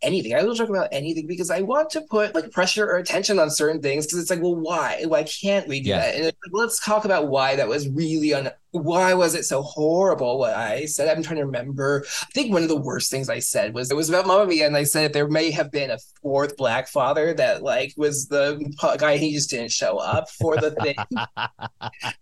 anything. 0.03 0.35
I 0.35 0.43
will 0.43 0.55
joke 0.55 0.69
about 0.69 0.89
anything 0.93 1.27
because 1.27 1.51
i 1.51 1.61
want 1.63 1.91
to 1.91 2.01
put 2.03 2.35
like 2.35 2.51
pressure 2.53 2.87
or 2.87 2.97
attention 2.99 3.39
on 3.39 3.51
certain 3.51 3.81
things 3.83 4.07
because 4.07 4.19
it's 4.21 4.31
like 4.31 4.43
well 4.43 4.55
why? 4.57 5.03
Why 5.07 5.25
can't 5.25 5.67
we 5.69 5.81
do 5.81 5.91
Yeah. 5.91 5.99
that? 6.01 6.15
And 6.15 6.25
it's 6.27 6.39
like, 6.47 6.53
let's 6.63 6.85
talk 6.85 7.05
about 7.05 7.29
why 7.29 7.57
that 7.57 7.69
was 7.69 7.89
really 7.89 8.35
un 8.35 8.51
why 8.73 9.15
was 9.15 9.35
it 9.35 9.45
so 9.47 9.63
horrible 9.63 10.39
what 10.39 10.55
i 10.55 10.85
said. 10.85 11.09
I'm 11.09 11.23
trying 11.23 11.39
to 11.39 11.47
remember. 11.47 12.05
I 12.23 12.27
think 12.35 12.53
one 12.53 12.63
of 12.63 12.69
the 12.69 12.77
worst 12.77 13.11
things 13.11 13.31
I 13.31 13.39
said 13.39 13.73
was 13.73 13.91
it 13.91 13.97
was 13.97 14.11
about 14.11 14.27
Mamma 14.27 14.47
Mia, 14.47 14.67
and 14.67 14.77
I 14.77 14.85
said 14.85 15.13
there 15.15 15.29
may 15.29 15.51
have 15.51 15.71
been 15.73 15.91
a 15.91 15.99
fourth 16.21 16.57
black 16.59 16.89
father 16.89 17.33
that 17.35 17.63
like 17.63 17.95
was 17.97 18.27
the 18.29 18.59
guy 18.99 19.17
he 19.17 19.33
just 19.33 19.49
didn't 19.49 19.73
show 19.73 19.97
up 19.97 20.29
for 20.31 20.57
the 20.59 20.73
thing. 20.73 20.97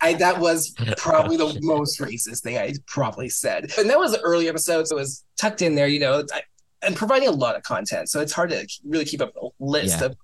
I 0.01 0.15
that 0.15 0.39
was 0.39 0.75
probably 0.97 1.37
the 1.37 1.47
oh, 1.47 1.55
most 1.61 1.99
racist 2.01 2.43
thing 2.43 2.57
I 2.57 2.75
probably 2.87 3.29
said, 3.29 3.73
and 3.79 3.91
that 3.91 3.99
was 3.99 4.13
the 4.13 4.21
early 4.21 4.49
episode, 4.49 4.87
so 4.87 4.97
it 4.97 5.01
was 5.01 5.25
tucked 5.37 5.63
in 5.63 5.75
there, 5.75 5.89
you 5.89 5.99
know, 6.01 6.23
I, 6.33 6.43
and 6.85 6.95
providing 6.97 7.29
a 7.29 7.33
lot 7.33 7.57
of 7.57 7.63
content, 7.63 8.09
so 8.09 8.21
it's 8.21 8.33
hard 8.33 8.51
to 8.51 8.67
really 8.85 9.05
keep 9.05 9.21
up 9.21 9.33
a 9.41 9.49
list 9.61 10.01
Yeah. 10.01 10.07
of 10.07 10.17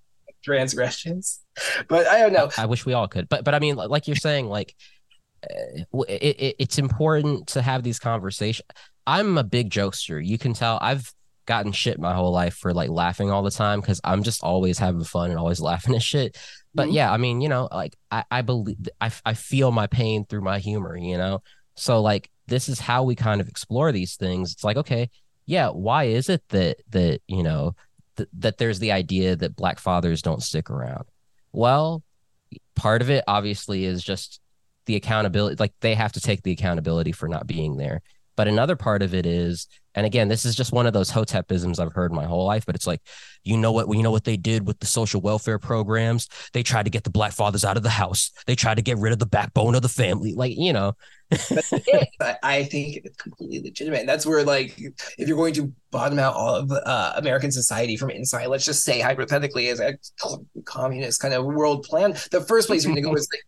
transgressions. 0.45 1.41
But 1.89 2.07
I 2.07 2.19
don't 2.21 2.33
know. 2.33 2.51
I 2.57 2.67
wish 2.67 2.87
we 2.87 2.93
all 2.95 3.09
could, 3.09 3.29
but 3.29 3.45
but 3.45 3.55
I 3.55 3.59
mean, 3.59 3.77
like 3.77 4.07
you're 4.07 4.17
saying, 4.17 4.47
like 4.47 4.75
uh, 5.45 6.03
it, 6.09 6.37
it, 6.41 6.57
it's 6.59 6.79
important 6.79 7.49
to 7.49 7.63
have 7.63 7.83
these 7.83 7.99
conversations. 7.99 8.67
I'm 9.07 9.39
a 9.39 9.45
big 9.45 9.71
jokester. 9.71 10.25
You 10.25 10.39
can 10.39 10.53
tell 10.53 10.79
I've 10.81 11.13
gotten 11.47 11.73
shit 11.73 11.99
my 11.99 12.15
whole 12.15 12.31
life 12.33 12.55
for 12.55 12.73
like 12.73 12.91
laughing 12.91 13.31
all 13.31 13.43
the 13.43 13.51
time 13.51 13.81
because 13.81 14.01
I'm 14.05 14.23
just 14.23 14.43
always 14.43 14.79
having 14.79 15.03
fun 15.05 15.31
and 15.31 15.39
always 15.39 15.61
laughing 15.71 15.95
at 15.97 16.03
shit. 16.03 16.39
But 16.75 16.89
Mhm. 16.89 16.95
yeah, 16.95 17.13
I 17.13 17.17
mean, 17.17 17.41
you 17.41 17.49
know, 17.49 17.69
like 17.73 17.97
I, 18.11 18.25
I 18.31 18.43
believe 18.43 18.77
I, 19.01 19.11
I 19.25 19.35
feel 19.35 19.73
my 19.73 19.87
pain 19.87 20.25
through 20.27 20.43
my 20.43 20.59
humor, 20.61 20.97
you 20.97 21.19
know? 21.19 21.43
So 21.77 22.01
like 22.01 22.31
this 22.47 22.69
is 22.69 22.79
how 22.81 23.03
we 23.03 23.15
kind 23.17 23.41
of 23.41 23.49
explore 23.49 23.91
these 23.93 24.17
things. 24.17 24.53
It's 24.53 24.65
like, 24.65 24.77
okay, 24.77 25.09
yeah, 25.51 25.71
why 25.71 26.05
is 26.05 26.29
it 26.29 26.45
that 26.51 26.77
that, 26.91 27.23
you 27.27 27.43
know, 27.43 27.75
th- 28.17 28.29
that 28.39 28.59
there's 28.59 28.79
the 28.79 28.93
idea 28.93 29.35
that 29.35 29.57
black 29.57 29.81
fathers 29.81 30.23
don't 30.23 30.45
stick 30.45 30.71
around? 30.71 31.07
Well, 31.53 32.05
part 32.77 33.03
of 33.03 33.11
it 33.11 33.25
obviously 33.27 33.85
is 33.85 34.05
just 34.05 34.41
the 34.87 34.95
accountability 34.95 35.57
like 35.59 35.73
they 35.81 35.97
have 35.97 36.13
to 36.13 36.21
take 36.21 36.45
the 36.45 36.53
accountability 36.53 37.11
for 37.11 37.29
not 37.29 37.49
being 37.49 37.77
there 37.77 38.01
but 38.41 38.49
another 38.49 38.75
part 38.75 39.03
of 39.03 39.13
it 39.13 39.27
is 39.27 39.67
and 39.95 40.07
again 40.07 40.29
this 40.29 40.47
is 40.47 40.57
just 40.57 40.73
one 40.73 40.87
of 40.87 40.95
those 40.95 41.13
hotepisms 41.13 41.79
i've 41.79 41.93
heard 41.93 42.11
my 42.11 42.25
whole 42.25 42.47
life 42.47 42.65
but 42.65 42.75
it's 42.75 42.87
like 42.87 43.03
you 43.45 43.55
know 43.55 43.71
what 43.71 43.87
you 43.95 44.03
know 44.03 44.11
what 44.11 44.25
they 44.25 44.39
did 44.39 44.67
with 44.67 44.81
the 44.81 44.87
social 44.87 45.21
welfare 45.21 45.59
programs 45.59 46.27
they 46.55 46.63
tried 46.63 46.85
to 46.85 46.91
get 46.91 47.05
the 47.05 47.11
black 47.11 47.33
fathers 47.33 47.67
out 47.67 47.77
of 47.77 47.83
the 47.83 47.91
house 47.91 48.31
they 48.47 48.55
tried 48.55 48.77
to 48.77 48.83
get 48.83 48.97
rid 48.97 49.13
of 49.13 49.19
the 49.19 49.27
backbone 49.27 49.75
of 49.75 49.83
the 49.83 49.91
family 49.91 50.33
like 50.35 50.57
you 50.57 50.73
know. 50.73 50.95
I, 52.43 52.65
think 52.65 53.03
it's 53.05 53.17
completely 53.17 53.61
legitimate. 53.63 54.01
And 54.01 54.09
that's 54.09 54.27
where, 54.27 54.43
like, 54.43 54.75
if 55.17 55.29
you're 55.29 55.37
going 55.37 55.55
to 55.55 55.73
bottom 55.93 56.19
out 56.19 56.35
all 56.35 56.57
of 56.57 56.73
uh, 56.73 57.13
American 57.15 57.53
society 57.53 57.97
from 57.97 58.11
inside, 58.11 58.47
let's 58.47 58.65
just 58.65 58.83
say 58.83 58.99
hypothetically, 58.99 59.69
as 59.69 59.79
a 59.79 59.97
communist 60.65 61.23
kind 61.23 61.33
of 61.33 61.45
world 61.45 61.85
plan, 61.85 62.17
the 62.33 62.41
first 62.41 62.67
place 62.67 62.83
you're 62.83 62.93
going 62.93 63.05
to 63.05 63.09
go 63.09 63.15
is 63.15 63.29
the, 63.29 63.39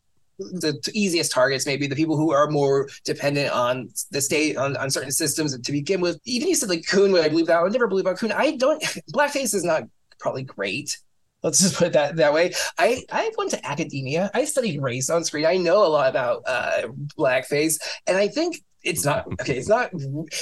the 0.50 0.90
easiest 0.94 1.32
targets, 1.32 1.66
maybe 1.66 1.86
the 1.86 1.96
people 1.96 2.16
who 2.16 2.32
are 2.32 2.50
more 2.50 2.88
dependent 3.04 3.52
on 3.52 3.88
the 4.10 4.20
state, 4.20 4.56
on, 4.56 4.76
on 4.76 4.90
certain 4.90 5.10
systems 5.10 5.58
to 5.58 5.72
begin 5.72 6.00
with. 6.00 6.20
Even 6.24 6.48
you 6.48 6.54
said 6.54 6.68
like 6.68 6.84
would 6.92 7.24
I 7.24 7.28
believe 7.28 7.46
that? 7.46 7.58
I 7.58 7.62
would 7.62 7.72
never 7.72 7.86
believe 7.86 8.06
about 8.06 8.18
Kuhn. 8.18 8.32
I 8.32 8.56
don't, 8.56 8.82
blackface 9.12 9.54
is 9.54 9.64
not 9.64 9.84
probably 10.18 10.42
great. 10.42 10.98
Let's 11.42 11.60
just 11.60 11.76
put 11.76 11.92
that 11.94 12.16
that 12.16 12.32
way. 12.32 12.52
I 12.78 13.02
I 13.10 13.32
went 13.36 13.50
to 13.50 13.66
academia. 13.66 14.30
I 14.32 14.44
studied 14.44 14.80
race 14.80 15.10
on 15.10 15.24
screen. 15.24 15.44
I 15.44 15.56
know 15.56 15.84
a 15.84 15.88
lot 15.88 16.08
about 16.08 16.42
uh, 16.46 16.82
blackface, 17.18 17.80
and 18.06 18.16
I 18.16 18.28
think 18.28 18.62
it's 18.84 19.04
not 19.04 19.26
okay. 19.40 19.56
It's 19.58 19.68
not. 19.68 19.90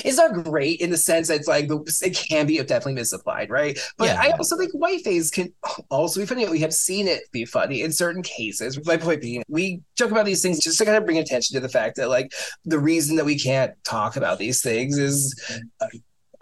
It's 0.05 0.17
not 0.17 0.45
great 0.45 0.81
in 0.81 0.91
the 0.91 0.97
sense 0.97 1.29
that 1.29 1.37
it's 1.37 1.49
like 1.49 1.69
it 2.03 2.17
can 2.17 2.47
be 2.47 2.57
definitely 2.59 2.95
misapplied, 2.95 3.51
right? 3.51 3.79
But 3.99 4.09
Yeah. 4.09 4.21
I 4.21 4.31
also 4.31 4.57
think 4.57 4.73
whiteface 4.73 5.31
can 5.31 5.53
also 5.91 6.21
be 6.21 6.27
funny. 6.27 6.49
We 6.49 6.61
have 6.61 6.73
seen 6.75 7.07
it 7.09 7.23
be 7.33 7.45
funny 7.45 7.83
in 7.83 7.93
certain 7.93 8.23
cases. 8.23 8.79
My 8.87 8.97
point 8.97 9.21
being, 9.21 9.43
we 9.49 9.83
joke 9.97 10.11
about 10.11 10.25
these 10.27 10.43
things 10.43 10.59
just 10.61 10.79
to 10.79 10.85
kind 10.85 10.97
of 10.97 11.05
bring 11.05 11.19
attention 11.19 11.55
to 11.55 11.61
the 11.61 11.69
fact 11.69 11.97
that 11.97 12.09
like 12.09 12.33
the 12.65 12.79
reason 12.79 13.17
that 13.17 13.25
we 13.25 13.39
can't 13.39 13.73
talk 13.85 14.17
about 14.17 14.39
these 14.39 14.63
things 14.63 14.99
is. 14.99 15.63
uh, 15.81 15.87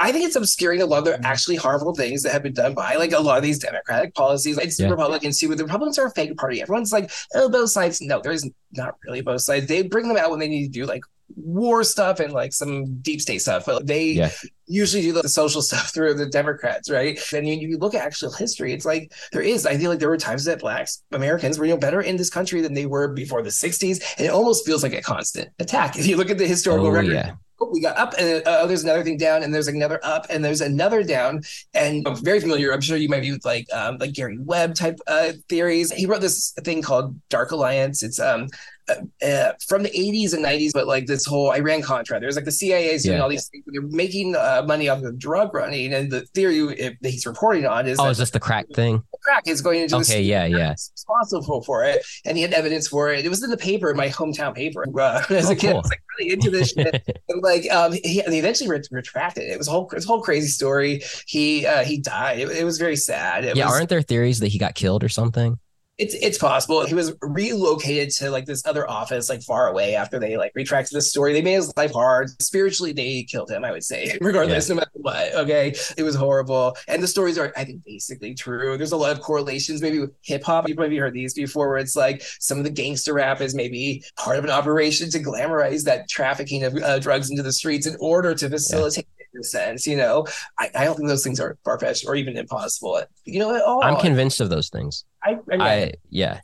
I 0.01 0.13
think 0.13 0.27
it's 0.27 0.37
obscuring 0.37 0.81
a 0.81 0.87
lot 0.87 0.99
of 0.99 1.05
the 1.07 1.27
actually 1.27 1.57
harmful 1.57 1.93
things 1.93 2.23
that 2.23 2.31
have 2.31 2.45
been 2.45 2.53
done 2.55 2.73
by 2.73 2.95
like 2.95 3.11
a 3.11 3.19
lot 3.19 3.37
of 3.37 3.43
these 3.43 3.59
democratic 3.59 4.15
policies. 4.15 4.57
It's 4.57 4.79
Yeah. 4.79 4.91
Republicans 4.91 5.41
too, 5.41 5.49
but 5.49 5.59
the 5.59 5.65
Republicans 5.65 5.99
are 5.99 6.07
a 6.07 6.11
fake 6.13 6.37
party. 6.37 6.63
Everyone's 6.63 6.93
like, 6.93 7.11
oh, 7.35 7.49
both 7.49 7.71
sides. 7.71 8.01
No, 8.01 8.21
there's 8.23 8.49
not 8.75 8.95
really 9.05 9.23
both 9.23 9.41
sides. 9.41 9.67
They 9.67 9.83
bring 9.83 10.07
them 10.07 10.17
out 10.17 10.31
when 10.31 10.39
they 10.39 10.47
need 10.47 10.67
to 10.67 10.71
do 10.71 10.87
like 10.87 11.03
war 11.37 11.85
stuff 11.85 12.21
and 12.21 12.33
like 12.33 12.53
some 12.53 12.97
deep 13.01 13.21
state 13.21 13.41
stuff, 13.43 13.65
but 13.67 13.87
they 13.87 14.05
Yeah. 14.13 14.31
usually 14.67 15.03
do 15.03 15.13
the 15.13 15.29
social 15.29 15.63
stuff 15.69 15.93
through 15.93 16.15
the 16.15 16.27
Democrats, 16.27 16.91
right? 16.91 17.19
And 17.33 17.47
when 17.47 17.61
you 17.61 17.79
look 17.79 17.95
at 17.95 18.05
actual 18.05 18.33
history, 18.33 18.73
it's 18.73 18.85
like 18.87 19.13
there 19.33 19.43
is. 19.43 19.67
I 19.67 19.77
feel 19.77 19.91
like 19.91 19.99
there 19.99 20.09
were 20.09 20.17
times 20.17 20.45
that 20.45 20.61
blacks 20.61 21.03
Americans 21.13 21.59
were 21.59 21.67
you 21.67 21.75
know 21.75 21.79
better 21.81 22.01
in 22.01 22.17
this 22.17 22.31
country 22.31 22.61
than 22.61 22.75
they 22.75 22.87
were 22.87 23.09
before 23.09 23.43
the 23.43 23.51
'60s, 23.51 24.01
and 24.17 24.27
it 24.27 24.31
almost 24.31 24.65
feels 24.67 24.83
like 24.83 24.95
a 24.95 25.03
constant 25.03 25.49
attack. 25.59 25.99
If 25.99 26.07
you 26.07 26.17
look 26.17 26.31
at 26.31 26.39
the 26.39 26.47
historical 26.47 26.89
Oh, 26.89 26.91
record, 26.91 27.13
yeah. 27.13 27.35
oh, 27.61 27.71
we 27.73 27.81
got 27.81 27.97
up 27.99 28.15
and 28.19 28.43
uh, 28.47 28.67
there's 28.67 28.85
another 28.85 29.03
thing 29.05 29.19
down 29.19 29.43
and 29.43 29.53
there's 29.53 29.69
another 29.69 30.01
up 30.03 30.27
and 30.31 30.45
there's 30.45 30.61
another 30.61 31.03
down 31.03 31.43
and 31.75 32.07
I'm 32.07 32.17
very 32.17 32.41
familiar 32.41 32.73
i'm 32.73 32.81
sure 32.81 32.97
you 32.97 33.09
might 33.09 33.23
be 33.23 33.33
with 33.33 33.45
like 33.45 33.67
um 33.73 33.97
like 33.99 34.13
gary 34.13 34.39
webb 34.41 34.75
type 34.77 34.99
uh 35.09 35.33
theories 35.49 35.91
he 35.93 36.07
wrote 36.07 36.21
this 36.21 36.53
thing 36.63 36.83
called 36.83 37.17
dark 37.29 37.51
alliance 37.51 38.03
it's 38.05 38.21
um 38.21 38.47
uh, 38.89 39.53
from 39.67 39.83
the 39.83 39.91
80s 39.91 40.33
and 40.35 40.45
90s 40.45 40.71
but 40.73 40.87
like 40.87 41.07
this 41.07 41.25
whole 41.27 41.51
iran 41.53 41.83
contra 41.83 42.19
there's 42.21 42.37
like 42.37 42.45
the 42.45 42.53
cia 42.53 42.87
is 42.95 43.03
doing 43.03 43.17
Yeah. 43.19 43.23
all 43.23 43.29
these 43.29 43.49
things 43.49 43.65
they're 43.67 43.83
making 43.83 44.35
uh, 44.37 44.63
money 44.67 44.89
off 44.89 45.03
of 45.03 45.19
drug 45.19 45.53
running 45.55 45.93
and 45.93 46.11
the 46.11 46.23
theory 46.35 46.59
if, 46.79 46.99
that 47.01 47.09
he's 47.11 47.27
reporting 47.27 47.67
on 47.67 47.87
is 47.87 47.99
Oh, 48.01 48.09
is 48.09 48.19
this 48.19 48.31
the 48.31 48.41
crack 48.41 48.67
thing? 48.75 49.03
crack 49.23 49.47
is 49.47 49.61
going 49.61 49.83
into 49.83 49.97
the 49.97 50.01
Okay, 50.03 50.23
yeah, 50.23 50.47
yeah. 50.47 50.71
responsible 50.71 51.63
for 51.63 51.85
it, 51.85 52.03
and 52.25 52.37
he 52.39 52.43
had 52.43 52.53
evidence 52.55 52.87
for 52.89 53.11
it. 53.13 53.27
It 53.27 53.29
was 53.29 53.43
in 53.43 53.51
the 53.51 53.57
paper, 53.57 53.93
my 53.93 54.09
hometown 54.09 54.55
paper. 54.55 54.85
Uh, 54.99 55.23
as 55.31 55.49
Oh, 55.49 55.53
a 55.53 55.57
kid, 55.57 55.71
I 55.71 55.75
was 55.75 55.91
like 55.91 56.01
really 56.19 56.33
into 56.33 56.51
this 56.51 56.71
shit. 56.71 57.21
And 57.29 57.43
like, 57.43 57.71
um, 57.71 57.93
he, 57.93 58.23
and 58.23 58.33
he 58.33 58.39
eventually 58.39 58.71
ret- 58.71 58.87
retracted 58.91 59.43
it. 59.45 59.51
It 59.51 59.59
was 59.59 59.67
a 59.69 59.71
whole, 59.73 59.89
it's 59.93 60.05
a 60.05 60.09
whole 60.09 60.23
crazy 60.23 60.47
story. 60.49 61.03
He, 61.27 61.67
uh, 61.67 61.85
he 61.85 61.99
died. 61.99 62.39
It, 62.39 62.49
it 62.51 62.65
was 62.65 62.79
very 62.79 62.97
sad. 62.97 63.45
It 63.45 63.57
yeah, 63.57 63.67
was, 63.67 63.75
aren't 63.75 63.89
there 63.91 64.01
theories 64.03 64.39
that 64.41 64.49
he 64.49 64.59
got 64.59 64.75
killed 64.75 65.03
or 65.05 65.09
something? 65.11 65.59
It's 65.99 66.15
it's 66.15 66.39
possible. 66.39 66.87
He 66.87 66.95
was 66.95 67.13
relocated 67.21 68.11
to 68.17 68.31
like 68.31 68.47
this 68.47 68.65
other 68.65 68.89
office 68.89 69.29
like 69.29 69.43
far 69.43 69.67
away 69.69 69.97
after 69.97 70.21
they 70.21 70.37
like 70.37 70.53
retracted 70.55 70.97
the 70.97 71.03
story. 71.03 71.33
They 71.33 71.43
made 71.43 71.55
his 71.55 71.73
life 71.77 71.93
hard. 71.93 72.31
Spiritually 72.41 72.93
they 72.93 73.25
killed 73.25 73.51
him 73.51 73.65
i 73.65 73.73
would 73.73 73.85
say 73.85 74.17
regardless 74.21 74.69
no 74.69 74.77
matter 74.77 74.91
what 74.95 75.35
okay? 75.35 75.75
It 75.97 76.05
was 76.05 76.15
horrible. 76.15 76.77
And 76.87 77.03
the 77.03 77.09
stories 77.09 77.37
are 77.37 77.53
i 77.57 77.65
think 77.65 77.85
basically 77.85 78.35
true. 78.35 78.77
There's 78.77 78.93
a 78.93 78.97
lot 78.97 79.11
of 79.11 79.21
correlations 79.21 79.83
maybe 79.83 79.99
with 79.99 80.13
hip-hop 80.23 80.69
you've 80.69 80.79
maybe 80.79 80.99
heard 80.99 81.15
these 81.15 81.35
before 81.35 81.69
where 81.69 81.79
it's 81.79 81.97
like 81.97 82.23
some 82.39 82.59
of 82.59 82.65
the 82.65 82.71
gangster 82.71 83.15
rap 83.15 83.41
is 83.41 83.55
maybe 83.55 84.05
part 84.17 84.39
of 84.39 84.45
an 84.45 84.51
operation 84.51 85.11
to 85.11 85.19
glamorize 85.19 85.85
that 85.85 86.09
trafficking 86.09 86.63
of 86.63 86.77
uh, 86.77 86.99
drugs 87.01 87.31
into 87.31 87.43
the 87.43 87.53
streets 87.53 87.87
in 87.87 87.97
order 88.01 88.35
to 88.35 88.49
facilitate 88.49 89.07
a 89.39 89.45
sense 89.45 89.87
you 89.87 89.97
know? 89.97 90.27
I, 90.59 90.71
I 90.75 90.85
don't 90.85 90.97
think 90.97 91.09
those 91.09 91.25
things 91.25 91.41
are 91.41 91.57
far-fetched 91.65 92.05
or 92.07 92.15
even 92.15 92.37
impossible. 92.37 93.03
You 93.25 93.41
know 93.41 93.55
at 93.55 93.63
all. 93.63 93.85
I'm 93.85 94.01
convinced 94.01 94.41
of 94.41 94.51
those 94.51 94.69
things. 94.69 95.05
I, 95.23 95.39
I, 95.53 95.57
I 95.57 95.93
yeah, 96.11 96.41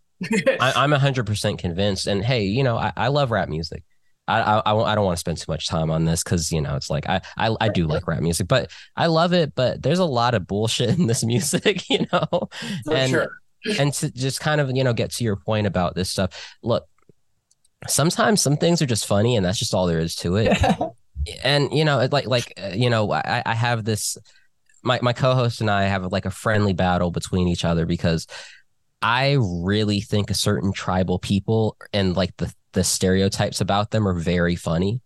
I, 0.60 0.72
I'm 0.76 0.92
hundred 0.92 1.26
percent 1.26 1.58
convinced. 1.58 2.06
And 2.06 2.24
hey, 2.24 2.44
you 2.44 2.62
know, 2.62 2.76
I, 2.76 2.92
I 2.96 3.08
love 3.08 3.30
rap 3.30 3.48
music. 3.48 3.84
I 4.26 4.40
I, 4.40 4.92
I 4.92 4.94
don't 4.94 5.04
want 5.04 5.16
to 5.16 5.20
spend 5.20 5.38
too 5.38 5.50
much 5.50 5.68
time 5.68 5.90
on 5.90 6.04
this 6.04 6.22
because 6.22 6.50
you 6.50 6.60
know 6.60 6.76
it's 6.76 6.88
like 6.88 7.08
I, 7.08 7.20
I 7.36 7.54
I 7.60 7.68
do 7.68 7.86
like 7.86 8.06
rap 8.06 8.20
music, 8.20 8.48
but 8.48 8.70
I 8.96 9.06
love 9.06 9.32
it. 9.32 9.54
But 9.54 9.82
there's 9.82 9.98
a 9.98 10.04
lot 10.04 10.34
of 10.34 10.46
bullshit 10.46 10.98
in 10.98 11.06
this 11.06 11.24
music, 11.26 11.88
you 11.90 12.06
know. 12.12 12.48
for 12.84 12.94
and 12.94 13.10
sure 13.10 13.40
and 13.78 13.92
to 13.94 14.10
just 14.10 14.40
kind 14.40 14.60
of 14.60 14.74
you 14.74 14.84
know 14.84 14.92
get 14.92 15.10
to 15.12 15.24
your 15.24 15.36
point 15.36 15.66
about 15.66 15.94
this 15.94 16.10
stuff. 16.10 16.56
Look, 16.62 16.86
sometimes 17.88 18.40
some 18.40 18.56
things 18.56 18.82
are 18.82 18.86
just 18.86 19.06
funny, 19.06 19.36
and 19.36 19.44
that's 19.44 19.58
just 19.58 19.74
all 19.74 19.86
there 19.86 20.00
is 20.00 20.16
to 20.16 20.36
it. 20.36 20.56
and 21.42 21.72
you 21.72 21.84
know, 21.84 22.06
like 22.10 22.26
like 22.26 22.52
uh, 22.62 22.72
you 22.74 22.90
know, 22.90 23.10
I 23.12 23.42
I 23.44 23.54
have 23.54 23.84
this. 23.84 24.16
My 24.82 24.98
my 25.00 25.14
co-host 25.14 25.62
and 25.62 25.70
I 25.70 25.84
have 25.84 26.04
like 26.12 26.26
a 26.26 26.30
friendly 26.30 26.74
battle 26.74 27.10
between 27.10 27.48
each 27.48 27.64
other 27.64 27.86
because 27.86 28.26
I 29.03 29.36
really 29.40 30.01
think 30.01 30.30
a 30.30 30.34
certain 30.34 30.72
tribal 30.72 31.18
people 31.18 31.76
and 31.92 32.16
like 32.16 32.36
the 32.38 32.53
the 32.72 32.82
stereotypes 32.84 33.61
about 33.61 33.90
them 33.90 34.09
are 34.09 34.14
very 34.14 34.57
funny. 34.57 35.01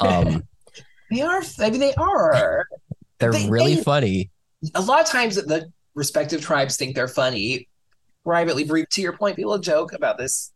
Um, 0.00 0.44
They 1.10 1.20
are. 1.20 1.42
I 1.60 1.70
mean, 1.70 1.80
they 1.80 1.94
are. 1.94 2.66
they're 3.20 3.30
They- 3.30 3.48
really 3.48 3.74
they- 3.76 3.82
funny. 3.82 4.30
A 4.74 4.80
lot 4.80 5.00
of 5.02 5.06
times, 5.06 5.36
the 5.36 5.70
respective 5.94 6.40
tribes 6.40 6.76
think 6.76 6.94
they're 6.96 7.06
funny. 7.06 7.68
Privately, 8.24 8.64
to 8.90 9.02
your 9.02 9.12
point, 9.12 9.36
people 9.36 9.58
joke 9.58 9.92
about 9.92 10.16
this. 10.16 10.50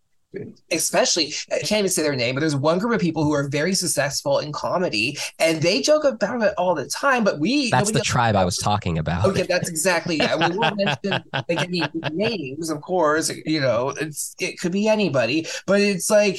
Especially, 0.71 1.33
I 1.51 1.61
can't 1.61 1.79
even 1.79 1.89
say 1.89 2.03
their 2.03 2.15
name, 2.15 2.35
but 2.35 2.41
there's 2.41 2.55
one 2.55 2.79
group 2.79 2.95
of 2.95 3.01
people 3.01 3.25
who 3.25 3.33
are 3.33 3.49
very 3.49 3.75
successful 3.75 4.41
in 4.41 4.53
comedy, 4.53 5.17
and 5.39 5.63
they 5.63 5.81
joke 5.81 6.05
about 6.05 6.43
it 6.43 6.53
all 6.59 6.75
the 6.75 6.87
time. 6.87 7.25
But 7.25 7.39
we 7.39 7.71
That's 7.71 7.93
the 7.93 8.01
tribe 8.01 8.37
I 8.37 8.45
was 8.45 8.59
talking 8.59 8.99
about. 8.99 9.25
Okay, 9.25 9.45
that's 9.45 9.71
exactly 9.71 10.17
yeah. 10.17 10.37
We 10.37 10.55
won't 10.55 10.77
mention 10.77 11.25
like 11.33 11.63
any 11.63 11.83
names, 12.13 12.69
of 12.69 12.83
course. 12.83 13.33
You 13.47 13.61
know, 13.61 13.95
it's 13.99 14.37
it 14.39 14.61
could 14.61 14.73
be 14.73 14.87
anybody, 14.87 15.47
but 15.67 15.81
it's 15.81 16.11
like 16.11 16.39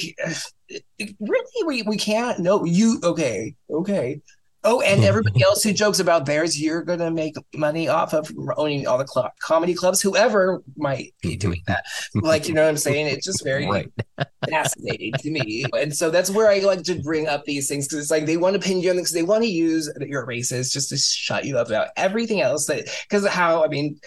really 1.18 1.66
we 1.66 1.82
we 1.82 1.96
can't. 1.96 2.38
No, 2.38 2.64
you 2.64 3.00
okay? 3.02 3.56
Okay. 3.68 4.20
Oh, 4.62 4.80
and 4.82 5.02
everybody 5.02 5.42
else 5.44 5.62
who 5.62 5.72
jokes 5.72 6.00
about 6.00 6.26
theirs, 6.26 6.60
you're 6.60 6.82
gonna 6.82 7.10
make 7.10 7.34
money 7.54 7.88
off 7.88 8.12
of 8.12 8.30
owning 8.56 8.86
all 8.86 8.98
the 8.98 9.06
cl- 9.06 9.32
comedy 9.40 9.74
clubs. 9.74 10.02
Whoever 10.02 10.62
might 10.76 11.14
be 11.22 11.30
mm-hmm. 11.30 11.38
doing 11.38 11.62
that, 11.66 11.84
like 12.14 12.48
you 12.48 12.54
know 12.54 12.62
what 12.62 12.68
I'm 12.68 12.76
saying? 12.76 13.06
It's 13.06 13.24
just 13.24 13.42
very 13.42 13.66
Right. 13.66 13.90
fascinating 14.50 15.12
to 15.14 15.30
me. 15.30 15.64
And 15.78 15.94
so 15.94 16.10
that's 16.10 16.30
where 16.30 16.50
I 16.50 16.58
like 16.60 16.82
to 16.84 17.00
bring 17.02 17.26
up 17.26 17.44
these 17.44 17.68
things 17.68 17.86
because 17.86 18.00
it's 18.00 18.10
like 18.10 18.26
they 18.26 18.36
want 18.36 18.54
to 18.54 18.60
pin 18.60 18.80
you 18.80 18.90
on 18.90 18.96
because 18.96 19.12
they 19.12 19.22
want 19.22 19.44
to 19.44 19.50
use 19.50 19.90
that 19.96 20.08
you're 20.08 20.26
racist 20.26 20.72
just 20.72 20.90
to 20.90 20.96
shut 20.98 21.44
you 21.44 21.56
up 21.58 21.68
about 21.68 21.88
everything 21.96 22.40
else 22.40 22.66
that 22.66 22.88
because 23.08 23.26
how 23.26 23.64
I 23.64 23.68
mean 23.68 23.98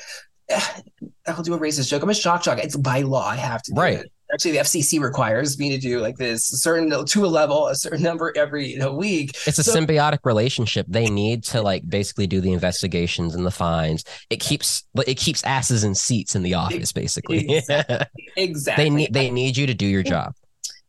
I'll 1.28 1.43
do 1.43 1.54
a 1.54 1.60
racist 1.60 1.89
joke. 1.89 2.04
I'm 2.04 2.10
a 2.10 2.14
shock 2.14 2.43
jock. 2.43 2.60
It's 2.60 2.76
by 2.78 3.01
law. 3.01 3.28
I 3.28 3.36
have 3.38 3.64
to 3.64 3.72
do 3.74 3.80
Right. 3.80 3.99
it. 3.99 4.12
Actually, 4.34 4.52
the 4.54 4.58
FCC 4.60 5.00
requires 5.00 5.60
me 5.60 5.70
to 5.70 5.78
do 5.78 6.00
like 6.00 6.18
this 6.18 6.44
certain 6.46 6.90
to 7.06 7.26
a 7.26 7.28
level, 7.28 7.68
a 7.68 7.76
certain 7.76 8.02
number 8.02 8.34
every 8.36 8.68
you 8.68 8.80
know, 8.80 8.94
week. 8.94 9.32
It's 9.46 9.60
a 9.60 9.64
So- 9.64 9.76
symbiotic 9.76 10.20
relationship. 10.24 10.86
They 10.90 11.06
need 11.10 11.44
to 11.46 11.62
like 11.62 11.88
basically 11.88 12.26
do 12.28 12.42
the 12.42 12.52
investigations 12.52 13.36
and 13.36 13.46
the 13.46 13.52
fines. 13.52 14.04
It 14.30 14.40
keeps 14.40 14.84
it 15.06 15.16
keeps 15.16 15.44
asses 15.44 15.84
in 15.84 15.94
seats 15.96 16.36
in 16.36 16.42
the 16.44 16.56
office, 16.56 16.92
basically. 16.92 17.62
Exactly. 18.36 18.84
they 18.84 18.90
need 18.90 19.14
they 19.14 19.30
need 19.30 19.56
you 19.56 19.68
to 19.68 19.74
do 19.74 19.86
your 19.86 20.04
job. 20.04 20.34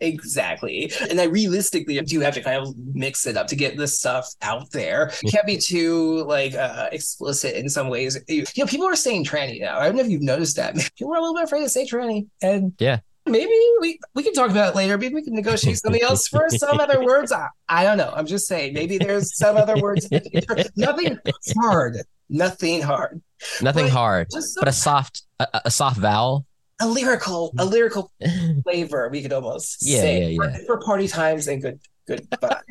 Exactly. 0.01 0.93
And 1.09 1.21
I 1.21 1.25
realistically 1.25 2.01
do 2.03 2.21
have 2.21 2.35
to 2.35 2.43
kind 2.43 2.61
of 2.61 2.75
mix 2.95 3.27
it 3.27 3.37
up 3.37 3.47
to 3.49 3.57
get 3.57 3.77
this 3.77 3.99
stuff 3.99 4.29
out 4.43 4.71
there. 4.71 5.13
You 5.23 5.31
can't 5.31 5.47
be 5.47 5.57
too 5.57 6.25
like 6.25 6.55
uh 6.55 6.89
explicit 6.93 7.55
in 7.57 7.69
some 7.69 7.89
ways. 7.89 8.19
You 8.29 8.45
know, 8.59 8.67
people 8.67 8.87
are 8.87 8.97
saying 8.97 9.25
tranny 9.25 9.61
now. 9.61 9.79
I 9.79 9.87
don't 9.87 9.97
know 9.97 10.03
if 10.03 10.09
you've 10.11 10.23
noticed 10.23 10.57
that. 10.57 10.75
People 10.99 11.13
are 11.15 11.19
a 11.19 11.21
little 11.21 11.35
bit 11.35 11.45
afraid 11.45 11.63
to 11.63 11.69
say 11.69 11.87
tranny. 11.87 12.27
And 12.43 12.73
Yeah. 12.79 13.01
Maybe 13.27 13.53
we, 13.81 13.99
we 14.15 14.23
can 14.23 14.35
talk 14.35 14.51
about 14.51 14.71
it 14.75 14.77
later. 14.77 14.99
Maybe 14.99 15.15
we 15.15 15.23
can 15.23 15.35
negotiate 15.35 15.79
something 15.79 16.03
else 16.03 16.29
for 16.29 16.49
some 16.51 16.79
other 16.79 17.03
words. 17.03 17.33
I, 17.33 17.49
I 17.69 17.83
don't 17.85 17.97
know. 17.97 18.13
I'm 18.15 18.27
just 18.27 18.47
saying. 18.47 18.75
Maybe 18.75 18.99
there's 18.99 19.35
some 19.37 19.57
other 19.57 19.77
words. 19.81 20.05
in 20.07 20.23
the 20.23 20.31
future. 20.31 20.71
Nothing 20.77 21.19
hard. 21.59 21.97
Nothing 22.29 22.83
hard. 22.83 23.23
Nothing 23.63 23.85
But 23.85 23.93
hard, 23.93 24.29
Just 24.31 24.57
but 24.59 24.69
a 24.69 24.73
soft 24.73 25.23
a, 25.39 25.47
a 25.67 25.71
soft 25.71 25.99
vowel. 25.99 26.47
a 26.81 26.87
lyrical, 26.89 27.53
a 27.59 27.65
lyrical 27.65 28.11
flavor. 28.65 29.09
We 29.11 29.23
could 29.23 29.33
almost 29.33 29.79
Yeah, 29.81 30.01
say 30.01 30.33
yeah, 30.33 30.43
yeah. 30.45 30.57
For, 30.59 30.65
for 30.65 30.81
party 30.81 31.09
times 31.09 31.47
and 31.49 31.61
good 31.63 31.81
good 32.07 32.29
vibes. 32.31 32.63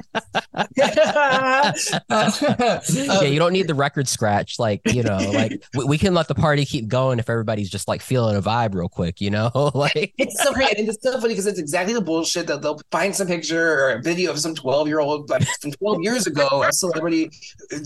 yeah, 3.21 3.27
you 3.27 3.39
don't 3.39 3.53
need 3.53 3.67
the 3.67 3.73
record 3.73 4.07
scratch. 4.07 4.59
Like, 4.59 4.81
you 4.85 5.03
know, 5.03 5.17
like 5.17 5.63
we, 5.75 5.85
we 5.85 5.97
can 5.97 6.13
let 6.13 6.27
the 6.27 6.35
party 6.35 6.65
keep 6.65 6.87
going 6.87 7.19
if 7.19 7.29
everybody's 7.29 7.69
just 7.69 7.87
like 7.87 8.01
feeling 8.01 8.35
a 8.35 8.41
vibe 8.41 8.75
real 8.75 8.89
quick, 8.89 9.21
you 9.21 9.29
know? 9.29 9.51
like 9.73 10.13
It's 10.17 10.41
so 10.41 10.53
great. 10.53 10.77
And 10.77 10.87
it's 10.87 11.01
so 11.01 11.13
funny 11.19 11.29
because 11.29 11.45
it's 11.47 11.59
exactly 11.59 11.93
the 11.93 12.01
bullshit 12.01 12.47
that 12.47 12.61
they'll 12.61 12.79
find 12.91 13.15
some 13.15 13.27
picture 13.27 13.73
or 13.73 13.89
a 13.91 14.01
video 14.01 14.31
of 14.31 14.39
some 14.39 14.55
12 14.55 14.87
year 14.87 14.99
old, 14.99 15.29
like 15.29 15.43
from 15.61 15.71
12 15.71 16.03
years 16.03 16.27
ago, 16.27 16.63
a 16.63 16.71
celebrity 16.71 17.29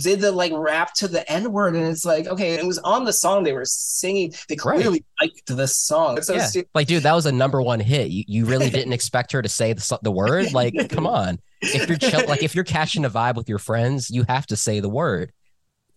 did 0.01 0.19
the 0.21 0.31
like 0.31 0.51
rap 0.55 0.93
to 0.95 1.07
the 1.07 1.29
N 1.31 1.51
word. 1.51 1.75
And 1.75 1.85
it's 1.85 2.05
like, 2.05 2.27
okay, 2.27 2.53
it 2.53 2.65
was 2.65 2.79
on 2.79 3.05
the 3.05 3.13
song 3.13 3.43
they 3.43 3.53
were 3.53 3.65
singing. 3.65 4.33
They 4.49 4.57
Right. 4.67 4.79
clearly 4.79 5.05
liked 5.21 5.45
the 5.45 5.67
song. 5.67 6.17
It's 6.17 6.27
so 6.27 6.33
yeah. 6.33 6.45
stupid. 6.45 6.69
like 6.73 6.87
dude, 6.87 7.03
that 7.03 7.13
was 7.13 7.25
a 7.25 7.31
number 7.31 7.61
one 7.61 7.79
hit. 7.79 8.09
You 8.09 8.23
you 8.27 8.45
really 8.45 8.69
didn't 8.69 8.91
expect 8.93 9.31
her 9.31 9.41
to 9.41 9.47
say 9.49 9.71
the 9.73 9.99
the 10.01 10.11
word? 10.11 10.51
Like, 10.51 10.73
come 10.89 11.05
on. 11.07 11.36
If 11.61 11.87
you're 11.89 11.97
chill, 11.97 12.23
like 12.27 12.43
if 12.43 12.55
you're 12.55 12.63
catching 12.63 13.05
a 13.05 13.09
vibe 13.09 13.35
with 13.35 13.49
your 13.49 13.59
friends, 13.59 14.09
you 14.09 14.23
have 14.27 14.45
to 14.47 14.55
say 14.55 14.79
the 14.79 14.89
word. 14.89 15.31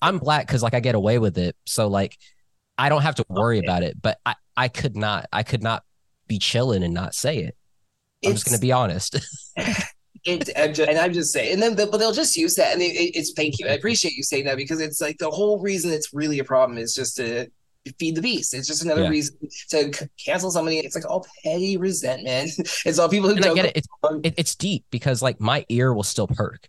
I'm 0.02 0.18
black 0.18 0.46
because 0.46 0.62
like 0.62 0.74
I 0.74 0.80
get 0.80 0.94
away 0.94 1.18
with 1.18 1.36
it, 1.38 1.56
so 1.66 1.88
like 1.88 2.16
I 2.78 2.88
don't 2.88 3.02
have 3.02 3.16
to 3.16 3.24
worry 3.28 3.58
Okay. 3.58 3.66
about 3.66 3.82
it. 3.82 4.00
But 4.00 4.18
I 4.24 4.34
I 4.56 4.68
could 4.68 4.96
not 4.96 5.26
I 5.32 5.42
could 5.42 5.62
not 5.62 5.84
be 6.26 6.38
chilling 6.38 6.82
and 6.82 6.94
not 6.94 7.14
say 7.14 7.38
it. 7.38 7.56
I'm 8.24 8.32
just 8.32 8.46
gonna 8.46 8.58
be 8.58 8.72
honest. 8.72 9.16
It, 10.24 10.50
I'm 10.54 10.74
just, 10.74 10.86
and 10.90 10.98
I'm 10.98 11.14
just 11.14 11.32
saying, 11.32 11.54
and 11.54 11.62
then 11.62 11.74
but 11.76 11.96
they'll 11.96 12.12
just 12.12 12.36
use 12.36 12.54
that, 12.56 12.74
and 12.74 12.82
it- 12.82 13.16
it's 13.16 13.32
thank 13.32 13.58
you. 13.58 13.66
I 13.66 13.70
appreciate 13.70 14.12
you 14.14 14.22
saying 14.22 14.44
that 14.44 14.58
because 14.58 14.78
it's 14.78 15.00
like 15.00 15.16
the 15.16 15.30
whole 15.30 15.58
reason 15.60 15.90
it's 15.90 16.12
really 16.12 16.38
a 16.40 16.44
problem 16.44 16.76
is 16.76 16.92
just 16.92 17.16
to 17.16 17.48
feed 17.98 18.14
the 18.14 18.22
beast. 18.22 18.54
It's 18.54 18.66
just 18.66 18.82
another 18.84 19.02
Yeah. 19.02 19.08
reason 19.08 19.36
to 19.70 19.92
c- 19.92 20.06
cancel 20.24 20.50
somebody. 20.50 20.78
It's 20.78 20.94
like 20.94 21.08
all 21.08 21.26
petty 21.44 21.76
resentment. 21.76 22.50
It's 22.84 22.98
all 22.98 23.08
people 23.08 23.28
who 23.28 23.36
And 23.36 23.44
don't 23.44 23.54
get 23.56 23.66
it. 23.66 23.76
It's 23.76 23.88
it, 24.22 24.34
it's 24.36 24.54
deep 24.54 24.84
because 24.90 25.22
like 25.22 25.40
my 25.40 25.64
ear 25.68 25.92
will 25.94 26.02
still 26.02 26.26
perk. 26.26 26.68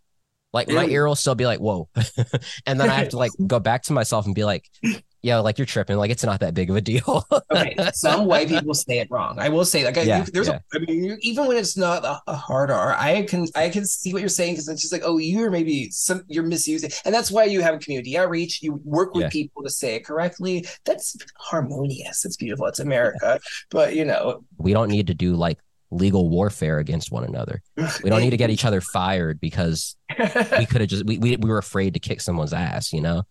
Like 0.53 0.67
my 0.67 0.85
ear 0.85 1.07
will 1.07 1.15
still 1.15 1.35
be 1.35 1.45
like, 1.45 1.59
whoa. 1.59 1.87
and 2.65 2.79
then 2.79 2.89
I 2.89 2.93
have 2.95 3.09
to 3.09 3.17
like 3.17 3.31
go 3.47 3.59
back 3.59 3.83
to 3.83 3.93
myself 3.93 4.25
and 4.25 4.35
be 4.35 4.43
like, 4.43 4.69
yeah, 5.23 5.37
like 5.39 5.57
you're 5.59 5.65
tripping. 5.65 5.97
Like 5.97 6.09
it's 6.11 6.23
not 6.23 6.39
that 6.39 6.53
big 6.53 6.69
of 6.69 6.75
a 6.75 6.81
deal. 6.81 7.25
okay, 7.51 7.75
some 7.93 8.25
white 8.25 8.47
people 8.47 8.73
say 8.73 8.99
it 8.99 9.07
wrong. 9.11 9.37
I 9.39 9.49
will 9.49 9.65
say, 9.65 9.85
like, 9.85 9.97
I, 9.97 10.01
Yeah, 10.01 10.25
there's, 10.33 10.47
yeah. 10.47 10.59
a, 10.73 10.77
I 10.77 10.79
mean, 10.79 11.17
even 11.21 11.45
when 11.47 11.57
it's 11.57 11.77
not 11.77 12.03
a, 12.03 12.19
a 12.27 12.35
hard 12.35 12.71
R, 12.71 12.93
I 12.93 13.23
can, 13.23 13.47
I 13.55 13.69
can 13.69 13.85
see 13.85 14.13
what 14.13 14.21
you're 14.21 14.29
saying 14.29 14.53
because 14.53 14.67
it's 14.67 14.81
just 14.81 14.91
like, 14.93 15.03
oh, 15.05 15.17
you're 15.17 15.51
maybe 15.51 15.89
some, 15.91 16.23
you're 16.27 16.43
misusing, 16.43 16.91
and 17.05 17.13
that's 17.13 17.31
why 17.31 17.43
you 17.45 17.61
have 17.61 17.79
community 17.81 18.17
outreach. 18.17 18.61
You 18.63 18.81
work 18.83 19.13
with 19.13 19.23
Yeah. 19.23 19.29
people 19.29 19.63
to 19.63 19.69
say 19.69 19.95
it 19.95 20.05
correctly. 20.05 20.65
That's 20.85 21.15
harmonious. 21.37 22.25
It's 22.25 22.37
beautiful. 22.37 22.65
It's 22.67 22.79
America, 22.79 23.39
but 23.69 23.95
you 23.95 24.05
know, 24.05 24.43
we 24.57 24.73
don't 24.73 24.89
need 24.89 25.07
to 25.07 25.13
do 25.13 25.35
like 25.35 25.59
legal 25.91 26.29
warfare 26.29 26.79
against 26.79 27.11
one 27.11 27.25
another. 27.25 27.61
We 28.03 28.09
don't 28.09 28.21
need 28.21 28.29
to 28.29 28.37
get 28.37 28.49
each 28.49 28.63
other 28.65 28.79
fired 28.79 29.39
because 29.41 29.97
we 30.57 30.65
could 30.65 30.81
have 30.81 30.87
just 30.89 31.05
we, 31.05 31.17
we 31.17 31.35
we 31.35 31.49
were 31.49 31.57
afraid 31.57 31.93
to 31.95 31.99
kick 31.99 32.21
someone's 32.21 32.53
ass, 32.53 32.93
you 32.93 33.01
know? 33.01 33.23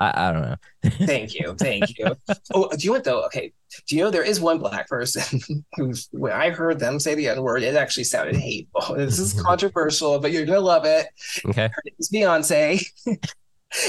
I, 0.00 0.28
I 0.28 0.32
don't 0.32 0.42
know. 0.42 0.56
Thank 1.06 1.34
you, 1.34 1.54
thank 1.58 1.98
you. 1.98 2.06
Oh, 2.54 2.70
do 2.70 2.78
you 2.78 2.90
know 2.90 2.94
what 2.94 3.04
though? 3.04 3.24
Okay, 3.26 3.52
do 3.86 3.96
you 3.96 4.02
know 4.02 4.10
there 4.10 4.24
is 4.24 4.40
one 4.40 4.58
black 4.58 4.88
person 4.88 5.40
who, 5.76 5.92
when 6.12 6.32
I 6.32 6.50
heard 6.50 6.78
them 6.78 6.98
say 6.98 7.14
the 7.14 7.28
N 7.28 7.42
word, 7.42 7.62
it 7.62 7.76
actually 7.76 8.04
sounded 8.04 8.36
hateful. 8.36 8.96
This 8.96 9.18
is 9.18 9.40
controversial, 9.40 10.18
but 10.18 10.32
you're 10.32 10.46
gonna 10.46 10.60
love 10.60 10.86
it. 10.86 11.08
Okay. 11.44 11.68
It's 11.84 12.10
Beyonce. 12.10 12.82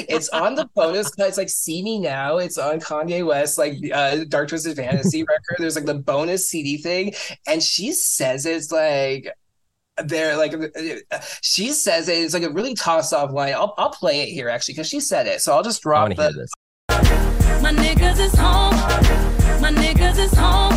it's 0.09 0.28
on 0.30 0.55
the 0.55 0.68
bonus. 0.76 1.12
It's 1.18 1.38
like 1.38 1.49
"See 1.49 1.82
Me 1.82 1.97
Now." 1.97 2.38
It's 2.39 2.57
on 2.57 2.82
Kanye 2.82 3.26
West, 3.26 3.57
like 3.57 3.78
uh, 3.93 4.26
"Dark 4.28 4.49
Twisted 4.49 4.76
Fantasy" 4.76 5.24
record. 5.24 5.55
There's 5.59 5.76
like 5.76 5.86
the 5.86 5.95
bonus 5.95 6.49
CD 6.49 6.78
thing, 6.78 7.14
and 7.47 7.64
she 7.64 7.93
says 7.93 8.45
it's 8.45 8.72
like 8.72 9.34
they're 10.06 10.38
like 10.38 10.54
she 11.41 11.72
says 11.72 12.08
it, 12.10 12.18
it's 12.18 12.34
like 12.34 12.43
a 12.43 12.49
really 12.49 12.74
toss 12.74 13.14
off 13.14 13.32
line. 13.32 13.54
I'll 13.54 13.74
I'll 13.78 13.91
play 13.91 14.22
it 14.22 14.28
here 14.28 14.49
actually 14.49 14.74
because 14.74 14.89
she 14.89 14.99
said 14.99 15.28
it. 15.28 15.41
So 15.41 15.54
I'll 15.54 15.64
just 15.64 15.82
I 15.82 15.89
drop 15.89 16.02
want 16.02 16.16
to 16.16 16.22
hear 16.22 16.32
the. 16.32 16.39
this. 16.39 16.52
My 17.62 17.72
niggas 17.72 18.20
is 18.20 18.34
home. 18.36 18.76
My 19.62 19.72
niggas 19.72 20.18
is 20.18 20.34
home. 20.34 20.74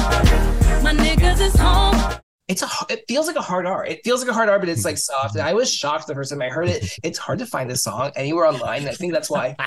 My 0.83 0.93
niggas 0.93 1.41
is 1.41 1.57
home. 1.57 2.21
It's 2.47 2.63
a 2.63 2.69
it 2.91 3.05
feels 3.09 3.27
like 3.27 3.37
a 3.37 3.43
hard 3.43 3.65
R. 3.67 3.87
It 3.87 4.01
feels 4.05 4.21
like 4.21 4.31
a 4.31 4.35
hard 4.35 4.49
R, 4.49 4.59
but 4.59 4.69
it's 4.69 4.85
like 4.85 4.99
soft. 4.99 5.35
And 5.35 5.43
I 5.43 5.55
was 5.55 5.73
shocked 5.73 6.07
the 6.07 6.15
first 6.15 6.31
time 6.31 6.43
I 6.43 6.49
heard 6.49 6.69
it. 6.69 6.93
It's 7.03 7.19
hard 7.19 7.39
to 7.39 7.47
find 7.47 7.71
this 7.71 7.83
song 7.83 8.13
anywhere 8.17 8.47
online. 8.47 8.83
And 8.83 8.91
I 8.91 8.93
think 8.93 9.13
that's 9.13 9.31
why. 9.31 9.57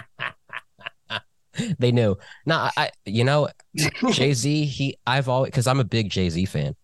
They 1.79 1.91
knew. 1.91 2.15
No, 2.45 2.55
I, 2.55 2.71
I 2.77 2.91
you 3.05 3.23
know, 3.23 3.49
Jay 4.11 4.33
Z, 4.33 4.65
he 4.65 4.95
I've 5.07 5.27
always 5.27 5.49
because 5.49 5.65
I'm 5.65 5.79
a 5.79 5.83
big 5.83 6.11
Jay 6.11 6.29
Z 6.29 6.45
fan. 6.45 6.75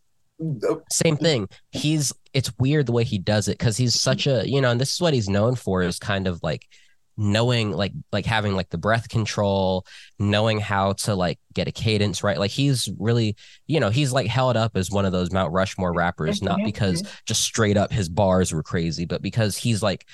Same 0.92 1.18
thing. 1.18 1.48
He's 1.72 2.14
it's 2.34 2.52
weird 2.58 2.86
the 2.86 2.92
way 2.92 3.04
he 3.04 3.18
does 3.20 3.48
it 3.48 3.58
because 3.58 3.78
he's 3.78 4.00
such 4.00 4.28
a 4.28 4.44
you 4.48 4.62
know, 4.62 4.72
and 4.72 4.82
this 4.82 4.94
is 4.94 5.02
what 5.02 5.14
he's 5.14 5.30
known 5.30 5.56
for 5.56 5.82
is 5.82 6.00
kind 6.00 6.28
of 6.28 6.42
like 6.44 6.68
knowing 7.16 7.72
like 7.72 7.92
like 8.12 8.26
having 8.26 8.56
like 8.56 8.70
the 8.70 8.78
breath 8.78 9.08
control, 9.10 9.86
knowing 10.20 10.60
how 10.60 10.94
to 10.94 11.16
like 11.16 11.40
get 11.54 11.68
a 11.68 11.72
cadence 11.72 12.24
right. 12.24 12.40
Like 12.40 12.52
he's 12.52 12.90
really 12.98 13.36
you 13.68 13.80
know 13.80 13.90
he's 13.90 14.12
like 14.12 14.28
held 14.28 14.58
up 14.58 14.76
as 14.76 14.90
one 14.90 15.06
of 15.06 15.12
those 15.12 15.32
Mount 15.32 15.54
Rushmore 15.54 15.94
rappers, 15.94 16.42
not 16.42 16.60
because 16.66 17.04
just 17.26 17.42
straight 17.42 17.78
up 17.78 17.92
his 17.92 18.10
bars 18.10 18.52
were 18.54 18.64
crazy, 18.64 19.06
but 19.06 19.22
because 19.22 19.58
he's 19.58 19.84
like 19.84 20.08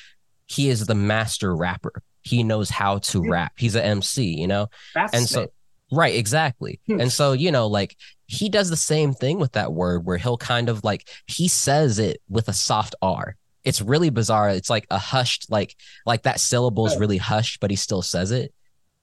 he 0.48 0.70
is 0.70 0.86
the 0.86 0.96
master 0.96 1.56
rapper. 1.56 2.04
He 2.22 2.44
knows 2.44 2.70
how 2.70 2.98
to 2.98 3.22
rap. 3.30 3.54
He's 3.58 3.76
an 3.76 3.84
MC, 3.84 4.38
you 4.40 4.48
know 4.48 4.68
and 5.14 5.28
so 5.30 5.52
right 5.92 6.16
exactly 6.16 6.80
Hmm. 6.86 7.00
and 7.02 7.12
so 7.12 7.32
you 7.32 7.52
know 7.52 7.68
like 7.68 7.96
he 8.32 8.48
does 8.48 8.70
the 8.70 8.78
same 8.78 9.12
thing 9.14 9.40
with 9.40 9.54
that 9.54 9.74
word 9.74 10.06
where 10.06 10.18
he'll 10.18 10.38
kind 10.38 10.70
of 10.70 10.84
like 10.84 11.08
he 11.26 11.48
says 11.48 11.98
it 11.98 12.22
with 12.30 12.48
a 12.48 12.54
soft 12.54 12.94
r. 13.02 13.36
It's 13.64 13.82
really 13.82 14.12
bizarre. 14.12 14.50
It's 14.52 14.70
like 14.70 14.86
a 14.92 15.00
hushed 15.00 15.50
like 15.50 15.76
like 16.06 16.24
that 16.24 16.40
syllable 16.40 16.86
is 16.86 16.96
really 16.98 17.18
hushed 17.18 17.60
but 17.60 17.72
he 17.72 17.76
still 17.76 18.04
says 18.04 18.32
it. 18.32 18.54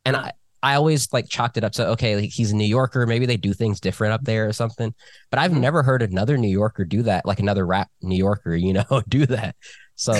And 0.04 0.14
i 0.16 0.32
i 0.62 0.74
always 0.76 1.12
like 1.12 1.28
chalked 1.28 1.56
it 1.56 1.64
up 1.64 1.72
to 1.72 1.88
okay 1.88 2.14
like 2.16 2.30
he's 2.30 2.52
a 2.52 2.56
new 2.56 2.64
yorker. 2.64 3.04
Maybe 3.06 3.26
they 3.26 3.36
do 3.36 3.52
things 3.52 3.80
different 3.80 4.14
up 4.14 4.22
there 4.22 4.48
or 4.48 4.52
something. 4.52 4.94
But 5.30 5.40
i've 5.40 5.50
Mhm. 5.50 5.60
never 5.60 5.82
heard 5.82 6.02
another 6.02 6.38
new 6.38 6.48
yorker 6.60 6.84
do 6.84 7.02
that 7.02 7.26
like 7.26 7.40
another 7.40 7.66
rap 7.66 7.88
new 8.02 8.16
yorker 8.16 8.54
you 8.54 8.72
know 8.74 9.02
do 9.08 9.26
that 9.26 9.56
so 9.96 10.12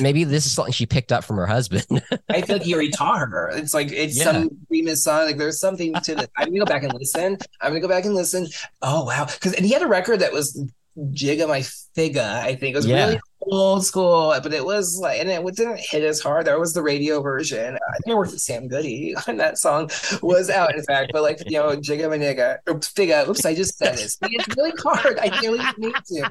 maybe 0.00 0.24
this 0.24 0.46
is 0.46 0.52
something 0.52 0.72
she 0.72 0.86
picked 0.86 1.12
up 1.12 1.24
from 1.24 1.36
her 1.36 1.46
husband 1.46 1.84
I 2.30 2.40
feel 2.42 2.56
like 2.56 2.62
he 2.64 2.72
already 2.74 2.90
taught 2.90 3.18
her. 3.28 3.50
It's 3.50 3.74
like 3.74 3.90
it's 3.92 4.16
Yeah. 4.16 4.24
some 4.24 4.50
famous 4.70 5.02
song. 5.04 5.22
Uh, 5.22 5.24
like 5.26 5.36
there's 5.38 5.60
something 5.60 5.92
to 5.92 6.14
this. 6.14 6.26
I'm 6.36 6.46
gonna 6.48 6.60
go 6.60 6.64
back 6.64 6.82
and 6.84 6.92
listen. 6.94 7.36
I'm 7.60 7.70
gonna 7.70 7.80
go 7.80 7.88
back 7.88 8.04
and 8.04 8.14
listen. 8.14 8.46
Oh 8.82 9.04
wow, 9.04 9.26
because 9.26 9.52
and 9.54 9.66
he 9.66 9.72
had 9.72 9.82
a 9.82 9.86
record 9.86 10.20
that 10.20 10.32
was 10.32 10.56
Jigga 10.98 11.48
My 11.48 11.60
Figga. 11.96 12.40
I 12.42 12.54
think 12.54 12.74
it 12.74 12.76
was 12.76 12.86
Yeah. 12.86 13.06
really 13.06 13.20
old 13.46 13.84
school, 13.84 14.34
but 14.42 14.54
it 14.54 14.64
was 14.64 14.98
like, 15.02 15.20
and 15.20 15.28
it 15.28 15.44
didn't 15.56 15.78
hit 15.78 16.02
as 16.02 16.18
hard. 16.20 16.46
There 16.46 16.58
was 16.58 16.72
the 16.72 16.80
radio 16.82 17.20
version. 17.20 17.74
I 17.74 17.96
think 17.98 18.14
I 18.14 18.16
worked 18.16 18.32
with 18.32 18.40
Sam 18.40 18.68
Goody 18.68 19.14
when 19.26 19.36
that 19.38 19.58
song 19.58 19.90
was 20.22 20.48
out. 20.50 20.74
In 20.74 20.82
fact, 20.84 21.10
but 21.12 21.22
like 21.22 21.42
you 21.50 21.58
know, 21.58 21.76
Jigga 21.76 22.08
My 22.08 22.18
Nigga, 22.18 22.58
or 22.66 22.74
Figga. 22.80 23.28
Oops, 23.28 23.44
I 23.44 23.54
just 23.54 23.76
said 23.78 23.94
it. 23.98 24.10
See, 24.10 24.18
It's 24.22 24.56
really 24.56 24.72
hard. 24.82 25.18
I 25.20 25.28
really 25.40 25.60
need 25.78 25.94
to. 25.94 26.30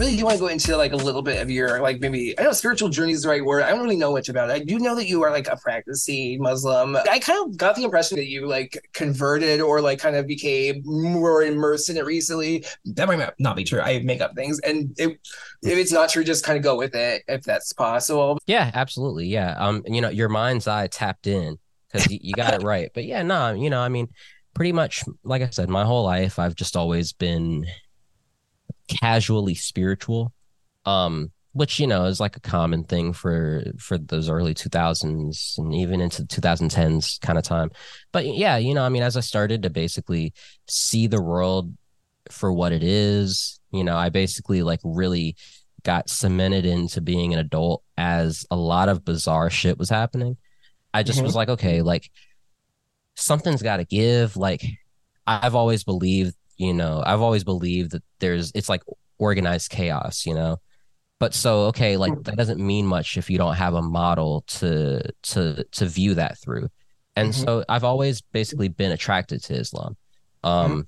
Really 0.00 0.16
do 0.16 0.24
want 0.24 0.34
to 0.36 0.40
go 0.40 0.46
into 0.46 0.76
like 0.78 0.92
a 0.92 0.96
little 0.96 1.20
bit 1.20 1.42
of 1.42 1.50
your 1.50 1.80
like 1.82 2.00
maybe 2.00 2.36
I 2.38 2.44
know 2.44 2.52
spiritual 2.52 2.88
journey 2.88 3.12
is 3.12 3.22
the 3.22 3.28
right 3.28 3.44
word. 3.44 3.62
I 3.62 3.70
don't 3.70 3.82
really 3.82 3.96
know 3.96 4.12
much 4.12 4.30
about 4.30 4.48
it. 4.48 4.54
I 4.54 4.58
do 4.60 4.78
know 4.78 4.94
that 4.96 5.06
you 5.06 5.22
are 5.22 5.30
like 5.30 5.46
a 5.46 5.56
practicing 5.56 6.40
Muslim. 6.40 6.96
I 6.96 7.18
kind 7.18 7.46
of 7.46 7.56
got 7.58 7.76
the 7.76 7.84
impression 7.84 8.16
that 8.16 8.26
you 8.26 8.48
like 8.48 8.88
converted 8.94 9.60
or 9.60 9.82
like 9.82 9.98
kind 9.98 10.16
of 10.16 10.26
became 10.26 10.82
more 10.86 11.42
immersed 11.42 11.90
in 11.90 11.98
it 11.98 12.06
recently. 12.06 12.64
That 12.86 13.06
might 13.08 13.30
not- 13.38 13.56
be 13.56 13.64
true. 13.64 13.80
I 13.80 13.98
make 13.98 14.20
up 14.22 14.34
things, 14.34 14.58
and 14.60 14.94
it, 14.96 15.18
if 15.62 15.76
it's 15.76 15.92
not 15.92 16.08
true, 16.08 16.24
just 16.24 16.44
kind 16.44 16.56
of 16.56 16.62
go 16.62 16.76
with 16.76 16.94
it 16.94 17.22
if 17.28 17.42
that's 17.42 17.72
possible. 17.74 18.38
Yeah, 18.46 18.70
absolutely. 18.72 19.26
Yeah. 19.26 19.54
Um, 19.58 19.82
you 19.86 20.00
know, 20.00 20.08
your 20.08 20.28
mind's 20.28 20.66
eye 20.66 20.86
tapped 20.86 21.26
in 21.26 21.58
because 21.92 22.10
you, 22.10 22.20
you 22.22 22.32
got 22.32 22.54
it 22.54 22.62
right. 22.62 22.90
But 22.94 23.04
yeah, 23.04 23.22
no, 23.22 23.52
you 23.52 23.68
know, 23.68 23.80
I 23.80 23.88
mean, 23.88 24.08
pretty 24.54 24.72
much, 24.72 25.04
like 25.24 25.42
I 25.42 25.50
said, 25.50 25.68
my 25.68 25.84
whole 25.84 26.04
life, 26.04 26.38
I've 26.38 26.54
just 26.54 26.76
always 26.76 27.12
been 27.12 27.66
casually 29.00 29.54
spiritual. 29.54 30.32
Um, 30.84 31.30
which 31.52 31.80
you 31.80 31.86
know 31.88 32.04
is 32.04 32.20
like 32.20 32.36
a 32.36 32.40
common 32.40 32.84
thing 32.84 33.12
for 33.12 33.64
for 33.78 33.98
those 33.98 34.28
early 34.28 34.54
2000s 34.54 35.56
and 35.58 35.74
even 35.74 36.00
into 36.00 36.22
the 36.22 36.28
2010s 36.28 37.18
kind 37.18 37.36
of 37.38 37.44
time 37.44 37.70
but 38.12 38.24
yeah 38.24 38.56
you 38.56 38.72
know 38.72 38.84
i 38.84 38.88
mean 38.88 39.02
as 39.02 39.16
i 39.16 39.20
started 39.20 39.62
to 39.62 39.68
basically 39.70 40.32
see 40.68 41.08
the 41.08 41.20
world 41.20 41.74
for 42.30 42.52
what 42.52 42.70
it 42.72 42.84
is 42.84 43.58
you 43.72 43.82
know 43.82 43.96
i 43.96 44.08
basically 44.08 44.62
like 44.62 44.78
really 44.84 45.34
got 45.82 46.08
cemented 46.08 46.64
into 46.64 47.00
being 47.00 47.34
an 47.34 47.40
adult 47.40 47.82
as 47.98 48.46
a 48.50 48.56
lot 48.56 48.88
of 48.88 49.04
bizarre 49.04 49.50
shit 49.50 49.78
was 49.78 49.88
happening. 49.88 50.36
I 50.92 51.02
just 51.02 51.20
Mhm. 51.20 51.24
was 51.24 51.34
like, 51.34 51.48
okay, 51.48 51.80
like 51.82 52.10
something's 53.16 53.62
got 53.62 53.78
to 53.78 53.84
give. 53.84 54.36
Like 54.36 54.62
I've 55.26 55.54
always 55.54 55.84
believed, 55.84 56.34
you 56.60 56.74
know, 56.74 57.02
I've 57.04 57.22
always 57.22 57.42
believed 57.42 57.92
that 57.92 58.02
there's 58.18 58.52
it's 58.54 58.68
like 58.68 58.82
organized 59.18 59.70
chaos, 59.70 60.26
you 60.26 60.34
know. 60.34 60.58
But 61.18 61.32
so 61.34 61.62
okay, 61.68 61.96
like 61.96 62.12
that 62.24 62.36
doesn't 62.36 62.60
mean 62.60 62.86
much 62.86 63.16
if 63.16 63.30
you 63.30 63.38
don't 63.38 63.54
have 63.54 63.74
a 63.74 63.82
model 63.82 64.44
to 64.58 65.02
to 65.32 65.64
to 65.64 65.86
view 65.86 66.14
that 66.14 66.38
through. 66.38 66.68
And 67.16 67.32
Mhm. 67.32 67.44
so 67.44 67.64
I've 67.68 67.84
always 67.84 68.20
basically 68.20 68.68
been 68.68 68.92
attracted 68.92 69.42
to 69.44 69.54
Islam. 69.54 69.96
Um 70.44 70.86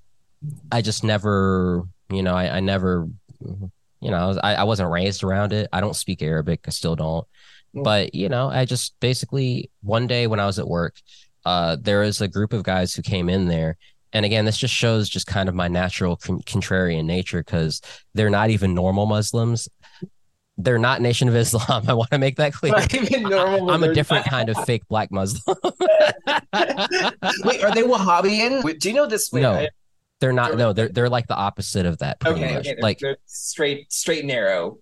I 0.71 0.83
just 0.83 1.05
never, 1.05 1.85
you 2.11 2.23
know, 2.23 2.35
I, 2.35 2.57
I 2.57 2.61
never, 2.61 3.09
you 3.41 4.11
know, 4.11 4.39
I, 4.43 4.57
I 4.57 4.65
wasn't 4.65 4.91
raised 4.91 5.23
around 5.23 5.53
it. 5.53 5.69
I 5.73 5.81
don't 5.81 5.95
speak 5.95 6.21
Arabic. 6.23 6.61
I 6.67 6.71
still 6.71 6.97
don't. 6.97 7.27
Mm. 7.77 7.85
But, 7.85 8.15
you 8.15 8.29
know, 8.29 8.49
I 8.49 8.65
just 8.65 8.99
basically 9.01 9.71
one 9.83 10.07
day 10.09 10.27
when 10.27 10.41
I 10.41 10.47
was 10.47 10.59
at 10.59 10.67
work, 10.67 10.97
uh, 11.45 11.77
there 11.81 12.01
was 12.01 12.21
a 12.21 12.27
group 12.29 12.53
of 12.53 12.65
guys 12.65 12.93
who 12.95 13.03
came 13.03 13.29
in 13.29 13.47
there. 13.47 13.77
And 14.13 14.25
again, 14.27 14.45
this 14.45 14.59
just 14.59 14.75
shows 14.75 15.09
just 15.09 15.27
kind 15.27 15.49
of 15.49 15.55
my 15.55 15.69
natural 15.69 16.17
con- 16.17 16.41
contrarian 16.43 17.05
nature 17.05 17.43
because 17.43 17.81
they're 18.15 18.31
not 18.31 18.51
even 18.51 18.75
normal 18.75 19.07
Muslims. 19.07 19.69
They're 20.59 20.79
not 20.79 21.01
Nation 21.01 21.29
of 21.29 21.35
Islam. 21.37 21.85
I 21.89 21.95
want 21.95 22.11
to 22.11 22.19
make 22.19 22.37
that 22.37 22.53
clear. 22.53 22.75
Normal. 23.21 23.71
I'm 23.71 23.83
a 23.83 23.95
different 23.95 24.27
kind 24.27 24.49
of 24.51 24.57
fake 24.67 24.83
black 24.89 25.11
Muslim. 25.11 25.57
Wait, 27.45 27.63
are 27.65 27.75
they 27.75 27.83
Wahhabian? 27.83 28.79
Do 28.79 28.89
you 28.89 28.95
know 28.95 29.07
this? 29.07 29.31
Wait, 29.33 29.43
No. 29.43 29.53
I- 29.55 29.69
they're 30.21 30.33
not. 30.33 30.57
No, 30.57 30.73
they're 30.73 30.89
they're 30.89 31.09
like 31.09 31.27
the 31.27 31.35
opposite 31.35 31.85
of 31.85 31.99
that. 31.99 32.19
Okay, 32.25 32.57
okay, 32.59 32.63
they're, 32.63 32.77
like 32.81 33.01
they're 33.01 33.17
straight, 33.27 33.93
straight 33.93 34.25
narrow. 34.25 34.79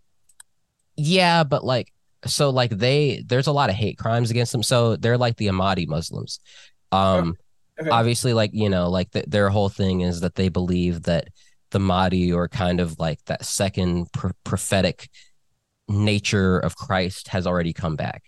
yeah, 0.96 1.44
but 1.44 1.64
like 1.64 1.90
so 2.26 2.50
like 2.50 2.68
they 2.72 3.24
there's 3.26 3.46
a 3.46 3.52
lot 3.52 3.70
of 3.70 3.74
hate 3.76 3.96
crimes 3.96 4.30
against 4.30 4.52
them. 4.52 4.62
So 4.62 4.96
they're 4.96 5.16
like 5.16 5.36
the 5.38 5.46
Ahmadi 5.46 5.88
Muslims. 5.88 6.40
Um, 6.92 7.28
Okay. 7.30 7.38
Obviously, 7.90 8.32
like 8.34 8.50
you 8.52 8.68
know, 8.68 8.88
like 8.90 9.10
th- 9.12 9.26
their 9.26 9.48
whole 9.50 9.68
thing 9.68 10.00
is 10.02 10.20
that 10.20 10.34
they 10.34 10.48
believe 10.48 11.02
that 11.04 11.28
the 11.70 11.78
Mahdi 11.78 12.32
or 12.32 12.48
kind 12.48 12.80
of 12.80 12.98
like 12.98 13.24
that 13.26 13.44
second 13.44 14.10
pr- 14.12 14.30
prophetic 14.44 15.08
nature 15.88 16.58
of 16.58 16.76
Christ 16.76 17.28
has 17.28 17.46
already 17.46 17.72
come 17.72 17.96
back. 17.96 18.24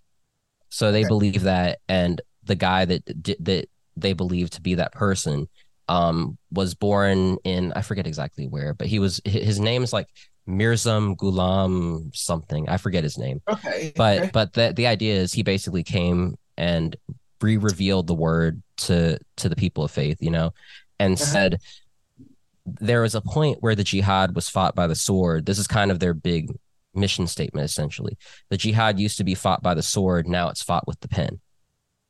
So 0.68 0.90
they 0.92 1.00
Okay. 1.00 1.08
believe 1.08 1.42
that, 1.42 1.78
and 1.88 2.20
the 2.44 2.54
guy 2.54 2.84
that 2.84 3.04
that 3.40 3.68
they 3.96 4.12
believe 4.14 4.50
to 4.50 4.60
be 4.62 4.74
that 4.76 4.92
person 4.92 5.48
um 5.88 6.38
was 6.50 6.74
born 6.74 7.36
in 7.44 7.72
I 7.74 7.82
forget 7.82 8.06
exactly 8.06 8.46
where, 8.46 8.74
but 8.74 8.86
he 8.86 8.98
was 8.98 9.20
his 9.24 9.60
name 9.60 9.82
is 9.82 9.92
like 9.92 10.06
Mirza 10.46 10.90
Ghulam 11.20 12.14
something. 12.16 12.68
I 12.68 12.76
forget 12.78 13.04
his 13.04 13.18
name 13.18 13.42
Okay. 13.48 13.92
but 13.96 14.18
okay. 14.18 14.30
but 14.32 14.52
the 14.54 14.72
the 14.74 14.86
idea 14.86 15.14
is 15.14 15.32
he 15.32 15.42
basically 15.42 15.82
came 15.82 16.36
and 16.56 16.96
re-revealed 17.42 18.06
the 18.06 18.14
word 18.14 18.62
to 18.76 19.18
to 19.36 19.48
the 19.48 19.56
people 19.56 19.84
of 19.84 19.90
faith 19.90 20.18
you 20.20 20.30
know 20.30 20.52
and 20.98 21.14
Uh-huh. 21.14 21.24
said 21.24 21.60
there 22.64 23.02
was 23.02 23.14
a 23.14 23.20
point 23.20 23.58
where 23.60 23.74
the 23.74 23.84
jihad 23.84 24.34
was 24.36 24.48
fought 24.48 24.74
by 24.76 24.86
the 24.86 24.94
sword. 24.94 25.46
This 25.46 25.58
is 25.58 25.66
kind 25.66 25.90
of 25.90 25.98
their 25.98 26.14
big 26.14 26.56
mission 26.94 27.26
statement 27.26 27.64
essentially. 27.64 28.16
The 28.50 28.56
jihad 28.56 29.00
used 29.00 29.16
to 29.18 29.24
be 29.24 29.34
fought 29.34 29.62
by 29.62 29.74
the 29.74 29.82
sword 29.82 30.28
now 30.28 30.48
it's 30.48 30.62
fought 30.62 30.86
with 30.86 31.00
the 31.00 31.08
pen. 31.08 31.40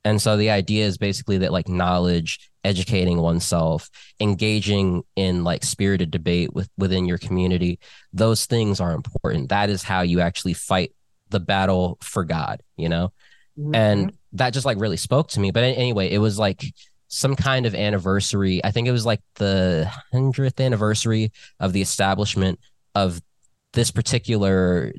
And 0.04 0.20
so 0.20 0.36
the 0.36 0.50
idea 0.50 0.84
is 0.84 0.98
basically 0.98 1.38
that 1.38 1.52
like 1.52 1.68
knowledge 1.68 2.50
educating 2.64 3.18
oneself 3.18 3.88
engaging 4.20 5.04
in 5.16 5.42
like 5.42 5.64
spirited 5.64 6.10
debate 6.10 6.52
with 6.52 6.68
within 6.76 7.06
your 7.06 7.18
community 7.18 7.78
those 8.12 8.44
things 8.46 8.78
are 8.80 8.92
important. 8.92 9.48
That 9.48 9.70
is 9.70 9.82
how 9.82 10.02
you 10.02 10.20
actually 10.20 10.54
fight 10.54 10.92
the 11.30 11.40
battle 11.40 11.96
for 12.02 12.24
god 12.24 12.62
you 12.76 12.88
know? 12.90 13.12
Mm-hmm. 13.58 13.74
and 13.74 14.12
that 14.34 14.50
just 14.52 14.66
like 14.66 14.78
really 14.80 14.96
spoke 14.96 15.28
to 15.28 15.40
me. 15.40 15.50
But 15.50 15.64
anyway 15.64 16.10
it 16.10 16.18
was 16.18 16.38
like 16.38 16.64
some 17.08 17.36
kind 17.36 17.66
of 17.66 17.74
anniversary. 17.74 18.64
I 18.64 18.70
think 18.70 18.88
it 18.88 18.92
was 18.92 19.04
like 19.04 19.20
the 19.34 19.90
100th 20.14 20.64
anniversary 20.64 21.30
of 21.60 21.72
the 21.74 21.82
establishment 21.82 22.58
of 22.94 23.20
this 23.74 23.90
particular 23.90 24.92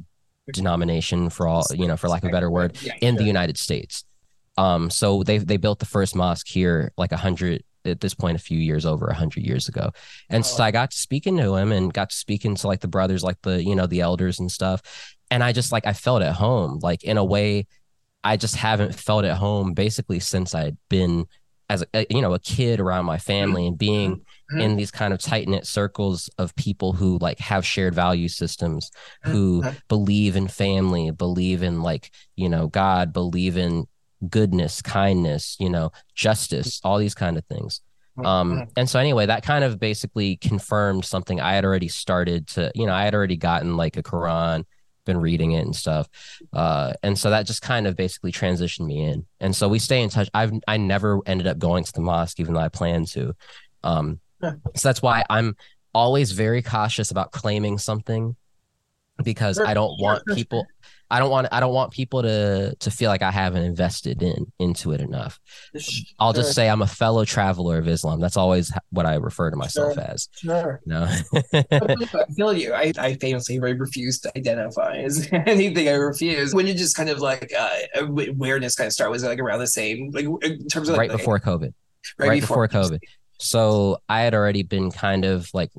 denomination 0.52 1.30
for 1.30 1.48
all 1.48 1.64
you 1.74 1.88
know 1.88 1.96
for 1.96 2.10
lack 2.10 2.24
of 2.24 2.30
a 2.30 2.32
better 2.32 2.52
word 2.52 2.78
in 3.02 3.16
the 3.16 3.24
united 3.24 3.58
states. 3.58 4.04
Um 4.58 4.90
so 4.90 5.24
they 5.24 5.38
they 5.38 5.58
built 5.58 5.80
the 5.80 5.86
first 5.86 6.16
mosque 6.16 6.48
here 6.48 6.92
like 6.98 7.12
a 7.12 7.18
hundred 7.18 7.64
at 7.86 8.00
this 8.02 8.14
point 8.14 8.36
a 8.36 8.40
few 8.40 8.58
years 8.58 8.86
over 8.86 9.08
a 9.08 9.14
hundred 9.14 9.44
years 9.44 9.68
ago. 9.68 9.92
And 10.30 10.46
so 10.46 10.62
Oh. 10.64 10.66
i 10.68 10.72
got 10.72 10.92
to 10.92 10.98
speaking 10.98 11.38
to 11.38 11.56
him 11.56 11.72
and 11.72 11.94
got 11.94 12.10
to 12.12 12.16
speaking 12.16 12.56
to 12.56 12.68
like 12.68 12.82
the 12.82 12.88
brothers 12.88 13.24
like 13.24 13.42
the 13.42 13.64
you 13.64 13.76
know 13.76 13.88
the 13.88 14.02
elders 14.02 14.40
and 14.40 14.52
stuff. 14.52 14.82
And 15.32 15.44
i 15.44 15.52
just 15.54 15.72
like 15.72 15.88
i 15.88 15.94
felt 15.94 16.22
at 16.22 16.34
home 16.34 16.80
like 16.82 17.04
in 17.04 17.18
a 17.18 17.24
way 17.26 17.66
i 18.24 18.38
just 18.38 18.56
haven't 18.56 18.96
felt 18.96 19.26
at 19.26 19.38
home 19.38 19.74
basically 19.74 20.20
since 20.20 20.54
i'd 20.56 20.78
been 20.90 21.26
as 21.70 21.84
a 21.94 22.06
you 22.10 22.22
know 22.22 22.34
a 22.34 22.40
kid 22.40 22.80
around 22.80 23.06
my 23.06 23.18
family 23.18 23.68
and 23.68 23.78
being 23.78 24.22
Mhm. 24.52 24.62
in 24.62 24.76
these 24.76 24.92
kind 24.92 25.14
of 25.14 25.20
tight 25.20 25.48
knit 25.48 25.66
circles 25.66 26.30
of 26.38 26.54
people 26.56 26.94
who 26.94 27.18
like 27.20 27.40
have 27.40 27.66
shared 27.66 27.96
value 27.96 28.28
systems, 28.28 28.92
who 29.24 29.64
Mhm. 29.64 29.82
believe 29.88 30.36
in 30.36 30.48
family, 30.48 31.10
believe 31.10 31.64
in 31.64 31.82
like, 31.82 32.12
you 32.36 32.50
know, 32.50 32.68
God, 32.68 33.14
believe 33.14 33.58
in 33.58 33.88
goodness, 34.30 34.82
kindness, 34.84 35.56
you 35.60 35.70
know, 35.70 35.92
justice, 36.14 36.80
all 36.84 37.00
these 37.00 37.16
kind 37.16 37.38
of 37.38 37.46
things. 37.46 37.82
Um, 38.24 38.68
and 38.78 38.88
so 38.88 39.00
anyway, 39.00 39.26
that 39.26 39.42
kind 39.44 39.64
of 39.64 39.80
basically 39.80 40.36
confirmed 40.38 41.04
something 41.06 41.42
I 41.42 41.54
had 41.56 41.66
already 41.66 41.88
started 41.88 42.46
to, 42.50 42.72
you 42.76 42.86
know, 42.86 42.94
I 42.94 43.06
had 43.06 43.16
already 43.16 43.38
gotten 43.38 43.76
like 43.76 43.98
a 43.98 44.04
Quran, 44.04 44.66
been 45.06 45.18
reading 45.18 45.52
it 45.52 45.66
and 45.66 45.76
stuff. 45.76 46.08
Uh, 46.52 46.94
and 47.04 47.18
so 47.18 47.30
that 47.30 47.46
just 47.46 47.62
kind 47.62 47.88
of 47.88 47.96
basically 47.96 48.32
transitioned 48.32 48.86
me 48.86 49.04
in. 49.04 49.26
And 49.40 49.56
so 49.56 49.68
we 49.68 49.80
stay 49.80 50.02
in 50.02 50.10
touch. 50.10 50.30
I've 50.34 50.54
I 50.68 50.78
never 50.78 51.20
ended 51.26 51.48
up 51.48 51.60
going 51.60 51.84
to 51.84 51.94
the 51.94 52.02
mosque, 52.02 52.40
even 52.40 52.54
though 52.54 52.62
I 52.62 52.70
planned 52.70 53.08
to. 53.10 53.36
Um, 53.84 54.20
so 54.42 54.90
that's 54.90 55.02
why 55.02 55.24
I'm 55.30 55.56
always 55.94 56.32
very 56.32 56.62
cautious 56.62 57.12
about 57.12 57.32
claiming 57.32 57.78
something 57.78 58.36
because 59.24 59.60
I 59.60 59.74
don't 59.74 60.00
want 60.00 60.24
people 60.34 60.66
I 61.12 61.20
don't 61.20 61.30
want 61.30 61.48
I 61.52 61.60
don't 61.60 61.74
want 61.74 61.92
people 61.92 62.24
to 62.24 62.76
to 62.80 62.92
feel 62.92 63.10
like 63.10 63.22
I 63.22 63.30
haven't 63.32 63.64
invested 63.64 64.24
in 64.24 64.52
into 64.60 64.92
it 64.94 65.02
enough. 65.02 65.40
I'll 66.20 66.34
just 66.34 66.54
say 66.56 66.70
I'm 66.70 66.82
a 66.82 66.88
fellow 66.88 67.24
traveler 67.26 67.78
of 67.78 67.88
Islam. 67.88 68.20
That's 68.20 68.38
always 68.38 68.72
what 68.90 69.06
I 69.06 69.16
refer 69.16 69.52
to 69.52 69.56
myself 69.56 69.94
Sure. 69.94 70.04
as. 70.04 70.30
Sure. 70.36 70.82
No. 70.86 71.04
I 71.54 72.26
feel 72.36 72.54
you. 72.54 72.74
I, 72.74 72.92
I 72.98 73.14
famously 73.16 73.60
refuse 73.60 74.20
to 74.22 74.32
identify 74.38 74.98
as 74.98 75.28
anything. 75.32 75.88
I 75.88 75.94
refuse. 75.94 76.56
When 76.56 76.66
you 76.66 76.74
just 76.74 76.96
kind 76.96 77.10
of 77.10 77.20
like 77.20 77.52
uh, 77.58 77.70
awareness 77.96 78.76
kind 78.76 78.88
of 78.88 78.94
start 78.94 79.12
was 79.12 79.24
it 79.24 79.28
like 79.28 79.40
around 79.40 79.60
the 79.60 79.68
same 79.68 80.12
like 80.12 80.26
in 80.44 80.68
terms 80.68 80.90
of 80.90 80.98
like 80.98 81.10
right 81.10 81.18
before 81.18 81.40
COVID. 81.40 81.74
Right, 82.18 82.42
before 82.42 82.68
COVID. 82.68 83.00
So 83.40 83.98
I 84.10 84.22
had 84.22 84.34
already 84.34 84.64
been 84.64 84.92
kind 84.92 85.26
of 85.26 85.50
like 85.54 85.72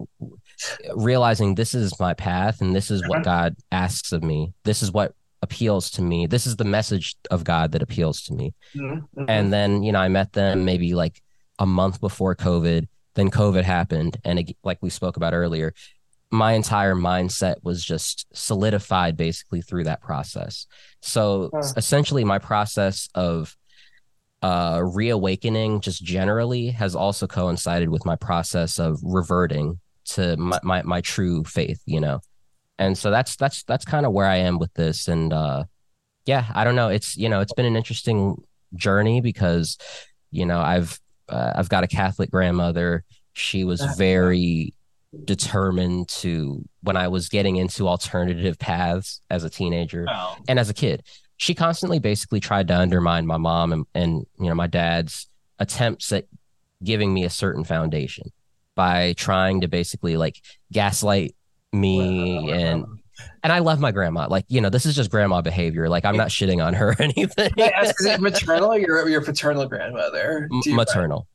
realizing 0.94 1.54
this 1.54 1.74
is 1.74 1.98
my 2.00 2.14
path 2.14 2.60
and 2.60 2.74
this 2.74 2.90
is 2.90 3.00
Uh-huh. 3.02 3.08
what 3.10 3.22
God 3.24 3.56
asks 3.72 4.12
of 4.12 4.22
me. 4.22 4.52
This 4.64 4.82
is 4.82 4.90
what 4.92 5.12
appeals 5.42 5.90
to 5.90 6.02
me. 6.02 6.26
This 6.26 6.46
is 6.46 6.56
the 6.56 6.64
message 6.64 7.16
of 7.30 7.44
God 7.44 7.72
that 7.72 7.82
appeals 7.82 8.22
to 8.22 8.32
me. 8.34 8.54
Mhm, 8.74 9.02
mhm. 9.16 9.24
And 9.28 9.52
then, 9.52 9.82
you 9.82 9.92
know, 9.92 10.00
I 10.00 10.08
met 10.08 10.32
them 10.32 10.64
maybe 10.64 10.94
like 10.94 11.20
a 11.58 11.66
month 11.66 12.00
before 12.00 12.34
COVID. 12.34 12.88
Then 13.14 13.30
COVID 13.30 13.62
happened. 13.64 14.16
And 14.24 14.38
it, 14.38 14.56
like 14.64 14.78
we 14.80 14.90
spoke 14.90 15.16
about 15.16 15.34
earlier, 15.34 15.74
my 16.30 16.52
entire 16.52 16.94
mindset 16.94 17.56
was 17.62 17.84
just 17.84 18.26
solidified 18.32 19.16
basically 19.16 19.60
through 19.60 19.84
that 19.84 20.00
process. 20.00 20.66
So 21.02 21.50
Huh. 21.52 21.60
essentially, 21.76 22.24
my 22.24 22.38
process 22.38 23.08
of 23.14 23.54
uh, 24.42 24.80
reawakening 24.82 25.80
just 25.80 26.02
generally 26.04 26.68
has 26.68 26.94
also 26.94 27.26
coincided 27.26 27.88
with 27.88 28.04
my 28.04 28.14
process 28.16 28.78
of 28.78 28.98
reverting 29.02 29.80
to 30.04 30.36
my, 30.36 30.60
my, 30.62 30.82
my 30.82 31.00
true 31.00 31.44
faith, 31.44 31.80
you 31.86 32.00
know? 32.00 32.20
And 32.78 32.96
so 32.98 33.10
that's, 33.10 33.36
that's, 33.36 33.62
that's 33.64 33.84
kind 33.84 34.04
of 34.06 34.12
where 34.12 34.26
I 34.26 34.36
am 34.36 34.58
with 34.58 34.72
this. 34.74 35.08
And, 35.08 35.32
uh, 35.32 35.64
yeah, 36.26 36.46
I 36.54 36.64
don't 36.64 36.74
know. 36.74 36.88
It's, 36.88 37.16
you 37.16 37.28
know, 37.28 37.40
it's 37.40 37.52
been 37.52 37.66
an 37.66 37.76
interesting 37.76 38.42
journey 38.74 39.20
because, 39.20 39.78
you 40.30 40.46
know, 40.46 40.60
I've, 40.60 40.98
uh, 41.28 41.52
I've 41.54 41.68
got 41.68 41.84
a 41.84 41.88
Catholic 41.88 42.30
grandmother. 42.30 43.04
She 43.32 43.64
was 43.64 43.80
very 43.96 44.74
determined 45.24 46.08
to, 46.08 46.64
when 46.82 46.96
I 46.96 47.08
was 47.08 47.28
getting 47.28 47.56
into 47.56 47.86
alternative 47.86 48.58
paths 48.58 49.20
as 49.30 49.44
a 49.44 49.50
teenager 49.50 50.06
and 50.48 50.58
as 50.58 50.68
a 50.68 50.74
kid 50.74 51.04
she 51.36 51.54
constantly 51.54 51.98
basically 51.98 52.40
tried 52.40 52.68
to 52.68 52.76
undermine 52.76 53.26
my 53.26 53.36
mom 53.36 53.72
and, 53.72 53.86
and 53.94 54.26
you 54.38 54.48
know 54.48 54.54
my 54.54 54.66
dad's 54.66 55.28
attempts 55.58 56.12
at 56.12 56.26
giving 56.82 57.12
me 57.12 57.24
a 57.24 57.30
certain 57.30 57.64
foundation 57.64 58.30
by 58.74 59.14
trying 59.16 59.60
to 59.62 59.68
basically 59.68 60.16
like 60.16 60.40
gaslight 60.72 61.34
me 61.72 62.50
and 62.52 62.84
and 63.44 63.52
I 63.52 63.60
love 63.60 63.78
my 63.78 63.92
grandma. 63.92 64.26
Like, 64.28 64.44
you 64.48 64.60
know, 64.60 64.70
this 64.70 64.86
is 64.86 64.96
just 64.96 65.10
grandma 65.10 65.40
behavior. 65.40 65.88
Like 65.88 66.04
I'm 66.04 66.16
not 66.16 66.28
shitting 66.28 66.64
on 66.64 66.74
her 66.74 66.88
or 66.98 67.02
anything. 67.02 67.50
Ask, 67.60 67.94
is 68.00 68.06
it 68.06 68.20
maternal 68.20 68.72
or 68.72 68.78
your 68.78 69.08
your 69.08 69.22
paternal 69.22 69.66
grandmother? 69.66 70.48
M- 70.52 70.60
Do 70.62 70.70
you- 70.70 70.76
maternal. 70.76 71.26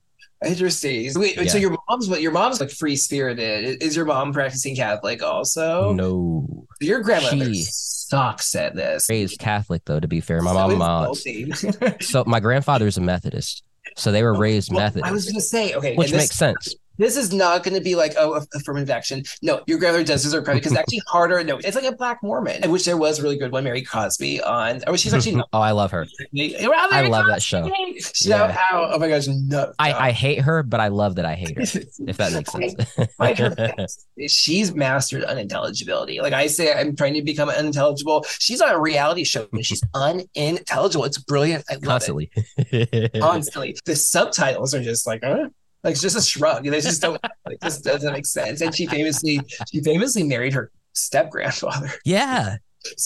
Interesting. 0.45 1.11
Wait, 1.19 1.35
wait, 1.37 1.49
so 1.49 1.57
your 1.57 1.75
mom's 1.89 2.07
what? 2.09 2.21
Your 2.21 2.31
mom's 2.31 2.61
like 2.61 2.69
free 2.69 2.95
spirited. 2.95 3.83
Is 3.83 3.93
your 3.95 4.05
mom 4.05 4.31
practicing 4.31 4.73
Catholic 4.73 5.21
also? 5.21 5.91
No. 5.91 6.65
Your 6.79 7.01
grandmother 7.01 7.53
She- 7.53 7.63
sucks 7.65 8.55
at 8.55 8.73
this. 8.75 9.07
Raised 9.09 9.37
Catholic 9.39 9.83
though, 9.85 9.99
to 9.99 10.07
be 10.07 10.21
fair. 10.21 10.41
My 10.41 10.53
So 10.53 10.77
mom 10.77 11.11
uh, 11.11 11.91
so 12.01 12.23
my 12.25 12.39
grandfather's 12.39 12.97
a 12.97 13.01
Methodist. 13.01 13.63
So 13.97 14.11
they 14.13 14.23
were 14.23 14.33
raised 14.37 14.71
Well, 14.71 14.81
Methodist. 14.81 15.05
I 15.09 15.11
was 15.11 15.25
gonna 15.29 15.41
say, 15.41 15.73
okay, 15.75 15.95
which 15.95 16.13
makes 16.13 16.35
sense. 16.35 16.73
This 16.99 17.17
is 17.17 17.33
not 17.33 17.63
gonna 17.63 17.81
be 17.81 17.95
like 17.95 18.13
oh, 18.17 18.45
affirmative 18.53 18.91
action. 18.91 19.23
No, 19.41 19.63
your 19.65 19.79
grandmother 19.79 20.03
does 20.05 20.21
deserve 20.21 20.43
credit 20.43 20.59
because 20.59 20.73
it's 20.73 20.79
actually 20.79 21.01
harder. 21.07 21.43
No, 21.43 21.57
it's 21.57 21.75
like 21.75 21.85
a 21.85 21.93
black 21.95 22.21
Mormon. 22.21 22.63
I 22.63 22.67
wish 22.67 22.83
there 22.85 22.97
was 22.97 23.17
a 23.17 23.23
really 23.23 23.37
good 23.37 23.51
one, 23.51 23.63
Mary 23.63 23.81
Cosby 23.81 24.41
on. 24.43 24.81
I 24.85 24.91
wish 24.91 25.01
she's 25.01 25.13
actually 25.13 25.41
oh, 25.53 25.59
I 25.59 25.71
love 25.71 25.89
her. 25.91 26.05
I 26.37 27.07
love 27.07 27.25
that 27.27 27.41
show. 27.41 27.63
Cosby! 27.67 28.01
Shout 28.01 28.49
Yeah. 28.51 28.57
out! 28.71 28.93
Oh 28.93 28.99
my 28.99 29.09
gosh, 29.09 29.27
no. 29.27 29.73
I, 29.79 29.93
I 29.93 30.11
hate 30.11 30.41
her, 30.41 30.61
but 30.61 30.79
I 30.79 30.89
love 30.89 31.15
that 31.15 31.25
I 31.25 31.33
hate 31.35 31.55
her. 31.57 31.61
If 31.63 32.17
that 32.17 32.33
makes 32.33 32.51
sense. 32.51 34.05
She's 34.27 34.73
mastered 34.75 35.23
unintelligibility. 35.23 36.19
Like 36.21 36.33
I 36.33 36.47
say, 36.47 36.73
I'm 36.73 36.95
trying 36.95 37.13
to 37.13 37.21
become 37.21 37.49
unintelligible. 37.49 38.25
She's 38.39 38.61
on 38.61 38.69
a 38.69 38.79
reality 38.79 39.23
show 39.23 39.47
and 39.53 39.65
she's 39.65 39.81
unintelligible. 39.93 41.05
It's 41.05 41.17
brilliant. 41.17 41.63
I 41.69 41.75
love 41.75 41.83
Constantly. 41.83 42.31
it 42.57 43.19
constantly. 43.19 43.77
The 43.85 43.95
subtitles 43.95 44.73
are 44.73 44.83
just 44.83 45.07
like, 45.07 45.21
huh? 45.23 45.49
Like 45.83 45.93
it's 45.93 46.01
just 46.01 46.17
a 46.17 46.21
shrug. 46.21 46.63
They 46.63 46.81
just 46.81 47.01
don't. 47.01 47.21
Like 47.45 47.59
this 47.61 47.81
doesn't 47.81 48.11
make 48.11 48.25
sense. 48.25 48.61
And 48.61 48.75
she 48.75 48.85
famously, 48.85 49.39
she 49.71 49.81
famously 49.81 50.23
married 50.23 50.53
her 50.53 50.71
step 50.93 51.29
grandfather. 51.29 51.91
yeah. 52.05 52.57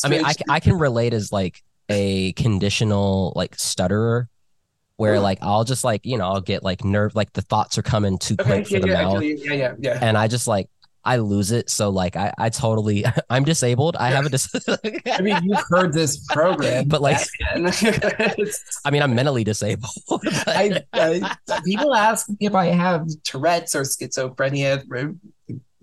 I 0.03 0.09
mean, 0.09 0.25
I, 0.25 0.33
I 0.49 0.59
can 0.59 0.77
relate 0.77 1.13
as 1.13 1.31
like 1.31 1.61
a 1.89 2.33
conditional 2.33 3.33
like 3.35 3.55
stutterer 3.55 4.29
where 4.97 5.19
like 5.19 5.39
I'll 5.41 5.63
just 5.63 5.83
like 5.83 6.05
you 6.05 6.17
know 6.17 6.25
I'll 6.25 6.41
get 6.41 6.63
like 6.63 6.83
nerve 6.83 7.15
like 7.15 7.33
the 7.33 7.41
thoughts 7.41 7.77
are 7.77 7.81
coming 7.81 8.17
too 8.17 8.35
Okay, 8.39 8.63
quick 8.63 8.67
for 8.67 8.73
yeah, 8.75 8.79
the 8.79 8.87
yeah, 8.87 8.93
mouth, 8.93 9.15
actually, 9.15 9.45
yeah, 9.45 9.53
yeah, 9.53 9.73
yeah. 9.79 9.99
and 10.01 10.17
I 10.17 10.27
just 10.27 10.47
like 10.47 10.69
I 11.05 11.17
lose 11.17 11.51
it. 11.51 11.69
So 11.69 11.89
like 11.89 12.15
I 12.15 12.33
I 12.37 12.49
totally 12.49 13.03
I'm 13.29 13.43
disabled. 13.43 13.95
I 13.97 14.09
have 14.11 14.25
a 14.25 14.29
dis- 14.29 14.49
I 15.05 15.21
mean, 15.21 15.37
you've 15.43 15.63
heard 15.69 15.93
this 15.93 16.25
program, 16.27 16.87
But, 16.87 17.01
like- 17.01 17.19
I 17.55 18.89
mean 18.91 19.01
I'm 19.01 19.15
mentally 19.15 19.43
disabled. 19.43 19.91
but- 20.07 20.21
I, 20.47 20.83
I, 20.93 21.35
people 21.65 21.93
ask 21.93 22.29
me 22.29 22.37
if 22.41 22.55
I 22.55 22.67
have 22.67 23.07
Tourette's 23.23 23.75
or 23.75 23.81
schizophrenia 23.83 24.83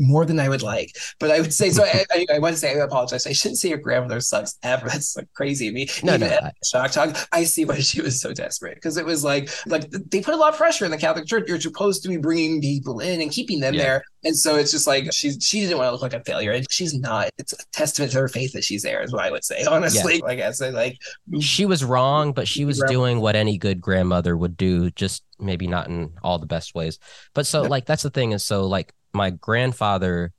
more 0.01 0.25
than 0.25 0.41
I 0.41 0.49
would 0.49 0.63
like, 0.63 0.97
but 1.19 1.31
I 1.31 1.41
would 1.41 1.53
say 1.53 1.71
so. 1.71 1.85
I, 1.85 2.05
I, 2.11 2.27
I 2.35 2.39
want 2.39 2.55
to 2.55 2.61
say 2.61 2.71
I 2.71 2.83
apologize. 2.85 3.27
I 3.27 3.33
shouldn't 3.33 3.59
say 3.59 3.69
your 3.69 3.79
grandmother 3.79 4.21
sucks 4.21 4.59
ever. 4.63 4.89
That's 4.89 5.17
like 5.17 5.33
crazy 5.35 5.69
of 5.69 5.75
me. 5.75 5.89
No, 6.03 6.15
Even 6.15 6.29
no, 6.31 6.39
I- 6.43 6.53
shock 6.65 6.91
talk, 6.91 7.17
I 7.33 7.45
see 7.45 7.65
why 7.65 7.79
she 7.81 8.01
was 8.01 8.21
so 8.21 8.33
desperate 8.33 8.75
because 8.77 8.97
it 8.97 9.05
was 9.05 9.23
like 9.23 9.51
like 9.67 9.91
they 9.91 10.21
put 10.23 10.35
a 10.35 10.37
lot 10.37 10.53
of 10.53 10.59
pressure 10.59 10.85
in 10.85 10.91
the 10.91 10.99
Catholic 10.99 11.27
Church. 11.27 11.49
You're 11.49 11.61
supposed 11.61 12.03
to 12.03 12.09
be 12.09 12.17
bringing 12.17 12.61
people 12.61 13.01
in 13.01 13.21
and 13.21 13.31
keeping 13.31 13.61
them 13.61 13.75
Yeah. 13.75 13.83
there, 13.83 14.05
and 14.25 14.37
so 14.37 14.57
it's 14.57 14.71
just 14.71 14.87
like 14.87 15.13
she's 15.13 15.39
she 15.41 15.61
didn't 15.61 15.79
want 15.79 15.89
to 15.89 15.93
look 15.93 16.03
like 16.03 16.15
a 16.15 16.25
failure, 16.25 16.53
and 16.53 16.67
she's 16.71 16.95
not. 16.95 17.31
It's 17.39 17.53
a 17.53 17.57
testament 17.73 18.13
to 18.13 18.19
her 18.21 18.29
faith 18.29 18.53
that 18.53 18.65
she's 18.65 18.83
there, 18.83 19.03
is 19.03 19.13
what 19.13 19.25
I 19.25 19.31
would 19.31 19.45
say. 19.45 19.65
Honestly, 19.71 20.21
like 20.21 20.41
I 20.41 20.51
said, 20.53 20.75
like 20.75 20.99
mm. 21.31 21.43
she 21.43 21.67
was 21.67 21.85
wrong, 21.85 22.33
but 22.33 22.49
she 22.49 22.65
was 22.65 22.79
Grandma. 22.79 22.93
doing 22.93 23.21
what 23.21 23.37
any 23.37 23.59
good 23.59 23.81
grandmother 23.81 24.37
would 24.37 24.57
do, 24.57 24.91
just 24.93 25.23
maybe 25.39 25.67
not 25.67 25.89
in 25.89 26.13
all 26.23 26.39
the 26.39 26.47
best 26.47 26.75
ways. 26.75 26.99
But 27.35 27.47
so, 27.47 27.63
Yeah. 27.63 27.69
like, 27.69 27.87
that's 27.87 28.03
the 28.03 28.11
thing 28.11 28.33
is 28.33 28.45
so, 28.45 28.67
like, 28.67 28.93
my 29.13 29.31
grandfather 29.31 30.33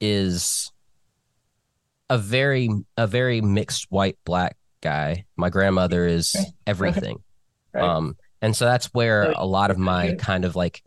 is 0.00 0.72
a 2.10 2.18
very, 2.18 2.68
a 2.96 3.06
very 3.06 3.40
mixed 3.40 3.86
white 3.90 4.16
black 4.24 4.56
guy. 4.82 5.24
My 5.36 5.50
grandmother 5.50 6.06
is 6.06 6.34
Okay. 6.36 6.46
everything. 6.66 7.18
Right. 7.74 7.84
Um, 7.84 8.16
and 8.42 8.54
so 8.54 8.64
that's 8.64 8.86
where 8.94 9.32
a 9.32 9.44
lot 9.46 9.70
of 9.70 9.78
my 9.78 10.14
kind 10.14 10.44
of 10.44 10.54
like 10.56 10.82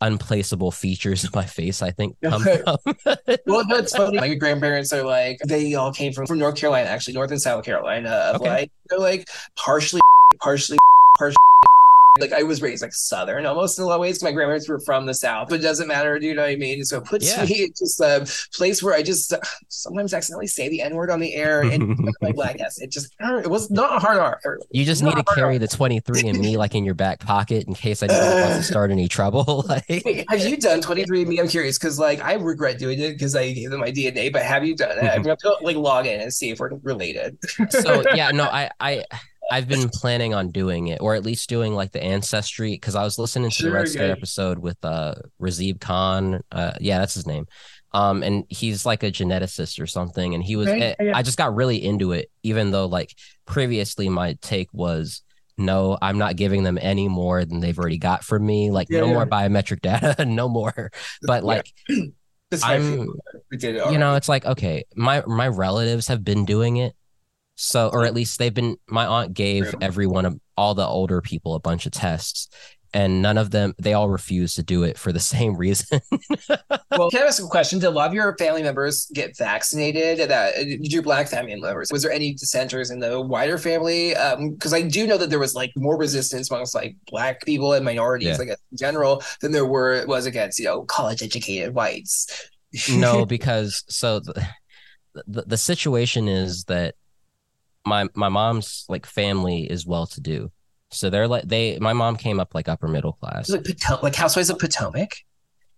unplaceable 0.00 0.70
features 0.72 1.24
of 1.24 1.34
my 1.34 1.44
face, 1.44 1.80
I 1.82 1.90
think, 1.90 2.16
come 2.24 2.42
from. 2.42 2.76
Well, 3.46 3.64
it's 3.70 3.94
funny. 3.94 4.18
My 4.18 4.34
grandparents 4.34 4.92
are 4.92 5.02
like 5.04 5.38
they 5.46 5.74
all 5.74 5.92
came 5.92 6.12
from 6.12 6.26
from 6.26 6.38
North 6.38 6.56
Carolina, 6.56 6.88
actually, 6.88 7.14
North 7.14 7.30
and 7.30 7.40
South 7.40 7.64
Carolina. 7.64 8.32
Okay. 8.34 8.48
like 8.48 8.70
they're 8.88 8.98
like 8.98 9.28
partially, 9.56 10.00
partially, 10.40 10.78
partially. 11.16 11.36
Like 12.20 12.32
I 12.32 12.44
was 12.44 12.62
raised 12.62 12.80
like 12.80 12.92
Southern 12.94 13.44
almost 13.44 13.76
in 13.76 13.82
a 13.82 13.88
lot 13.88 13.96
of 13.96 14.00
ways. 14.00 14.22
My 14.22 14.30
grandparents 14.30 14.68
were 14.68 14.78
from 14.78 15.04
the 15.04 15.14
South, 15.14 15.48
but 15.48 15.58
it 15.58 15.62
doesn't 15.64 15.88
matter. 15.88 16.16
Do 16.20 16.28
you 16.28 16.34
know 16.34 16.42
what 16.42 16.50
I 16.52 16.54
mean? 16.54 16.84
So 16.84 16.98
it 16.98 17.06
puts 17.06 17.26
Yeah. 17.28 17.44
me 17.44 17.64
in 17.64 17.70
just 17.76 17.98
a 18.00 18.24
place 18.56 18.84
where 18.84 18.94
I 18.94 19.02
just 19.02 19.32
uh, 19.32 19.40
sometimes 19.66 20.14
accidentally 20.14 20.46
say 20.46 20.68
the 20.68 20.80
N 20.80 20.94
word 20.94 21.10
on 21.10 21.18
the 21.18 21.34
air 21.34 21.62
and 21.62 21.98
like 22.22 22.36
black 22.36 22.56
yes, 22.60 22.80
it 22.80 22.92
just 22.92 23.12
it 23.18 23.50
was 23.50 23.68
not 23.68 23.96
a 23.96 23.98
hard 23.98 24.18
R. 24.18 24.40
You 24.70 24.84
just 24.84 25.02
need 25.02 25.16
to 25.16 25.24
carry 25.34 25.54
R. 25.54 25.58
the 25.58 25.66
23 25.66 26.28
and 26.28 26.38
me 26.38 26.56
like 26.56 26.76
in 26.76 26.84
your 26.84 26.94
back 26.94 27.18
pocket 27.18 27.66
in 27.66 27.74
case 27.74 28.00
anyone 28.00 28.22
wants 28.42 28.58
to 28.58 28.62
start 28.72 28.92
any 28.92 29.08
trouble. 29.08 29.64
like 29.68 29.84
Wait, 30.04 30.24
have 30.30 30.38
you 30.46 30.56
done 30.56 30.80
23 30.80 31.22
and 31.22 31.28
me? 31.28 31.40
I'm 31.40 31.48
curious 31.48 31.80
because 31.80 31.98
like 31.98 32.20
I 32.20 32.34
regret 32.34 32.78
doing 32.78 33.00
it 33.00 33.14
because 33.14 33.34
I 33.34 33.50
gave 33.50 33.70
them 33.70 33.80
my 33.80 33.90
DNA, 33.90 34.32
but 34.32 34.42
have 34.42 34.64
you 34.64 34.76
done 34.76 34.98
it? 34.98 35.02
I'm 35.02 35.22
gonna 35.22 35.30
have 35.30 35.38
to 35.38 35.56
like 35.62 35.74
log 35.76 36.06
in 36.06 36.20
and 36.20 36.32
see 36.32 36.50
if 36.50 36.60
we're 36.60 36.70
related. 36.84 37.36
so 37.70 38.04
yeah, 38.14 38.30
no, 38.30 38.44
I 38.44 38.70
I 38.78 39.02
I've 39.50 39.68
been 39.68 39.88
planning 39.88 40.34
on 40.34 40.50
doing 40.50 40.88
it, 40.88 41.00
or 41.00 41.14
at 41.14 41.24
least 41.24 41.48
doing 41.48 41.74
like 41.74 41.92
the 41.92 42.02
ancestry, 42.02 42.72
because 42.72 42.94
I 42.94 43.02
was 43.04 43.18
listening 43.18 43.50
to 43.50 43.62
the 43.64 43.70
Red 43.72 43.88
Scare 43.88 44.10
episode 44.12 44.58
with 44.58 44.82
uh 44.84 45.14
Razib 45.40 45.80
Khan. 45.80 46.40
Uh 46.50 46.72
yeah, 46.80 46.98
that's 46.98 47.14
his 47.14 47.26
name. 47.26 47.46
Um, 47.92 48.24
and 48.24 48.44
he's 48.48 48.84
like 48.84 49.04
a 49.04 49.12
geneticist 49.12 49.80
or 49.80 49.86
something, 49.86 50.34
and 50.34 50.42
he 50.42 50.56
was. 50.56 50.68
Eh, 50.68 50.94
yeah. 50.98 51.12
I 51.16 51.22
just 51.22 51.38
got 51.38 51.54
really 51.54 51.76
into 51.84 52.10
it, 52.12 52.30
even 52.42 52.72
though 52.72 52.86
like 52.86 53.14
previously 53.46 54.08
my 54.08 54.36
take 54.40 54.68
was. 54.72 55.22
No, 55.56 55.96
I'm 56.02 56.18
not 56.18 56.34
giving 56.34 56.64
them 56.64 56.78
any 56.82 57.06
more 57.06 57.44
than 57.44 57.60
they've 57.60 57.78
already 57.78 57.98
got 57.98 58.24
from 58.24 58.44
me. 58.44 58.72
Like 58.72 58.88
Yeah, 58.90 59.02
no 59.02 59.06
yeah. 59.06 59.12
more 59.12 59.26
biometric 59.26 59.82
data, 59.82 60.24
no 60.24 60.48
more. 60.48 60.90
But 61.22 61.44
like 61.44 61.72
I'm- 62.62 63.04
feel. 63.04 63.14
We 63.50 63.56
did 63.56 63.76
it 63.76 63.90
you 63.90 63.98
know 63.98 64.14
it's 64.14 64.28
like 64.28 64.44
okay 64.46 64.84
my 64.94 65.22
my 65.26 65.48
relatives 65.48 66.08
have 66.08 66.24
been 66.24 66.44
doing 66.44 66.76
it 66.76 66.94
so 67.56 67.88
or 67.92 68.04
at 68.04 68.14
least 68.14 68.38
they've 68.38 68.54
been 68.54 68.76
my 68.88 69.06
aunt 69.06 69.34
gave 69.34 69.70
True. 69.70 69.78
everyone 69.80 70.26
of 70.26 70.38
all 70.56 70.74
the 70.74 70.86
older 70.86 71.20
people 71.20 71.54
a 71.54 71.60
bunch 71.60 71.86
of 71.86 71.92
tests 71.92 72.48
and 72.92 73.22
none 73.22 73.38
of 73.38 73.50
them 73.50 73.74
they 73.78 73.92
all 73.92 74.08
refused 74.08 74.56
to 74.56 74.62
do 74.62 74.82
it 74.84 74.96
for 74.98 75.12
the 75.12 75.20
same 75.34 75.56
reason 75.56 76.00
Well, 76.96 77.10
can 77.10 77.22
I 77.22 77.26
ask 77.26 77.42
a 77.42 77.46
question? 77.46 77.80
Did 77.80 77.88
a 77.88 77.90
lot 77.90 78.06
of 78.08 78.14
your 78.14 78.36
family 78.36 78.62
members 78.62 79.06
get 79.12 79.36
vaccinated? 79.36 80.28
That 80.30 80.54
did 80.54 80.92
your 80.92 81.02
black 81.02 81.26
family 81.26 81.60
members? 81.60 81.90
Was 81.90 82.02
there 82.02 82.12
any 82.12 82.34
dissenters 82.34 82.90
in 82.92 83.00
the 83.00 83.20
wider 83.20 83.58
family? 83.58 84.14
Um, 84.14 84.52
because 84.52 84.72
I 84.72 84.82
do 84.82 85.04
know 85.08 85.16
that 85.18 85.28
there 85.28 85.40
was 85.40 85.54
like 85.56 85.72
more 85.76 85.96
resistance 85.96 86.50
amongst 86.52 86.72
like 86.74 86.94
black 87.08 87.44
people 87.44 87.72
and 87.72 87.84
minorities, 87.84 88.28
Yeah. 88.28 88.36
like 88.36 88.48
in 88.48 88.76
general, 88.78 89.22
than 89.40 89.50
there 89.50 89.66
were 89.66 90.04
was 90.06 90.26
against 90.26 90.60
you 90.60 90.66
know 90.66 90.82
college 90.84 91.20
educated 91.22 91.74
whites. 91.74 92.28
no 92.92 93.26
because 93.36 93.82
so 93.88 94.20
the, 94.20 94.46
the 95.26 95.42
the 95.42 95.56
situation 95.58 96.28
is 96.28 96.62
that 96.64 96.94
my 97.84 98.08
my 98.14 98.28
mom's 98.28 98.84
like 98.88 99.06
family 99.06 99.70
is 99.70 99.86
well 99.86 100.06
to 100.06 100.20
do 100.20 100.50
so 100.90 101.10
they're 101.10 101.28
like 101.28 101.44
they 101.44 101.78
my 101.80 101.92
mom 101.92 102.16
came 102.16 102.38
up 102.40 102.54
like 102.54 102.68
upper 102.68 102.88
middle 102.88 103.12
class 103.12 103.48
like 103.50 103.64
Poto- 103.64 104.02
like 104.02 104.14
Housewives 104.14 104.50
of 104.50 104.58
Potomac. 104.58 105.10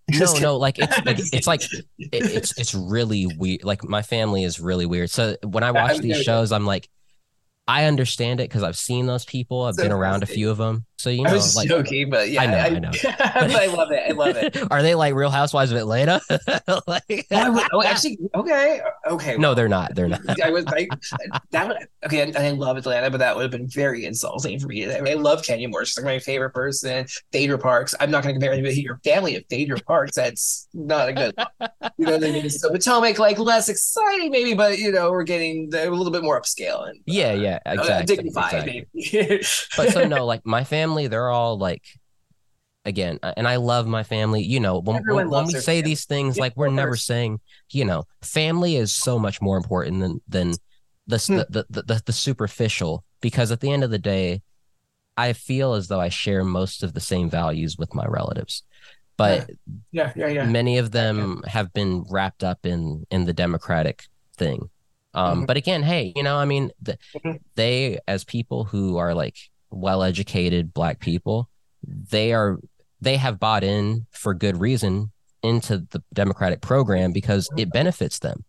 no 0.08 0.32
no 0.34 0.56
like 0.56 0.78
it's 0.78 1.04
like 1.04 1.18
it's 1.18 1.46
like 1.46 1.62
it, 1.72 1.84
it's 2.12 2.56
it's 2.58 2.74
really 2.74 3.26
weird. 3.26 3.64
Like 3.64 3.82
my 3.82 4.02
family 4.02 4.44
is 4.44 4.60
really 4.60 4.86
weird. 4.86 5.10
So 5.10 5.36
when 5.42 5.64
I 5.64 5.72
watch 5.72 5.98
these 5.98 6.22
shows, 6.22 6.52
I'm 6.52 6.64
like, 6.64 6.88
I 7.66 7.86
understand 7.86 8.40
it 8.40 8.48
because 8.48 8.62
I've 8.62 8.76
seen 8.76 9.06
those 9.06 9.24
people. 9.24 9.62
I've 9.62 9.74
So 9.74 9.82
been 9.82 9.90
around 9.90 10.22
a 10.22 10.26
few 10.26 10.48
of 10.50 10.58
them. 10.58 10.86
So 10.98 11.10
you 11.10 11.22
know, 11.22 11.30
I 11.30 11.34
was 11.34 11.54
like, 11.54 11.68
joking, 11.68 12.08
but 12.08 12.30
yeah, 12.30 12.42
I 12.42 12.46
know, 12.46 12.58
I 12.58 12.68
know. 12.78 12.90
but 13.02 13.54
I 13.54 13.66
love 13.66 13.92
it. 13.92 14.02
I 14.08 14.12
love 14.12 14.36
it. 14.36 14.56
are 14.70 14.82
they 14.82 14.94
like 14.94 15.14
Real 15.14 15.28
Housewives 15.30 15.70
of 15.70 15.76
Atlanta? 15.76 16.20
like, 16.86 17.26
Oh, 17.30 17.36
I 17.36 17.48
would, 17.50 17.62
oh, 17.72 17.82
actually, 17.82 18.18
okay, 18.34 18.80
okay. 19.06 19.36
no, 19.36 19.54
they're 19.54 19.68
not. 19.68 19.94
They're 19.94 20.08
not. 20.08 20.40
I 20.42 20.50
was 20.50 20.64
I, 20.68 20.88
that 21.50 21.68
would 21.68 21.76
okay. 22.06 22.22
And 22.22 22.36
I 22.36 22.50
love 22.52 22.78
Atlanta, 22.78 23.10
but 23.10 23.18
that 23.18 23.36
would 23.36 23.42
have 23.42 23.50
been 23.50 23.68
very 23.68 24.06
insulting 24.06 24.58
for 24.58 24.68
me. 24.68 24.90
I, 24.90 25.00
mean, 25.02 25.18
I 25.18 25.20
love 25.20 25.42
Kenya 25.42 25.68
Moore; 25.68 25.84
she's 25.84 25.98
like 25.98 26.06
my 26.06 26.18
favorite 26.18 26.50
person. 26.50 27.06
Phaedra 27.30 27.58
Parks. 27.58 27.94
I'm 28.00 28.10
not 28.10 28.22
going 28.22 28.34
to 28.34 28.40
compare 28.40 28.52
anybody 28.52 28.76
to 28.76 28.82
your 28.82 28.98
family 29.04 29.36
of 29.36 29.44
Phaedra 29.50 29.80
Parks. 29.80 30.16
That's 30.16 30.66
not 30.72 31.10
a 31.10 31.12
good. 31.12 31.34
You 31.98 32.06
know 32.06 32.12
what 32.12 32.24
I 32.24 32.30
mean? 32.30 32.48
So 32.48 32.70
Potomac, 32.70 33.18
like 33.18 33.38
less 33.38 33.68
exciting, 33.68 34.30
maybe, 34.30 34.54
but 34.54 34.78
you 34.78 34.92
know, 34.92 35.10
we're 35.10 35.24
getting 35.24 35.70
a 35.74 35.90
little 35.90 36.10
bit 36.10 36.22
more 36.22 36.40
upscale 36.40 36.88
and 36.88 37.00
Yeah, 37.04 37.32
yeah, 37.32 37.58
uh, 37.66 37.72
exactly. 37.72 38.16
dignified, 38.16 38.68
exactly. 38.68 38.86
maybe. 38.94 39.44
but 39.76 39.92
so 39.92 40.06
no, 40.06 40.24
like 40.24 40.44
my 40.46 40.64
family, 40.64 40.85
they're 40.94 41.30
all 41.30 41.58
like, 41.58 41.82
again, 42.84 43.18
uh, 43.22 43.32
and 43.36 43.46
I 43.48 43.56
love 43.56 43.86
my 43.86 44.02
family. 44.02 44.42
You 44.42 44.60
know, 44.60 44.78
when, 44.78 45.02
when, 45.06 45.28
when 45.30 45.46
we 45.46 45.52
say 45.54 45.78
family. 45.78 45.82
these 45.82 46.04
things, 46.06 46.36
Yeah, 46.36 46.42
like 46.42 46.56
we're 46.56 46.68
never 46.68 46.96
saying, 46.96 47.40
you 47.70 47.84
know, 47.84 48.04
family 48.22 48.76
is 48.76 48.92
so 48.94 49.18
much 49.18 49.40
more 49.42 49.56
important 49.56 50.00
than 50.00 50.20
than 50.28 50.54
the 51.06 51.18
Hmm. 51.18 51.36
the, 51.52 51.66
the, 51.70 51.82
the 51.82 52.02
the 52.06 52.12
superficial. 52.12 53.04
Because 53.20 53.50
at 53.50 53.60
the 53.60 53.72
end 53.72 53.82
of 53.84 53.90
the 53.90 53.98
day, 53.98 54.42
I 55.16 55.32
feel 55.32 55.74
as 55.74 55.88
though 55.88 56.00
I 56.00 56.08
share 56.10 56.44
most 56.44 56.82
of 56.82 56.92
the 56.92 57.00
same 57.00 57.30
values 57.30 57.76
with 57.78 57.94
my 57.94 58.04
relatives, 58.06 58.62
but 59.16 59.48
yeah, 59.90 60.12
yeah, 60.14 60.28
yeah. 60.28 60.44
many 60.44 60.78
of 60.78 60.90
them 60.90 61.42
have 61.46 61.72
been 61.72 62.04
wrapped 62.10 62.44
up 62.44 62.66
in 62.66 63.06
in 63.10 63.24
the 63.24 63.32
democratic 63.32 64.04
thing 64.36 64.68
um 65.14 65.42
Mhm. 65.42 65.46
but 65.46 65.56
again 65.56 65.82
hey 65.82 66.12
you 66.14 66.22
know 66.22 66.36
i 66.36 66.44
mean 66.44 66.70
th- 66.84 66.98
Mhm. 67.14 67.40
they 67.54 67.98
as 68.06 68.22
people 68.24 68.64
who 68.64 68.98
are 68.98 69.14
like 69.14 69.36
well 69.70 70.02
educated 70.02 70.72
black 70.72 70.98
people 71.00 71.48
they 71.86 72.32
are 72.32 72.58
they 73.00 73.16
have 73.16 73.38
bought 73.38 73.62
in 73.64 74.06
for 74.10 74.32
good 74.34 74.58
reason 74.58 75.10
into 75.42 75.78
the 75.90 76.02
democratic 76.12 76.60
program 76.60 77.12
because 77.12 77.48
it 77.56 77.70
benefits 77.72 78.18
them 78.20 78.44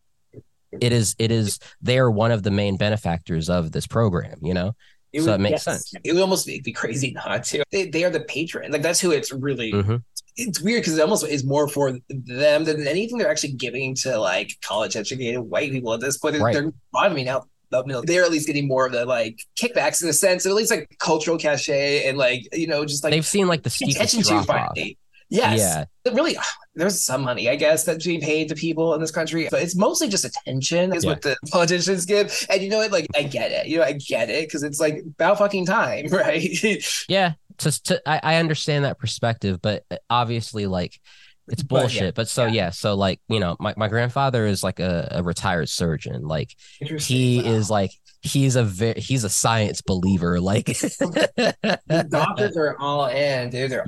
it 0.81 0.91
is 0.91 1.15
it 1.19 1.31
is 1.31 1.59
they 1.81 1.97
are 1.99 2.09
one 2.11 2.31
of 2.31 2.43
the 2.43 2.51
main 2.51 2.77
benefactors 2.77 3.49
of 3.49 3.71
this 3.71 3.87
program 3.87 4.37
you 4.41 4.53
know 4.53 4.73
So 5.17 5.33
it 5.33 5.39
makes 5.39 5.63
sense. 5.63 5.93
It 6.03 6.13
would 6.13 6.21
almost 6.21 6.45
be 6.45 6.71
crazy 6.73 7.11
not 7.11 7.43
to. 7.45 7.63
They, 7.71 7.89
they 7.89 8.03
are 8.03 8.11
the 8.11 8.19
patron. 8.19 8.71
Like 8.71 8.83
that's 8.83 8.99
who 8.99 9.11
it's 9.11 9.31
really. 9.31 9.71
Mhm. 9.71 10.03
It's 10.35 10.61
weird 10.61 10.81
because 10.83 10.97
it 10.97 11.01
almost 11.01 11.25
is 11.25 11.43
more 11.43 11.67
for 11.67 11.93
them 12.09 12.65
than 12.65 12.85
anything 12.87 13.17
they're 13.17 13.31
actually 13.31 13.53
giving 13.53 13.95
to 14.03 14.19
like 14.19 14.51
college 14.63 14.95
educated 14.95 15.39
white 15.39 15.71
people 15.71 15.93
at 15.93 16.01
this 16.01 16.17
point. 16.17 16.33
They're, 16.33 16.43
Right. 16.43 16.53
they're 16.53 16.71
bottoming 16.91 17.27
out. 17.29 17.47
They're 17.71 18.23
at 18.23 18.31
least 18.31 18.47
getting 18.47 18.67
more 18.67 18.85
of 18.85 18.91
the 18.91 19.05
like 19.05 19.39
kickbacks 19.59 20.01
in 20.01 20.09
a 20.09 20.13
sense, 20.13 20.45
at 20.45 20.53
least 20.53 20.71
like 20.71 20.95
cultural 20.99 21.37
cachet 21.37 22.07
and 22.07 22.17
like 22.17 22.47
you 22.53 22.67
know 22.67 22.85
just 22.85 23.03
like 23.03 23.11
they've 23.11 23.25
seen 23.25 23.47
like 23.47 23.63
the 23.63 23.85
attention 23.89 24.23
to 24.23 24.43
finally. 24.43 24.97
Yes. 25.29 25.59
yeah 25.59 25.85
really, 26.13 26.37
there's 26.75 27.03
some 27.03 27.21
money, 27.23 27.49
I 27.49 27.55
guess, 27.55 27.83
that's 27.83 28.05
being 28.05 28.21
paid 28.21 28.49
to 28.49 28.55
people 28.55 28.93
in 28.93 29.01
this 29.01 29.11
country. 29.11 29.47
But 29.49 29.61
it's 29.61 29.75
mostly 29.75 30.09
just 30.09 30.25
attention, 30.25 30.93
is 30.95 31.03
Yeah. 31.03 31.11
what 31.11 31.21
the 31.21 31.35
politicians 31.51 32.05
give. 32.05 32.45
And 32.49 32.61
you 32.61 32.69
know 32.69 32.77
what? 32.77 32.91
Like, 32.91 33.07
I 33.15 33.23
get 33.23 33.51
it. 33.51 33.67
You 33.67 33.77
know, 33.77 33.83
I 33.83 33.93
get 33.93 34.29
it 34.29 34.47
because 34.47 34.63
it's 34.63 34.79
like 34.79 35.03
about 35.15 35.37
fucking 35.37 35.65
time, 35.65 36.07
right? 36.11 36.49
Yeah, 37.07 37.33
to, 37.59 37.83
to 37.83 38.01
I, 38.09 38.19
I 38.23 38.35
understand 38.37 38.85
that 38.85 38.99
perspective, 38.99 39.61
but 39.61 39.83
uh, 39.91 39.97
obviously, 40.09 40.67
like 40.67 40.99
it's 41.47 41.63
But, 41.63 41.75
yeah, 41.75 41.81
bullshit. 41.81 42.15
But, 42.15 42.27
so 42.27 42.45
yeah. 42.45 42.51
yeah. 42.53 42.69
so 42.71 42.95
like 42.95 43.19
you 43.27 43.39
know, 43.39 43.55
my, 43.59 43.73
my 43.77 43.87
grandfather 43.87 44.45
is 44.45 44.63
like 44.63 44.79
a, 44.79 45.07
a 45.11 45.23
retired 45.23 45.69
surgeon. 45.69 46.27
Like 46.27 46.55
he 46.79 47.41
Wow. 47.41 47.51
is 47.51 47.69
like 47.69 47.91
he's 48.21 48.55
a 48.55 48.63
ve- 48.63 48.99
he's 48.99 49.23
a 49.23 49.29
science 49.29 49.81
believer. 49.81 50.39
Like, 50.39 50.65
doctors 52.09 52.57
are 52.57 52.75
all 52.79 53.07
in, 53.07 53.49
dude. 53.49 53.71
They're 53.71 53.81
all 53.81 53.85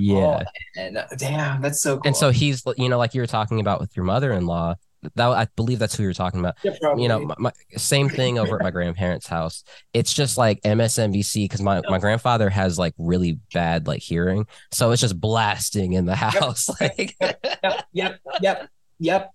yeah. 0.76 0.86
in. 0.86 0.98
Damn, 1.18 1.62
that's 1.62 1.82
so 1.82 1.96
cool. 1.96 2.02
And 2.06 2.16
so 2.16 2.30
he's, 2.30 2.62
you 2.76 2.88
know, 2.88 2.98
like 2.98 3.14
you 3.14 3.20
were 3.20 3.26
talking 3.26 3.60
about 3.60 3.80
with 3.80 3.96
your 3.96 4.04
mother-in-law. 4.04 4.74
That 5.14 5.28
I 5.28 5.46
believe 5.56 5.78
that's 5.78 5.96
who 5.96 6.02
you're 6.02 6.12
talking 6.12 6.40
about. 6.40 6.56
Yeah. 6.62 6.72
You 6.96 7.08
know, 7.08 7.20
my, 7.20 7.34
my 7.38 7.52
same 7.76 8.08
thing 8.08 8.38
over 8.38 8.56
at 8.56 8.62
my 8.62 8.70
grandparents' 8.70 9.26
house. 9.26 9.64
It's 9.94 10.12
just 10.12 10.36
like 10.36 10.60
MSNBC 10.62 11.44
because 11.44 11.62
my 11.62 11.80
my 11.88 11.98
grandfather 11.98 12.50
has 12.50 12.78
like 12.78 12.94
really 12.98 13.38
bad 13.52 13.86
like 13.86 14.02
hearing, 14.02 14.46
so 14.72 14.90
it's 14.90 15.00
just 15.00 15.20
blasting 15.20 15.94
in 15.94 16.06
the 16.06 16.16
house. 16.16 16.68
Like, 16.80 17.14
yep, 17.20 17.88
yep, 17.92 18.20
yep, 18.40 18.68
yep. 18.98 19.30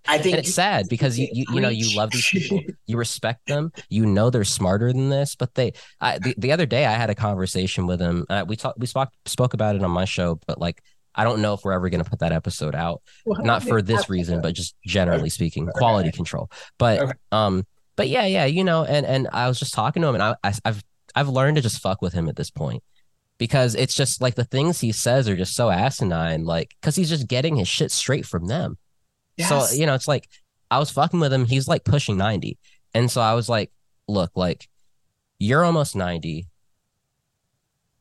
I 0.06 0.18
think 0.18 0.36
and 0.36 0.38
it's 0.38 0.54
sad 0.54 0.88
because 0.88 1.18
you 1.18 1.28
you, 1.32 1.44
you 1.52 1.60
know 1.60 1.68
you 1.68 1.96
love 1.96 2.12
these 2.12 2.26
people 2.26 2.60
you 2.86 2.96
respect 2.96 3.46
them 3.46 3.72
you 3.88 4.06
know 4.06 4.30
they're 4.30 4.44
smarter 4.44 4.92
than 4.92 5.08
this 5.08 5.34
but 5.34 5.54
they 5.54 5.72
I, 6.00 6.18
the, 6.18 6.34
the 6.38 6.52
other 6.52 6.64
day 6.64 6.86
i 6.86 6.92
had 6.92 7.10
a 7.10 7.16
conversation 7.16 7.86
with 7.86 8.00
him 8.00 8.26
uh, 8.30 8.44
we 8.46 8.54
talked 8.54 8.78
we 8.78 8.86
spoke 8.86 9.08
spoke 9.26 9.54
about 9.54 9.74
it 9.74 9.82
on 9.82 9.90
my 9.90 10.04
show 10.04 10.38
but 10.46 10.60
like 10.60 10.82
i 11.14 11.24
don't 11.24 11.40
know 11.40 11.54
if 11.54 11.60
we're 11.64 11.72
ever 11.72 11.88
going 11.88 12.02
to 12.02 12.08
put 12.08 12.18
that 12.20 12.32
episode 12.32 12.74
out 12.74 13.02
not 13.26 13.62
for 13.62 13.80
this 13.82 14.08
reason 14.08 14.40
but 14.40 14.54
just 14.54 14.74
generally 14.86 15.28
speaking 15.30 15.66
quality 15.74 16.10
control 16.12 16.50
but 16.78 17.00
Okay. 17.00 17.12
um 17.32 17.66
but 17.96 18.08
yeah 18.08 18.26
yeah 18.26 18.44
you 18.44 18.64
know 18.64 18.84
and 18.84 19.04
and 19.06 19.28
i 19.32 19.48
was 19.48 19.58
just 19.58 19.74
talking 19.74 20.02
to 20.02 20.08
him 20.08 20.14
and 20.14 20.22
I, 20.22 20.36
I 20.42 20.52
i've 20.64 20.82
i've 21.14 21.28
learned 21.28 21.56
to 21.56 21.62
just 21.62 21.80
fuck 21.80 22.02
with 22.02 22.12
him 22.12 22.28
at 22.28 22.36
this 22.36 22.50
point 22.50 22.82
because 23.38 23.74
it's 23.74 23.94
just 23.94 24.20
like 24.20 24.34
the 24.36 24.44
things 24.44 24.80
he 24.80 24.92
says 24.92 25.28
are 25.28 25.36
just 25.36 25.54
so 25.54 25.70
asinine 25.70 26.44
like 26.44 26.74
because 26.80 26.96
he's 26.96 27.08
just 27.08 27.26
getting 27.28 27.56
his 27.56 27.68
shit 27.68 27.90
straight 27.90 28.24
from 28.26 28.46
them 28.46 28.76
so 29.48 29.66
you 29.74 29.84
know, 29.86 29.94
it's 29.94 30.06
like 30.06 30.28
I 30.70 30.78
was 30.78 30.90
fucking 30.90 31.18
with 31.18 31.32
him. 31.32 31.44
He's 31.44 31.66
like 31.66 31.82
pushing 31.84 32.16
90. 32.16 32.56
And 32.94 33.10
so 33.10 33.20
I 33.20 33.34
was 33.34 33.48
like, 33.48 33.72
look, 34.06 34.30
like 34.36 34.68
you're 35.40 35.64
almost 35.64 35.96
90. 35.96 36.46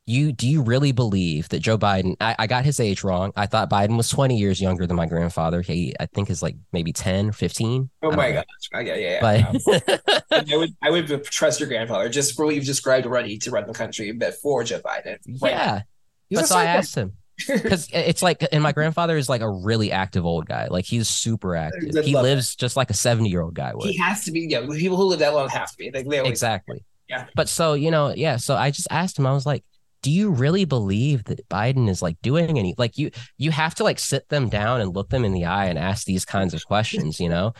You 0.05 0.33
do 0.33 0.49
you 0.49 0.61
really 0.61 0.91
believe 0.91 1.47
that 1.49 1.59
Joe 1.59 1.77
Biden? 1.77 2.17
I, 2.19 2.35
I 2.39 2.47
got 2.47 2.65
his 2.65 2.81
age 2.81 3.05
wrong. 3.05 3.31
I 3.37 3.45
thought 3.45 3.69
Biden 3.69 3.95
was 3.95 4.09
20 4.09 4.37
years 4.37 4.59
younger 4.59 4.85
than 4.85 4.97
my 4.97 5.05
grandfather. 5.05 5.61
He 5.61 5.95
I 5.97 6.07
think 6.07 6.29
is 6.29 6.43
like 6.43 6.57
maybe 6.73 6.91
10, 6.91 7.31
15. 7.31 7.89
Oh 8.01 8.11
my 8.11 8.31
know. 8.31 8.35
gosh. 8.35 8.85
Yeah, 8.85 8.95
yeah, 8.95 8.95
yeah. 8.95 9.19
But 9.21 9.91
um, 9.93 10.19
I 10.31 10.57
would 10.57 10.75
I 10.81 10.89
would 10.89 11.23
trust 11.23 11.61
your 11.61 11.69
grandfather 11.69 12.09
just 12.09 12.35
for 12.35 12.45
what 12.45 12.55
you've 12.55 12.65
described 12.65 13.05
already 13.05 13.37
to 13.39 13.51
run 13.51 13.65
the 13.65 13.73
country 13.73 14.11
before 14.11 14.65
Joe 14.65 14.79
Biden. 14.79 15.19
Right. 15.41 15.51
yeah. 15.51 15.81
He's 16.29 16.39
But 16.39 16.47
so 16.47 16.57
I 16.57 16.65
asked 16.65 16.95
him 16.95 17.13
because 17.47 17.87
it's 17.93 18.21
like, 18.21 18.43
and 18.51 18.61
my 18.61 18.73
grandfather 18.73 19.15
is 19.15 19.29
like 19.29 19.41
a 19.41 19.49
really 19.49 19.91
active 19.91 20.25
old 20.25 20.47
guy. 20.47 20.67
Like 20.67 20.85
he's 20.85 21.07
super 21.07 21.55
active. 21.55 22.03
He 22.03 22.15
lives 22.15 22.55
just 22.55 22.75
like 22.75 22.89
a 22.89 22.93
70 22.93 23.29
year 23.29 23.41
old 23.41 23.53
guy 23.53 23.71
would. 23.73 23.87
He 23.87 23.97
has 23.97 24.25
to 24.25 24.31
be. 24.31 24.47
Yeah, 24.49 24.65
people 24.77 24.97
who 24.97 25.05
live 25.05 25.19
that 25.19 25.33
long 25.33 25.47
have 25.49 25.71
to 25.71 25.77
be. 25.77 25.91
Like 25.91 26.07
they 26.09 26.19
always. 26.19 26.31
exactly. 26.31 26.83
Yeah. 27.07 27.27
But 27.35 27.49
so, 27.49 27.73
you 27.73 27.91
know, 27.91 28.13
yeah. 28.13 28.37
So 28.37 28.55
I 28.55 28.71
just 28.71 28.87
asked 28.89 29.17
him, 29.17 29.25
I 29.25 29.33
was 29.33 29.45
like, 29.45 29.63
do 30.03 30.11
you 30.11 30.29
really 30.29 30.65
believe 30.65 31.23
that 31.23 31.47
Biden 31.49 31.89
is 31.89 32.01
like 32.03 32.21
doing 32.21 32.59
any 32.59 32.75
like 32.77 32.97
you 32.99 33.09
you 33.39 33.49
have 33.49 33.73
to 33.75 33.83
like 33.83 33.97
sit 33.97 34.29
them 34.29 34.49
down 34.49 34.81
and 34.81 34.93
look 34.93 35.09
them 35.09 35.25
in 35.25 35.33
the 35.33 35.45
eye 35.45 35.65
and 35.65 35.79
ask 35.79 36.05
these 36.05 36.25
kinds 36.25 36.53
of 36.53 36.63
questions, 36.67 37.19
you 37.19 37.29
know? 37.29 37.53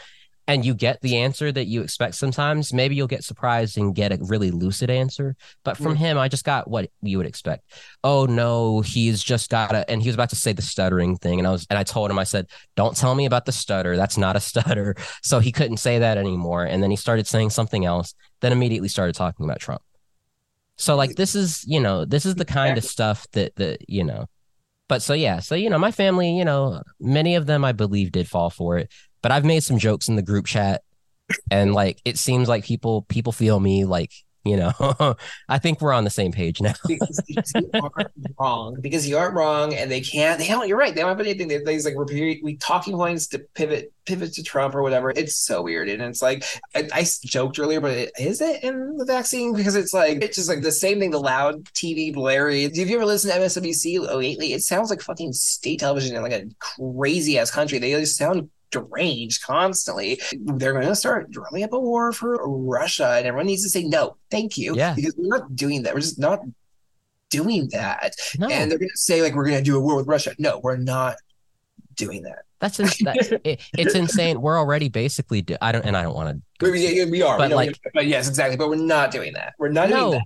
And 0.45 0.65
you 0.65 0.73
get 0.73 0.99
the 0.99 1.15
answer 1.19 1.53
that 1.53 1.67
you 1.67 1.81
expect 1.83 2.15
sometimes. 2.15 2.73
Maybe 2.73 2.95
you'll 2.95 3.07
get 3.07 3.23
surprised 3.23 3.77
and 3.77 3.95
get 3.95 4.11
a 4.11 4.17
really 4.19 4.51
lucid 4.51 4.89
answer. 4.89 5.37
But 5.63 5.77
from 5.77 5.93
Mm. 5.93 5.99
him, 5.99 6.17
I 6.17 6.27
just 6.27 6.43
got 6.43 6.69
what 6.69 6.89
you 7.01 7.17
would 7.17 7.25
expect. 7.25 7.63
Oh 8.03 8.25
no, 8.25 8.81
he's 8.81 9.23
just 9.23 9.49
got 9.49 9.73
a 9.73 9.89
and 9.89 10.01
he 10.01 10.09
was 10.09 10.15
about 10.15 10.31
to 10.31 10.35
say 10.35 10.51
the 10.51 10.61
stuttering 10.61 11.15
thing. 11.15 11.39
And 11.39 11.47
I 11.47 11.51
was 11.51 11.65
and 11.69 11.79
I 11.79 11.83
told 11.83 12.11
him, 12.11 12.19
I 12.19 12.25
said, 12.25 12.47
Don't 12.75 12.97
tell 12.97 13.15
me 13.15 13.25
about 13.25 13.45
the 13.45 13.53
stutter. 13.53 13.95
That's 13.95 14.17
not 14.17 14.35
a 14.35 14.39
stutter. 14.51 14.95
So 15.21 15.39
he 15.39 15.53
couldn't 15.53 15.77
say 15.77 15.99
that 15.99 16.17
anymore. 16.17 16.65
And 16.65 16.83
then 16.83 16.91
he 16.91 16.97
started 16.97 17.25
saying 17.25 17.51
something 17.51 17.85
else, 17.85 18.13
then 18.41 18.51
immediately 18.51 18.89
started 18.89 19.15
talking 19.15 19.45
about 19.45 19.61
Trump. 19.61 19.81
So 20.77 20.95
like 20.95 21.15
this 21.15 21.35
is, 21.35 21.63
you 21.67 21.79
know, 21.79 22.05
this 22.05 22.25
is 22.25 22.35
the 22.35 22.45
kind 22.45 22.77
of 22.77 22.83
stuff 22.83 23.27
that 23.33 23.55
that, 23.55 23.87
you 23.87 24.03
know. 24.03 24.25
But 24.89 25.01
so 25.01 25.13
yeah, 25.13 25.39
so 25.39 25.55
you 25.55 25.69
know, 25.69 25.77
my 25.77 25.91
family, 25.91 26.37
you 26.37 26.45
know, 26.45 26.81
many 26.99 27.35
of 27.35 27.45
them 27.45 27.63
I 27.63 27.71
believe 27.71 28.11
did 28.11 28.27
fall 28.27 28.49
for 28.49 28.77
it. 28.77 28.91
But 29.21 29.31
I've 29.31 29.45
made 29.45 29.63
some 29.63 29.77
jokes 29.77 30.07
in 30.07 30.15
the 30.15 30.21
group 30.21 30.45
chat 30.45 30.81
and 31.49 31.73
like 31.73 32.01
it 32.05 32.17
seems 32.17 32.49
like 32.49 32.65
people 32.65 33.03
people 33.03 33.31
feel 33.31 33.59
me 33.59 33.85
like, 33.85 34.11
you 34.45 34.57
know, 34.57 35.15
I 35.47 35.57
think 35.57 35.79
we're 35.79 35.93
on 35.93 36.03
the 36.03 36.09
same 36.09 36.33
page 36.33 36.59
now. 36.59 36.73
because 36.87 37.21
you 37.27 37.69
aren't 37.73 38.11
wrong. 38.37 38.77
Because 38.81 39.07
you 39.07 39.17
aren't 39.17 39.35
wrong, 39.35 39.73
and 39.73 39.89
they 39.89 40.01
can't. 40.01 40.37
They 40.37 40.47
don't. 40.47 40.67
You're 40.67 40.77
right. 40.77 40.93
They 40.93 41.01
don't 41.01 41.09
have 41.09 41.19
anything. 41.19 41.47
They, 41.47 41.59
these 41.59 41.85
like 41.85 41.95
repeat, 41.97 42.43
we 42.43 42.57
talking 42.57 42.95
points 42.95 43.27
to 43.27 43.39
pivot, 43.39 43.93
pivot 44.05 44.33
to 44.33 44.43
Trump 44.43 44.75
or 44.75 44.81
whatever. 44.81 45.11
It's 45.11 45.37
so 45.37 45.61
weird, 45.61 45.87
and 45.87 46.01
it's 46.01 46.21
like 46.21 46.43
I, 46.75 46.89
I 46.93 47.05
joked 47.23 47.57
earlier, 47.57 47.79
but 47.79 47.91
it, 47.91 48.11
is 48.19 48.41
it 48.41 48.63
in 48.63 48.97
the 48.97 49.05
vaccine? 49.05 49.55
Because 49.55 49.75
it's 49.75 49.93
like 49.93 50.21
it's 50.21 50.35
just 50.35 50.49
like 50.49 50.61
the 50.61 50.71
same 50.71 50.99
thing. 50.99 51.11
The 51.11 51.19
loud 51.19 51.63
TV 51.67 52.13
blary. 52.13 52.63
Have 52.63 52.75
you 52.75 52.97
ever 52.97 53.05
listened 53.05 53.33
to 53.33 53.39
MSNBC 53.39 54.13
lately? 54.13 54.53
It 54.53 54.63
sounds 54.63 54.89
like 54.89 55.01
fucking 55.01 55.31
state 55.33 55.79
television 55.79 56.17
in 56.17 56.21
like 56.21 56.33
a 56.33 56.45
crazy 56.59 57.39
ass 57.39 57.49
country. 57.49 57.79
They 57.79 57.91
just 57.91 58.17
sound 58.17 58.49
deranged 58.73 59.41
constantly. 59.43 60.19
They're 60.33 60.73
going 60.73 60.85
to 60.85 60.95
start 60.95 61.31
drumming 61.31 61.63
up 61.63 61.71
a 61.71 61.79
war 61.79 62.11
for 62.11 62.37
Russia, 62.45 63.13
and 63.17 63.25
everyone 63.25 63.45
needs 63.47 63.63
to 63.63 63.69
say 63.69 63.83
no, 63.85 64.17
thank 64.29 64.57
you. 64.57 64.75
Yeah. 64.75 64.93
because 64.93 65.15
we're 65.17 65.37
not 65.37 65.55
doing 65.55 65.83
that. 65.83 65.93
We're 65.93 66.01
just 66.01 66.19
not 66.19 66.39
doing 67.29 67.69
that. 67.71 68.15
No, 68.37 68.47
And 68.49 68.69
they're 68.69 68.77
going 68.77 68.89
to 68.89 68.97
say 68.97 69.21
like 69.21 69.33
we're 69.33 69.45
going 69.45 69.57
to 69.57 69.63
do 69.63 69.77
a 69.77 69.79
war 69.79 69.95
with 69.95 70.07
Russia. 70.07 70.35
No, 70.37 70.59
we're 70.61 70.77
not 70.77 71.15
doing 71.95 72.23
that. 72.23 72.43
that's, 72.59 72.79
in, 72.79 72.85
that 73.05 73.41
it, 73.45 73.61
it's 73.77 73.95
insane. 73.95 74.41
We're 74.41 74.57
already 74.57 74.89
basically 74.89 75.41
do, 75.41 75.55
I 75.61 75.71
don't 75.71 75.85
and 75.85 75.95
I 75.95 76.03
don't 76.03 76.15
want 76.15 76.41
to 76.59 76.71
We, 76.71 77.05
we 77.05 77.21
are, 77.21 77.37
But, 77.37 77.49
we 77.49 77.55
like- 77.55 77.79
but 77.93 78.07
yes, 78.07 78.27
exactly. 78.27 78.57
But 78.57 78.69
we're 78.69 78.75
not 78.75 79.11
doing 79.11 79.33
that. 79.33 79.53
We're 79.57 79.69
not 79.69 79.87
doing 79.89 79.99
no 79.99 80.11
that. 80.11 80.23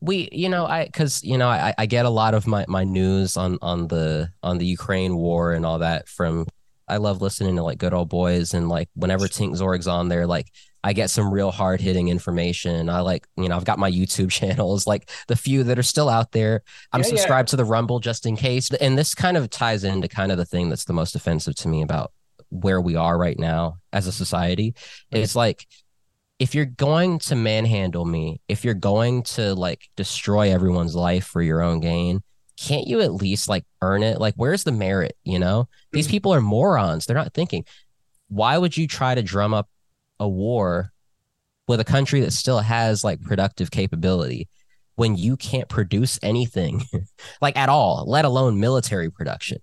we 0.00 0.28
you 0.32 0.48
know 0.48 0.66
i 0.66 0.84
because 0.84 1.22
you 1.24 1.38
know 1.38 1.48
I, 1.48 1.72
I 1.78 1.86
get 1.86 2.04
a 2.04 2.10
lot 2.10 2.34
of 2.34 2.46
my 2.46 2.64
my 2.68 2.84
news 2.84 3.36
on 3.36 3.58
on 3.62 3.88
the 3.88 4.28
on 4.42 4.58
the 4.58 4.66
ukraine 4.66 5.16
war 5.16 5.52
and 5.52 5.64
all 5.64 5.78
that 5.78 6.08
from 6.08 6.46
i 6.88 6.96
love 6.96 7.22
listening 7.22 7.56
to 7.56 7.62
like 7.62 7.78
good 7.78 7.94
old 7.94 8.08
boys 8.08 8.54
and 8.54 8.68
like 8.68 8.88
whenever 8.94 9.26
Tinkzorg's 9.26 9.86
on 9.88 10.08
there 10.08 10.26
like 10.26 10.50
i 10.82 10.92
get 10.92 11.08
some 11.10 11.32
real 11.32 11.50
hard-hitting 11.50 12.08
information. 12.08 12.90
I 12.90 13.00
like 13.00 13.26
you 13.36 13.48
know 13.48 13.56
i've 13.56 13.64
got 13.64 13.78
my 13.78 13.90
youtube 13.90 14.30
channels 14.40 14.86
like 14.86 15.10
the 15.28 15.36
few 15.36 15.64
that 15.64 15.78
are 15.78 15.82
still 15.82 16.08
out 16.08 16.32
there. 16.32 16.62
I'm 16.92 17.00
Yeah, 17.00 17.06
yeah. 17.06 17.10
subscribed 17.10 17.48
to 17.50 17.56
the 17.56 17.64
rumble 17.64 18.00
just 18.00 18.26
in 18.26 18.36
case. 18.36 18.70
And 18.72 18.98
this 18.98 19.14
kind 19.14 19.36
of 19.36 19.48
ties 19.50 19.84
into 19.84 20.08
kind 20.08 20.30
of 20.30 20.38
the 20.38 20.44
thing 20.44 20.68
that's 20.68 20.84
the 20.84 20.92
most 20.92 21.14
offensive 21.14 21.54
to 21.56 21.68
me 21.68 21.82
about 21.82 22.12
where 22.50 22.80
we 22.80 22.96
are 22.96 23.16
right 23.18 23.38
now 23.38 23.78
as 23.92 24.06
a 24.06 24.12
society. 24.12 24.74
It's 25.10 25.34
like 25.34 25.66
if 26.38 26.54
you're 26.54 26.66
going 26.66 27.18
to 27.20 27.34
manhandle 27.36 28.04
me, 28.04 28.40
if 28.48 28.64
you're 28.64 28.74
going 28.74 29.22
to 29.22 29.54
like 29.54 29.88
destroy 29.96 30.52
everyone's 30.52 30.94
life 30.94 31.24
for 31.24 31.40
your 31.40 31.62
own 31.62 31.80
gain, 31.80 32.22
can't 32.56 32.86
you 32.86 33.00
at 33.00 33.12
least 33.12 33.48
like 33.48 33.64
earn 33.82 34.02
it? 34.02 34.20
Like, 34.20 34.34
where's 34.36 34.64
the 34.64 34.72
merit? 34.72 35.16
You 35.24 35.38
know, 35.38 35.68
these 35.92 36.06
hmm. 36.06 36.10
people 36.10 36.34
are 36.34 36.40
morons. 36.40 37.06
They're 37.06 37.16
not 37.16 37.34
thinking. 37.34 37.64
Why 38.28 38.56
would 38.58 38.76
you 38.76 38.86
try 38.86 39.14
to 39.14 39.22
drum 39.22 39.54
up 39.54 39.68
a 40.18 40.28
war 40.28 40.92
with 41.66 41.80
a 41.80 41.84
country 41.84 42.20
that 42.20 42.32
still 42.32 42.60
has 42.60 43.04
like 43.04 43.20
productive 43.22 43.70
capability 43.70 44.48
when 44.96 45.16
you 45.16 45.36
can't 45.36 45.68
produce 45.68 46.18
anything 46.22 46.82
like 47.40 47.56
at 47.56 47.68
all, 47.68 48.04
let 48.06 48.24
alone 48.24 48.60
military 48.60 49.10
production? 49.10 49.58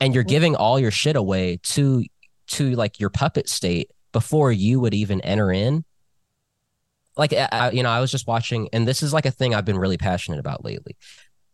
And 0.00 0.14
you're 0.14 0.24
giving 0.24 0.54
all 0.54 0.78
your 0.78 0.90
shit 0.90 1.16
away 1.16 1.58
to 1.62 2.04
to 2.48 2.70
like 2.72 3.00
your 3.00 3.10
puppet 3.10 3.48
state 3.48 3.90
before 4.12 4.52
you 4.52 4.80
would 4.80 4.94
even 4.94 5.20
enter 5.22 5.50
in 5.50 5.84
like 7.16 7.32
I, 7.32 7.48
I- 7.50 7.70
you 7.70 7.82
know 7.82 7.90
i 7.90 8.00
was 8.00 8.10
just 8.10 8.26
watching 8.26 8.68
and 8.72 8.86
this 8.86 9.02
is 9.02 9.12
like 9.12 9.26
a 9.26 9.30
thing 9.30 9.54
i've 9.54 9.64
been 9.64 9.78
really 9.78 9.98
passionate 9.98 10.38
about 10.38 10.64
lately 10.64 10.96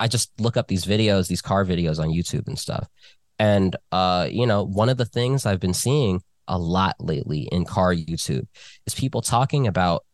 i 0.03 0.09
just 0.09 0.33
look 0.41 0.57
up 0.57 0.67
these 0.67 0.85
videos 0.85 1.29
these 1.29 1.41
car 1.41 1.65
videos 1.65 1.99
on 1.99 2.09
youtube 2.09 2.47
and 2.49 2.59
stuff. 2.59 2.89
And 3.39 3.77
uh 3.93 4.29
you 4.31 4.47
know 4.47 4.65
one 4.65 4.89
of 4.89 4.99
the 4.99 5.07
things 5.07 5.47
i've 5.47 5.61
been 5.61 5.75
seeing 5.75 6.23
a 6.49 6.59
lot 6.59 6.97
lately 6.99 7.49
in 7.53 7.65
car 7.65 7.95
youtube 7.95 8.47
is 8.87 8.95
people 8.95 9.23
talking 9.23 9.67
about 9.67 10.05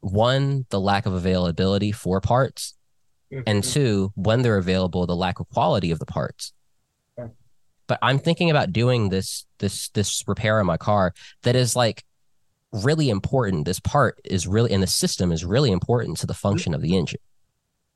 one 0.00 0.66
the 0.68 0.80
lack 0.80 1.06
of 1.06 1.14
availability 1.14 1.90
for 1.90 2.20
parts 2.20 2.74
and 3.46 3.64
two 3.64 4.12
when 4.14 4.42
they're 4.42 4.56
available 4.56 5.06
the 5.06 5.16
lack 5.16 5.40
of 5.40 5.48
quality 5.48 5.90
of 5.90 5.98
the 5.98 6.06
parts. 6.06 6.52
Okay. 7.18 7.32
but 7.86 7.98
i'm 8.02 8.18
thinking 8.18 8.50
about 8.50 8.72
doing 8.72 9.08
this 9.08 9.46
this 9.58 9.88
this 9.90 10.22
repair 10.26 10.60
on 10.60 10.66
my 10.66 10.76
car 10.76 11.12
that 11.42 11.56
is 11.56 11.74
like 11.74 12.04
really 12.70 13.08
important. 13.08 13.64
This 13.64 13.80
part 13.80 14.20
is 14.24 14.46
really 14.46 14.72
and 14.72 14.82
the 14.82 14.86
system 14.86 15.32
is 15.32 15.42
really 15.42 15.72
important 15.72 16.18
to 16.18 16.26
the 16.26 16.34
function 16.34 16.74
of 16.74 16.82
the 16.82 16.96
engine. 16.96 17.20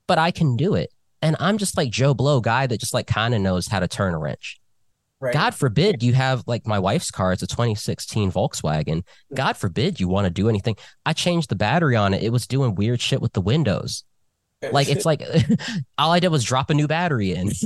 But 0.06 0.18
i 0.18 0.30
can 0.30 0.56
do 0.56 0.74
it 0.74 0.90
and 1.22 1.36
i'm 1.40 1.58
just 1.58 1.76
like 1.76 1.90
joe 1.90 2.12
blow 2.14 2.40
guy 2.40 2.66
that 2.66 2.80
just 2.80 2.94
like 2.94 3.06
kind 3.06 3.34
of 3.34 3.40
knows 3.40 3.66
how 3.68 3.80
to 3.80 3.88
turn 3.88 4.14
a 4.14 4.18
wrench 4.18 4.60
right. 5.20 5.32
god 5.32 5.54
forbid 5.54 6.02
you 6.02 6.12
have 6.12 6.42
like 6.46 6.66
my 6.66 6.78
wife's 6.78 7.10
car 7.10 7.32
it's 7.32 7.42
a 7.42 7.46
2016 7.46 8.30
volkswagen 8.30 9.02
god 9.34 9.56
forbid 9.56 9.98
you 10.00 10.08
want 10.08 10.24
to 10.26 10.30
do 10.30 10.48
anything 10.48 10.76
i 11.06 11.12
changed 11.12 11.48
the 11.48 11.56
battery 11.56 11.96
on 11.96 12.12
it 12.12 12.22
it 12.22 12.30
was 12.32 12.46
doing 12.46 12.74
weird 12.74 13.00
shit 13.00 13.22
with 13.22 13.32
the 13.32 13.40
windows 13.40 14.04
Like 14.70 14.88
it's 14.88 15.04
like 15.04 15.22
all 15.98 16.12
I 16.12 16.20
did 16.20 16.28
was 16.28 16.44
drop 16.44 16.70
a 16.70 16.74
new 16.74 16.86
battery 16.86 17.32
in. 17.32 17.50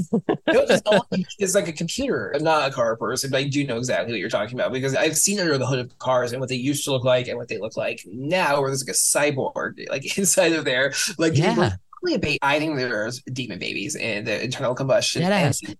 No, 0.48 0.64
just 0.64 0.86
all- 0.86 1.06
it's 1.38 1.54
like 1.54 1.68
a 1.68 1.72
computer. 1.72 2.34
Not 2.40 2.70
a 2.70 2.72
car 2.72 2.96
person, 2.96 3.30
but 3.30 3.38
I 3.38 3.48
do 3.48 3.66
know 3.66 3.76
exactly 3.78 4.12
what 4.12 4.20
you're 4.20 4.30
talking 4.30 4.54
about 4.58 4.72
because 4.72 4.94
I've 4.94 5.16
seen 5.18 5.40
under 5.40 5.58
the 5.58 5.66
hood 5.66 5.80
of 5.80 5.98
cars 5.98 6.32
and 6.32 6.40
what 6.40 6.48
they 6.48 6.54
used 6.54 6.84
to 6.84 6.92
look 6.92 7.04
like 7.04 7.26
and 7.28 7.36
what 7.36 7.48
they 7.48 7.58
look 7.58 7.76
like 7.76 8.00
now, 8.06 8.60
where 8.60 8.70
there's 8.70 8.86
like 8.86 8.94
a 8.94 9.32
cyborg 9.34 9.86
like 9.90 10.16
inside 10.16 10.52
of 10.52 10.64
there. 10.64 10.94
Like 11.18 11.36
Yeah. 11.36 11.72
A 12.08 12.18
ba- 12.18 12.38
I 12.42 12.58
think 12.60 12.76
there's 12.76 13.20
demon 13.32 13.58
babies 13.58 13.96
in 13.96 14.24
the 14.24 14.44
internal 14.44 14.74
combustion. 14.74 15.22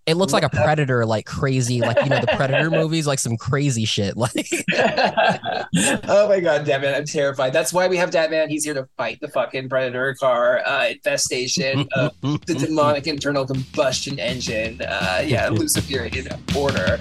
It 0.05 0.15
looks 0.15 0.33
like 0.33 0.43
a 0.43 0.49
predator, 0.49 1.05
like 1.05 1.25
crazy, 1.25 1.79
like 1.79 1.97
you 2.03 2.09
know 2.09 2.19
the 2.19 2.27
predator 2.35 2.69
movies, 2.71 3.07
like 3.07 3.19
some 3.19 3.37
crazy 3.37 3.85
shit. 3.85 4.17
Like 4.17 4.49
oh 4.73 6.27
my 6.27 6.39
god, 6.41 6.65
Dap 6.65 6.81
Man, 6.81 6.95
I'm 6.95 7.05
terrified. 7.05 7.53
That's 7.53 7.71
why 7.71 7.87
we 7.87 7.97
have 7.97 8.11
Dap 8.11 8.29
Man. 8.29 8.49
He's 8.49 8.65
here 8.65 8.73
to 8.73 8.87
fight 8.97 9.19
the 9.21 9.27
fucking 9.29 9.69
predator 9.69 10.15
car 10.19 10.61
uh, 10.65 10.87
infestation 10.89 11.87
of 11.93 12.11
the 12.21 12.55
demonic 12.67 13.07
internal 13.07 13.45
combustion 13.45 14.19
engine. 14.19 14.81
Uh, 14.81 15.23
yeah, 15.25 15.47
Luciferian 15.49 16.27
order. 16.55 16.99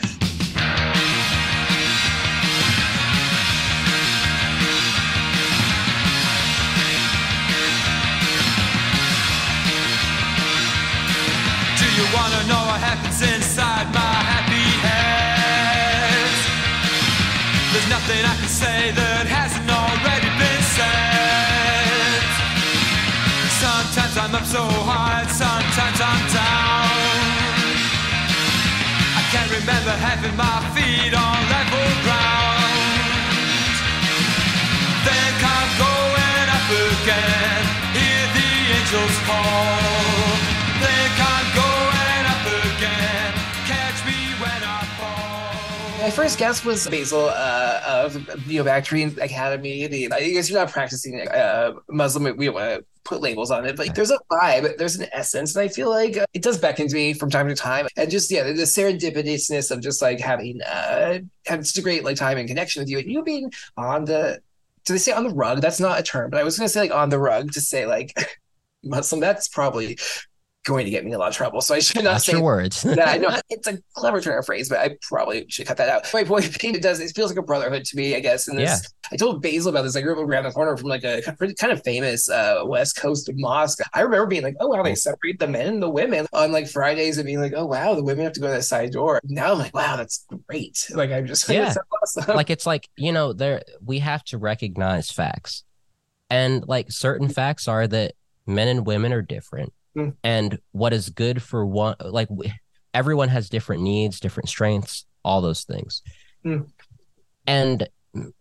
Know 12.47 12.62
what 12.70 12.78
happens 12.78 13.18
inside 13.23 13.86
my 13.90 14.14
happy 14.31 14.66
head? 14.86 16.31
There's 17.73 17.89
nothing 17.90 18.23
I 18.23 18.35
can 18.39 18.48
say 18.48 18.94
that 18.94 19.27
hasn't 19.27 19.66
already 19.66 20.31
been 20.39 20.62
said. 20.78 22.23
Sometimes 23.59 24.14
I'm 24.14 24.35
up 24.39 24.47
so 24.47 24.62
high, 24.62 25.27
sometimes 25.27 25.98
I'm 25.98 26.23
down. 26.31 27.66
I 29.18 29.23
can't 29.35 29.51
remember 29.51 29.94
having 29.98 30.36
my 30.39 30.59
feet 30.74 31.12
on 31.18 31.39
level 31.51 31.86
ground. 32.06 33.74
Think 35.02 35.39
I'm 35.43 35.70
going 35.82 36.47
up 36.56 36.68
again. 36.94 37.62
Hear 37.97 38.24
the 38.39 38.48
angels 38.78 39.18
call. 39.27 39.85
First 46.16 46.38
guess 46.38 46.64
was 46.64 46.88
Basil 46.88 47.28
uh, 47.28 47.82
of 47.86 48.14
Neobacterian 48.48 49.22
Academy. 49.22 49.86
The, 49.86 50.10
I 50.10 50.30
guess 50.30 50.48
you're 50.48 50.59
not 50.59 50.72
practicing 50.72 51.28
uh, 51.28 51.74
Muslim. 51.90 52.38
We 52.38 52.47
don't 52.47 52.55
want 52.55 52.80
to 52.80 52.84
put 53.05 53.20
labels 53.20 53.51
on 53.51 53.66
it, 53.66 53.76
but 53.76 53.94
there's 53.94 54.10
a 54.10 54.18
vibe, 54.32 54.78
there's 54.78 54.97
an 54.97 55.09
essence, 55.12 55.55
and 55.55 55.62
I 55.62 55.68
feel 55.68 55.90
like 55.90 56.16
uh, 56.16 56.24
it 56.32 56.40
does 56.40 56.56
beckon 56.56 56.88
to 56.88 56.94
me 56.94 57.12
from 57.12 57.28
time 57.28 57.48
to 57.48 57.55
time. 57.55 57.86
And 57.98 58.10
just 58.10 58.30
yeah, 58.30 58.44
the, 58.44 58.55
the 58.55 58.62
serendipitousness 58.62 59.70
of 59.70 59.82
just 59.82 60.01
like 60.01 60.18
having 60.18 60.62
uh 60.62 61.18
having 61.44 61.64
such 61.64 61.78
a 61.78 61.82
great 61.82 62.02
like 62.02 62.16
time 62.16 62.38
and 62.38 62.48
connection 62.48 62.80
with 62.80 62.88
you, 62.88 62.98
and 62.98 63.10
you 63.10 63.22
being 63.22 63.52
on 63.76 64.06
the. 64.06 64.40
Do 64.86 64.94
they 64.94 64.98
say 64.98 65.12
on 65.12 65.24
the 65.24 65.34
rug? 65.34 65.60
That's 65.60 65.80
not 65.80 66.01
a 66.01 66.02
term, 66.02 66.30
but 66.30 66.40
I 66.40 66.44
was 66.44 66.56
gonna 66.56 66.70
say 66.70 66.80
like 66.80 66.93
on 66.93 67.10
the 67.10 67.18
rug 67.18 67.52
to 67.52 67.60
say 67.60 67.84
like 67.84 68.16
Muslim. 68.82 69.20
That's 69.20 69.48
probably 69.48 69.98
going 70.66 70.84
to 70.84 70.90
get 70.90 71.05
me 71.05 71.10
in 71.12 71.14
a 71.14 71.18
lot 71.18 71.28
of 71.28 71.34
trouble. 71.34 71.60
So 71.60 71.74
I 71.74 71.78
should 71.78 72.02
not 72.05 72.20
say 72.22 72.32
your 72.32 72.43
words. 72.43 72.84
yeah, 72.84 73.10
I 73.10 73.18
know 73.18 73.34
it's 73.48 73.66
a 73.68 73.78
clever 73.94 74.20
turn 74.20 74.36
of 74.38 74.44
phrase, 74.44 74.68
but 74.68 74.78
I 74.80 74.97
probably 75.01 75.47
should 75.48 75.66
cut 75.66 75.76
that 75.78 75.88
out. 75.88 76.12
My 76.12 76.24
point 76.24 76.59
being, 76.60 76.74
it 76.74 76.82
does 76.82 77.01
it 77.01 77.12
feels 77.14 77.30
like 77.30 77.38
a 77.38 77.43
brotherhood 77.43 77.84
to 77.84 77.97
me, 77.97 78.14
I 78.16 78.20
guess. 78.20 78.48
And 78.48 78.59
this, 78.59 78.82
Yeah. 78.82 78.88
I 79.12 79.16
told 79.16 79.40
Basil 79.40 79.70
about 79.70 79.82
this. 79.82 79.94
I 79.94 80.01
grew 80.01 80.20
up 80.20 80.28
around 80.28 80.44
the 80.44 80.51
corner 80.51 80.76
from 80.76 80.88
like 80.88 81.05
a 81.05 81.22
kind 81.22 81.72
of 81.72 81.82
famous 81.84 82.28
uh, 82.28 82.62
West 82.64 82.97
Coast 82.97 83.30
mosque. 83.34 83.78
I 83.94 84.01
remember 84.01 84.26
being 84.26 84.43
like, 84.43 84.56
oh 84.60 84.66
wow, 84.66 84.82
they 84.82 84.97
separate 84.97 85.38
the 85.38 85.47
men 85.47 85.66
and 85.74 85.82
the 85.82 85.88
women 85.88 86.26
on 86.32 86.51
like 86.51 86.68
Fridays, 86.68 87.18
and 87.18 87.26
being 87.26 87.40
like, 87.40 87.52
oh 87.56 87.66
wow, 87.66 87.94
the 87.94 88.02
women 88.02 88.24
have 88.24 88.32
to 88.34 88.40
go 88.40 88.48
to 88.48 88.55
that 88.55 88.62
side 88.64 88.90
door. 88.90 89.20
Now 89.24 89.52
I'm 89.52 89.59
like, 89.59 89.74
wow, 89.74 89.97
that's 89.97 90.26
great. 90.48 90.90
Like 90.97 91.10
I'm 91.12 91.26
just 91.26 91.48
like, 91.48 91.56
Yeah. 91.59 91.64
that's 91.74 91.78
awesome. 92.18 92.34
like 92.36 92.51
it's 92.51 92.66
like 92.66 92.88
you 92.97 93.12
know 93.12 93.32
there 93.32 93.62
we 93.84 94.01
have 94.01 94.24
to 94.24 94.38
recognize 94.38 95.10
facts 95.10 95.62
and 96.30 96.66
like 96.66 96.90
certain 96.90 97.28
facts 97.28 97.68
are 97.68 97.86
that 97.86 98.14
men 98.47 98.66
and 98.68 98.86
women 98.86 99.12
are 99.12 99.22
different 99.22 99.72
Mm. 99.97 100.14
and 100.23 100.59
what 100.73 100.93
is 100.93 101.09
good 101.10 101.43
for 101.43 101.64
one 101.64 101.97
like 102.01 102.28
w- 102.28 102.51
everyone 102.93 103.28
has 103.31 103.48
different 103.48 103.82
needs 103.82 104.20
different 104.20 104.48
strengths 104.51 105.06
all 105.24 105.40
those 105.40 105.64
things 105.64 106.02
Mm. 106.44 106.66
and 107.47 107.89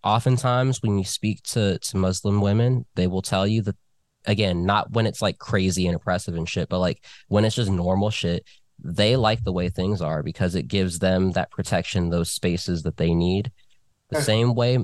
oftentimes 0.03 0.81
when 0.81 0.97
you 0.97 1.03
speak 1.05 1.41
to 1.43 1.79
to 1.79 1.97
muslim 1.97 2.41
women 2.41 2.85
they 2.95 3.07
will 3.07 3.21
tell 3.21 3.45
you 3.47 3.61
that 3.61 3.75
again 4.25 4.65
not 4.65 4.91
when 4.91 5.05
it's 5.07 5.21
like 5.21 5.37
crazy 5.37 5.87
and 5.87 5.95
oppressive 5.95 6.35
and 6.35 6.47
shit 6.49 6.67
but 6.69 6.79
like 6.79 7.03
when 7.27 7.45
it's 7.45 7.55
just 7.55 7.71
normal 7.71 8.09
shit 8.09 8.43
they 8.83 9.15
like 9.15 9.43
the 9.43 9.53
way 9.53 9.69
things 9.69 10.01
are 10.01 10.21
because 10.23 10.55
it 10.55 10.67
gives 10.67 10.99
them 10.99 11.31
that 11.31 11.51
protection 11.51 12.09
those 12.09 12.31
spaces 12.31 12.83
that 12.83 12.97
they 12.97 13.13
need 13.13 13.51
the 14.09 14.21
same 14.21 14.53
way 14.55 14.77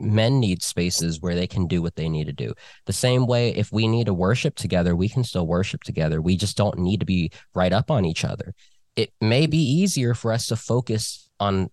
men 0.00 0.38
need 0.38 0.62
spaces 0.62 1.20
where 1.20 1.34
they 1.34 1.46
can 1.46 1.66
do 1.66 1.82
what 1.82 1.96
they 1.96 2.08
need 2.08 2.26
to 2.26 2.32
do. 2.32 2.54
The 2.86 2.92
same 2.92 3.26
way 3.26 3.50
if 3.50 3.72
we 3.72 3.88
need 3.88 4.06
to 4.06 4.14
worship 4.14 4.54
together, 4.54 4.94
we 4.94 5.08
can 5.08 5.24
still 5.24 5.46
worship 5.46 5.82
together. 5.82 6.20
We 6.20 6.36
just 6.36 6.56
don't 6.56 6.78
need 6.78 7.00
to 7.00 7.06
be 7.06 7.30
right 7.54 7.72
up 7.72 7.90
on 7.90 8.04
each 8.04 8.24
other. 8.24 8.54
It 8.96 9.12
may 9.20 9.46
be 9.46 9.58
easier 9.58 10.14
for 10.14 10.32
us 10.32 10.46
to 10.48 10.56
focus 10.56 11.28
on 11.40 11.70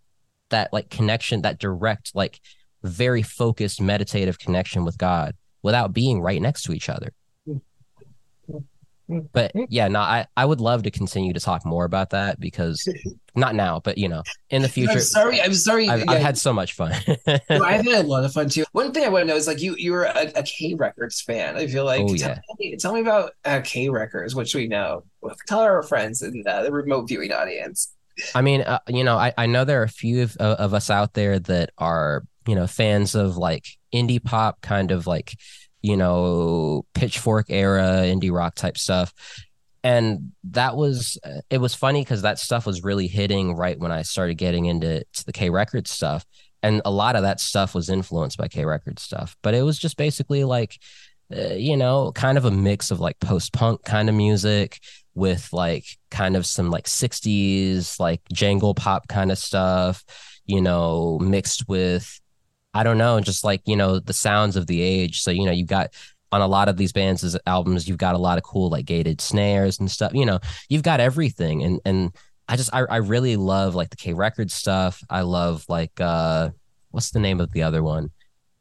that 0.49 0.71
like 0.73 0.89
connection, 0.89 1.41
that 1.41 1.59
direct, 1.59 2.11
like 2.15 2.39
very 2.83 3.21
focused 3.21 3.81
meditative 3.81 4.39
connection 4.39 4.85
with 4.85 4.97
God 4.97 5.35
without 5.63 5.93
being 5.93 6.21
right 6.21 6.41
next 6.41 6.63
to 6.63 6.73
each 6.73 6.89
other. 6.89 7.11
But 9.07 9.51
yeah, 9.69 9.87
no, 9.87 9.99
I, 9.99 10.25
I 10.35 10.45
would 10.45 10.59
love 10.61 10.83
to 10.83 10.91
continue 10.91 11.33
to 11.33 11.39
talk 11.39 11.65
more 11.65 11.85
about 11.85 12.09
that 12.09 12.39
because 12.39 12.87
not 13.35 13.53
now, 13.53 13.79
but 13.79 13.97
you 13.97 14.09
know, 14.09 14.23
in 14.49 14.61
the 14.61 14.69
future. 14.69 14.93
I'm 14.93 14.99
sorry. 14.99 15.41
I'm 15.41 15.53
sorry. 15.53 15.87
I've, 15.87 15.99
yeah, 15.99 16.11
I've 16.11 16.21
had 16.21 16.37
so 16.37 16.51
much 16.53 16.73
fun. 16.73 16.93
No, 17.27 17.63
I've 17.63 17.85
had 17.85 17.87
a 17.87 18.01
lot 18.07 18.23
of 18.23 18.33
fun 18.33 18.49
too. 18.49 18.65
One 18.71 18.91
thing 18.91 19.03
I 19.05 19.09
want 19.09 19.23
to 19.23 19.27
know 19.27 19.35
is 19.35 19.47
like 19.47 19.61
you 19.61 19.75
you're 19.77 20.03
a, 20.05 20.31
a 20.35 20.43
K 20.43 20.73
Records 20.73 21.21
fan. 21.21 21.55
I 21.55 21.67
feel 21.67 21.85
like 21.85 22.01
Oh, 22.01 22.07
tell, 22.15 22.29
yeah. 22.29 22.39
me, 22.59 22.75
tell 22.77 22.93
me 22.93 23.01
about 23.01 23.33
uh, 23.45 23.61
K 23.63 23.89
Records, 23.89 24.33
which 24.33 24.55
we 24.55 24.67
know. 24.67 25.03
Tell 25.47 25.59
our 25.59 25.83
friends 25.83 26.21
and 26.21 26.45
uh, 26.47 26.63
the 26.63 26.71
remote 26.71 27.07
viewing 27.07 27.31
audience. 27.31 27.93
I 28.33 28.41
mean, 28.41 28.61
uh, 28.61 28.79
you 28.87 29.03
know, 29.03 29.17
I, 29.17 29.33
I 29.37 29.45
know 29.45 29.65
there 29.65 29.81
are 29.81 29.85
a 29.85 29.89
few 29.89 30.23
of, 30.23 30.37
of 30.37 30.73
us 30.73 30.89
out 30.89 31.13
there 31.13 31.37
that 31.39 31.71
are, 31.77 32.23
you 32.47 32.55
know, 32.55 32.65
fans 32.65 33.13
of 33.13 33.35
like 33.37 33.65
indie 33.93 34.23
pop, 34.23 34.61
kind 34.61 34.91
of 34.91 35.05
like, 35.05 35.35
you 35.85 35.95
know, 35.95 36.83
pitchfork 36.95 37.45
era 37.49 38.01
indie 38.05 38.31
rock 38.31 38.55
type 38.55 38.75
stuff. 38.75 39.13
And 39.83 40.31
that 40.45 40.75
was, 40.75 41.19
it 41.51 41.59
was 41.59 41.75
funny 41.75 42.01
because 42.01 42.23
that 42.23 42.39
stuff 42.39 42.65
was 42.65 42.83
really 42.83 43.05
hitting 43.05 43.55
right 43.55 43.77
when 43.77 43.91
I 43.91 44.01
started 44.01 44.33
getting 44.33 44.65
into 44.65 45.03
to 45.13 45.25
the 45.25 45.31
K 45.31 45.51
Records 45.51 45.91
stuff. 45.91 46.25
And 46.63 46.81
a 46.85 46.89
lot 46.89 47.15
of 47.15 47.21
that 47.21 47.39
stuff 47.39 47.75
was 47.75 47.87
influenced 47.87 48.39
by 48.39 48.47
K 48.47 48.65
Records 48.65 49.03
stuff. 49.03 49.37
But 49.43 49.53
it 49.53 49.61
was 49.61 49.77
just 49.77 49.95
basically 49.95 50.43
like, 50.43 50.79
uh, 51.31 51.53
you 51.53 51.77
know, 51.77 52.11
kind 52.13 52.39
of 52.39 52.45
a 52.45 52.51
mix 52.51 52.89
of 52.89 52.99
like 52.99 53.19
post 53.19 53.53
punk 53.53 53.83
kind 53.83 54.09
of 54.09 54.15
music 54.15 54.79
with 55.13 55.53
like 55.53 55.85
kind 56.09 56.35
of 56.35 56.47
some 56.47 56.71
like 56.71 56.85
60s 56.85 57.99
like 57.99 58.21
jangle 58.33 58.73
pop 58.73 59.07
kind 59.07 59.31
of 59.31 59.37
stuff 59.37 60.03
you 60.45 60.61
know 60.61 61.17
mixed 61.19 61.69
with 61.69 62.19
i 62.75 62.83
don't 62.83 62.97
know 62.97 63.19
just 63.19 63.43
like 63.43 63.61
you 63.65 63.75
know 63.75 63.99
the 63.99 64.13
sounds 64.13 64.55
of 64.55 64.67
the 64.67 64.81
age. 64.81 65.21
So 65.21 65.31
you 65.31 65.45
know 65.45 65.51
you've 65.51 65.67
got 65.67 65.93
on 66.31 66.41
a 66.41 66.47
lot 66.47 66.67
of 66.67 66.77
these 66.77 66.91
bands' 66.91 67.37
albums 67.47 67.87
you've 67.87 67.97
got 67.97 68.13
a 68.13 68.19
lot 68.19 68.37
of 68.37 68.43
cool 68.43 68.69
like 68.69 68.85
gated 68.85 69.21
snares 69.21 69.79
and 69.79 69.89
stuff 69.89 70.13
you 70.13 70.25
know 70.25 70.39
you've 70.69 70.83
got 70.83 70.99
everything. 70.99 71.63
And 71.63 71.79
and 71.85 72.15
i 72.47 72.55
just 72.55 72.71
i, 72.73 72.81
I 72.81 72.97
really 72.97 73.37
love 73.37 73.73
like 73.73 73.89
the 73.89 73.95
k 73.95 74.13
record 74.13 74.51
stuff. 74.51 75.01
I 75.09 75.21
love 75.21 75.65
like 75.69 75.99
uh 75.99 76.49
what's 76.91 77.11
the 77.11 77.19
name 77.19 77.39
of 77.39 77.51
the 77.51 77.63
other 77.63 77.81
one? 77.81 78.11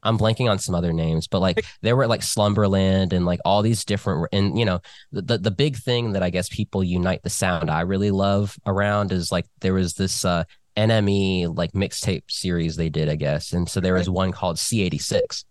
I'm 0.04 0.18
blanking 0.18 0.50
on 0.50 0.58
some 0.58 0.74
other 0.74 0.92
names, 0.92 1.26
but 1.26 1.40
like 1.40 1.64
there 1.82 1.96
were 1.96 2.06
like 2.06 2.22
Slumberland 2.22 3.12
and 3.12 3.24
like 3.24 3.40
all 3.44 3.62
these 3.62 3.84
different 3.84 4.28
and 4.32 4.56
you 4.58 4.64
know 4.64 4.80
the, 5.10 5.22
the 5.22 5.38
the 5.38 5.50
big 5.50 5.76
thing 5.76 6.12
that 6.12 6.22
I 6.22 6.30
guess 6.30 6.48
people 6.48 6.84
unite 6.84 7.22
the 7.22 7.30
sound 7.30 7.70
I 7.70 7.80
really 7.80 8.10
love 8.10 8.56
around 8.66 9.10
is 9.10 9.32
like 9.32 9.46
there 9.60 9.74
was 9.74 9.94
this 9.94 10.24
uh 10.24 10.44
NME 10.76 11.56
like 11.56 11.72
mixtape 11.72 12.24
series 12.30 12.76
they 12.76 12.88
did 12.88 13.08
I 13.08 13.14
guess 13.16 13.52
and 13.52 13.68
so 13.68 13.80
there 13.80 13.94
was 13.94 14.10
one 14.10 14.32
called 14.32 14.56
C86 14.56 15.44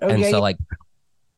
Oh, 0.00 0.08
and 0.08 0.20
yeah, 0.20 0.30
so 0.30 0.36
yeah. 0.36 0.42
like 0.42 0.58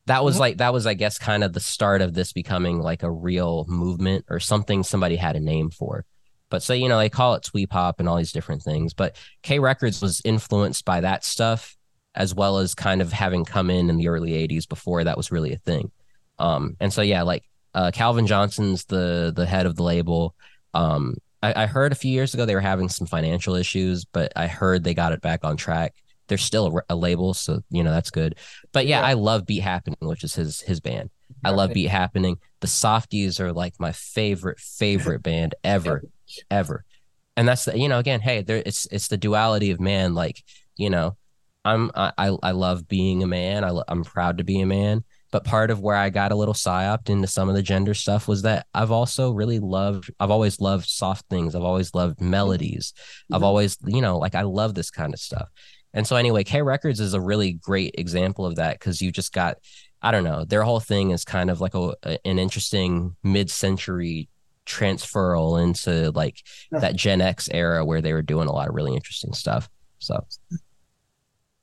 that 0.07 0.23
was 0.23 0.35
Mhm. 0.37 0.39
like 0.39 0.57
that 0.57 0.73
was 0.73 0.85
I 0.87 0.93
guess 0.95 1.17
kind 1.17 1.43
of 1.43 1.53
the 1.53 1.59
start 1.59 2.01
of 2.01 2.13
this 2.13 2.33
becoming 2.33 2.79
like 2.79 3.03
a 3.03 3.11
real 3.11 3.65
movement 3.67 4.25
or 4.29 4.39
something 4.39 4.83
somebody 4.83 5.15
had 5.15 5.35
a 5.35 5.39
name 5.39 5.69
for. 5.69 6.03
But 6.49 6.61
so 6.63 6.73
you 6.73 6.89
know 6.89 6.97
they 6.97 7.09
call 7.09 7.35
it 7.35 7.43
twee 7.43 7.65
pop 7.67 7.99
and 7.99 8.07
all 8.09 8.17
these 8.17 8.31
different 8.31 8.61
things. 8.63 8.93
But 8.93 9.15
K 9.43 9.59
Records 9.59 10.01
was 10.01 10.21
influenced 10.25 10.83
by 10.85 11.01
that 11.01 11.23
stuff 11.23 11.75
as 12.15 12.33
well 12.33 12.57
as 12.59 12.73
kind 12.75 13.01
of 13.01 13.11
having 13.11 13.43
come 13.45 13.69
in 13.69 13.89
in 13.89 13.97
the 13.97 14.07
early 14.07 14.31
80s 14.31 14.67
before 14.67 15.03
that 15.03 15.17
was 15.17 15.31
really 15.31 15.53
a 15.53 15.57
thing. 15.57 15.91
Um 16.39 16.75
and 16.79 16.91
so 16.91 17.01
yeah 17.01 17.21
like 17.23 17.43
uh 17.73 17.91
Calvin 17.91 18.25
Johnson's 18.27 18.85
the 18.85 19.31
the 19.35 19.45
head 19.45 19.65
of 19.65 19.75
the 19.75 19.83
label. 19.83 20.35
Um 20.73 21.15
I, 21.45 21.63
I 21.63 21.65
heard 21.67 21.91
a 21.91 21.95
few 21.95 22.11
years 22.11 22.33
ago 22.33 22.45
they 22.45 22.55
were 22.55 22.61
having 22.61 22.89
some 22.89 23.07
financial 23.07 23.55
issues, 23.55 24.05
but 24.05 24.31
I 24.35 24.47
heard 24.47 24.83
they 24.83 24.93
got 24.93 25.11
it 25.13 25.21
back 25.21 25.43
on 25.43 25.57
track. 25.57 25.93
They're 26.27 26.37
still 26.39 26.77
a, 26.77 26.93
a 26.93 26.95
label, 26.95 27.33
so 27.33 27.61
you 27.69 27.83
know 27.83 27.91
that's 27.91 28.09
good. 28.09 28.35
But 28.71 28.87
yeah, 28.87 29.01
Yeah. 29.01 29.07
I 29.07 29.13
love 29.13 29.45
Beat 29.45 29.61
Happening, 29.61 29.97
which 30.01 30.23
is 30.23 30.33
his 30.33 30.61
his 30.61 30.79
band. 30.79 31.11
I 31.43 31.51
love 31.51 31.71
Beat 31.73 31.89
Happening. 31.89 32.37
The 32.61 32.67
Softies 32.67 33.39
are 33.39 33.53
like 33.53 33.75
my 33.79 33.91
favorite 33.91 34.59
favorite 34.59 35.21
band 35.21 35.53
ever, 35.63 36.03
ever. 36.49 36.83
And 37.37 37.47
that's 37.47 37.65
the 37.65 37.77
you 37.77 37.87
know 37.87 37.99
again, 37.99 38.21
hey, 38.21 38.41
there 38.41 38.63
it's 38.65 38.87
it's 38.91 39.07
the 39.07 39.17
duality 39.17 39.69
of 39.69 39.79
man. 39.79 40.15
Like 40.15 40.43
you 40.77 40.89
know, 40.89 41.15
I'm 41.63 41.91
I 41.95 42.35
I 42.41 42.51
love 42.51 42.87
being 42.87 43.21
a 43.21 43.27
man. 43.27 43.63
I 43.63 43.69
lo- 43.69 43.83
I'm 43.87 44.03
proud 44.03 44.39
to 44.39 44.43
be 44.43 44.61
a 44.61 44.65
man. 44.65 45.03
But 45.35 45.43
part 45.43 45.69
of 45.69 45.81
where 45.81 45.97
I 45.97 46.11
got 46.11 46.31
a 46.31 46.35
little 46.35 46.53
psyoped 46.53 47.09
into 47.09 47.27
some 47.27 47.49
of 47.49 47.55
the 47.55 47.61
gender 47.61 47.93
stuff 47.93 48.25
was 48.25 48.43
that 48.43 48.67
I've 48.73 48.91
also 48.91 49.31
really 49.31 49.59
loved. 49.59 50.09
I've 50.17 50.31
always 50.31 50.61
loved 50.61 50.87
soft 50.87 51.25
things. 51.29 51.55
I've 51.55 51.61
always 51.61 51.93
loved 51.93 52.21
melodies. 52.21 52.93
I've 53.29 53.39
mm-hmm. 53.39 53.43
always 53.43 53.77
you 53.85 54.01
know 54.01 54.17
like 54.17 54.33
I 54.33 54.43
love 54.43 54.75
this 54.75 54.89
kind 54.89 55.13
of 55.13 55.19
stuff. 55.19 55.49
And 55.93 56.07
so 56.07 56.15
anyway, 56.15 56.45
K 56.45 56.61
Records 56.61 57.01
is 57.01 57.13
a 57.13 57.19
really 57.19 57.51
great 57.51 57.95
example 57.97 58.45
of 58.45 58.55
that 58.55 58.79
because 58.79 59.01
you 59.01 59.11
just 59.11 59.33
got 59.33 59.57
I 60.01 60.11
don't 60.11 60.23
know, 60.23 60.45
their 60.45 60.63
whole 60.63 60.79
thing 60.79 61.11
is 61.11 61.25
kind 61.25 61.49
of 61.49 61.59
like 61.59 61.75
a, 61.75 61.95
an 62.23 62.39
interesting 62.39 63.17
mid-century 63.21 64.29
transferal 64.65 65.61
into 65.61 66.11
like 66.11 66.41
that 66.71 66.95
Gen 66.95 67.19
X 67.19 67.49
era 67.51 67.83
where 67.83 68.01
they 68.01 68.13
were 68.13 68.21
doing 68.21 68.47
a 68.47 68.53
lot 68.53 68.69
of 68.69 68.73
really 68.73 68.95
interesting 68.95 69.33
stuff. 69.33 69.67
So 69.99 70.25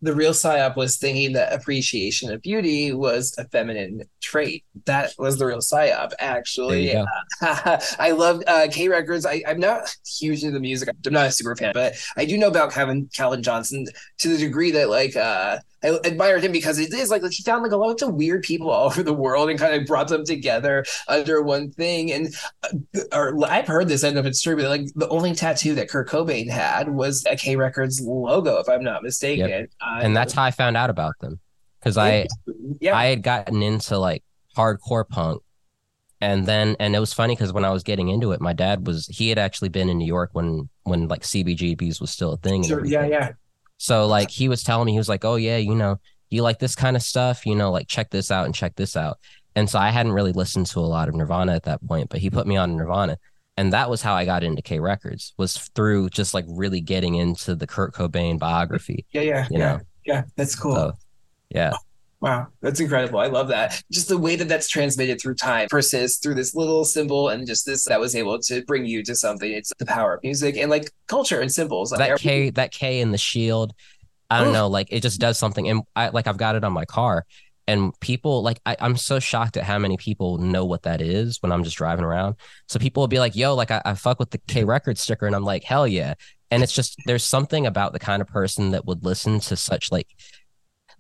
the 0.03 0.15
real 0.15 0.33
psyop 0.33 0.77
was 0.77 0.99
thinking 0.99 1.33
that 1.33 1.53
appreciation 1.53 2.33
of 2.33 2.43
beauty 2.43 2.93
was 2.93 3.35
a 3.39 3.45
feminine 3.45 4.03
trait. 4.21 4.65
That 4.85 5.13
was 5.17 5.39
the 5.39 5.47
real 5.47 5.61
psyop, 5.61 6.11
actually. 6.19 6.93
go. 6.93 7.07
I 7.41 8.11
love 8.11 8.43
uh, 8.49 8.67
K 8.71 8.89
Records. 8.89 9.25
I, 9.25 9.45
I'm 9.47 9.61
not 9.61 9.97
huge 10.05 10.43
into 10.43 10.55
the 10.55 10.61
music. 10.61 10.89
I'm 11.07 11.13
not 11.13 11.27
a 11.27 11.33
super 11.33 11.55
fan, 11.55 11.71
but 11.73 11.95
I 12.17 12.25
do 12.25 12.37
know 12.37 12.49
about 12.49 12.73
Calvin 12.73 13.09
Calvin 13.15 13.45
Johnson 13.45 13.87
to 14.19 14.29
the 14.29 14.39
degree 14.39 14.73
that 14.73 14.91
like 14.91 15.15
uh, 15.15 15.59
I 15.85 15.99
admired 16.05 16.45
him 16.45 16.53
because 16.53 16.79
it 16.79 16.93
is 16.93 17.11
like, 17.11 17.23
like 17.23 17.33
he 17.33 17.43
found 17.43 17.63
like 17.63 17.73
a 17.73 17.77
lot 17.77 18.03
of 18.03 18.15
weird 18.15 18.43
people 18.43 18.71
all 18.71 18.87
over 18.87 19.03
the 19.03 19.13
world 19.13 19.51
and 19.51 19.59
kind 19.59 19.75
of 19.75 19.87
brought 19.87 20.09
them 20.09 20.25
together 20.25 20.85
under 21.09 21.43
one 21.43 21.71
thing. 21.71 22.13
And 22.13 22.35
uh, 22.63 23.03
or 23.13 23.45
I've 23.47 23.67
heard 23.67 23.89
this. 23.89 24.05
I 24.05 24.09
don't 24.09 24.15
know 24.15 24.21
if 24.21 24.27
it's 24.27 24.43
true, 24.43 24.57
but 24.57 24.67
like 24.67 24.87
the 24.95 25.09
only 25.09 25.35
tattoo 25.35 25.75
that 25.75 25.89
Kurt 25.89 26.09
Cobain 26.09 26.49
had 26.49 26.89
was 26.89 27.25
a 27.27 27.37
K 27.37 27.57
Records 27.57 28.01
logo, 28.01 28.59
if 28.59 28.69
I'm 28.69 28.85
not 28.85 29.03
mistaken. 29.03 29.69
Uh, 29.81 30.01
and 30.03 30.17
that's 30.17 30.33
how 30.33 30.43
I 30.43 30.51
found 30.51 30.77
out 30.77 30.91
about 30.91 31.19
them 31.21 31.41
because 31.81 31.97
I 31.99 32.27
yeah. 32.81 32.97
I 32.97 33.07
had 33.07 33.23
gotten 33.23 33.63
into 33.63 33.99
like 33.99 34.23
hardcore 34.57 35.09
punk. 35.09 35.43
And 36.21 36.47
then, 36.47 36.77
and 36.79 36.95
it 36.95 37.01
was 37.01 37.13
funny 37.13 37.35
because 37.35 37.53
when 37.53 37.65
I 37.65 37.71
was 37.71 37.83
getting 37.83 38.09
into 38.09 38.31
it, 38.31 38.41
my 38.41 38.53
dad 38.53 38.87
was, 38.87 39.09
he 39.09 39.29
had 39.29 39.39
actually 39.39 39.71
been 39.71 39.89
in 39.89 39.99
New 39.99 40.07
York 40.07 40.31
when, 40.35 40.69
when 40.85 41.09
like 41.09 41.23
CBGBs 41.23 42.01
was 42.01 42.13
still 42.13 42.35
a 42.35 42.37
thing. 42.37 42.61
and 42.61 42.67
Sure, 42.67 42.87
yeah, 42.87 43.05
yeah. 43.05 43.33
So 43.83 44.07
like 44.07 44.31
he 44.31 44.49
was 44.49 44.63
telling 44.63 44.87
me, 44.87 44.93
he 44.93 44.99
was 44.99 45.09
like, 45.09 45.25
"Oh 45.25 45.35
yeah, 45.35 45.57
you 45.57 45.75
know, 45.75 45.99
you 46.31 46.43
like 46.43 46.61
this 46.61 46.77
kind 46.77 46.95
of 46.97 47.03
stuff, 47.03 47.45
you 47.45 47.57
know, 47.57 47.73
like 47.73 47.89
check 47.89 48.11
this 48.11 48.31
out 48.31 48.47
and 48.47 48.55
check 48.55 48.77
this 48.77 48.97
out." 48.97 49.19
And 49.57 49.69
so 49.69 49.79
I 49.79 49.91
hadn't 49.91 50.13
really 50.13 50.31
listened 50.33 50.67
to 50.67 50.79
a 50.79 50.83
lot 50.87 51.09
of 51.09 51.15
Nirvana 51.17 51.55
at 51.55 51.65
that 51.65 51.85
point, 51.87 52.09
but 52.09 52.21
he 52.21 52.31
put 52.31 52.47
me 52.47 52.57
on 52.57 52.77
Nirvana, 52.77 53.19
and 53.57 53.73
that 53.73 53.91
was 53.91 54.01
how 54.01 54.15
I 54.15 54.25
got 54.25 54.45
into 54.45 54.63
K 54.63 54.79
Records 54.79 55.35
was 55.37 55.57
through 55.75 56.11
just 56.11 56.33
like 56.33 56.45
really 56.49 56.81
getting 56.81 57.17
into 57.17 57.57
the 57.57 57.67
Kurt 57.67 57.93
Cobain 57.93 58.39
biography. 58.39 59.05
Yeah, 59.11 59.23
yeah, 59.23 59.47
You 59.51 59.59
yeah, 59.59 59.73
know. 59.73 59.81
yeah. 60.07 60.23
That's 60.37 60.55
cool. 60.55 60.77
So 60.77 60.93
yeah, 61.51 61.73
Wow, 62.23 62.47
that's 62.61 62.79
incredible. 62.79 63.19
I 63.19 63.27
love 63.27 63.49
that. 63.49 63.83
Just 63.91 64.09
the 64.09 64.17
way 64.17 64.37
that 64.37 64.47
that's 64.47 64.69
transmitted 64.69 65.21
through 65.21 65.35
time 65.35 65.67
persists 65.69 66.23
through 66.23 66.37
this 66.37 66.55
little 66.55 66.85
symbol 66.85 67.31
and 67.31 67.49
just 67.49 67.67
this 67.67 67.85
that 67.87 67.99
was 67.99 68.15
able 68.15 68.39
to 68.43 68.65
bring 68.65 68.87
you 68.87 69.03
to 69.03 69.17
something. 69.17 69.51
It's 69.51 69.73
the 69.77 69.87
power 69.87 70.15
of 70.15 70.23
music 70.23 70.57
and 70.57 70.71
like 70.71 70.89
culture 71.09 71.41
and 71.41 71.51
symbols. 71.51 71.91
Like, 71.91 71.99
that 71.99 72.21
K 72.21 72.51
that 72.51 72.71
K 72.71 73.01
in 73.01 73.11
the 73.11 73.19
shield, 73.19 73.73
I 74.31 74.39
don't 74.39 74.49
Oof. 74.49 74.55
know, 74.55 74.69
like 74.69 74.87
it 74.93 75.01
just 75.01 75.19
does 75.19 75.37
something. 75.37 75.69
And 75.69 75.83
I 75.97 76.11
like 76.11 76.29
I've 76.29 76.37
got 76.37 76.55
it 76.55 76.63
on 76.63 76.73
my 76.73 76.85
car, 76.85 77.27
and 77.67 77.93
people 77.99 78.45
like 78.45 78.61
I, 78.65 78.77
I'm 78.79 78.97
so 78.97 79.19
shocked 79.19 79.57
at 79.57 79.65
how 79.65 79.81
many 79.81 79.97
people 79.97 80.39
know 80.39 80.65
what 80.65 80.85
that 80.85 81.03
is 81.03 81.43
when 81.43 81.51
I'm 81.51 81.65
just 81.65 81.77
driving 81.77 82.05
around. 82.05 82.37
So 82.69 82.79
people 82.79 83.01
will 83.01 83.09
be 83.09 83.19
like, 83.19 83.35
"Yo, 83.35 83.57
like 83.57 83.73
I, 83.73 83.83
I 83.85 83.95
fuck 83.95 84.21
with 84.21 84.31
the 84.31 84.39
K 84.47 84.63
record 84.63 84.97
sticker," 84.97 85.27
and 85.27 85.35
I'm 85.35 85.43
like, 85.43 85.65
"Hell 85.65 85.89
yeah!" 85.89 86.15
And 86.53 86.63
it's 86.63 86.73
just 86.73 86.97
there's 87.05 87.25
something 87.25 87.67
about 87.67 87.93
the 87.93 87.99
kind 87.99 88.23
of 88.23 88.29
person 88.29 88.71
that 88.71 88.87
would 88.87 89.05
listen 89.05 89.41
to 89.41 89.57
such 89.57 89.91
like. 89.91 90.07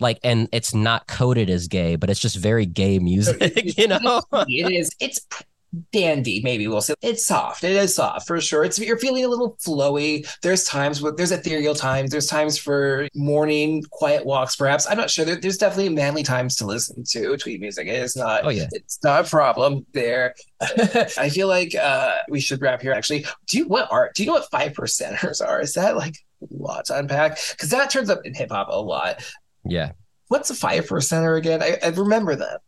Like 0.00 0.18
and 0.22 0.48
it's 0.52 0.74
not 0.74 1.06
coded 1.06 1.50
as 1.50 1.68
gay, 1.68 1.96
but 1.96 2.10
it's 2.10 2.20
just 2.20 2.36
very 2.36 2.66
gay 2.66 2.98
music, 2.98 3.76
you 3.78 3.88
know. 3.88 4.22
it 4.32 4.72
is. 4.72 4.90
It's 5.00 5.20
dandy. 5.92 6.40
Maybe 6.42 6.68
we'll 6.68 6.80
say 6.80 6.94
it's 7.02 7.24
soft. 7.24 7.64
It 7.64 7.72
is 7.72 7.94
soft 7.94 8.26
for 8.26 8.40
sure. 8.40 8.64
It's 8.64 8.78
you're 8.78 8.98
feeling 8.98 9.24
a 9.24 9.28
little 9.28 9.56
flowy. 9.56 10.26
There's 10.42 10.64
times 10.64 11.00
where 11.00 11.12
there's 11.12 11.32
ethereal 11.32 11.74
times. 11.74 12.10
There's 12.10 12.26
times 12.26 12.58
for 12.58 13.08
morning 13.14 13.82
quiet 13.90 14.24
walks. 14.24 14.56
Perhaps 14.56 14.86
I'm 14.88 14.96
not 14.96 15.10
sure. 15.10 15.24
There, 15.24 15.36
there's 15.36 15.58
definitely 15.58 15.90
manly 15.90 16.22
times 16.22 16.56
to 16.56 16.66
listen 16.66 17.04
to 17.10 17.36
tweet 17.36 17.60
music. 17.60 17.86
It 17.88 18.02
is 18.02 18.16
not. 18.16 18.44
Oh 18.44 18.50
yeah, 18.50 18.66
It's 18.72 18.98
not 19.02 19.26
a 19.26 19.30
problem 19.30 19.86
there. 19.92 20.34
I 20.60 21.28
feel 21.30 21.48
like 21.48 21.74
uh, 21.74 22.16
we 22.28 22.40
should 22.40 22.60
wrap 22.60 22.82
here. 22.82 22.92
Actually, 22.92 23.26
do 23.48 23.58
you 23.58 23.66
what 23.66 23.88
art? 23.90 24.14
Do 24.14 24.22
you 24.22 24.26
know 24.26 24.34
what 24.34 24.50
five 24.50 24.72
percenters 24.72 25.44
are? 25.44 25.60
Is 25.60 25.74
that 25.74 25.96
like 25.96 26.16
a 26.42 26.46
lot 26.50 26.86
to 26.86 26.98
unpack? 26.98 27.38
Because 27.52 27.70
that 27.70 27.90
turns 27.90 28.10
up 28.10 28.20
in 28.24 28.34
hip 28.34 28.50
hop 28.50 28.68
a 28.68 28.80
lot. 28.80 29.24
Yeah. 29.64 29.92
What's 30.28 30.50
a 30.50 30.54
five 30.54 30.86
percenter 30.86 31.36
again? 31.36 31.62
I, 31.62 31.78
I 31.82 31.88
remember 31.88 32.36
that. 32.36 32.62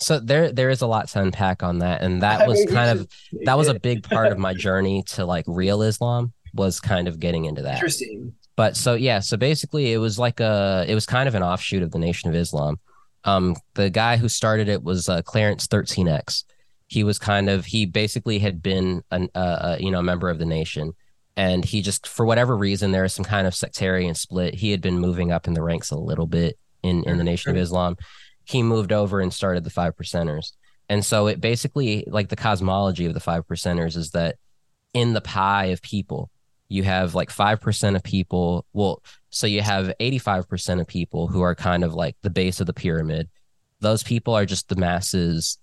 So 0.00 0.20
there 0.20 0.52
there 0.52 0.70
is 0.70 0.80
a 0.80 0.86
lot 0.86 1.08
to 1.08 1.20
unpack 1.20 1.62
on 1.62 1.80
that, 1.80 2.02
and 2.02 2.22
that 2.22 2.46
was 2.48 2.64
kind 2.70 2.98
of 2.98 3.08
that 3.44 3.58
was 3.58 3.68
a 3.68 3.78
big 3.80 4.08
part 4.08 4.30
of 4.30 4.38
my 4.38 4.54
journey 4.54 5.02
to 5.08 5.26
like 5.26 5.44
real 5.46 5.82
Islam 5.82 6.32
was 6.54 6.80
kind 6.80 7.08
of 7.08 7.20
getting 7.20 7.44
into 7.44 7.62
that. 7.62 7.74
interesting. 7.74 8.34
But 8.56 8.76
so 8.76 8.94
yeah, 8.94 9.20
so 9.20 9.36
basically 9.36 9.92
it 9.92 9.98
was 9.98 10.18
like 10.18 10.40
a 10.40 10.84
it 10.88 10.94
was 10.94 11.06
kind 11.06 11.28
of 11.28 11.34
an 11.34 11.42
offshoot 11.42 11.82
of 11.82 11.92
the 11.92 11.98
Nation 11.98 12.28
of 12.28 12.36
Islam. 12.36 12.78
Um, 13.24 13.56
the 13.74 13.90
guy 13.90 14.16
who 14.16 14.28
started 14.28 14.68
it 14.68 14.82
was 14.82 15.08
uh, 15.08 15.22
Clarence 15.22 15.66
13X. 15.66 16.44
He 16.86 17.04
was 17.04 17.18
kind 17.18 17.50
of 17.50 17.66
he 17.66 17.84
basically 17.86 18.38
had 18.38 18.62
been 18.62 19.02
an 19.10 19.28
uh, 19.34 19.38
uh, 19.38 19.76
you 19.78 19.90
know 19.90 20.00
a 20.00 20.02
member 20.02 20.30
of 20.30 20.38
the 20.38 20.46
nation, 20.46 20.92
and 21.38 21.64
he 21.64 21.80
just 21.80 22.06
for 22.06 22.26
whatever 22.26 22.56
reason 22.56 22.90
there 22.90 23.04
is 23.04 23.14
some 23.14 23.24
kind 23.24 23.46
of 23.46 23.54
sectarian 23.54 24.14
split. 24.14 24.54
He 24.54 24.72
had 24.72 24.82
been 24.82 24.98
moving 24.98 25.32
up 25.32 25.46
in 25.46 25.54
the 25.54 25.62
ranks 25.62 25.90
a 25.90 25.96
little 25.96 26.26
bit 26.26 26.58
in 26.82 27.04
in 27.04 27.16
the 27.16 27.24
Nation 27.24 27.50
of 27.50 27.56
Islam. 27.56 27.96
He 28.44 28.62
moved 28.62 28.92
over 28.92 29.20
and 29.20 29.32
started 29.32 29.64
the 29.64 29.70
Five 29.70 29.96
Percenters, 29.96 30.52
and 30.88 31.04
so 31.04 31.28
it 31.28 31.40
basically 31.40 32.04
like 32.08 32.28
the 32.28 32.36
cosmology 32.36 33.06
of 33.06 33.14
the 33.14 33.20
Five 33.20 33.46
Percenters 33.46 33.96
is 33.96 34.10
that 34.10 34.36
in 34.92 35.12
the 35.14 35.20
pie 35.20 35.66
of 35.66 35.80
people 35.80 36.30
you 36.70 36.82
have 36.82 37.14
like 37.14 37.30
5% 37.30 37.96
of 37.96 38.02
people 38.02 38.66
well 38.72 39.02
so 39.30 39.46
you 39.46 39.62
have 39.62 39.92
85% 40.00 40.80
of 40.80 40.86
people 40.86 41.26
who 41.26 41.40
are 41.42 41.54
kind 41.54 41.84
of 41.84 41.94
like 41.94 42.16
the 42.22 42.30
base 42.30 42.60
of 42.60 42.66
the 42.66 42.72
pyramid 42.72 43.28
those 43.80 44.02
people 44.02 44.34
are 44.34 44.46
just 44.46 44.68
the 44.68 44.76
masses 44.76 45.58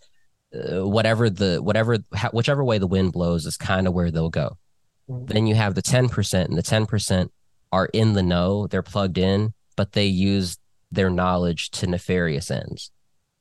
uh, 0.56 0.88
whatever 0.88 1.30
the 1.30 1.62
whatever 1.62 1.98
whichever 2.32 2.64
way 2.64 2.78
the 2.78 2.88
wind 2.88 3.12
blows 3.12 3.46
is 3.46 3.58
kind 3.58 3.88
of 3.88 3.94
where 3.94 4.12
they'll 4.12 4.30
go. 4.30 4.58
Then 5.08 5.48
you 5.48 5.56
have 5.56 5.76
the 5.76 5.82
10% 5.82 6.46
and 6.46 6.58
the 6.58 6.64
10% 6.64 7.30
are 7.72 7.86
in 7.88 8.14
the 8.14 8.24
know 8.24 8.68
they're 8.68 8.82
plugged 8.82 9.18
in 9.18 9.54
but 9.76 9.92
they 9.92 10.06
use 10.06 10.58
their 10.92 11.10
knowledge 11.10 11.70
to 11.72 11.88
nefarious 11.88 12.50
ends 12.50 12.92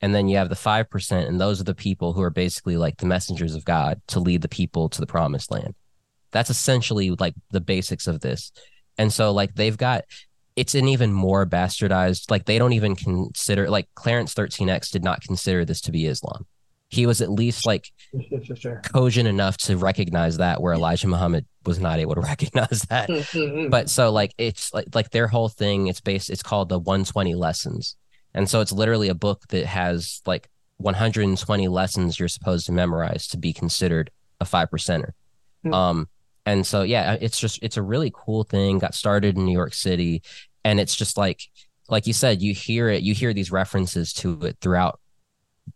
and 0.01 0.13
then 0.13 0.27
you 0.27 0.37
have 0.37 0.49
the 0.49 0.55
5% 0.55 1.27
and 1.27 1.39
those 1.39 1.61
are 1.61 1.65
the 1.65 1.73
people 1.75 2.13
who 2.13 2.21
are 2.21 2.29
basically 2.29 2.75
like 2.77 2.97
the 2.97 3.05
messengers 3.05 3.55
of 3.55 3.65
god 3.65 4.01
to 4.07 4.19
lead 4.19 4.41
the 4.41 4.49
people 4.49 4.89
to 4.89 4.99
the 4.99 5.07
promised 5.07 5.51
land 5.51 5.73
that's 6.35 6.49
essentially 6.49 7.11
like 7.11 7.33
the 7.51 7.61
basics 7.61 8.07
of 8.07 8.19
this. 8.19 8.51
And 8.97 9.11
so 9.13 9.31
like 9.31 9.55
they've 9.55 9.77
got 9.77 10.03
it's 10.57 10.75
an 10.75 10.89
even 10.89 11.13
more 11.13 11.45
bastardized 11.45 12.29
like 12.29 12.43
they 12.43 12.57
don't 12.57 12.73
even 12.73 12.93
consider 12.93 13.69
like 13.69 13.87
Clarence 13.95 14.33
13X 14.33 14.91
did 14.91 15.01
not 15.01 15.21
consider 15.21 15.63
this 15.63 15.79
to 15.81 15.93
be 15.93 16.07
Islam. 16.07 16.45
He 16.89 17.05
was 17.05 17.21
at 17.21 17.29
least 17.29 17.65
like 17.65 17.91
Sure, 18.29 18.43
sure, 18.43 18.55
sure. 18.55 18.81
cogent 18.93 19.27
enough 19.27 19.57
to 19.57 19.75
recognize 19.77 20.37
that 20.37 20.61
where 20.61 20.73
Elijah 20.73 21.07
Muhammad 21.07 21.45
was 21.65 21.79
not 21.79 21.99
able 21.99 22.15
to 22.15 22.21
recognize 22.33 22.81
that. 22.89 23.09
But 23.09 23.69
But 23.69 23.89
so 23.89 24.11
like 24.11 24.33
it's 24.37 24.73
like 24.73 24.87
like 24.93 25.11
their 25.11 25.27
whole 25.27 25.49
thing 25.49 25.87
it's 25.87 26.01
based 26.01 26.29
it's 26.29 26.43
called 26.43 26.69
the 26.69 26.79
120 26.79 27.35
lessons. 27.35 27.95
And 28.33 28.49
so 28.49 28.61
it's 28.61 28.71
literally 28.71 29.09
a 29.09 29.15
book 29.15 29.43
that 29.49 29.65
has 29.65 30.21
like 30.25 30.49
120 30.77 31.67
lessons 31.67 32.19
you're 32.19 32.27
supposed 32.27 32.65
to 32.65 32.71
memorize 32.71 33.27
to 33.29 33.37
be 33.37 33.53
considered 33.53 34.11
a 34.39 34.45
five 34.45 34.69
percenter. 34.69 35.11
Hmm. 35.63 35.73
Um, 35.73 36.09
and 36.45 36.65
so 36.65 36.83
yeah, 36.83 37.17
it's 37.19 37.39
just 37.39 37.59
it's 37.63 37.77
a 37.77 37.81
really 37.81 38.11
cool 38.13 38.43
thing. 38.43 38.79
Got 38.79 38.93
started 38.93 39.37
in 39.37 39.45
New 39.45 39.53
York 39.53 39.73
City, 39.73 40.21
and 40.63 40.79
it's 40.79 40.95
just 40.95 41.17
like 41.17 41.41
like 41.89 42.07
you 42.07 42.13
said, 42.13 42.41
you 42.41 42.53
hear 42.53 42.89
it, 42.89 43.03
you 43.03 43.13
hear 43.13 43.33
these 43.33 43.51
references 43.51 44.13
to 44.13 44.39
it 44.43 44.57
throughout 44.61 44.99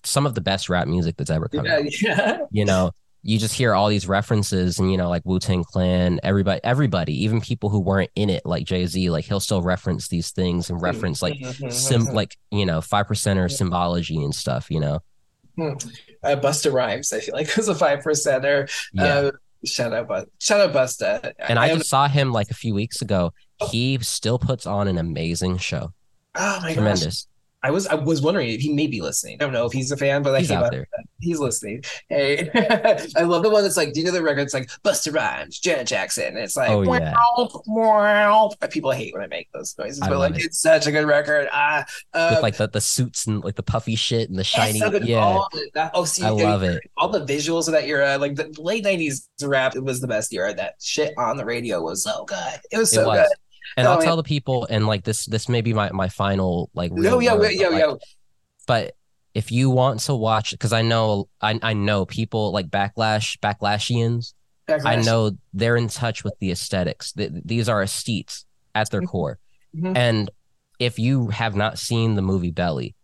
some 0.03 0.25
of 0.25 0.35
the 0.35 0.41
best 0.41 0.69
rap 0.69 0.87
music 0.87 1.17
that's 1.17 1.29
ever 1.29 1.47
come 1.47 1.65
yeah, 1.65 1.75
out. 1.75 2.01
yeah. 2.01 2.37
You 2.51 2.65
know, 2.65 2.91
you 3.21 3.37
just 3.37 3.53
hear 3.53 3.73
all 3.73 3.89
these 3.89 4.07
references, 4.07 4.79
and 4.79 4.89
you 4.91 4.97
know, 4.97 5.09
like 5.09 5.23
Wu 5.25 5.39
Tang 5.39 5.63
Clan, 5.63 6.19
everybody, 6.23 6.61
everybody, 6.63 7.23
even 7.23 7.41
people 7.41 7.69
who 7.69 7.79
weren't 7.79 8.11
in 8.15 8.29
it, 8.29 8.45
like 8.45 8.65
Jay 8.65 8.85
Z, 8.85 9.09
like 9.09 9.25
he'll 9.25 9.39
still 9.41 9.61
reference 9.61 10.07
these 10.07 10.31
things 10.31 10.69
and 10.69 10.81
reference 10.81 11.21
like 11.21 11.35
sim 11.69 12.05
like 12.05 12.37
you 12.49 12.65
know 12.65 12.79
five 12.81 13.07
percent 13.07 13.37
percenter 13.37 13.51
symbology 13.51 14.23
and 14.23 14.33
stuff. 14.33 14.71
You 14.71 14.79
know, 14.79 14.99
uh, 15.59 16.35
Busta 16.35 16.71
Rhymes, 16.71 17.11
I 17.11 17.19
feel 17.19 17.35
like 17.35 17.53
was 17.57 17.67
a 17.67 17.75
five 17.75 17.99
percenter. 17.99 18.71
yeah. 18.93 19.03
Uh, 19.03 19.31
shout 19.65 19.91
out, 19.93 20.07
Bust, 20.07 20.27
shout 20.39 20.61
out 20.61 20.73
Busta. 20.73 21.33
and 21.39 21.59
I, 21.59 21.67
don't- 21.67 21.79
just 21.79 21.89
saw 21.89 22.07
him 22.07 22.31
like 22.31 22.49
a 22.51 22.55
few 22.55 22.73
weeks 22.73 23.01
ago. 23.01 23.33
He 23.69 23.97
still 24.01 24.39
puts 24.39 24.65
on 24.65 24.87
an 24.87 24.97
amazing 24.97 25.57
show. 25.57 25.91
oh 26.35 26.59
my 26.61 26.67
gosh, 26.69 26.73
Tremendous. 26.75 27.27
I 27.61 27.71
was 27.71 27.87
I 27.87 27.95
was 27.95 28.21
wondering 28.21 28.49
if 28.49 28.61
he 28.61 28.71
may 28.71 28.87
be 28.87 29.01
listening. 29.01 29.35
I 29.39 29.43
don't 29.43 29.51
know 29.51 29.65
if 29.65 29.73
he's 29.73 29.91
a 29.91 29.97
fan, 29.97 30.23
but 30.23 30.33
I 30.33 30.39
He's 30.39 30.49
out 30.51 30.71
there. 30.71 30.87
He's 31.19 31.39
listening. 31.39 31.83
Hey, 32.07 32.49
I 33.17 33.23
love 33.23 33.43
the 33.43 33.49
one 33.49 33.63
that's 33.63 33.75
like, 33.75 33.91
do 33.91 33.99
you 33.99 34.05
know 34.05 34.13
the 34.13 34.23
record? 34.23 34.41
It's 34.41 34.53
like 34.53 34.69
Busta 34.85 35.13
Rhymes, 35.13 35.59
Janet 35.59 35.85
Jackson. 35.87 36.27
And 36.27 36.37
it's 36.37 36.55
like, 36.55 36.69
Oh, 36.69 36.83
yeah. 36.83 37.13
wow, 37.37 37.49
wow. 37.67 38.49
People 38.69 38.91
hate 38.91 39.13
when 39.13 39.23
I 39.23 39.27
make 39.27 39.49
those 39.51 39.75
noises, 39.77 40.01
I 40.01 40.07
but 40.07 40.19
like, 40.19 40.35
it. 40.37 40.45
it's 40.45 40.61
such 40.61 40.87
a 40.87 40.91
good 40.93 41.05
record. 41.05 41.49
Ah, 41.51 41.85
uh, 42.13 42.29
With 42.35 42.43
like 42.43 42.55
the, 42.55 42.69
the 42.69 42.79
suits 42.79 43.27
and 43.27 43.43
like 43.43 43.55
the 43.55 43.63
puffy 43.63 43.95
shit 43.95 44.29
and 44.29 44.39
the 44.39 44.43
shiny. 44.45 44.79
so. 44.79 44.89
Yeah, 44.95 45.39
that- 45.73 45.91
oh, 45.93 46.05
see, 46.05 46.23
I 46.23 46.29
love 46.29 46.63
it. 46.63 46.81
all 46.95 47.09
the 47.09 47.25
visuals 47.25 47.67
of 47.67 47.73
that 47.73 47.83
era, 47.83 48.17
like 48.17 48.35
the 48.35 48.53
late 48.57 48.85
'90s 48.85 49.27
rap, 49.43 49.75
it 49.75 49.83
was 49.83 49.99
the 49.99 50.07
best 50.07 50.33
era. 50.33 50.53
That 50.53 50.75
shit 50.79 51.13
on 51.17 51.35
the 51.35 51.43
radio 51.45 51.81
was 51.81 52.03
so 52.03 52.23
good. 52.25 52.59
It 52.71 52.77
was 52.77 52.91
so 52.91 53.01
it 53.01 53.07
was. 53.07 53.17
good. 53.27 53.37
And 53.79 53.87
Oh, 53.87 53.91
I'll 53.93 53.99
yeah. 53.99 54.05
tell 54.05 54.17
the 54.17 54.23
people, 54.23 54.67
and 54.69 54.85
like 54.87 55.03
this, 55.05 55.25
this 55.25 55.47
may 55.47 55.61
be 55.61 55.73
my 55.73 55.89
my 55.91 56.09
final 56.09 56.69
like. 56.73 56.91
No, 56.91 57.19
yeah, 57.19 57.33
word, 57.33 57.41
wait, 57.41 57.47
but, 57.47 57.55
yeah, 57.61 57.67
like, 57.69 57.79
yeah. 57.85 57.93
but 58.67 58.95
if 59.33 59.51
you 59.51 59.69
want 59.69 59.99
to 60.01 60.15
watch 60.15 60.51
because 60.51 60.73
i 60.73 60.81
know 60.81 61.29
I, 61.39 61.59
I 61.61 61.73
know 61.73 62.03
people 62.03 62.51
like 62.51 62.67
backlash 62.69 63.37
backlashians 63.39 64.33
i 64.67 64.95
know 64.95 65.31
they're 65.53 65.75
in 65.77 65.87
touch 65.87 66.23
with 66.23 66.33
the 66.39 66.49
aesthetics 66.51 67.13
Th- 67.13 67.31
these 67.45 67.69
are 67.69 67.81
aesthetes 67.83 68.45
at 68.73 68.89
their 68.89 69.01
Mhm. 69.03 69.07
core 69.07 69.39
Mhm. 69.75 69.95
and 69.95 70.31
if 70.79 70.97
you 70.97 71.27
have 71.27 71.55
not 71.55 71.77
seen 71.77 72.15
the 72.15 72.23
movie 72.23 72.49
belly 72.49 72.95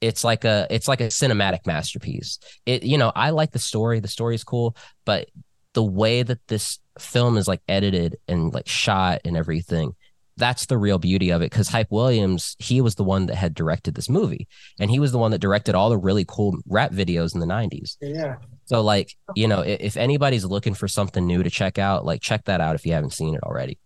it's 0.00 0.24
like 0.24 0.44
a 0.46 0.66
it's 0.70 0.88
like 0.88 1.02
a 1.02 1.08
cinematic 1.08 1.66
masterpiece 1.66 2.38
it 2.64 2.82
you 2.82 2.96
know 2.96 3.12
i 3.14 3.28
like 3.30 3.52
the 3.52 3.58
story 3.58 4.00
the 4.00 4.08
story 4.08 4.34
is 4.34 4.44
cool 4.44 4.74
but 5.04 5.28
the 5.74 5.84
way 5.84 6.22
that 6.22 6.38
this 6.48 6.78
film 6.98 7.36
is 7.36 7.46
like 7.46 7.60
edited 7.68 8.16
and 8.28 8.54
like 8.54 8.66
shot 8.66 9.20
and 9.26 9.36
everything 9.36 9.94
that's 10.36 10.66
the 10.66 10.76
real 10.76 10.98
beauty 10.98 11.30
of 11.30 11.40
it 11.42 11.50
because 11.50 11.68
hype 11.68 11.90
williams 11.90 12.56
he 12.58 12.80
was 12.80 12.94
the 12.96 13.04
one 13.04 13.26
that 13.26 13.36
had 13.36 13.54
directed 13.54 13.94
this 13.94 14.08
movie 14.08 14.46
and 14.78 14.90
he 14.90 14.98
was 15.00 15.12
the 15.12 15.18
one 15.18 15.30
that 15.30 15.38
directed 15.40 15.74
all 15.74 15.88
the 15.90 15.96
really 15.98 16.24
cool 16.28 16.56
rap 16.66 16.90
videos 16.92 17.34
in 17.34 17.40
the 17.40 17.46
90s 17.46 17.96
Yeah. 18.00 18.36
so 18.66 18.82
like 18.82 19.14
you 19.34 19.48
know 19.48 19.60
if 19.60 19.96
anybody's 19.96 20.44
looking 20.44 20.74
for 20.74 20.88
something 20.88 21.26
new 21.26 21.42
to 21.42 21.50
check 21.50 21.78
out 21.78 22.04
like 22.04 22.20
check 22.20 22.44
that 22.44 22.60
out 22.60 22.74
if 22.74 22.84
you 22.84 22.92
haven't 22.92 23.12
seen 23.14 23.34
it 23.34 23.42
already 23.42 23.78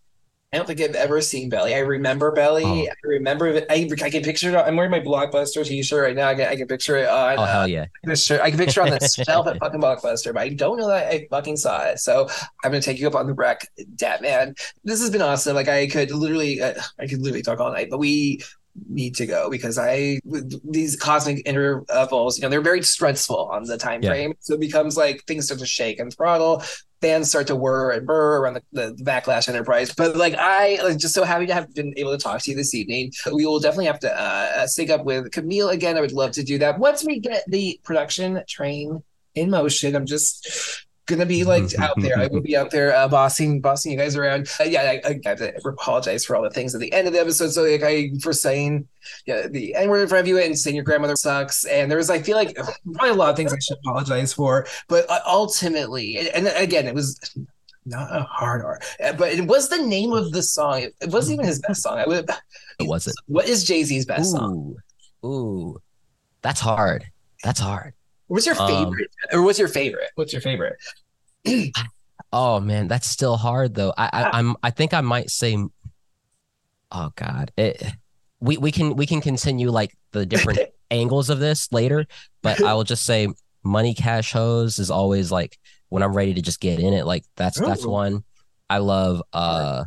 I 0.52 0.56
don't 0.56 0.66
think 0.66 0.80
I've 0.80 0.96
ever 0.96 1.20
seen 1.20 1.48
Belly. 1.48 1.76
I 1.76 1.78
remember 1.78 2.32
Belly. 2.32 2.64
Oh. 2.64 2.88
I 2.90 2.94
remember 3.04 3.46
it. 3.46 3.66
I, 3.70 3.88
I 4.02 4.10
can 4.10 4.22
picture 4.22 4.50
it. 4.50 4.56
I'm 4.56 4.74
wearing 4.74 4.90
my 4.90 4.98
Blockbuster 4.98 5.64
t-shirt 5.64 6.02
right 6.02 6.16
now. 6.16 6.28
I 6.28 6.34
can, 6.34 6.48
I 6.48 6.56
can 6.56 6.66
picture 6.66 6.96
it 6.96 7.08
on 7.08 7.38
oh 7.38 7.42
uh, 7.42 7.46
hell 7.46 7.68
yeah 7.68 7.86
the 8.02 8.16
shirt. 8.16 8.40
I 8.40 8.50
can 8.50 8.58
picture 8.58 8.80
it 8.80 8.92
on 8.92 8.98
the 8.98 9.08
shelf 9.24 9.46
at 9.46 9.58
fucking 9.60 9.80
Blockbuster, 9.80 10.34
but 10.34 10.42
I 10.42 10.48
don't 10.48 10.78
know 10.78 10.88
that 10.88 11.06
I 11.06 11.28
fucking 11.30 11.56
saw 11.56 11.84
it. 11.84 12.00
So 12.00 12.28
I'm 12.64 12.72
gonna 12.72 12.80
take 12.80 12.98
you 12.98 13.06
up 13.06 13.14
on 13.14 13.28
the 13.28 13.32
rec, 13.32 13.68
Dap 13.94 14.22
Man. 14.22 14.56
This 14.82 15.00
has 15.00 15.10
been 15.10 15.22
awesome. 15.22 15.54
Like 15.54 15.68
I 15.68 15.86
could 15.86 16.10
literally, 16.10 16.60
uh, 16.60 16.74
I 16.98 17.06
could 17.06 17.20
literally 17.20 17.42
talk 17.42 17.60
all 17.60 17.70
night, 17.70 17.88
but 17.88 17.98
we 17.98 18.42
need 18.88 19.14
to 19.16 19.26
go 19.26 19.50
because 19.50 19.78
I 19.78 20.18
these 20.64 20.96
cosmic 20.96 21.46
intervals, 21.46 22.38
you 22.38 22.42
know, 22.42 22.48
they're 22.48 22.60
very 22.60 22.82
stressful 22.82 23.50
on 23.52 23.64
the 23.64 23.78
time 23.78 24.02
Yeah. 24.02 24.10
frame. 24.10 24.34
So 24.40 24.54
it 24.54 24.60
becomes 24.60 24.96
like 24.96 25.22
things 25.26 25.44
start 25.44 25.60
to 25.60 25.66
shake 25.66 26.00
and 26.00 26.12
throttle. 26.12 26.64
Fans 27.00 27.28
start 27.28 27.46
to 27.46 27.56
whir 27.56 27.90
and 27.90 28.06
burr 28.06 28.38
around 28.38 28.54
the, 28.54 28.62
the, 28.72 29.04
backlash 29.04 29.48
enterprise. 29.48 29.94
But 29.94 30.16
like 30.16 30.34
I 30.34 30.78
like 30.82 30.98
just 30.98 31.14
so 31.14 31.24
happy 31.24 31.46
to 31.46 31.54
have 31.54 31.74
been 31.74 31.94
able 31.96 32.12
to 32.12 32.22
talk 32.22 32.42
to 32.42 32.50
you 32.50 32.56
this 32.56 32.74
evening. 32.74 33.12
We 33.32 33.46
will 33.46 33.60
definitely 33.60 33.86
have 33.86 34.00
to 34.00 34.20
uh 34.20 34.66
sync 34.66 34.90
up 34.90 35.04
with 35.04 35.30
Camille 35.32 35.70
again. 35.70 35.96
I 35.96 36.00
would 36.00 36.12
love 36.12 36.32
to 36.32 36.42
do 36.42 36.58
that 36.58 36.78
once 36.78 37.04
we 37.04 37.18
get 37.18 37.44
the 37.48 37.80
production 37.84 38.42
train 38.48 39.02
in 39.34 39.50
motion. 39.50 39.96
I'm 39.96 40.06
just 40.06 40.86
gonna 41.10 41.26
be 41.26 41.44
like 41.44 41.78
out 41.78 42.00
there. 42.00 42.18
I 42.18 42.28
will 42.28 42.40
be 42.40 42.56
out 42.56 42.70
there 42.70 42.94
uh, 42.96 43.08
bossing 43.08 43.60
bossing 43.60 43.92
you 43.92 43.98
guys 43.98 44.16
around. 44.16 44.48
Uh, 44.58 44.64
yeah, 44.64 44.82
I, 44.82 45.02
I 45.08 45.20
have 45.26 45.38
to 45.38 45.54
apologize 45.68 46.24
for 46.24 46.36
all 46.36 46.42
the 46.42 46.50
things 46.50 46.74
at 46.74 46.80
the 46.80 46.92
end 46.92 47.06
of 47.06 47.12
the 47.12 47.20
episode. 47.20 47.50
So 47.50 47.62
like 47.64 47.82
I 47.82 48.10
for 48.22 48.32
saying 48.32 48.88
yeah 49.26 49.46
the 49.48 49.74
N 49.74 49.90
word 49.90 50.00
in 50.02 50.08
front 50.08 50.22
of 50.22 50.28
you 50.28 50.38
and 50.38 50.58
saying 50.58 50.74
your 50.76 50.84
grandmother 50.84 51.16
sucks. 51.16 51.64
And 51.66 51.90
there's 51.90 52.08
I 52.08 52.20
feel 52.22 52.36
like 52.36 52.54
probably 52.94 53.10
a 53.10 53.14
lot 53.14 53.28
of 53.30 53.36
things 53.36 53.52
I 53.52 53.58
should 53.58 53.76
apologize 53.84 54.32
for. 54.32 54.66
But 54.88 55.10
uh, 55.10 55.20
ultimately, 55.26 56.16
and, 56.16 56.28
and 56.28 56.46
again, 56.56 56.86
it 56.86 56.94
was 56.94 57.18
not 57.86 58.14
a 58.14 58.22
hard 58.22 58.62
R, 58.62 58.80
uh, 59.04 59.12
but 59.14 59.32
it 59.32 59.46
was 59.46 59.68
the 59.68 59.78
name 59.82 60.12
of 60.12 60.32
the 60.32 60.42
song. 60.42 60.82
It, 60.82 60.94
wasn't 61.08 61.34
even 61.34 61.46
his 61.46 61.58
best 61.60 61.82
song. 61.82 61.98
I 61.98 62.06
would. 62.06 62.28
it 62.78 62.86
wasn't 62.86 63.16
What 63.26 63.48
is 63.48 63.64
Jay 63.64 63.82
Z's 63.84 64.06
best 64.06 64.30
song? 64.32 64.76
ooh 65.24 65.28
ooh 65.28 65.82
that's 66.42 66.60
hard 66.60 67.04
that's 67.44 67.60
hard 67.60 67.92
What's 68.28 68.46
your 68.46 68.54
Um, 68.60 68.68
favorite? 68.68 69.10
or 69.32 69.42
what's 69.42 69.58
your 69.58 69.66
favorite? 69.66 70.10
What's 70.14 70.32
your 70.32 70.40
favorite? 70.40 70.76
Oh 72.32 72.60
man, 72.60 72.88
that's 72.88 73.08
still 73.08 73.36
hard 73.36 73.74
though. 73.74 73.92
I, 73.96 74.10
I 74.12 74.38
I'm 74.38 74.56
I 74.62 74.70
think 74.70 74.94
I 74.94 75.00
might 75.00 75.30
say 75.30 75.56
Oh 76.92 77.10
god. 77.16 77.52
It 77.56 77.82
we 78.40 78.56
we 78.56 78.72
can 78.72 78.96
we 78.96 79.06
can 79.06 79.20
continue 79.20 79.70
like 79.70 79.96
the 80.12 80.26
different 80.26 80.60
angles 80.90 81.30
of 81.30 81.38
this 81.38 81.72
later, 81.72 82.06
but 82.42 82.62
I 82.62 82.74
will 82.74 82.84
just 82.84 83.04
say 83.04 83.28
Money 83.62 83.94
Cash 83.94 84.32
Hoes 84.32 84.78
is 84.78 84.90
always 84.90 85.30
like 85.30 85.58
when 85.88 86.02
I'm 86.02 86.14
ready 86.14 86.34
to 86.34 86.42
just 86.42 86.60
get 86.60 86.80
in 86.80 86.94
it, 86.94 87.06
like 87.06 87.24
that's 87.36 87.58
that's 87.58 87.84
one. 87.84 88.24
I 88.68 88.78
love 88.78 89.22
uh 89.32 89.84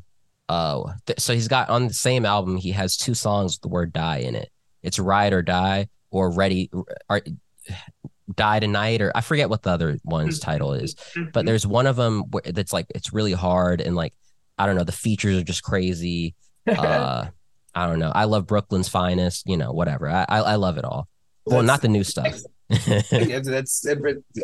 uh 0.50 0.94
th- 1.06 1.20
so 1.20 1.34
he's 1.34 1.48
got 1.48 1.70
on 1.70 1.88
the 1.88 1.94
same 1.94 2.26
album 2.26 2.58
he 2.58 2.72
has 2.72 2.98
two 2.98 3.14
songs 3.14 3.56
with 3.56 3.62
the 3.62 3.70
word 3.70 3.94
die 3.94 4.18
in 4.18 4.36
it. 4.36 4.50
It's 4.82 5.00
Ride 5.00 5.34
or 5.34 5.42
Die 5.42 5.88
or 6.12 6.30
Ready 6.30 6.70
or 7.10 7.22
Die 8.36 8.60
Tonight 8.60 9.02
or 9.02 9.12
I 9.16 9.22
forget 9.22 9.50
what 9.50 9.64
the 9.64 9.72
other 9.72 9.98
one's 10.04 10.40
title 10.40 10.74
is 10.74 10.96
but 11.34 11.46
there's 11.46 11.66
one 11.66 11.88
of 11.88 11.96
them 11.96 12.24
where 12.32 12.44
that's 12.44 12.74
like 12.74 12.88
it's 12.96 13.14
really 13.14 13.34
hard 13.34 13.82
and 13.82 13.96
like 13.96 14.14
I 14.58 14.66
don't 14.66 14.76
know 14.76 14.84
the 14.84 14.92
features 14.92 15.38
are 15.38 15.44
just 15.44 15.64
crazy. 15.64 16.36
Uh, 16.66 17.28
I 17.76 17.88
don't 17.88 18.00
know. 18.00 18.12
I 18.14 18.24
love 18.26 18.48
Brooklyn's 18.48 18.88
finest. 18.88 19.48
You 19.48 19.58
know, 19.58 19.74
whatever. 19.74 20.08
I 20.10 20.26
I, 20.30 20.38
I 20.40 20.56
love 20.56 20.78
it 20.78 20.86
all. 20.86 21.10
Well, 21.46 21.58
That's- 21.62 21.68
not 21.68 21.82
the 21.82 21.88
new 21.90 22.04
stuff. 22.06 22.40
Yeah, 22.70 23.40
that's 23.44 23.86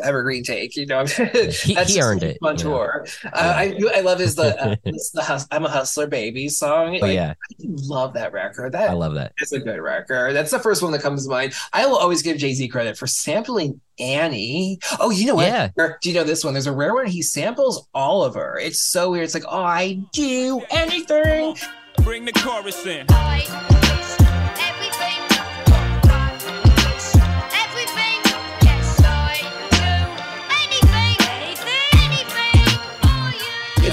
evergreen 0.02 0.44
take, 0.44 0.76
you 0.76 0.86
know. 0.86 1.04
he, 1.06 1.24
That's 1.24 1.62
he 1.62 1.74
just 1.74 1.98
earned 1.98 2.22
it. 2.22 2.38
On 2.42 2.56
you 2.56 2.64
know. 2.64 2.70
tour, 2.70 3.06
uh, 3.24 3.28
I 3.34 3.78
I 3.94 4.00
love 4.00 4.18
his 4.18 4.34
the, 4.36 4.62
uh, 4.62 4.76
it's 4.84 5.10
the 5.10 5.22
hus- 5.22 5.48
I'm 5.50 5.64
a 5.64 5.68
hustler 5.70 6.06
baby 6.06 6.48
song. 6.48 6.96
Oh 6.96 7.06
Like, 7.06 7.14
yeah, 7.14 7.34
I 7.50 7.54
love 7.64 8.14
that 8.14 8.32
record. 8.32 8.72
That 8.72 8.90
I 8.90 8.92
love 8.92 9.14
That 9.14 9.20
love 9.20 9.32
that. 9.36 9.42
is 9.42 9.52
a 9.52 9.58
good 9.60 9.80
record. 9.80 10.34
That's 10.34 10.50
the 10.50 10.58
first 10.58 10.82
one 10.82 10.92
that 10.92 11.02
comes 11.02 11.24
to 11.24 11.30
mind. 11.30 11.54
I 11.72 11.86
will 11.86 11.96
always 11.96 12.22
give 12.22 12.36
Jay 12.36 12.52
Z 12.54 12.68
credit 12.68 12.96
for 12.96 13.06
sampling 13.06 13.80
Annie. 13.98 14.78
Oh, 15.00 15.10
you 15.10 15.26
know 15.26 15.34
what? 15.36 15.46
Yeah. 15.46 15.68
Do 15.76 16.08
you 16.08 16.14
know 16.14 16.24
this 16.24 16.44
one? 16.44 16.54
There's 16.54 16.66
a 16.66 16.72
rare 16.72 16.94
one. 16.94 17.06
He 17.06 17.22
samples 17.22 17.86
Oliver. 17.94 18.58
It's 18.62 18.80
so 18.82 19.10
weird. 19.10 19.24
It's 19.24 19.34
like, 19.34 19.44
oh, 19.48 19.62
I 19.62 20.00
do 20.12 20.62
anything. 20.70 21.56
Bring 22.04 22.24
the 22.24 22.32
chorus 22.32 22.86
in. 22.86 23.06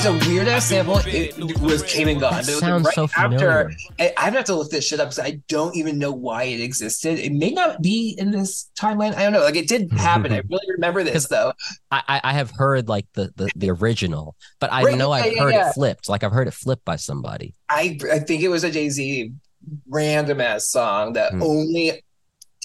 A 0.08 0.14
weird 0.30 0.48
ass 0.48 0.66
sample. 0.68 1.00
It 1.06 1.38
was 1.60 1.84
came 1.84 2.08
and 2.08 2.20
gone. 2.20 2.32
That 2.36 2.46
But 2.46 2.60
sounds 2.60 2.86
right 2.86 2.96
so 2.96 3.04
after. 3.16 3.20
familiar. 3.40 3.72
I, 4.00 4.14
I 4.18 4.30
have 4.32 4.46
to 4.46 4.56
look 4.56 4.72
this 4.72 4.88
shit 4.88 5.00
up 5.02 5.08
because 5.10 5.20
I 5.20 5.42
don't 5.50 5.76
even 5.76 5.98
know 6.00 6.12
why 6.14 6.44
it 6.44 6.62
existed. 6.62 7.20
It 7.20 7.34
may 7.34 7.52
not 7.52 7.82
be 7.82 8.16
in 8.18 8.32
this 8.32 8.70
timeline. 8.80 9.14
I 9.16 9.24
don't 9.24 9.34
know. 9.34 9.42
Like 9.42 9.58
it 9.58 9.68
did 9.68 9.92
happen. 9.92 10.32
I 10.32 10.38
really 10.50 10.66
remember 10.72 11.04
this 11.04 11.28
though. 11.28 11.52
I, 11.92 12.22
I 12.24 12.34
have 12.34 12.52
heard 12.52 12.88
like 12.88 13.06
the 13.16 13.32
the, 13.36 13.50
the 13.56 13.70
original, 13.72 14.36
but 14.60 14.72
I 14.72 14.84
Right, 14.84 14.98
know 14.98 15.14
yeah, 15.14 15.24
I've 15.24 15.34
yeah, 15.34 15.44
heard 15.44 15.54
yeah. 15.54 15.70
it 15.70 15.74
flipped. 15.74 16.08
Like 16.08 16.24
I've 16.24 16.32
heard 16.32 16.48
it 16.48 16.54
flipped 16.54 16.86
by 16.86 16.96
somebody. 16.96 17.54
I 17.68 17.98
I 18.10 18.20
think 18.20 18.44
it 18.44 18.50
was 18.50 18.64
a 18.64 18.72
Jay 18.72 18.90
Z 18.90 19.34
random 19.90 20.40
ass 20.40 20.70
song 20.70 21.14
that 21.14 21.34
Hmm. 21.34 21.44
only 21.44 22.04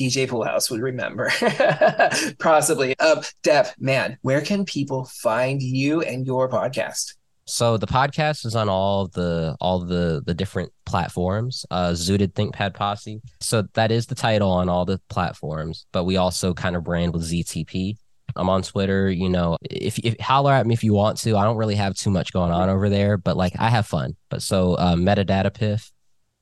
DJ 0.01 0.29
Poolhouse 0.29 0.71
would 0.71 0.81
remember. 0.81 1.31
Possibly. 2.39 2.97
Um, 2.99 3.21
Dap 3.43 3.69
Man, 3.79 4.17
where 4.23 4.41
can 4.41 4.65
people 4.65 5.05
find 5.07 5.61
you 5.61 6.01
and 6.03 6.25
your 6.27 6.49
podcast? 6.49 7.15
So 7.45 7.77
the 7.77 7.87
podcast 7.87 8.47
is 8.47 8.55
on 8.55 8.69
all 8.69 9.09
the 9.09 9.57
all 9.61 9.81
the 9.81 10.23
the 10.25 10.35
different 10.35 10.73
platforms. 10.87 11.67
Uh 11.71 11.91
Zooted 11.91 12.33
ThinkPad 12.33 12.75
Posse. 12.75 13.21
So 13.41 13.63
that 13.75 13.91
is 13.91 14.07
the 14.07 14.15
title 14.15 14.51
on 14.51 14.69
all 14.69 14.85
the 14.85 15.01
platforms, 15.09 15.87
but 15.93 16.05
we 16.05 16.17
also 16.17 16.55
kind 16.55 16.77
of 16.77 16.85
brand 16.85 17.13
with 17.13 17.23
ZTP. 17.23 17.97
I'm 18.35 18.49
on 18.49 18.63
Twitter, 18.63 19.11
you 19.11 19.29
know, 19.29 19.59
if, 19.63 19.99
if 19.99 20.19
holler 20.19 20.53
at 20.53 20.67
me 20.67 20.73
if 20.73 20.83
you 20.83 20.95
want 20.95 21.19
to. 21.19 21.37
I 21.37 21.45
don't 21.45 21.59
really 21.59 21.75
have 21.75 21.95
too 21.95 22.11
much 22.11 22.33
going 22.33 22.53
on 22.53 22.71
over 22.71 22.89
there, 22.89 23.19
but 23.19 23.37
like 23.37 23.55
I 23.59 23.69
have 23.69 23.87
fun. 23.87 24.17
But 24.31 24.43
so 24.43 24.75
uh 24.75 24.95
metadata 24.95 25.53
piff, 25.53 25.91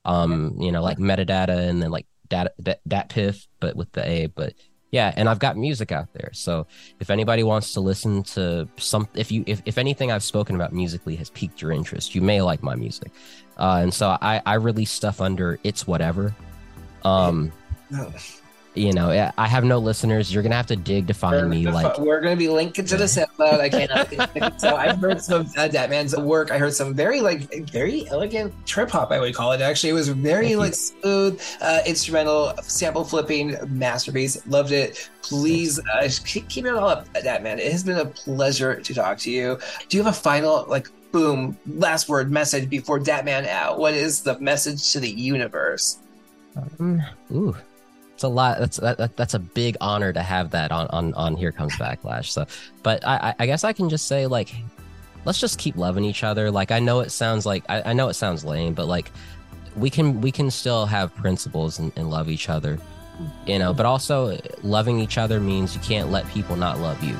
um, 0.05 0.55
you 0.59 0.71
know, 0.71 0.81
like 0.83 0.97
metadata 0.99 1.67
and 1.69 1.81
then 1.81 1.91
like 1.91 2.07
data 2.29 2.51
dat, 2.61 2.79
dat 2.87 3.09
piff, 3.09 3.47
but 3.59 3.75
with 3.75 3.91
the 3.91 4.07
A, 4.07 4.27
but 4.27 4.53
yeah, 4.91 5.13
and 5.15 5.29
I've 5.29 5.39
got 5.39 5.57
music 5.57 5.91
out 5.91 6.11
there. 6.13 6.29
So 6.33 6.67
if 6.99 7.09
anybody 7.09 7.43
wants 7.43 7.73
to 7.73 7.79
listen 7.79 8.23
to 8.23 8.67
some 8.77 9.07
if 9.13 9.31
you 9.31 9.43
if, 9.47 9.61
if 9.65 9.77
anything 9.77 10.11
I've 10.11 10.23
spoken 10.23 10.55
about 10.55 10.73
musically 10.73 11.15
has 11.15 11.29
piqued 11.29 11.61
your 11.61 11.71
interest, 11.71 12.13
you 12.13 12.21
may 12.21 12.41
like 12.41 12.61
my 12.61 12.75
music. 12.75 13.11
Uh, 13.57 13.79
and 13.81 13.93
so 13.93 14.17
I 14.21 14.41
I 14.45 14.55
release 14.55 14.91
stuff 14.91 15.21
under 15.21 15.59
it's 15.63 15.87
whatever. 15.87 16.35
Um 17.03 17.51
you 18.73 18.93
know, 18.93 19.31
I 19.37 19.47
have 19.47 19.65
no 19.65 19.79
listeners. 19.79 20.33
You're 20.33 20.43
gonna 20.43 20.55
have 20.55 20.67
to 20.67 20.77
dig 20.77 21.07
to 21.07 21.13
find 21.13 21.49
me. 21.49 21.67
Like, 21.67 21.97
we're 21.97 22.21
gonna 22.21 22.37
be 22.37 22.47
linking 22.47 22.85
to 22.85 22.95
the 22.95 23.03
SoundCloud. 23.03 23.59
I 23.59 23.69
cannot. 23.69 24.61
so 24.61 24.75
I've 24.75 24.97
heard 24.97 25.21
some 25.23 25.41
of 25.41 25.57
uh, 25.57 25.67
Dap 25.67 25.89
Man's 25.89 26.15
work. 26.15 26.51
I 26.51 26.57
heard 26.57 26.73
some 26.73 26.93
very 26.93 27.19
like 27.19 27.69
very 27.69 28.07
elegant 28.07 28.53
trip 28.65 28.89
hop. 28.89 29.11
I 29.11 29.19
would 29.19 29.35
call 29.35 29.51
it. 29.51 29.61
Actually, 29.61 29.89
it 29.89 29.93
was 29.93 30.07
very 30.07 30.45
Thank 30.45 30.51
you. 30.51 30.57
like 30.57 30.73
smooth, 30.73 31.41
uh, 31.59 31.81
instrumental, 31.85 32.53
sample 32.61 33.03
flipping 33.03 33.57
masterpiece. 33.77 34.45
Loved 34.47 34.71
it. 34.71 35.09
Please 35.21 35.79
uh, 35.79 36.09
keep, 36.25 36.47
keep 36.47 36.65
it 36.65 36.73
all 36.73 36.87
up, 36.87 37.11
that 37.13 37.43
man. 37.43 37.59
It 37.59 37.71
has 37.73 37.83
been 37.83 37.97
a 37.97 38.05
pleasure 38.05 38.79
to 38.79 38.93
talk 38.93 39.17
to 39.19 39.31
you. 39.31 39.59
Do 39.89 39.97
you 39.97 40.03
have 40.03 40.13
a 40.13 40.17
final 40.17 40.65
like? 40.67 40.87
Boom! 41.11 41.57
Last 41.67 42.07
word 42.07 42.31
message 42.31 42.69
before 42.69 42.97
Dap 42.97 43.25
Man 43.25 43.45
out. 43.45 43.79
What 43.79 43.93
is 43.93 44.21
the 44.21 44.39
message 44.39 44.93
to 44.93 45.01
the 45.01 45.09
universe? 45.09 45.99
mm, 46.77 47.05
ooh, 47.33 47.55
it's 48.21 48.23
a 48.23 48.27
lot. 48.27 48.59
That's 48.59 48.77
that, 48.77 48.97
that, 48.99 49.17
that's 49.17 49.33
a 49.33 49.39
big 49.39 49.77
honor 49.81 50.13
to 50.13 50.21
have 50.21 50.51
that 50.51 50.71
on 50.71 50.85
on 50.87 51.13
on 51.15 51.35
Here 51.35 51.51
Comes 51.51 51.73
Backlash. 51.75 52.27
So, 52.27 52.45
but 52.83 53.05
I 53.05 53.15
I- 53.29 53.35
I 53.39 53.45
guess 53.47 53.63
I 53.63 53.73
can 53.73 53.89
just 53.89 54.05
say 54.07 54.27
like, 54.27 54.53
let's 55.25 55.39
just 55.39 55.57
keep 55.57 55.75
loving 55.75 56.03
each 56.03 56.23
other. 56.23 56.51
Like 56.51 56.69
I 56.69 56.77
know 56.79 56.99
it 56.99 57.09
sounds 57.11 57.47
like 57.47 57.63
I, 57.67 57.81
I 57.89 57.93
know 57.93 58.09
it 58.09 58.13
sounds 58.13 58.45
lame, 58.45 58.75
but 58.75 58.87
like 58.87 59.11
we 59.75 59.89
can 59.89 60.21
we 60.21 60.31
can 60.31 60.51
still 60.51 60.85
have 60.85 61.15
principles 61.15 61.79
and, 61.79 61.91
and 61.95 62.11
love 62.11 62.29
each 62.29 62.47
other. 62.47 62.77
You 63.47 63.57
know, 63.57 63.73
but 63.73 63.85
also 63.87 64.39
loving 64.61 64.99
each 64.99 65.17
other 65.17 65.39
means 65.39 65.73
you 65.75 65.81
can't 65.81 66.11
let 66.11 66.27
people 66.29 66.55
not 66.55 66.79
love 66.79 67.03
you. 67.03 67.15